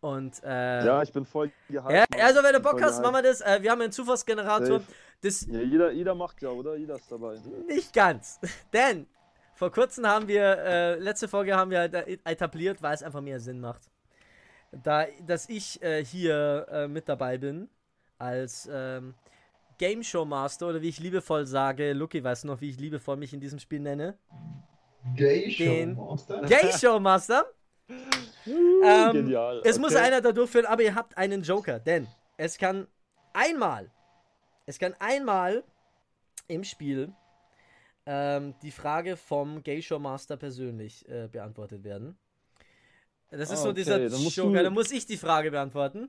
Und, 0.00 0.42
äh, 0.44 0.84
ja, 0.84 1.02
ich 1.02 1.12
bin 1.12 1.24
voll 1.24 1.50
gehypt. 1.68 1.90
Ja, 1.90 2.04
also, 2.22 2.42
wenn 2.42 2.52
du 2.52 2.60
Bock 2.60 2.80
hast, 2.82 3.00
machen 3.02 3.14
wir 3.14 3.22
das. 3.22 3.40
Äh, 3.40 3.58
wir 3.62 3.70
haben 3.70 3.80
einen 3.80 3.92
Zufallsgenerator. 3.92 4.82
Das 5.22 5.46
ja, 5.46 5.60
jeder, 5.60 5.90
jeder 5.92 6.14
macht 6.14 6.42
ja, 6.42 6.50
oder? 6.50 6.76
Jeder 6.76 6.96
ist 6.96 7.10
dabei. 7.10 7.38
Nicht 7.66 7.92
ganz. 7.92 8.38
Denn 8.72 9.06
vor 9.54 9.72
kurzem 9.72 10.06
haben 10.06 10.28
wir, 10.28 10.42
äh, 10.42 10.98
letzte 10.98 11.28
Folge 11.28 11.56
haben 11.56 11.70
wir 11.70 11.78
halt 11.78 11.94
etabliert, 12.26 12.82
weil 12.82 12.94
es 12.94 13.02
einfach 13.02 13.22
mehr 13.22 13.40
Sinn 13.40 13.60
macht. 13.60 13.82
Da, 14.70 15.06
dass 15.26 15.48
ich 15.48 15.82
äh, 15.82 16.04
hier 16.04 16.66
äh, 16.70 16.88
mit 16.88 17.08
dabei 17.08 17.38
bin, 17.38 17.68
als 18.18 18.68
ähm, 18.70 19.14
Game 19.78 20.02
Show 20.02 20.24
Master 20.24 20.68
oder 20.68 20.82
wie 20.82 20.88
ich 20.88 21.00
liebevoll 21.00 21.46
sage, 21.46 21.94
Lucky 21.94 22.22
weiß 22.22 22.44
noch, 22.44 22.60
wie 22.60 22.70
ich 22.70 22.78
liebevoll 22.78 23.16
mich 23.16 23.32
in 23.32 23.40
diesem 23.40 23.58
Spiel 23.58 23.80
nenne. 23.80 24.18
Gay 25.14 25.50
Show 25.50 25.86
Master. 25.94 26.42
Gay 26.42 26.72
Show 26.72 27.00
Master. 27.00 27.46
Ähm, 27.88 29.12
Genial. 29.12 29.60
Es 29.64 29.76
okay. 29.76 29.80
muss 29.80 29.94
einer 29.94 30.20
da 30.20 30.32
durchführen, 30.32 30.66
aber 30.66 30.82
ihr 30.82 30.94
habt 30.94 31.16
einen 31.16 31.42
Joker, 31.42 31.78
denn 31.78 32.06
es 32.36 32.58
kann 32.58 32.86
einmal, 33.32 33.90
es 34.66 34.78
kann 34.78 34.94
einmal 34.98 35.64
im 36.48 36.64
Spiel 36.64 37.12
ähm, 38.06 38.54
die 38.62 38.70
Frage 38.70 39.16
vom 39.16 39.62
Gay 39.62 39.82
Show 39.82 39.98
Master 39.98 40.36
persönlich 40.36 41.08
äh, 41.08 41.28
beantwortet 41.28 41.84
werden. 41.84 42.16
Das 43.30 43.50
ist 43.50 43.58
ah, 43.60 43.62
so 43.62 43.68
okay. 43.70 43.82
dieser 43.82 44.06
Joker, 44.06 44.62
da 44.62 44.70
muss 44.70 44.90
ich 44.92 45.04
die 45.04 45.16
Frage 45.16 45.50
beantworten. 45.50 46.08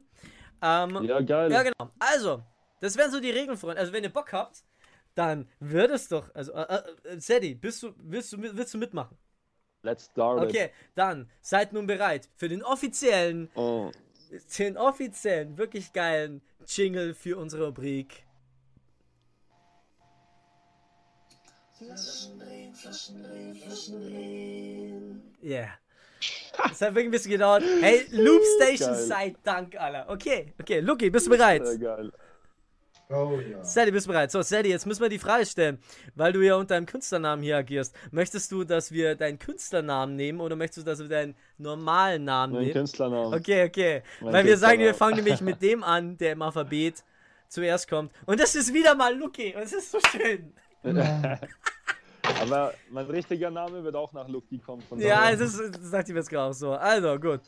Ähm, 0.61 1.03
ja, 1.03 1.19
geil. 1.21 1.51
Ja, 1.51 1.63
genau. 1.63 1.91
Also, 1.99 2.43
das 2.80 2.95
wären 2.95 3.11
so 3.11 3.19
die 3.19 3.32
Regeln, 3.32 3.57
Freunde. 3.57 3.80
Also, 3.80 3.91
wenn 3.91 4.03
ihr 4.03 4.13
Bock 4.13 4.32
habt, 4.34 4.63
dann 5.15 5.47
wird 5.59 5.91
es 5.91 6.07
doch. 6.07 6.34
Also, 6.36 6.53
äh, 6.53 6.82
äh, 7.03 7.19
Sadie, 7.19 7.55
bist 7.55 7.82
du, 7.82 7.93
willst, 7.97 8.34
du, 8.34 8.41
willst 8.41 8.73
du 8.73 8.78
mitmachen? 8.78 9.17
Let's 9.84 10.05
start. 10.05 10.43
Okay, 10.43 10.65
it. 10.65 10.71
dann 10.95 11.30
seid 11.41 11.73
nun 11.73 11.88
bereit 11.88 12.30
für 12.36 12.49
den 12.49 12.63
offiziellen, 12.63 13.49
oh. 13.55 13.91
den 14.57 14.78
offiziellen, 14.78 15.57
wirklich 15.57 15.93
geilen 15.93 16.41
Jingle 16.67 17.13
für 17.13 17.38
unsere 17.38 17.65
Rubrik. 17.67 18.25
Flaschen 21.78 22.39
drehen, 22.39 22.73
Flaschen 22.73 23.23
drehen, 23.23 23.55
Flaschen 23.55 24.01
drehen. 24.01 25.34
Yeah. 25.43 25.69
Das 26.57 26.82
hat 26.82 26.95
wirklich 26.95 27.05
ein 27.05 27.11
bisschen 27.11 27.32
gedauert. 27.32 27.63
Hey, 27.82 28.07
Loop 28.11 28.41
Station 28.55 28.95
sei 28.95 29.36
Dank, 29.43 29.75
Alter. 29.80 30.09
Okay, 30.09 30.53
okay, 30.59 30.80
Lucky, 30.80 31.11
bist 31.11 31.28
du 31.28 31.32
bereit? 31.32 31.65
Sehr 31.65 31.78
geil. 31.78 32.11
Oh 33.10 33.39
ja. 33.39 33.64
Sally, 33.64 33.91
bist 33.91 34.05
du 34.05 34.12
bereit? 34.12 34.32
So, 34.32 34.41
Sally, 34.41 34.70
jetzt 34.70 34.86
müssen 34.86 35.01
wir 35.01 35.08
die 35.08 35.20
Frage 35.20 35.45
stellen, 35.45 35.80
weil 36.16 36.34
du 36.34 36.41
ja 36.41 36.55
unter 36.55 36.76
deinem 36.76 36.86
Künstlernamen 36.86 37.41
hier 37.41 37.58
agierst. 37.58 37.95
Möchtest 38.12 38.51
du, 38.51 38.66
dass 38.66 38.91
wir 38.91 39.16
deinen 39.16 39.39
Künstlernamen 39.39 40.18
nehmen 40.18 40.41
oder 40.41 40.58
möchtest 40.58 40.86
du, 40.86 40.91
dass 40.91 40.99
wir 40.99 41.08
deinen 41.08 41.36
normalen 41.58 42.26
Namen 42.26 42.53
mein 42.53 42.64
nehmen? 42.64 42.74
Künstlernamen. 42.74 43.34
Okay, 43.34 43.66
okay. 43.66 44.03
Mein 44.20 44.34
weil 44.34 44.45
wir 44.45 44.58
sagen, 44.58 44.80
wir 44.80 44.93
fangen 44.93 45.16
nämlich 45.16 45.39
mit 45.39 45.62
dem 45.62 45.84
an, 45.84 46.18
der 46.18 46.34
im 46.34 46.41
Alphabet 46.41 47.03
zuerst 47.47 47.89
kommt. 47.89 48.12
Und 48.26 48.41
das 48.41 48.55
ist 48.55 48.74
wieder 48.74 48.93
mal 48.93 49.16
Lucky 49.18 49.55
und 49.55 49.62
es 49.62 49.72
ist 49.72 49.89
so 49.89 49.99
schön. 50.12 50.53
Aber 52.41 52.74
mein 52.89 53.05
richtiger 53.05 53.49
Name 53.49 53.86
wird 53.86 53.95
auch 53.95 54.12
nach 54.12 54.28
Lucky 54.28 54.58
kommen. 54.60 54.84
ja, 54.97 55.32
das, 55.32 55.55
ist, 55.55 55.76
das 55.76 55.91
sagt 55.91 56.10
ich 56.10 56.16
jetzt 56.16 56.30
gerade 56.30 56.49
auch 56.49 56.53
so. 56.53 56.74
Also, 56.74 57.18
gut. 57.18 57.39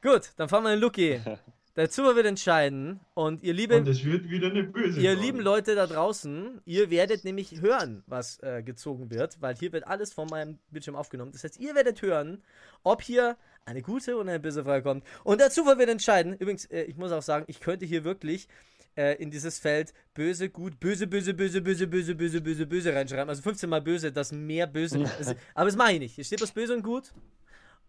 Gut, 0.00 0.30
dann 0.36 0.48
fahren 0.48 0.62
wir 0.62 0.74
in 0.74 0.78
Lucky. 0.78 1.20
Der 1.76 1.88
Zuhörer 1.88 2.16
wird 2.16 2.26
entscheiden 2.26 3.00
und 3.14 3.42
ihr 3.42 3.54
lieben, 3.54 3.78
und 3.78 3.88
es 3.88 4.04
wird 4.04 4.28
wieder 4.28 4.48
eine 4.48 4.64
böse 4.64 5.00
ihr 5.00 5.14
lieben 5.14 5.40
Leute 5.40 5.76
da 5.76 5.86
draußen, 5.86 6.60
ihr 6.64 6.90
werdet 6.90 7.24
nämlich 7.24 7.60
hören, 7.60 8.02
was 8.06 8.40
äh, 8.42 8.62
gezogen 8.64 9.10
wird, 9.10 9.40
weil 9.40 9.54
hier 9.54 9.72
wird 9.72 9.86
alles 9.86 10.12
von 10.12 10.26
meinem 10.28 10.58
Bildschirm 10.70 10.96
aufgenommen. 10.96 11.30
Das 11.30 11.44
heißt, 11.44 11.60
ihr 11.60 11.76
werdet 11.76 12.02
hören, 12.02 12.42
ob 12.82 13.02
hier 13.02 13.36
eine 13.66 13.82
gute 13.82 14.16
oder 14.16 14.30
eine 14.30 14.40
böse 14.40 14.64
Frage 14.64 14.82
kommt. 14.82 15.04
Und 15.22 15.40
der 15.40 15.50
Zufall 15.50 15.78
wird 15.78 15.90
entscheiden. 15.90 16.34
Übrigens, 16.34 16.64
äh, 16.66 16.82
ich 16.82 16.96
muss 16.96 17.12
auch 17.12 17.22
sagen, 17.22 17.44
ich 17.46 17.60
könnte 17.60 17.86
hier 17.86 18.02
wirklich 18.02 18.48
äh, 18.96 19.22
in 19.22 19.30
dieses 19.30 19.60
Feld 19.60 19.94
böse, 20.12 20.50
gut, 20.50 20.80
böse, 20.80 21.06
böse, 21.06 21.34
böse, 21.34 21.60
böse, 21.60 21.86
böse, 21.86 22.14
böse, 22.16 22.40
böse, 22.40 22.66
böse 22.66 22.94
reinschreiben. 22.94 23.28
Also 23.28 23.42
15 23.42 23.70
mal 23.70 23.80
böse, 23.80 24.10
das 24.10 24.32
mehr 24.32 24.66
böse. 24.66 25.04
ist. 25.20 25.36
aber 25.54 25.66
das 25.66 25.76
mache 25.76 25.92
ich 25.92 26.00
nicht. 26.00 26.14
Hier 26.16 26.24
steht 26.24 26.42
das 26.42 26.50
böse 26.50 26.74
und 26.74 26.82
gut. 26.82 27.12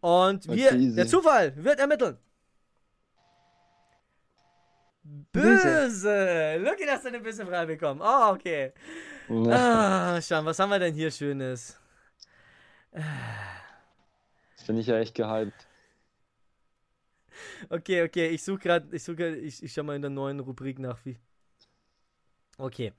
Und 0.02 0.48
wir, 0.48 0.72
der 0.72 1.08
Zufall 1.08 1.54
wird 1.56 1.80
ermitteln. 1.80 2.18
Böse! 5.04 6.58
Lucky, 6.60 6.86
dass 6.86 7.02
du 7.02 7.08
eine 7.08 7.20
böse 7.20 7.46
Frage 7.46 7.74
bekommen. 7.74 8.02
Oh, 8.04 8.34
okay. 8.34 8.72
Ah, 9.30 10.22
schauen, 10.22 10.46
was 10.46 10.60
haben 10.60 10.70
wir 10.70 10.80
denn 10.80 10.94
hier 10.94 11.10
Schönes? 11.10 11.80
Das 12.92 14.64
finde 14.66 14.82
ich 14.82 14.88
ja 14.88 15.00
echt 15.00 15.16
gehypt. 15.16 15.68
Okay, 17.70 18.04
okay, 18.04 18.28
ich 18.28 18.44
suche 18.44 18.60
gerade, 18.60 18.96
ich 18.96 19.04
suche, 19.04 19.36
ich, 19.36 19.64
ich 19.64 19.74
schau 19.74 19.84
mal 19.84 19.96
in 19.96 20.02
der 20.02 20.12
neuen 20.12 20.40
Rubrik 20.40 20.80
nach, 20.80 21.00
wie. 21.06 21.18
Okay. 22.58 22.94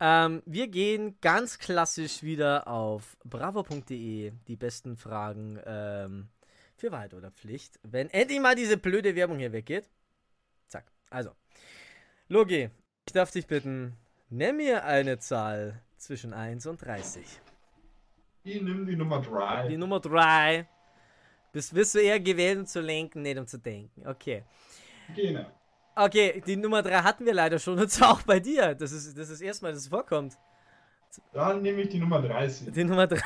Ähm, 0.00 0.42
wir 0.46 0.68
gehen 0.68 1.18
ganz 1.20 1.58
klassisch 1.58 2.22
wieder 2.22 2.66
auf 2.68 3.16
bravo.de, 3.24 4.32
die 4.48 4.56
besten 4.56 4.96
Fragen 4.96 5.60
ähm, 5.64 6.28
für 6.76 6.90
Wahrheit 6.90 7.14
oder 7.14 7.30
Pflicht. 7.30 7.78
Wenn 7.82 8.10
endlich 8.10 8.40
mal 8.40 8.54
diese 8.54 8.76
blöde 8.76 9.14
Werbung 9.14 9.38
hier 9.38 9.52
weggeht. 9.52 9.88
Also. 11.14 11.30
Logi, 12.28 12.70
ich 13.06 13.12
darf 13.12 13.30
dich 13.30 13.46
bitten, 13.46 13.96
nenn 14.30 14.56
mir 14.56 14.84
eine 14.84 15.20
Zahl 15.20 15.80
zwischen 15.96 16.32
1 16.32 16.66
und 16.66 16.84
30. 16.84 17.24
Ich 18.42 18.60
nehme 18.60 18.84
die 18.84 18.96
Nummer 18.96 19.22
3. 19.22 19.68
Die 19.68 19.76
Nummer 19.76 20.00
3. 20.00 20.66
Bist, 21.52 21.72
bist 21.72 21.94
du 21.94 22.00
eher 22.00 22.18
gewählt, 22.18 22.58
um 22.58 22.66
zu 22.66 22.80
lenken, 22.80 23.22
nicht 23.22 23.38
um 23.38 23.46
zu 23.46 23.58
denken. 23.58 24.04
Okay. 24.08 24.42
Genau. 25.14 25.46
Okay, 25.94 26.42
die 26.44 26.56
Nummer 26.56 26.82
3 26.82 27.02
hatten 27.02 27.24
wir 27.24 27.34
leider 27.34 27.60
schon 27.60 27.78
und 27.78 27.90
zwar 27.90 28.14
auch 28.14 28.22
bei 28.22 28.40
dir. 28.40 28.74
Das 28.74 28.90
ist 28.90 29.16
das, 29.16 29.30
ist 29.30 29.40
erstmal, 29.40 29.70
dass 29.70 29.82
es 29.82 29.88
vorkommt. 29.88 30.36
Dann 31.32 31.62
nehme 31.62 31.82
ich 31.82 31.90
die 31.90 32.00
Nummer 32.00 32.20
30. 32.20 32.72
Die 32.72 32.82
Nummer 32.82 33.06
3. 33.06 33.20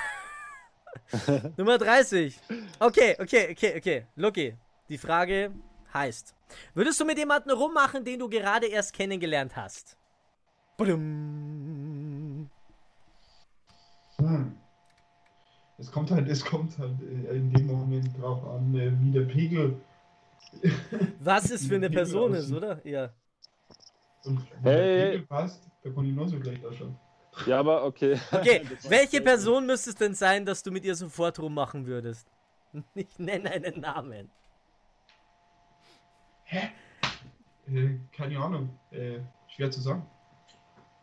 Nummer 1.57 1.78
30. 1.78 2.39
Okay, 2.80 3.16
okay, 3.18 3.49
okay, 3.53 3.78
okay. 3.78 4.07
Lucky, 4.14 4.55
die 4.91 4.99
Frage 4.99 5.53
heißt: 5.93 6.34
Würdest 6.74 7.01
du 7.01 7.05
mit 7.05 7.18
jemandem 7.18 7.57
rummachen, 7.57 8.05
den 8.05 8.18
du 8.18 8.28
gerade 8.28 8.66
erst 8.66 8.93
kennengelernt 8.93 9.57
hast? 9.57 9.97
Badum. 10.76 12.49
Hm. 14.18 14.53
Es 15.78 15.93
kommt 15.93 16.11
halt, 16.11 16.28
es 16.28 16.45
kommt 16.45 16.76
halt 16.78 17.01
äh, 17.03 17.36
in 17.36 17.53
dem 17.53 17.66
Moment 17.66 18.20
drauf 18.20 18.45
an, 18.45 18.74
äh, 18.74 18.91
wie 19.01 19.12
der 19.12 19.22
Pegel. 19.22 19.80
Was 21.20 21.51
es 21.51 21.66
für 21.66 21.76
eine 21.76 21.89
Person 21.89 22.34
ist, 22.34 22.53
oder? 22.53 22.84
Ja. 22.84 23.11
Und 24.24 24.41
wenn 24.62 24.72
hey. 24.72 24.97
der 24.97 25.11
Pegel 25.11 25.26
passt, 25.26 25.68
da 25.84 25.91
kann 25.91 26.05
ich 26.05 26.14
noch 26.14 26.26
so 26.26 26.39
gleich 26.41 26.64
ausschauen. 26.66 26.97
Ja, 27.47 27.61
aber 27.61 27.84
okay. 27.84 28.18
Okay, 28.32 28.62
welche 28.89 29.20
Person 29.20 29.66
müsste 29.66 29.91
es 29.91 29.97
denn 29.97 30.14
sein, 30.14 30.45
dass 30.45 30.62
du 30.62 30.72
mit 30.72 30.84
ihr 30.84 30.95
sofort 30.95 31.39
rummachen 31.39 31.86
würdest? 31.86 32.26
Ich 32.95 33.18
nenne 33.18 33.51
einen 33.51 33.80
Namen. 33.80 34.30
Hä? 36.51 36.70
Äh, 37.70 37.99
keine 38.16 38.38
Ahnung. 38.38 38.70
Äh, 38.90 39.18
schwer 39.49 39.70
zu 39.70 39.80
sagen. 39.80 40.03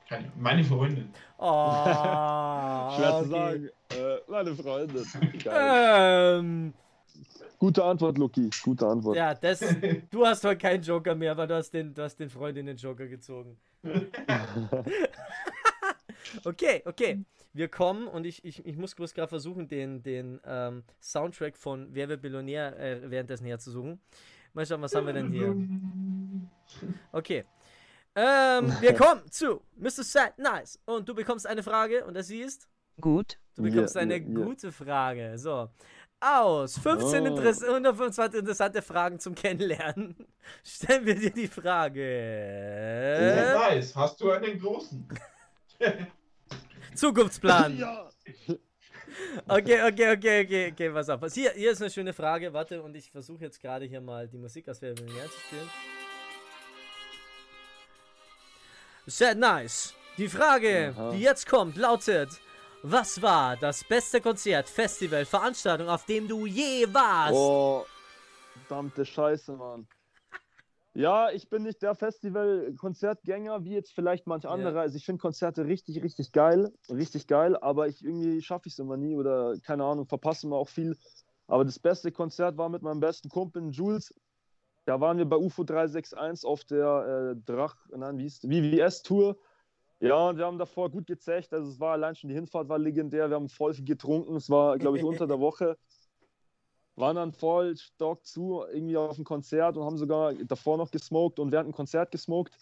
Keine, 0.10 0.32
meine 0.38 0.64
Freundin. 0.64 1.10
Oh, 1.38 1.46
schwer 2.96 3.14
okay. 3.14 3.24
zu 3.24 3.30
sagen. 3.30 3.70
Äh, 3.92 4.18
meine 4.28 4.56
Freundin. 4.56 5.06
Ähm, 5.46 6.74
Gute 7.60 7.84
Antwort, 7.84 8.18
Luki. 8.18 8.50
Gute 8.64 8.88
Antwort. 8.88 9.16
Ja, 9.16 9.36
das, 9.36 9.60
du 10.10 10.26
hast 10.26 10.44
heute 10.44 10.58
keinen 10.58 10.82
Joker 10.82 11.14
mehr, 11.14 11.32
aber 11.32 11.46
du 11.46 11.56
hast 11.56 11.72
den, 11.72 11.94
du 11.94 12.02
hast 12.02 12.20
den 12.20 12.30
Freundinnen-Joker 12.30 13.08
gezogen. 13.08 13.56
okay, 16.44 16.82
okay. 16.86 17.24
Wir 17.54 17.68
kommen 17.68 18.08
und 18.08 18.26
ich, 18.26 18.44
ich, 18.44 18.66
ich 18.66 18.78
muss 18.78 18.96
gerade 18.96 19.28
versuchen, 19.28 19.68
den, 19.68 20.02
den 20.02 20.42
ähm, 20.44 20.84
Soundtrack 21.00 21.56
von 21.56 21.88
Wer 21.92 22.10
wird 22.10 22.24
Billionär 22.24 22.78
äh, 22.80 23.12
währenddessen 23.12 23.46
herzusuchen. 23.46 24.00
Mal 24.56 24.66
schauen, 24.66 24.82
was 24.82 24.96
haben 24.96 25.06
wir 25.06 25.14
denn 25.14 25.32
hier? 25.32 25.56
Okay. 27.12 27.44
Ähm, 28.16 28.74
wir 28.80 28.94
kommen 28.98 29.30
zu 29.30 29.62
Mr. 29.76 30.04
Sad 30.04 30.40
Nice. 30.40 30.80
Und 30.86 31.08
du 31.08 31.14
bekommst 31.14 31.46
eine 31.46 31.62
Frage 31.62 32.04
und 32.06 32.16
das 32.16 32.30
ist? 32.32 32.68
Gut. 33.00 33.38
Du 33.56 33.62
bekommst 33.62 33.96
ja, 33.96 34.02
eine 34.02 34.18
ja, 34.18 34.20
gute 34.20 34.72
Frage. 34.72 35.38
So. 35.38 35.70
Aus 36.20 36.80
15 36.80 37.24
oh. 37.24 37.26
Interess 37.28 37.64
125 37.64 38.40
interessante 38.40 38.82
Fragen 38.82 39.20
zum 39.20 39.36
Kennenlernen 39.36 40.16
stellen 40.64 41.06
wir 41.06 41.16
dir 41.16 41.30
die 41.32 41.48
Frage. 41.48 42.02
Nice. 43.56 43.96
Hast 43.96 44.20
du 44.22 44.32
einen 44.32 44.60
großen? 44.60 45.08
Zukunftsplan. 46.96 47.78
ja. 47.78 48.10
Okay, 49.48 49.82
okay, 49.84 50.12
okay, 50.14 50.44
okay, 50.44 50.72
okay, 50.72 50.94
was 50.94 51.10
auf. 51.10 51.22
Hier, 51.34 51.52
hier 51.52 51.72
ist 51.72 51.82
eine 51.82 51.92
schöne 51.92 52.14
Frage. 52.14 52.52
Warte, 52.54 52.82
und 52.82 52.96
ich 52.96 53.12
versuche 53.12 53.44
jetzt 53.44 53.62
gerade 53.62 53.86
hier 53.86 54.02
mal 54.02 54.28
die 54.28 54.38
Musik 54.38 54.68
aus 54.70 54.82
Wer 54.82 54.96
zu 54.96 55.04
spielen. 55.04 55.70
Sehr 59.06 59.36
nice. 59.36 59.94
Die 60.18 60.28
Frage, 60.28 60.94
Aha. 60.96 61.12
die 61.12 61.20
jetzt 61.20 61.48
kommt, 61.48 61.76
lautet: 61.76 62.30
Was 62.82 63.22
war 63.22 63.58
das 63.58 63.84
beste 63.84 64.22
Konzert, 64.22 64.70
Festival, 64.70 65.26
Veranstaltung, 65.26 65.90
auf 65.90 66.06
dem 66.06 66.28
du 66.28 66.46
je 66.46 66.88
warst? 66.92 67.34
Oh, 67.34 67.86
verdammte 68.68 69.06
Scheiße, 69.06 69.52
Mann. 69.54 69.88
Ja, 70.96 71.30
ich 71.30 71.50
bin 71.50 71.64
nicht 71.64 71.82
der 71.82 71.94
Festival-Konzertgänger 71.94 73.66
wie 73.66 73.74
jetzt 73.74 73.92
vielleicht 73.92 74.28
manch 74.28 74.48
andere. 74.48 74.76
Ja. 74.76 74.82
Also 74.82 74.96
ich 74.96 75.06
finde 75.06 75.20
Konzerte 75.20 75.66
richtig, 75.66 76.02
richtig 76.02 76.32
geil, 76.32 76.72
richtig 76.90 77.28
geil, 77.28 77.58
aber 77.58 77.90
ich 77.90 78.02
irgendwie 78.04 78.42
schaffe 78.42 78.68
ich 78.68 78.74
es 78.74 78.80
immer 78.80 78.96
nie 78.96 79.18
oder 79.18 79.58
keine 79.62 79.84
Ahnung, 79.84 80.06
verpasse 80.06 80.48
immer 80.48 80.56
auch 80.56 80.70
viel. 80.70 80.98
Aber 81.48 81.66
das 81.66 81.80
beste 81.80 82.14
Konzert 82.14 82.58
war 82.58 82.70
mit 82.70 82.82
meinem 82.82 83.02
besten 83.02 83.28
Kumpel 83.28 83.70
Jules. 83.72 84.14
Da 84.86 85.02
waren 85.02 85.18
wir 85.18 85.26
bei 85.26 85.36
UFO 85.36 85.66
361 85.66 86.48
auf 86.48 86.64
der 86.64 87.34
äh, 87.36 87.42
Drach, 87.46 87.76
nein, 87.94 88.18
wie 88.18 88.28
ist 88.28 88.50
WWS-Tour. 88.50 89.38
Ja, 90.00 90.30
und 90.30 90.38
wir 90.38 90.46
haben 90.46 90.58
davor 90.58 90.92
gut 90.92 91.08
gezecht. 91.08 91.54
Also 91.54 91.70
es 91.72 91.80
war 91.82 91.94
allein 91.94 92.16
schon 92.16 92.30
die 92.30 92.36
Hinfahrt 92.36 92.70
war 92.70 92.80
legendär. 92.80 93.30
Wir 93.30 93.36
haben 93.36 93.50
voll 93.50 93.74
viel 93.74 93.86
getrunken. 93.86 94.36
Es 94.38 94.50
war, 94.50 94.78
glaube 94.78 94.98
ich, 94.98 95.04
unter 95.04 95.28
der 95.28 95.40
Woche 95.42 95.78
waren 96.96 97.16
dann 97.16 97.32
voll 97.32 97.76
stock 97.78 98.26
zu, 98.26 98.64
irgendwie 98.72 98.98
auf 98.98 99.16
dem 99.16 99.26
Konzert 99.26 99.78
und 99.78 99.84
haben 99.84 99.98
sogar 99.98 100.34
davor 100.34 100.78
noch 100.78 100.92
gesmoked 100.92 101.40
und 101.40 101.52
während 101.52 101.70
dem 101.70 101.76
Konzert 101.76 102.12
gesmoked. 102.12 102.58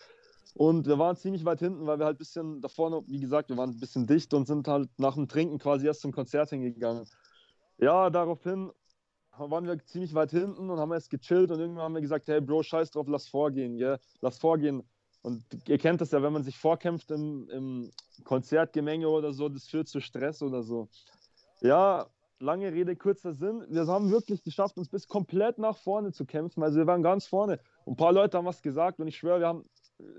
Und 0.56 0.86
wir 0.86 1.00
waren 1.00 1.16
ziemlich 1.16 1.46
weit 1.46 1.60
hinten, 1.60 1.86
weil 1.86 1.98
wir 1.98 2.06
halt 2.06 2.16
ein 2.16 2.20
bisschen 2.20 2.62
davor 2.62 2.90
noch, 2.90 3.04
wie 3.08 3.20
gesagt, 3.20 3.50
wir 3.50 3.58
waren 3.58 3.72
ein 3.72 3.80
bisschen 3.80 4.06
dicht 4.06 4.34
und 4.34 4.46
sind 4.46 4.68
halt 4.68 4.90
nach 4.98 5.16
dem 5.16 5.28
Trinken 5.28 5.58
quasi 5.58 5.88
erst 5.88 6.02
zum 6.02 6.12
Konzert 6.12 6.50
hingegangen. 6.50 7.08
Ja, 7.80 8.10
daraufhin 8.10 8.72
waren 9.38 9.66
wir 9.66 9.84
ziemlich 9.86 10.14
weit 10.14 10.32
hinten 10.32 10.70
und 10.70 10.80
haben 10.80 10.92
erst 10.92 11.10
gechillt 11.10 11.50
und 11.50 11.60
irgendwann 11.60 11.86
haben 11.86 11.96
wir 11.96 12.02
gesagt, 12.02 12.28
hey 12.28 12.40
Bro, 12.40 12.64
scheiß 12.64 12.92
drauf, 12.92 13.08
lass 13.08 13.28
vorgehen, 13.28 13.78
gell? 13.78 14.00
lass 14.22 14.38
vorgehen. 14.38 14.84
Und 15.24 15.44
ihr 15.68 15.78
kennt 15.78 16.02
das 16.02 16.12
ja, 16.12 16.22
wenn 16.22 16.34
man 16.34 16.44
sich 16.44 16.58
vorkämpft 16.58 17.10
im, 17.10 17.50
im 17.50 17.92
Konzertgemenge 18.26 19.08
oder 19.08 19.32
so, 19.34 19.50
das 19.50 19.68
führt 19.68 19.88
zu 19.88 20.02
Stress 20.02 20.42
oder 20.42 20.62
so. 20.62 20.90
Ja, 21.62 22.08
lange 22.44 22.72
Rede, 22.74 22.96
kurzer 22.96 23.34
Sinn. 23.34 23.66
Wir 23.70 23.88
haben 23.88 24.12
wirklich 24.12 24.44
geschafft, 24.44 24.78
uns 24.78 24.90
bis 24.90 25.08
komplett 25.08 25.58
nach 25.58 25.78
vorne 25.78 26.12
zu 26.12 26.26
kämpfen. 26.26 26.62
Also 26.62 26.78
wir 26.78 26.88
waren 26.88 27.02
ganz 27.02 27.26
vorne. 27.26 27.60
Und 27.86 27.94
ein 27.94 27.98
paar 27.98 28.12
Leute 28.12 28.38
haben 28.38 28.46
was 28.46 28.62
gesagt 28.62 29.00
und 29.00 29.08
ich 29.08 29.18
schwöre, 29.18 29.40
wir 29.40 29.48
haben, 29.48 29.66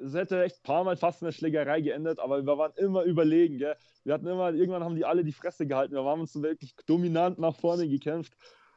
es 0.02 0.14
hätte 0.14 0.42
echt 0.42 0.56
ein 0.56 0.62
paar 0.62 0.84
Mal 0.84 0.96
fast 0.96 1.20
in 1.20 1.26
der 1.26 1.32
Schlägerei 1.32 1.82
geendet, 1.82 2.18
aber 2.18 2.44
wir 2.44 2.58
waren 2.58 2.72
immer 2.76 3.02
überlegen. 3.02 3.58
Gell? 3.58 3.76
Wir 4.04 4.14
hatten 4.14 4.26
immer, 4.26 4.52
irgendwann 4.54 4.82
haben 4.82 4.96
die 4.96 5.04
alle 5.04 5.22
die 5.22 5.32
Fresse 5.32 5.66
gehalten. 5.66 5.94
Wir 5.94 6.02
haben 6.02 6.22
uns 6.22 6.40
wirklich 6.40 6.74
dominant 6.86 7.38
nach 7.38 7.54
vorne 7.54 7.88
gekämpft. 7.88 8.32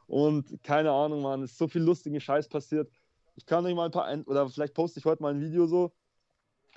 Und 0.07 0.61
keine 0.63 0.91
Ahnung, 0.91 1.21
Mann, 1.21 1.41
es 1.41 1.51
ist 1.51 1.57
so 1.57 1.67
viel 1.67 1.81
lustigen 1.81 2.19
Scheiß 2.19 2.49
passiert. 2.49 2.91
Ich 3.35 3.45
kann 3.45 3.65
euch 3.65 3.75
mal 3.75 3.85
ein 3.85 3.91
paar, 3.91 4.11
oder 4.25 4.49
vielleicht 4.49 4.73
poste 4.73 4.99
ich 4.99 5.05
heute 5.05 5.23
mal 5.23 5.33
ein 5.33 5.41
Video 5.41 5.67
so, 5.67 5.93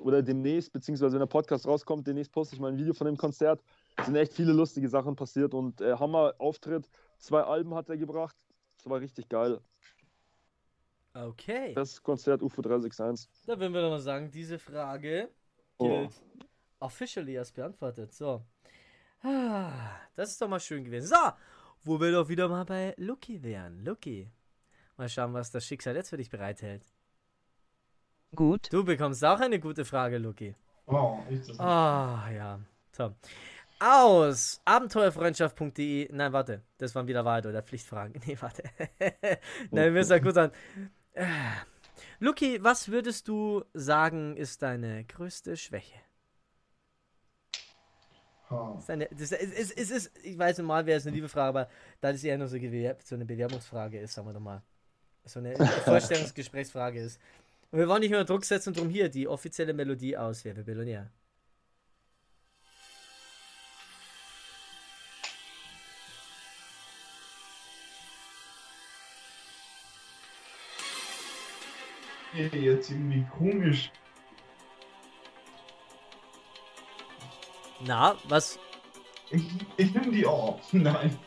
oder 0.01 0.23
demnächst, 0.23 0.73
beziehungsweise 0.73 1.15
wenn 1.15 1.21
der 1.21 1.27
Podcast 1.27 1.67
rauskommt, 1.67 2.07
demnächst 2.07 2.33
poste 2.33 2.55
ich 2.55 2.61
mal 2.61 2.71
ein 2.71 2.79
Video 2.79 2.95
von 2.95 3.07
dem 3.07 3.17
Konzert 3.17 3.63
sind 4.05 4.17
echt 4.17 4.33
viele 4.33 4.53
lustige 4.53 4.89
Sachen 4.89 5.17
passiert 5.17 5.55
und 5.55 5.81
äh, 5.81 5.97
Hammer-Auftritt. 5.97 6.89
Zwei 7.19 7.43
Alben 7.43 7.75
hat 7.75 7.89
er 7.89 7.97
gebracht. 7.97 8.37
Das 8.77 8.89
war 8.89 9.01
richtig 9.01 9.29
geil. 9.29 9.61
Okay. 11.13 11.75
Das 11.75 12.03
Konzert 12.03 12.43
UFO 12.43 12.63
361. 12.63 13.29
Da 13.47 13.59
würden 13.59 13.75
wir 13.75 13.83
doch 13.83 13.91
mal 13.91 14.01
sagen, 14.01 14.31
diese 14.31 14.59
Frage 14.59 15.29
oh. 15.79 15.87
gilt 15.87 16.13
oh. 16.41 16.45
officially 16.81 17.39
als 17.39 17.53
beantwortet. 17.53 18.13
So. 18.13 18.43
Ah, 19.23 19.73
das 20.15 20.31
ist 20.31 20.41
doch 20.41 20.49
mal 20.49 20.61
schön 20.61 20.85
gewesen. 20.85 21.09
So, 21.09 21.33
wo 21.83 22.01
wir 22.01 22.13
doch 22.13 22.29
wieder 22.29 22.49
mal 22.49 22.65
bei 22.65 22.95
Lucky 22.97 23.43
wären. 23.43 23.85
Lucky. 23.85 24.31
Mal 24.97 25.09
schauen, 25.09 25.35
was 25.35 25.51
das 25.51 25.65
Schicksal 25.65 25.97
jetzt 25.97 26.11
für 26.11 26.17
dich 26.17 26.31
bereithält. 26.31 26.85
Gut. 28.35 28.73
Du 28.73 28.85
bekommst 28.85 29.25
auch 29.25 29.41
eine 29.41 29.59
gute 29.59 29.85
Frage, 29.85 30.19
Lucky. 30.19 30.55
Oh, 30.87 31.19
ich 31.29 31.47
das 31.47 31.59
Ah, 31.59 32.27
oh, 32.27 32.33
ja. 32.33 32.61
So 32.93 33.15
aus 33.81 34.61
abenteuerfreundschaft.de. 34.65 36.11
Nein, 36.13 36.33
warte, 36.33 36.63
das 36.79 36.95
waren 36.95 37.09
wieder 37.09 37.25
Wahrheit 37.25 37.47
oder 37.47 37.63
Pflichtfragen. 37.63 38.21
Nee, 38.27 38.37
warte. 38.41 38.63
Nein, 39.71 39.85
wir 39.87 39.91
müssen 39.91 40.13
ja 40.13 40.19
gut 40.19 40.37
an. 40.37 40.53
Luki, 42.19 42.63
was 42.63 42.91
würdest 42.91 43.27
du 43.29 43.65
sagen, 43.75 44.37
ist 44.37 44.63
deine 44.63 45.05
größte 45.05 45.57
Schwäche? 45.57 45.97
Oh. 48.51 48.77
Ist 48.79 48.91
eine, 48.91 49.09
das 49.11 49.33
ist, 49.33 49.73
ist, 49.73 49.91
ist, 49.91 50.11
ich 50.25 50.37
weiß 50.37 50.59
normal 50.59 50.85
wäre 50.85 50.99
es 50.99 51.07
eine 51.07 51.15
liebe 51.15 51.29
Frage, 51.29 51.49
aber 51.49 51.69
da 52.01 52.13
das 52.13 52.25
eher 52.25 52.37
nur 52.37 52.49
so, 52.49 52.57
so 52.59 53.15
eine 53.15 53.25
Bewerbungsfrage 53.25 54.01
ist, 54.01 54.13
sagen 54.13 54.29
wir 54.29 54.33
doch 54.35 54.41
mal. 54.41 54.63
So 55.25 55.39
eine 55.39 55.55
Vorstellungsgesprächsfrage 55.85 57.01
ist. 57.01 57.21
Und 57.71 57.79
wir 57.79 57.89
wollen 57.89 58.01
nicht 58.01 58.11
nur 58.11 58.25
Druck 58.25 58.45
setzen, 58.45 58.75
drum 58.75 58.89
hier 58.89 59.09
die 59.09 59.29
offizielle 59.29 59.73
Melodie 59.73 60.17
aus 60.17 60.45
Wer 60.45 60.57
will 60.57 60.65
Billionär. 60.65 61.11
Jetzt 72.49 72.91
irgendwie 72.91 73.27
komisch. 73.37 73.91
Na, 77.85 78.17
was? 78.29 78.59
Ich, 79.31 79.45
ich 79.77 79.95
nehme 79.95 80.13
die 80.13 80.27
auf. 80.27 80.61
Nein. 80.73 81.19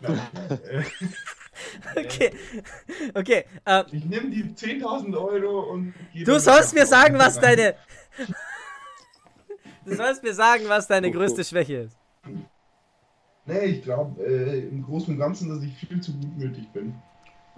Nein. 0.00 0.20
okay. 1.96 2.32
Okay. 3.14 3.44
Ähm, 3.66 3.84
ich 3.92 4.04
nehme 4.04 4.30
die 4.30 4.44
10.000 4.44 5.16
Euro 5.16 5.72
und. 5.72 5.94
Du 6.24 6.38
sollst 6.38 6.74
mir 6.74 6.86
sagen, 6.86 7.18
was 7.18 7.38
deine. 7.38 7.74
du 9.84 9.94
sollst 9.94 10.22
mir 10.22 10.34
sagen, 10.34 10.64
was 10.68 10.86
deine 10.88 11.10
größte 11.10 11.44
Schwäche 11.44 11.74
ist. 11.74 11.98
Nee, 13.46 13.64
ich 13.64 13.82
glaube 13.82 14.22
äh, 14.24 14.68
im 14.68 14.82
Großen 14.82 15.14
und 15.14 15.18
Ganzen, 15.18 15.48
dass 15.48 15.62
ich 15.62 15.74
viel 15.74 16.00
zu 16.00 16.12
gutmütig 16.12 16.68
bin. 16.72 16.94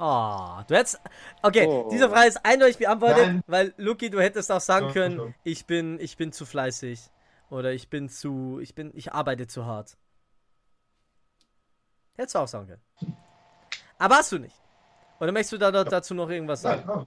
Oh, 0.03 0.62
du 0.66 0.74
hättest. 0.76 0.98
Okay, 1.42 1.66
oh. 1.66 1.88
diese 1.92 2.09
Frage 2.09 2.28
ist 2.28 2.44
eindeutig 2.44 2.78
beantwortet, 2.78 3.26
Nein. 3.26 3.44
weil 3.46 3.74
Luki, 3.76 4.09
du 4.09 4.18
hättest 4.18 4.51
auch 4.51 4.61
sagen 4.61 4.92
können, 4.92 5.34
ich 5.44 5.66
bin, 5.66 6.01
ich 6.01 6.16
bin 6.16 6.32
zu 6.32 6.46
fleißig. 6.46 7.11
Oder 7.51 7.72
ich 7.72 7.90
bin 7.90 8.09
zu. 8.09 8.61
Ich 8.62 8.74
bin. 8.74 8.92
Ich 8.94 9.12
arbeite 9.12 9.46
zu 9.46 9.66
hart. 9.66 9.98
Hättest 12.14 12.34
du 12.34 12.38
auch 12.38 12.48
sagen 12.48 12.66
können. 12.66 13.16
Aber 13.98 14.16
hast 14.16 14.32
du 14.32 14.38
nicht. 14.38 14.57
Oder 15.18 15.32
möchtest 15.32 15.53
du 15.53 15.59
da, 15.59 15.70
da 15.70 15.84
dazu 15.84 16.14
noch 16.14 16.30
irgendwas 16.30 16.62
sagen? 16.62 16.84
Nein, 16.86 17.07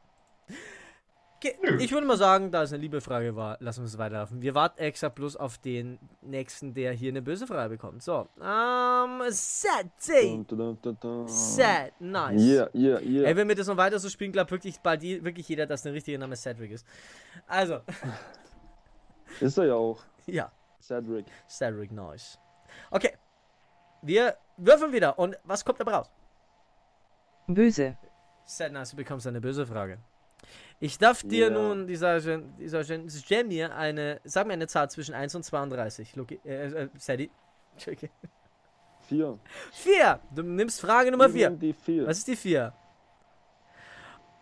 Ich 1.79 1.91
würde 1.91 2.07
mal 2.07 2.17
sagen, 2.17 2.51
da 2.51 2.63
es 2.63 2.71
eine 2.71 2.81
liebe 2.81 3.01
Frage 3.01 3.35
war, 3.35 3.57
lassen 3.59 3.81
wir 3.81 3.87
es 3.87 3.97
weiterlaufen. 3.97 4.41
Wir 4.41 4.55
warten 4.55 4.79
extra 4.79 5.09
bloß 5.09 5.35
auf 5.35 5.57
den 5.57 5.99
nächsten, 6.21 6.73
der 6.73 6.93
hier 6.93 7.09
eine 7.09 7.21
böse 7.21 7.47
Frage 7.47 7.69
bekommt. 7.69 8.01
So, 8.03 8.27
ähm, 8.41 9.03
um, 9.03 9.21
Sad 9.29 9.87
Sad, 11.27 11.93
nice. 11.99 12.41
Yeah, 12.41 12.69
yeah, 12.73 12.99
yeah. 13.01 13.27
Ey, 13.27 13.35
wenn 13.35 13.47
wir 13.47 13.55
das 13.55 13.67
noch 13.67 13.77
weiter 13.77 13.99
so 13.99 14.09
spielen, 14.09 14.31
glaubt 14.31 14.51
wirklich 14.51 14.79
bald 14.79 15.01
wirklich 15.01 15.47
jeder, 15.49 15.65
dass 15.65 15.83
der 15.83 15.93
richtige 15.93 16.17
Name 16.17 16.35
Cedric 16.35 16.71
ist. 16.71 16.85
Also. 17.47 17.81
ist 19.39 19.57
er 19.57 19.65
ja 19.65 19.75
auch. 19.75 20.01
Ja. 20.25 20.53
Cedric. 20.79 21.25
Cedric, 21.49 21.91
nice. 21.91 22.39
Okay. 22.91 23.17
Wir 24.01 24.37
würfeln 24.55 24.93
wieder. 24.93 25.19
Und 25.19 25.37
was 25.43 25.65
kommt 25.65 25.81
dabei 25.81 25.95
raus? 25.95 26.09
Böse. 27.47 27.97
Sad, 28.45 28.71
nice, 28.71 28.91
du 28.91 28.97
bekommst 28.97 29.27
eine 29.27 29.41
böse 29.41 29.65
Frage. 29.65 29.99
Ich 30.83 30.97
darf 30.97 31.23
dir 31.23 31.47
yeah. 31.47 31.49
nun, 31.49 31.87
dieser, 31.87 32.19
dieser 32.19 32.81
Jamie, 32.81 33.63
eine, 33.63 34.19
sag 34.25 34.45
mir 34.47 34.51
eine 34.51 34.67
Zahl 34.67 34.91
zwischen 34.91 35.15
1 35.15 35.33
und 35.33 35.43
32. 35.43 36.13
Loki, 36.17 36.41
äh, 36.43 36.65
äh, 36.65 36.89
Sadie. 36.97 37.31
Okay. 37.87 38.09
4. 39.07 39.39
4! 39.71 40.19
Du 40.35 40.43
nimmst 40.43 40.81
Frage 40.81 41.09
Nummer 41.09 41.29
4. 41.29 41.51
Die 41.51 41.71
4. 41.71 42.05
Was 42.05 42.17
ist 42.17 42.27
die 42.27 42.35
4? 42.35 42.73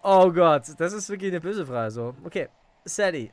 Oh 0.02 0.32
Gott, 0.32 0.64
das 0.80 0.94
ist 0.94 1.10
wirklich 1.10 1.32
eine 1.32 1.42
böse 1.42 1.64
Frage. 1.64 1.92
So. 1.92 2.16
Okay, 2.24 2.50
Sadie. 2.86 3.32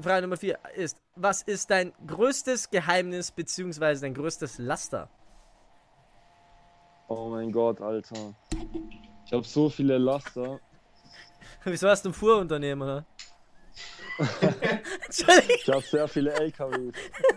Frage 0.00 0.22
Nummer 0.22 0.36
4 0.36 0.58
ist: 0.74 1.00
Was 1.14 1.42
ist 1.42 1.70
dein 1.70 1.92
größtes 2.04 2.68
Geheimnis 2.68 3.30
bzw. 3.30 3.94
dein 4.00 4.14
größtes 4.14 4.58
Laster? 4.58 5.08
Oh 7.06 7.28
mein 7.28 7.52
Gott, 7.52 7.80
Alter. 7.80 8.34
Ich 9.24 9.32
habe 9.32 9.44
so 9.44 9.70
viele 9.70 9.98
Laster. 9.98 10.58
Wieso 11.64 11.88
hast 11.88 12.04
du 12.04 12.10
ein 12.10 12.12
Fuhrunternehmen, 12.12 12.82
oder? 12.82 13.06
ich 15.08 15.68
habe 15.68 15.82
sehr 15.82 16.06
viele 16.08 16.32
LKWs. 16.32 16.94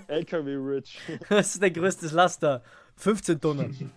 LKW 0.08 0.56
Rich. 0.56 1.00
Was 1.30 1.54
ist 1.54 1.64
dein 1.64 1.74
größtes 1.74 2.12
Laster? 2.12 2.62
15 2.98 3.40
Tonnen. 3.40 3.92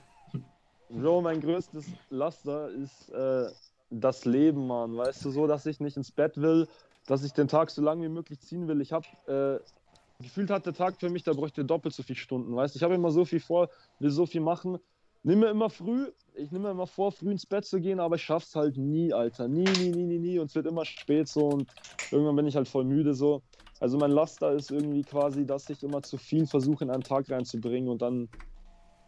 Bro, 0.89 1.23
mein 1.23 1.41
größtes 1.41 1.87
Laster 2.11 2.71
ist 2.71 3.11
äh, 3.11 3.47
das 3.91 4.25
Leben, 4.25 4.67
Mann. 4.67 4.97
Weißt 4.97 5.25
du, 5.25 5.31
so, 5.31 5.47
dass 5.47 5.67
ich 5.67 5.81
nicht 5.81 5.97
ins 5.97 6.13
Bett 6.13 6.41
will, 6.41 6.69
dass 7.07 7.25
ich 7.25 7.33
den 7.33 7.49
Tag 7.49 7.71
so 7.71 7.83
lange 7.83 8.05
wie 8.05 8.09
möglich 8.09 8.41
ziehen 8.41 8.69
will. 8.69 8.81
Ich 8.81 8.93
habe 8.93 9.07
äh, 9.27 10.23
gefühlt 10.23 10.51
hat 10.51 10.67
der 10.67 10.75
Tag 10.75 10.99
für 10.99 11.11
mich, 11.11 11.25
da 11.25 11.33
bräuchte 11.33 11.65
doppelt 11.65 11.95
so 11.95 12.03
viele 12.03 12.19
Stunden. 12.19 12.55
Weißt 12.55 12.75
du, 12.75 12.79
ich 12.79 12.83
habe 12.83 12.95
immer 12.95 13.11
so 13.11 13.25
viel 13.25 13.41
vor, 13.41 13.69
will 13.99 14.11
so 14.11 14.27
viel 14.27 14.41
machen. 14.41 14.79
Nimm 15.27 15.41
mir 15.41 15.51
immer 15.51 15.71
früh 15.71 16.07
ich 16.37 16.51
nehme 16.53 16.65
mir 16.65 16.71
immer 16.73 16.87
vor, 16.87 17.13
früh 17.13 17.31
ins 17.31 17.47
Bett 17.47 17.65
zu 17.65 17.81
gehen, 17.81 17.99
aber 17.99 18.17
ich 18.17 18.23
schaff's 18.23 18.55
halt 18.55 18.77
nie, 18.77 19.13
Alter. 19.13 19.49
Nie, 19.49 19.65
nie, 19.65 19.91
nie, 19.91 20.07
nie, 20.07 20.19
nie. 20.19 20.39
Und 20.39 20.47
es 20.47 20.55
wird 20.55 20.67
immer 20.67 20.85
spät 20.85 21.29
so 21.29 21.49
und 21.49 21.71
irgendwann 22.11 22.37
bin 22.37 22.47
ich 22.47 22.57
halt 22.57 22.69
voll 22.69 22.85
müde 22.85 23.15
so. 23.15 23.43
Also 23.81 23.99
mein 23.99 24.11
Laster 24.11 24.53
ist 24.53 24.71
irgendwie 24.71 25.03
quasi, 25.03 25.47
dass 25.47 25.69
ich 25.69 25.83
immer 25.83 26.03
zu 26.03 26.17
viel 26.17 26.47
versuche 26.47 26.85
in 26.85 26.91
einen 26.91 27.03
Tag 27.03 27.31
reinzubringen 27.31 27.89
und 27.89 28.03
dann, 28.03 28.29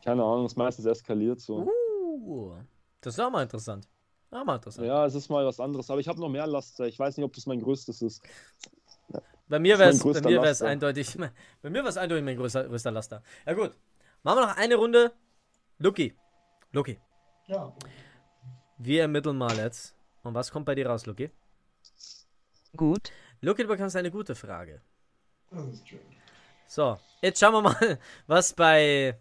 keine 0.05 0.23
Ahnung, 0.23 0.47
es 0.47 0.57
meistens 0.57 0.87
eskaliert 0.87 1.41
so. 1.41 1.71
Uh, 2.27 2.55
das 3.01 3.15
ist 3.15 3.21
auch 3.21 3.31
mal 3.31 3.43
interessant. 3.43 3.89
Auch 4.31 4.45
mal 4.45 4.57
interessant. 4.57 4.87
Ja, 4.87 5.07
es 5.07 5.15
ist 5.15 5.31
mal 5.31 5.45
was 5.47 5.61
anderes, 5.61 5.91
aber 5.91 6.01
ich 6.01 6.09
habe 6.09 6.21
noch 6.21 6.29
mehr 6.29 6.47
Laster. 6.47 6.87
Ich 6.87 6.99
weiß 6.99 7.17
nicht, 7.17 7.25
ob 7.25 7.33
das 7.33 7.47
mein 7.47 7.61
größtes 7.61 8.03
ist. 8.03 8.23
Ja. 9.13 9.23
Bei 9.49 9.59
mir 9.59 9.79
wäre 9.79 9.91
es 9.91 10.63
eindeutig, 10.63 11.17
bei 11.63 11.71
mir 11.71 11.81
wäre 11.81 11.89
es 11.89 11.97
eindeutig 11.97 12.25
mein 12.25 12.37
größter, 12.37 12.65
größter 12.65 12.91
Laster. 12.91 13.23
Ja 13.47 13.55
gut, 13.55 13.73
machen 14.23 14.39
wir 14.39 14.47
noch 14.47 14.57
eine 14.57 14.75
Runde. 14.75 15.13
Lucky. 15.79 16.13
Lucky. 16.73 16.99
Ja. 17.47 17.73
Wir 18.79 19.03
ermitteln 19.03 19.39
mal 19.39 19.57
jetzt. 19.57 19.95
Und 20.23 20.35
was 20.35 20.51
kommt 20.51 20.67
bei 20.67 20.75
dir 20.75 20.89
raus, 20.89 21.07
Luki? 21.07 21.31
Gut. 22.77 23.13
Luki, 23.41 23.63
du 23.63 23.69
bekommst 23.69 23.97
eine 23.97 24.11
gute 24.11 24.35
Frage. 24.35 24.83
Das 25.51 25.67
ist 25.69 25.89
schön. 25.89 26.01
So, 26.67 26.99
jetzt 27.23 27.41
schauen 27.41 27.55
wir 27.55 27.63
mal, 27.63 27.99
was 28.27 28.53
bei. 28.53 29.19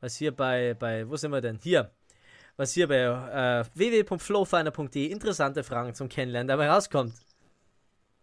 Was 0.00 0.16
hier 0.16 0.34
bei. 0.34 0.74
bei 0.74 1.08
wo 1.08 1.16
sind 1.16 1.32
wir 1.32 1.40
denn? 1.40 1.58
Hier. 1.62 1.90
Was 2.56 2.72
hier 2.72 2.86
bei 2.86 2.96
äh, 2.96 3.64
www.flowfinder.de 3.74 5.06
interessante 5.06 5.64
Fragen 5.64 5.94
zum 5.94 6.08
Kennenlernen 6.08 6.48
dabei 6.48 6.68
rauskommt. 6.68 7.14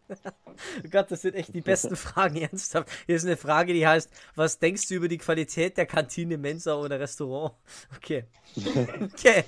Oh 0.09 0.89
Gott, 0.89 1.11
das 1.11 1.21
sind 1.21 1.35
echt 1.35 1.53
die 1.53 1.61
besten 1.61 1.95
Fragen, 1.95 2.37
ernsthaft. 2.37 2.89
Hier 3.05 3.15
ist 3.15 3.25
eine 3.25 3.37
Frage, 3.37 3.73
die 3.73 3.87
heißt, 3.87 4.09
was 4.35 4.59
denkst 4.59 4.87
du 4.87 4.95
über 4.95 5.07
die 5.07 5.17
Qualität 5.17 5.77
der 5.77 5.85
Kantine, 5.85 6.37
Mensa 6.37 6.75
oder 6.75 6.99
Restaurant? 6.99 7.53
Okay. 7.95 8.25
Okay. 9.15 9.43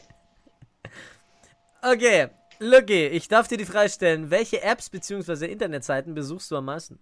Okay, 1.81 2.29
Lucky, 2.59 3.07
ich 3.07 3.27
darf 3.27 3.47
dir 3.47 3.57
die 3.57 3.65
Frage 3.65 3.89
stellen. 3.89 4.31
Welche 4.31 4.61
Apps 4.61 4.89
bzw. 4.89 5.45
Internetseiten 5.45 6.13
besuchst 6.13 6.49
du 6.51 6.57
am 6.57 6.65
meisten? 6.65 6.99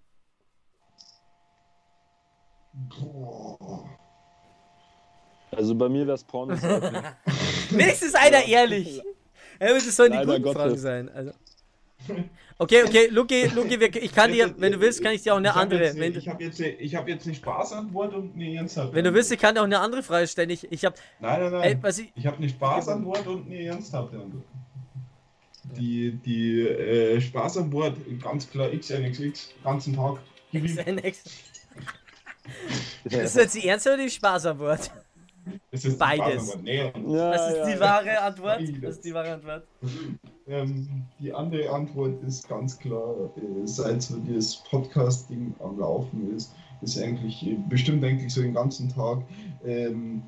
Also 5.51 5.75
bei 5.75 5.87
mir 5.87 6.05
wäre 6.05 6.15
es 6.15 6.23
Porno. 6.23 6.53
Wenigstens 7.71 8.15
einer 8.15 8.43
ehrlich. 8.45 9.01
Ja, 9.59 9.73
das 9.73 9.95
sollen 9.95 10.11
die 10.11 10.25
guten 10.25 10.53
Fragen 10.53 10.77
sein. 10.77 11.09
Also. 11.09 11.31
Okay, 12.57 12.83
okay, 12.83 13.07
Luki, 13.07 13.47
Luki, 13.47 13.75
ich 13.75 14.13
kann 14.13 14.31
dir, 14.31 14.53
wenn 14.57 14.71
du 14.71 14.79
willst, 14.79 15.03
kann 15.03 15.11
ich 15.11 15.21
dir 15.21 15.33
auch 15.33 15.37
eine 15.37 15.49
ich 15.49 15.55
andere. 15.55 15.83
Jetzt, 15.83 16.17
ich 16.17 16.29
habe 16.29 16.43
jetzt, 16.43 16.59
ich 16.61 16.95
hab 16.95 17.05
jetzt 17.05 17.25
eine 17.25 17.35
Spaßantwort 17.35 18.13
und 18.13 18.33
eine 18.35 18.55
ernsthafte. 18.55 18.95
Wenn 18.95 19.03
du 19.03 19.13
willst, 19.13 19.29
ich 19.33 19.39
kann 19.39 19.55
dir 19.55 19.61
auch 19.61 19.65
eine 19.65 19.79
andere 19.79 20.01
Frage 20.01 20.25
stellen. 20.25 20.49
Ich, 20.49 20.71
ich 20.71 20.85
hab, 20.85 20.95
nein, 21.19 21.41
nein, 21.41 21.51
nein. 21.51 21.63
Ey, 21.63 21.77
was 21.81 21.99
ich 21.99 22.13
ich 22.15 22.25
habe 22.25 22.37
eine 22.37 22.47
Spaßantwort 22.47 23.27
und 23.27 23.47
eine 23.47 23.61
ernsthafte 23.61 24.15
Antwort. 24.15 24.45
Die, 25.77 26.11
die 26.11 26.61
äh, 26.61 27.19
Spaßantwort, 27.19 27.97
ganz 28.23 28.49
klar 28.49 28.69
XNXX, 28.69 29.53
ganzen 29.61 29.95
Tag. 29.95 30.19
XNX. 30.53 31.23
das 33.03 33.13
ist 33.13 33.35
jetzt 33.35 33.55
die 33.55 33.67
ernste 33.67 33.93
oder 33.93 34.03
die 34.03 34.09
Spaßantwort? 34.09 34.91
Das 35.71 35.83
ist 35.83 35.99
Beides. 35.99 36.57
Nee, 36.63 36.77
ja, 36.77 37.31
das 37.31 37.51
ist 37.51 37.57
ja, 37.57 37.65
die 37.73 37.79
wahre 37.79 38.21
Antwort. 38.21 38.61
Das 38.81 38.95
ist 38.95 39.05
die 39.05 39.13
wahre 39.13 39.33
Antwort. 39.33 39.67
Ähm, 40.47 41.05
die 41.19 41.33
andere 41.33 41.71
Antwort 41.71 42.21
ist 42.23 42.47
ganz 42.47 42.77
klar, 42.77 43.15
äh, 43.35 43.65
seit 43.65 44.03
so 44.03 44.17
das 44.17 44.57
Podcasting 44.69 45.55
am 45.59 45.79
Laufen 45.79 46.35
ist, 46.35 46.53
ist 46.81 47.01
eigentlich 47.01 47.45
äh, 47.47 47.57
bestimmt 47.67 48.03
eigentlich 48.03 48.31
so 48.31 48.41
den 48.41 48.53
ganzen 48.53 48.89
Tag 48.89 49.23
ähm, 49.63 50.21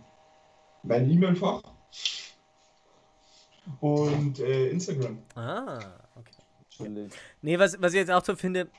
mein 0.82 1.10
E-Mail-Fach 1.10 1.62
und 3.82 4.40
äh, 4.40 4.70
Instagram. 4.70 5.20
Ah, 5.36 5.80
okay. 6.16 7.10
Nee, 7.42 7.60
was, 7.60 7.80
was 7.80 7.94
ich 7.94 8.00
jetzt 8.00 8.12
auch 8.12 8.24
so 8.24 8.36
finde, 8.36 8.70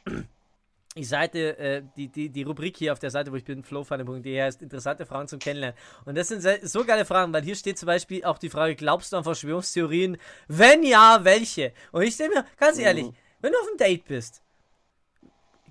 die 0.98 1.04
Seite, 1.04 1.58
äh, 1.58 1.82
die, 1.96 2.08
die, 2.08 2.28
die 2.28 2.42
Rubrik 2.42 2.76
hier 2.76 2.92
auf 2.92 2.98
der 2.98 3.10
Seite, 3.10 3.32
wo 3.32 3.36
ich 3.36 3.44
bin, 3.44 3.62
flowfunny.de 3.62 4.40
heißt 4.40 4.62
interessante 4.62 5.06
Fragen 5.06 5.28
zum 5.28 5.38
Kennenlernen. 5.38 5.78
Und 6.04 6.16
das 6.16 6.28
sind 6.28 6.42
so 6.62 6.84
geile 6.84 7.04
Fragen, 7.04 7.32
weil 7.32 7.42
hier 7.42 7.54
steht 7.54 7.78
zum 7.78 7.86
Beispiel 7.86 8.24
auch 8.24 8.38
die 8.38 8.50
Frage, 8.50 8.74
glaubst 8.74 9.12
du 9.12 9.16
an 9.16 9.24
Verschwörungstheorien? 9.24 10.18
Wenn 10.48 10.82
ja, 10.82 11.20
welche? 11.22 11.72
Und 11.92 12.02
ich 12.02 12.14
stelle 12.14 12.30
mir, 12.30 12.44
ganz 12.58 12.78
ehrlich, 12.78 13.06
mhm. 13.06 13.14
wenn 13.40 13.52
du 13.52 13.58
auf 13.58 13.68
einem 13.68 13.78
Date 13.78 14.04
bist, 14.06 14.42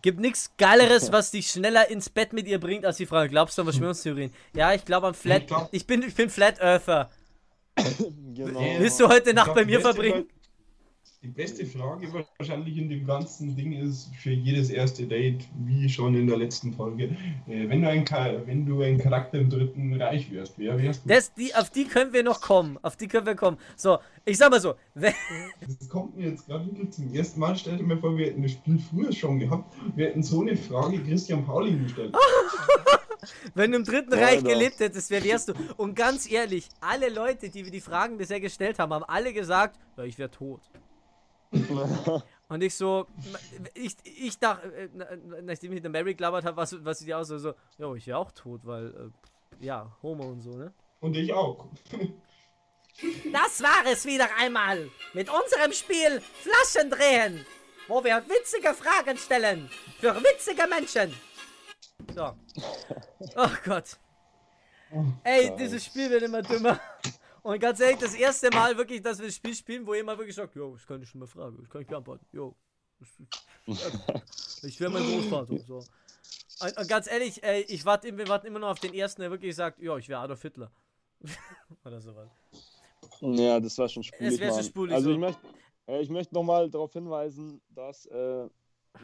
gibt 0.01 0.19
nichts 0.19 0.51
Geileres, 0.57 1.11
was 1.11 1.31
dich 1.31 1.51
schneller 1.51 1.89
ins 1.89 2.09
Bett 2.09 2.33
mit 2.33 2.47
ihr 2.47 2.59
bringt, 2.59 2.85
als 2.85 2.97
die 2.97 3.05
Frage, 3.05 3.29
glaubst 3.29 3.57
du 3.57 3.63
an 3.63 3.67
Verschwörungstheorien? 3.67 4.33
Ja, 4.53 4.73
ich 4.73 4.85
glaube 4.85 5.07
an 5.07 5.13
Flat, 5.13 5.43
ich 5.71 5.85
bin, 5.85 6.01
ich 6.03 6.15
bin 6.15 6.29
Flat 6.29 6.59
Earther. 6.59 7.09
Genau. 8.37 8.59
Willst 8.77 8.99
du 8.99 9.07
heute 9.07 9.33
Nacht 9.33 9.55
bei 9.55 9.65
mir 9.65 9.81
verbringen? 9.81 10.29
Die 11.27 11.33
beste 11.33 11.65
Frage 11.65 12.07
wahrscheinlich 12.37 12.77
in 12.77 12.87
dem 12.87 13.05
ganzen 13.05 13.53
Ding 13.53 13.73
ist 13.73 14.09
für 14.15 14.31
jedes 14.31 14.69
erste 14.69 15.05
Date, 15.05 15.43
wie 15.65 15.89
schon 15.89 16.15
in 16.15 16.25
der 16.25 16.37
letzten 16.37 16.71
Folge, 16.71 17.17
äh, 17.47 17.67
wenn, 17.67 17.81
du 17.81 17.89
ein, 17.89 18.05
wenn 18.45 18.65
du 18.65 18.81
ein 18.81 18.97
Charakter 18.97 19.37
im 19.37 19.49
Dritten 19.49 20.01
Reich 20.01 20.31
wärst, 20.31 20.53
wer 20.55 20.81
wärst 20.81 21.03
du? 21.03 21.09
Das, 21.09 21.33
die, 21.33 21.53
auf 21.53 21.69
die 21.69 21.83
können 21.83 22.13
wir 22.13 22.23
noch 22.23 22.39
kommen. 22.39 22.79
Auf 22.81 22.95
die 22.95 23.09
können 23.09 23.25
wir 23.25 23.35
kommen. 23.35 23.57
So, 23.75 23.97
ich 24.23 24.37
sag 24.37 24.51
mal 24.51 24.61
so. 24.61 24.75
das 24.95 25.89
kommt 25.89 26.15
mir 26.15 26.29
jetzt 26.29 26.47
gerade 26.47 26.65
wirklich 26.65 26.91
zum 26.91 27.13
ersten 27.13 27.41
Mal. 27.41 27.57
Stell 27.57 27.75
dir 27.75 27.83
mal 27.83 27.97
vor, 27.97 28.17
wir 28.17 28.27
hätten 28.27 28.43
das 28.43 28.53
Spiel 28.53 28.79
früher 28.79 29.11
schon 29.11 29.37
gehabt. 29.37 29.75
Wir 29.97 30.07
hätten 30.07 30.23
so 30.23 30.39
eine 30.39 30.55
Frage 30.55 31.03
Christian 31.03 31.45
Pauling 31.45 31.83
gestellt. 31.83 32.15
Wenn 33.53 33.71
du 33.71 33.79
im 33.79 33.83
Dritten 33.83 34.13
ja, 34.13 34.25
Reich 34.25 34.45
gelebt 34.45 34.79
hättest, 34.79 35.09
wer 35.09 35.21
wärst 35.21 35.49
du? 35.49 35.53
Und 35.75 35.93
ganz 35.93 36.31
ehrlich, 36.31 36.69
alle 36.79 37.09
Leute, 37.09 37.49
die 37.49 37.65
wir 37.65 37.71
die 37.71 37.81
Fragen 37.81 38.17
bisher 38.17 38.39
gestellt 38.39 38.79
haben, 38.79 38.93
haben 38.93 39.03
alle 39.03 39.33
gesagt, 39.33 39.77
ja, 39.97 40.05
ich 40.05 40.17
wäre 40.17 40.31
tot. 40.31 40.61
Und 42.49 42.63
ich 42.63 42.75
so, 42.75 43.07
ich, 43.73 43.95
ich 44.03 44.39
dachte, 44.39 44.67
äh, 44.73 44.89
nachdem 45.41 45.71
ich 45.71 45.75
mit 45.75 45.83
der 45.83 45.91
Mary 45.91 46.13
gelabert 46.13 46.45
habe, 46.45 46.57
was, 46.57 46.83
was 46.83 46.99
sie 46.99 47.13
auch 47.13 47.23
so, 47.23 47.37
so, 47.37 47.53
ja, 47.77 47.93
ich 47.93 48.07
wäre 48.07 48.17
auch 48.17 48.31
tot, 48.31 48.61
weil, 48.63 49.11
äh, 49.59 49.65
ja, 49.65 49.95
Homo 50.01 50.25
und 50.25 50.41
so, 50.41 50.51
ne? 50.51 50.73
Und 50.99 51.15
ich 51.15 51.33
auch. 51.33 51.67
Das 53.31 53.61
war 53.61 53.91
es 53.91 54.05
wieder 54.05 54.27
einmal 54.39 54.89
mit 55.13 55.29
unserem 55.29 55.71
Spiel 55.71 56.19
Flaschen 56.41 56.89
drehen, 56.89 57.45
wo 57.87 58.03
wir 58.03 58.23
witzige 58.27 58.73
Fragen 58.73 59.15
stellen 59.19 59.69
für 59.99 60.15
witzige 60.15 60.65
Menschen. 60.67 61.13
So. 62.15 62.33
Oh 63.35 63.49
Gott. 63.63 63.97
Ey, 65.23 65.55
dieses 65.57 65.85
Spiel 65.85 66.09
wird 66.09 66.23
immer 66.23 66.41
dümmer. 66.41 66.79
Und 67.47 67.61
ganz 67.61 67.79
ehrlich, 67.79 67.99
das 67.99 68.13
erste 68.13 68.49
Mal 68.49 68.75
wirklich, 68.77 69.01
dass 69.01 69.19
wir 69.19 69.27
das 69.27 69.35
Spiel 69.35 69.55
spielen, 69.55 69.87
wo 69.87 69.93
jemand 69.93 70.19
wirklich 70.19 70.35
sagt, 70.35 70.53
jo, 70.53 70.73
das 70.73 70.85
kann 70.85 71.01
ich 71.01 71.07
schon 71.07 71.19
mal 71.19 71.27
fragen, 71.27 71.55
das 71.61 71.69
kann 71.69 71.81
ich 71.81 71.87
beantworten. 71.87 72.25
Jo. 72.33 72.53
Ich 74.63 74.79
wäre 74.81 74.91
mein 74.91 75.03
Großvater. 75.03 75.57
So. 75.59 75.75
Und, 75.75 76.77
und, 76.77 76.87
ganz 76.89 77.09
ehrlich, 77.09 77.41
ey, 77.43 77.61
ich 77.69 77.85
warte 77.85 78.17
wir 78.17 78.27
warten 78.27 78.47
immer 78.47 78.59
noch 78.59 78.69
auf 78.69 78.79
den 78.79 78.93
ersten, 78.93 79.21
der 79.21 79.31
wirklich 79.31 79.55
sagt, 79.55 79.79
ja, 79.79 79.95
ich 79.97 80.09
wäre 80.09 80.19
Adolf 80.19 80.41
Hitler. 80.41 80.71
Oder 81.85 82.01
sowas. 82.01 82.29
Ja, 83.21 83.61
das 83.61 83.77
war 83.77 83.87
schon 83.87 84.03
spulig. 84.03 84.39
Das 84.39 84.55
schon 84.55 84.63
spulig 84.63 84.93
also 84.93 85.09
so. 85.09 85.13
ich 85.13 85.19
möchte 85.19 85.47
äh, 85.87 86.01
ich 86.01 86.09
möchte 86.09 86.35
nochmal 86.35 86.69
darauf 86.69 86.91
hinweisen, 86.91 87.61
dass, 87.69 88.07
äh, 88.07 88.49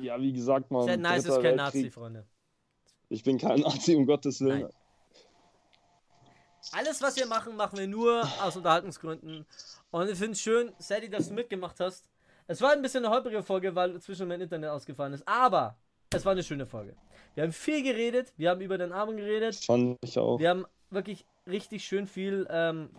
ja, 0.01 0.19
wie 0.19 0.33
gesagt, 0.33 0.69
man. 0.69 0.83
Sehr 0.83 0.97
nice 0.97 1.25
ist 1.25 1.41
kein 1.41 1.55
Nazi, 1.55 1.89
Freunde. 1.89 2.25
Ich 3.07 3.23
bin 3.23 3.37
kein 3.37 3.59
Nazi, 3.61 3.95
um 3.95 4.05
Gottes 4.05 4.41
Willen. 4.41 4.63
Nein. 4.63 4.71
Alles, 6.71 7.01
was 7.01 7.15
wir 7.17 7.25
machen, 7.25 7.55
machen 7.55 7.77
wir 7.77 7.87
nur 7.87 8.23
aus 8.41 8.55
Unterhaltungsgründen. 8.55 9.45
Und 9.91 10.09
ich 10.09 10.17
finde 10.17 10.31
es 10.31 10.41
schön, 10.41 10.71
Sadie, 10.79 11.09
dass 11.09 11.27
du 11.27 11.33
mitgemacht 11.33 11.79
hast. 11.79 12.09
Es 12.47 12.61
war 12.61 12.71
ein 12.71 12.81
bisschen 12.81 13.05
eine 13.05 13.13
holprige 13.13 13.43
Folge, 13.43 13.75
weil 13.75 13.99
zwischen 14.01 14.27
mein 14.27 14.41
Internet 14.41 14.69
ausgefallen 14.69 15.13
ist. 15.13 15.27
Aber 15.27 15.77
es 16.11 16.25
war 16.25 16.31
eine 16.31 16.43
schöne 16.43 16.65
Folge. 16.65 16.95
Wir 17.35 17.43
haben 17.43 17.53
viel 17.53 17.83
geredet. 17.83 18.33
Wir 18.37 18.49
haben 18.49 18.61
über 18.61 18.77
den 18.77 18.91
Abend 18.91 19.17
geredet. 19.17 19.55
Fand 19.55 19.97
ich 20.01 20.17
auch. 20.17 20.39
Wir 20.39 20.49
haben 20.49 20.65
wirklich 20.89 21.25
richtig 21.47 21.83
schön 21.83 22.07
viel 22.07 22.47
ähm, 22.49 22.89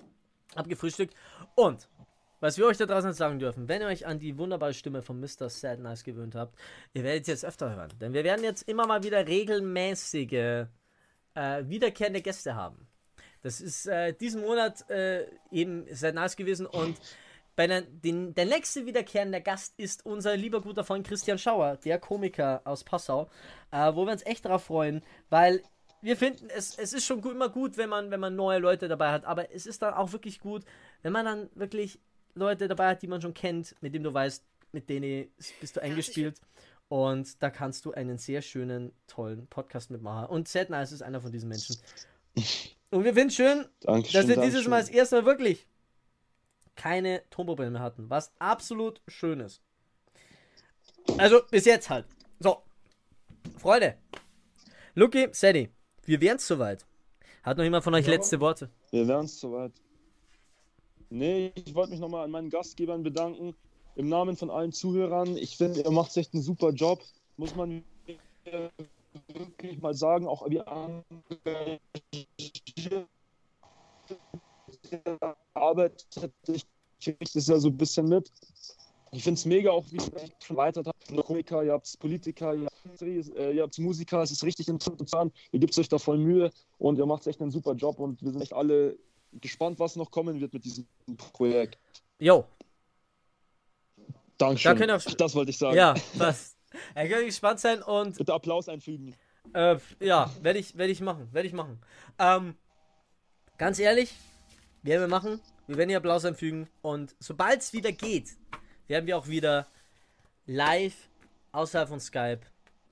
abgefrühstückt. 0.54 1.14
Und 1.54 1.88
was 2.40 2.58
wir 2.58 2.66
euch 2.66 2.76
da 2.76 2.86
draußen 2.86 3.12
sagen 3.12 3.38
dürfen, 3.38 3.68
wenn 3.68 3.80
ihr 3.80 3.86
euch 3.86 4.06
an 4.06 4.18
die 4.18 4.36
wunderbare 4.36 4.74
Stimme 4.74 5.02
von 5.02 5.18
Mr. 5.20 5.48
Sad 5.48 5.78
Nice 5.78 6.04
gewöhnt 6.04 6.34
habt, 6.34 6.58
ihr 6.92 7.02
werdet 7.02 7.22
es 7.22 7.28
jetzt 7.28 7.44
öfter 7.44 7.74
hören. 7.74 7.92
Denn 8.00 8.12
wir 8.12 8.24
werden 8.24 8.44
jetzt 8.44 8.68
immer 8.68 8.86
mal 8.86 9.02
wieder 9.02 9.26
regelmäßige, 9.26 10.66
äh, 11.34 11.64
wiederkehrende 11.64 12.20
Gäste 12.20 12.54
haben. 12.54 12.86
Das 13.44 13.60
ist 13.60 13.86
äh, 13.86 14.14
diesen 14.14 14.40
Monat 14.40 14.88
äh, 14.88 15.26
eben 15.52 15.84
Sad 15.94 16.14
Nice 16.14 16.34
gewesen 16.34 16.64
und 16.64 16.96
bei 17.56 17.66
der, 17.66 17.82
den, 17.82 18.34
der 18.34 18.46
nächste 18.46 18.86
wiederkehrende 18.86 19.42
Gast 19.42 19.74
ist 19.78 20.06
unser 20.06 20.34
lieber 20.34 20.62
guter 20.62 20.82
Freund 20.82 21.06
Christian 21.06 21.36
Schauer, 21.36 21.76
der 21.76 21.98
Komiker 21.98 22.62
aus 22.64 22.84
Passau, 22.84 23.28
äh, 23.70 23.94
wo 23.94 24.06
wir 24.06 24.12
uns 24.12 24.24
echt 24.24 24.46
darauf 24.46 24.64
freuen, 24.64 25.02
weil 25.28 25.62
wir 26.00 26.16
finden, 26.16 26.48
es, 26.56 26.78
es 26.78 26.94
ist 26.94 27.04
schon 27.04 27.20
gut, 27.20 27.32
immer 27.32 27.50
gut, 27.50 27.76
wenn 27.76 27.90
man, 27.90 28.10
wenn 28.10 28.18
man 28.18 28.34
neue 28.34 28.60
Leute 28.60 28.88
dabei 28.88 29.12
hat, 29.12 29.26
aber 29.26 29.52
es 29.52 29.66
ist 29.66 29.82
dann 29.82 29.92
auch 29.92 30.12
wirklich 30.12 30.40
gut, 30.40 30.64
wenn 31.02 31.12
man 31.12 31.26
dann 31.26 31.50
wirklich 31.54 32.00
Leute 32.34 32.66
dabei 32.66 32.88
hat, 32.88 33.02
die 33.02 33.08
man 33.08 33.20
schon 33.20 33.34
kennt, 33.34 33.76
mit 33.82 33.92
denen 33.92 34.04
du 34.04 34.14
weißt, 34.14 34.42
mit 34.72 34.88
denen 34.88 35.28
bist 35.60 35.76
du 35.76 35.82
eingespielt. 35.82 36.40
Und 36.88 37.42
da 37.42 37.50
kannst 37.50 37.84
du 37.84 37.92
einen 37.92 38.18
sehr 38.18 38.42
schönen, 38.42 38.92
tollen 39.06 39.46
Podcast 39.46 39.90
mitmachen. 39.90 40.28
Und 40.28 40.48
Sad 40.48 40.70
Nice 40.70 40.92
ist 40.92 41.02
einer 41.02 41.20
von 41.20 41.30
diesen 41.30 41.48
Menschen. 41.48 41.76
Und 42.94 43.02
wir 43.02 43.12
finden 43.12 43.32
schön, 43.32 43.66
Dankeschön, 43.80 44.20
dass 44.20 44.28
wir 44.28 44.40
dieses 44.40 44.68
Mal 44.68 44.78
das 44.78 44.88
erste 44.88 45.16
Mal 45.16 45.26
wirklich 45.26 45.66
keine 46.76 47.28
Tonprobleme 47.28 47.80
hatten. 47.80 48.08
Was 48.08 48.30
absolut 48.38 49.00
schön 49.08 49.40
ist. 49.40 49.60
Also 51.18 51.40
bis 51.50 51.64
jetzt 51.64 51.90
halt. 51.90 52.06
So. 52.38 52.62
Freunde. 53.58 53.98
Lucky, 54.94 55.26
Sadie, 55.32 55.70
wir 56.04 56.20
wären 56.20 56.36
es 56.36 56.46
soweit. 56.46 56.86
Hat 57.42 57.56
noch 57.56 57.64
jemand 57.64 57.82
von 57.82 57.94
euch 57.94 58.06
ja. 58.06 58.12
letzte 58.12 58.38
Worte? 58.38 58.70
Wir 58.92 59.08
wären 59.08 59.24
es 59.24 59.40
soweit. 59.40 59.72
Nee, 61.10 61.50
ich 61.56 61.74
wollte 61.74 61.90
mich 61.90 62.00
nochmal 62.00 62.22
an 62.22 62.30
meinen 62.30 62.48
Gastgebern 62.48 63.02
bedanken. 63.02 63.56
Im 63.96 64.08
Namen 64.08 64.36
von 64.36 64.50
allen 64.50 64.70
Zuhörern. 64.70 65.36
Ich 65.36 65.56
finde, 65.56 65.80
ihr 65.80 65.90
macht 65.90 66.16
echt 66.16 66.32
einen 66.32 66.44
super 66.44 66.70
Job. 66.70 67.02
Muss 67.38 67.56
man 67.56 67.82
wirklich 69.28 69.80
mal 69.80 69.94
sagen. 69.94 70.26
Auch 70.26 70.48
wie 70.48 70.60
arbeitet. 75.54 76.06
Ich 76.48 76.66
kriege 77.00 77.18
das 77.34 77.46
ja 77.46 77.58
so 77.58 77.68
ein 77.68 77.76
bisschen 77.76 78.08
mit. 78.08 78.30
Ich 79.12 79.22
finde 79.22 79.38
es 79.38 79.44
mega, 79.44 79.70
auch 79.70 79.84
wie 79.90 80.00
schon 80.00 80.12
erweitert 80.48 80.88
habt. 80.88 81.10
Ihr 81.10 81.18
habt 81.18 81.26
Komiker, 81.26 81.62
ihr 81.62 81.72
habt 81.72 81.98
Politiker, 82.00 82.52
ihr 82.54 82.66
habt, 82.66 83.02
äh, 83.02 83.52
ihr 83.52 83.62
habt 83.62 83.78
Musiker. 83.78 84.22
Es 84.22 84.32
ist 84.32 84.42
richtig 84.42 84.68
interessant. 84.68 85.32
Ihr 85.52 85.60
gebt 85.60 85.78
euch 85.78 85.88
da 85.88 85.98
voll 85.98 86.18
Mühe 86.18 86.50
und 86.78 86.98
ihr 86.98 87.06
macht 87.06 87.26
echt 87.28 87.40
einen 87.40 87.52
super 87.52 87.74
Job. 87.74 88.00
Und 88.00 88.20
wir 88.22 88.32
sind 88.32 88.42
echt 88.42 88.52
alle 88.52 88.98
gespannt, 89.40 89.78
was 89.78 89.94
noch 89.94 90.10
kommen 90.10 90.40
wird 90.40 90.52
mit 90.52 90.64
diesem 90.64 90.86
Projekt. 91.32 91.78
Jo. 92.18 92.44
Dankeschön. 94.36 94.76
Da 94.78 94.96
auch, 94.96 95.02
das 95.02 95.34
wollte 95.34 95.50
ich 95.50 95.58
sagen. 95.58 95.76
Ja, 95.76 95.94
was? 96.14 96.53
Er 96.94 97.08
kann 97.08 97.24
gespannt 97.24 97.60
sein 97.60 97.82
und. 97.82 98.16
Bitte 98.16 98.34
Applaus 98.34 98.68
einfügen. 98.68 99.14
Äh, 99.52 99.76
ja, 100.00 100.30
werde 100.40 100.58
ich, 100.58 100.76
werd 100.76 100.90
ich 100.90 101.00
machen. 101.00 101.28
Werde 101.32 101.48
ich 101.48 101.54
machen. 101.54 101.80
Ähm, 102.18 102.56
ganz 103.58 103.78
ehrlich, 103.78 104.14
werden 104.82 105.02
wir 105.02 105.08
machen. 105.08 105.40
Wir 105.66 105.76
werden 105.76 105.88
hier 105.90 105.98
Applaus 105.98 106.24
einfügen. 106.24 106.68
Und 106.82 107.14
sobald 107.18 107.60
es 107.60 107.72
wieder 107.72 107.92
geht, 107.92 108.30
werden 108.86 109.06
wir 109.06 109.16
auch 109.16 109.28
wieder 109.28 109.66
live 110.46 111.08
außerhalb 111.52 111.88
von 111.88 112.00
Skype 112.00 112.40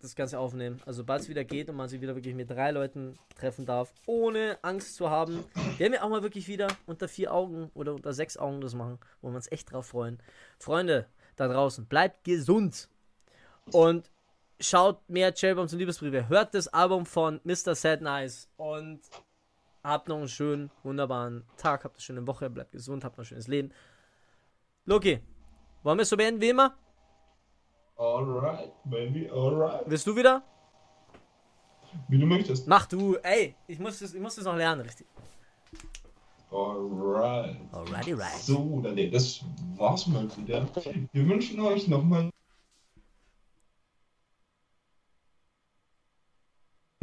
das 0.02 0.16
Ganze 0.16 0.38
aufnehmen. 0.38 0.80
Also 0.84 0.98
sobald 0.98 1.22
es 1.22 1.28
wieder 1.28 1.44
geht 1.44 1.68
und 1.68 1.76
man 1.76 1.88
sich 1.88 2.00
wieder 2.00 2.14
wirklich 2.14 2.34
mit 2.34 2.50
drei 2.50 2.72
Leuten 2.72 3.18
treffen 3.36 3.66
darf, 3.66 3.92
ohne 4.06 4.58
Angst 4.62 4.96
zu 4.96 5.10
haben, 5.10 5.44
werden 5.78 5.92
wir 5.92 6.04
auch 6.04 6.08
mal 6.08 6.22
wirklich 6.22 6.48
wieder 6.48 6.68
unter 6.86 7.08
vier 7.08 7.32
Augen 7.32 7.70
oder 7.74 7.94
unter 7.94 8.12
sechs 8.12 8.36
Augen 8.36 8.60
das 8.60 8.74
machen, 8.74 8.98
wo 9.20 9.28
wir 9.28 9.36
uns 9.36 9.50
echt 9.50 9.72
drauf 9.72 9.86
freuen. 9.86 10.18
Freunde 10.58 11.06
da 11.36 11.48
draußen, 11.48 11.86
bleibt 11.86 12.24
gesund 12.24 12.88
und 13.70 14.10
schaut 14.60 15.08
mehr 15.08 15.30
J-Bombs 15.30 15.72
und 15.72 15.78
Liebesbriefe. 15.78 16.28
Hört 16.28 16.54
das 16.54 16.68
Album 16.68 17.06
von 17.06 17.40
Mr. 17.44 17.74
Sad 17.74 18.00
Nice 18.00 18.48
und 18.56 19.00
habt 19.82 20.08
noch 20.08 20.18
einen 20.18 20.28
schönen, 20.28 20.70
wunderbaren 20.82 21.44
Tag, 21.56 21.84
habt 21.84 21.96
eine 21.96 22.02
schöne 22.02 22.26
Woche, 22.26 22.50
bleibt 22.50 22.72
gesund, 22.72 23.04
habt 23.04 23.18
noch 23.18 23.24
ein 23.24 23.26
schönes 23.26 23.48
Leben. 23.48 23.72
Loki, 24.84 25.20
wollen 25.82 25.98
wir 25.98 26.02
es 26.02 26.08
so 26.08 26.16
beenden 26.16 26.40
wie 26.40 26.50
immer? 26.50 26.76
Alright, 27.96 28.72
baby, 28.84 29.28
alright. 29.30 29.82
Willst 29.86 30.06
du 30.06 30.16
wieder? 30.16 30.42
Wie 32.08 32.18
du 32.18 32.26
möchtest. 32.26 32.66
Mach 32.66 32.86
du, 32.86 33.16
ey, 33.16 33.54
ich 33.66 33.78
muss 33.78 33.98
das, 33.98 34.14
ich 34.14 34.20
muss 34.20 34.36
das 34.36 34.44
noch 34.44 34.56
lernen, 34.56 34.80
richtig. 34.80 35.06
Alright. 36.50 37.56
Alrighty, 37.72 38.12
right. 38.12 38.38
So, 38.40 38.80
dann 38.82 38.96
das 39.10 39.44
war's 39.76 40.06
mal 40.06 40.28
wieder. 40.36 40.66
Wir 41.12 41.28
wünschen 41.28 41.60
euch 41.60 41.88
nochmal 41.88 42.30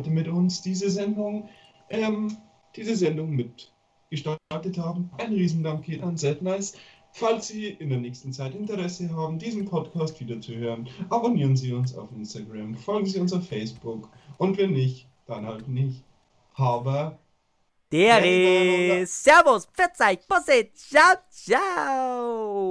mit 0.07 0.27
uns 0.27 0.61
diese 0.61 0.89
Sendung, 0.89 1.49
ähm, 1.89 2.37
diese 2.75 2.95
Sendung 2.95 3.31
mit 3.31 3.71
gestartet 4.09 4.77
haben. 4.77 5.09
Ein 5.17 5.33
Riesendank 5.33 5.85
geht 5.85 6.01
an 6.01 6.15
Nice. 6.41 6.73
Falls 7.11 7.47
Sie 7.47 7.67
in 7.67 7.89
der 7.89 7.97
nächsten 7.97 8.31
Zeit 8.31 8.53
Interesse 8.53 9.09
haben, 9.15 9.39
diesen 9.39 9.65
Podcast 9.65 10.19
wieder 10.19 10.39
zu 10.41 10.55
hören, 10.55 10.87
abonnieren 11.09 11.57
Sie 11.57 11.73
uns 11.73 11.97
auf 11.97 12.11
Instagram, 12.11 12.75
folgen 12.75 13.07
Sie 13.07 13.19
uns 13.19 13.33
auf 13.33 13.47
Facebook 13.47 14.09
und 14.37 14.57
wenn 14.57 14.73
nicht, 14.73 15.07
dann 15.25 15.47
halt 15.47 15.67
nicht. 15.67 16.03
Aber 16.53 17.17
der 17.91 19.01
ist 19.01 19.23
Servus, 19.23 19.67
Pfiat 19.73 20.27
Bussi, 20.27 20.71
ciao, 20.75 21.15
ciao. 21.31 22.69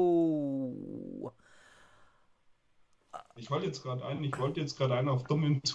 Ich 3.35 3.51
wollte 3.51 3.67
jetzt 3.67 3.83
gerade 3.83 4.05
einen, 4.05 4.23
ich 4.23 4.39
wollte 4.39 4.61
jetzt 4.61 4.77
gerade 4.77 4.95
einen 4.95 5.09
auf 5.09 5.25
dummen 5.25 5.61
zu. 5.65 5.75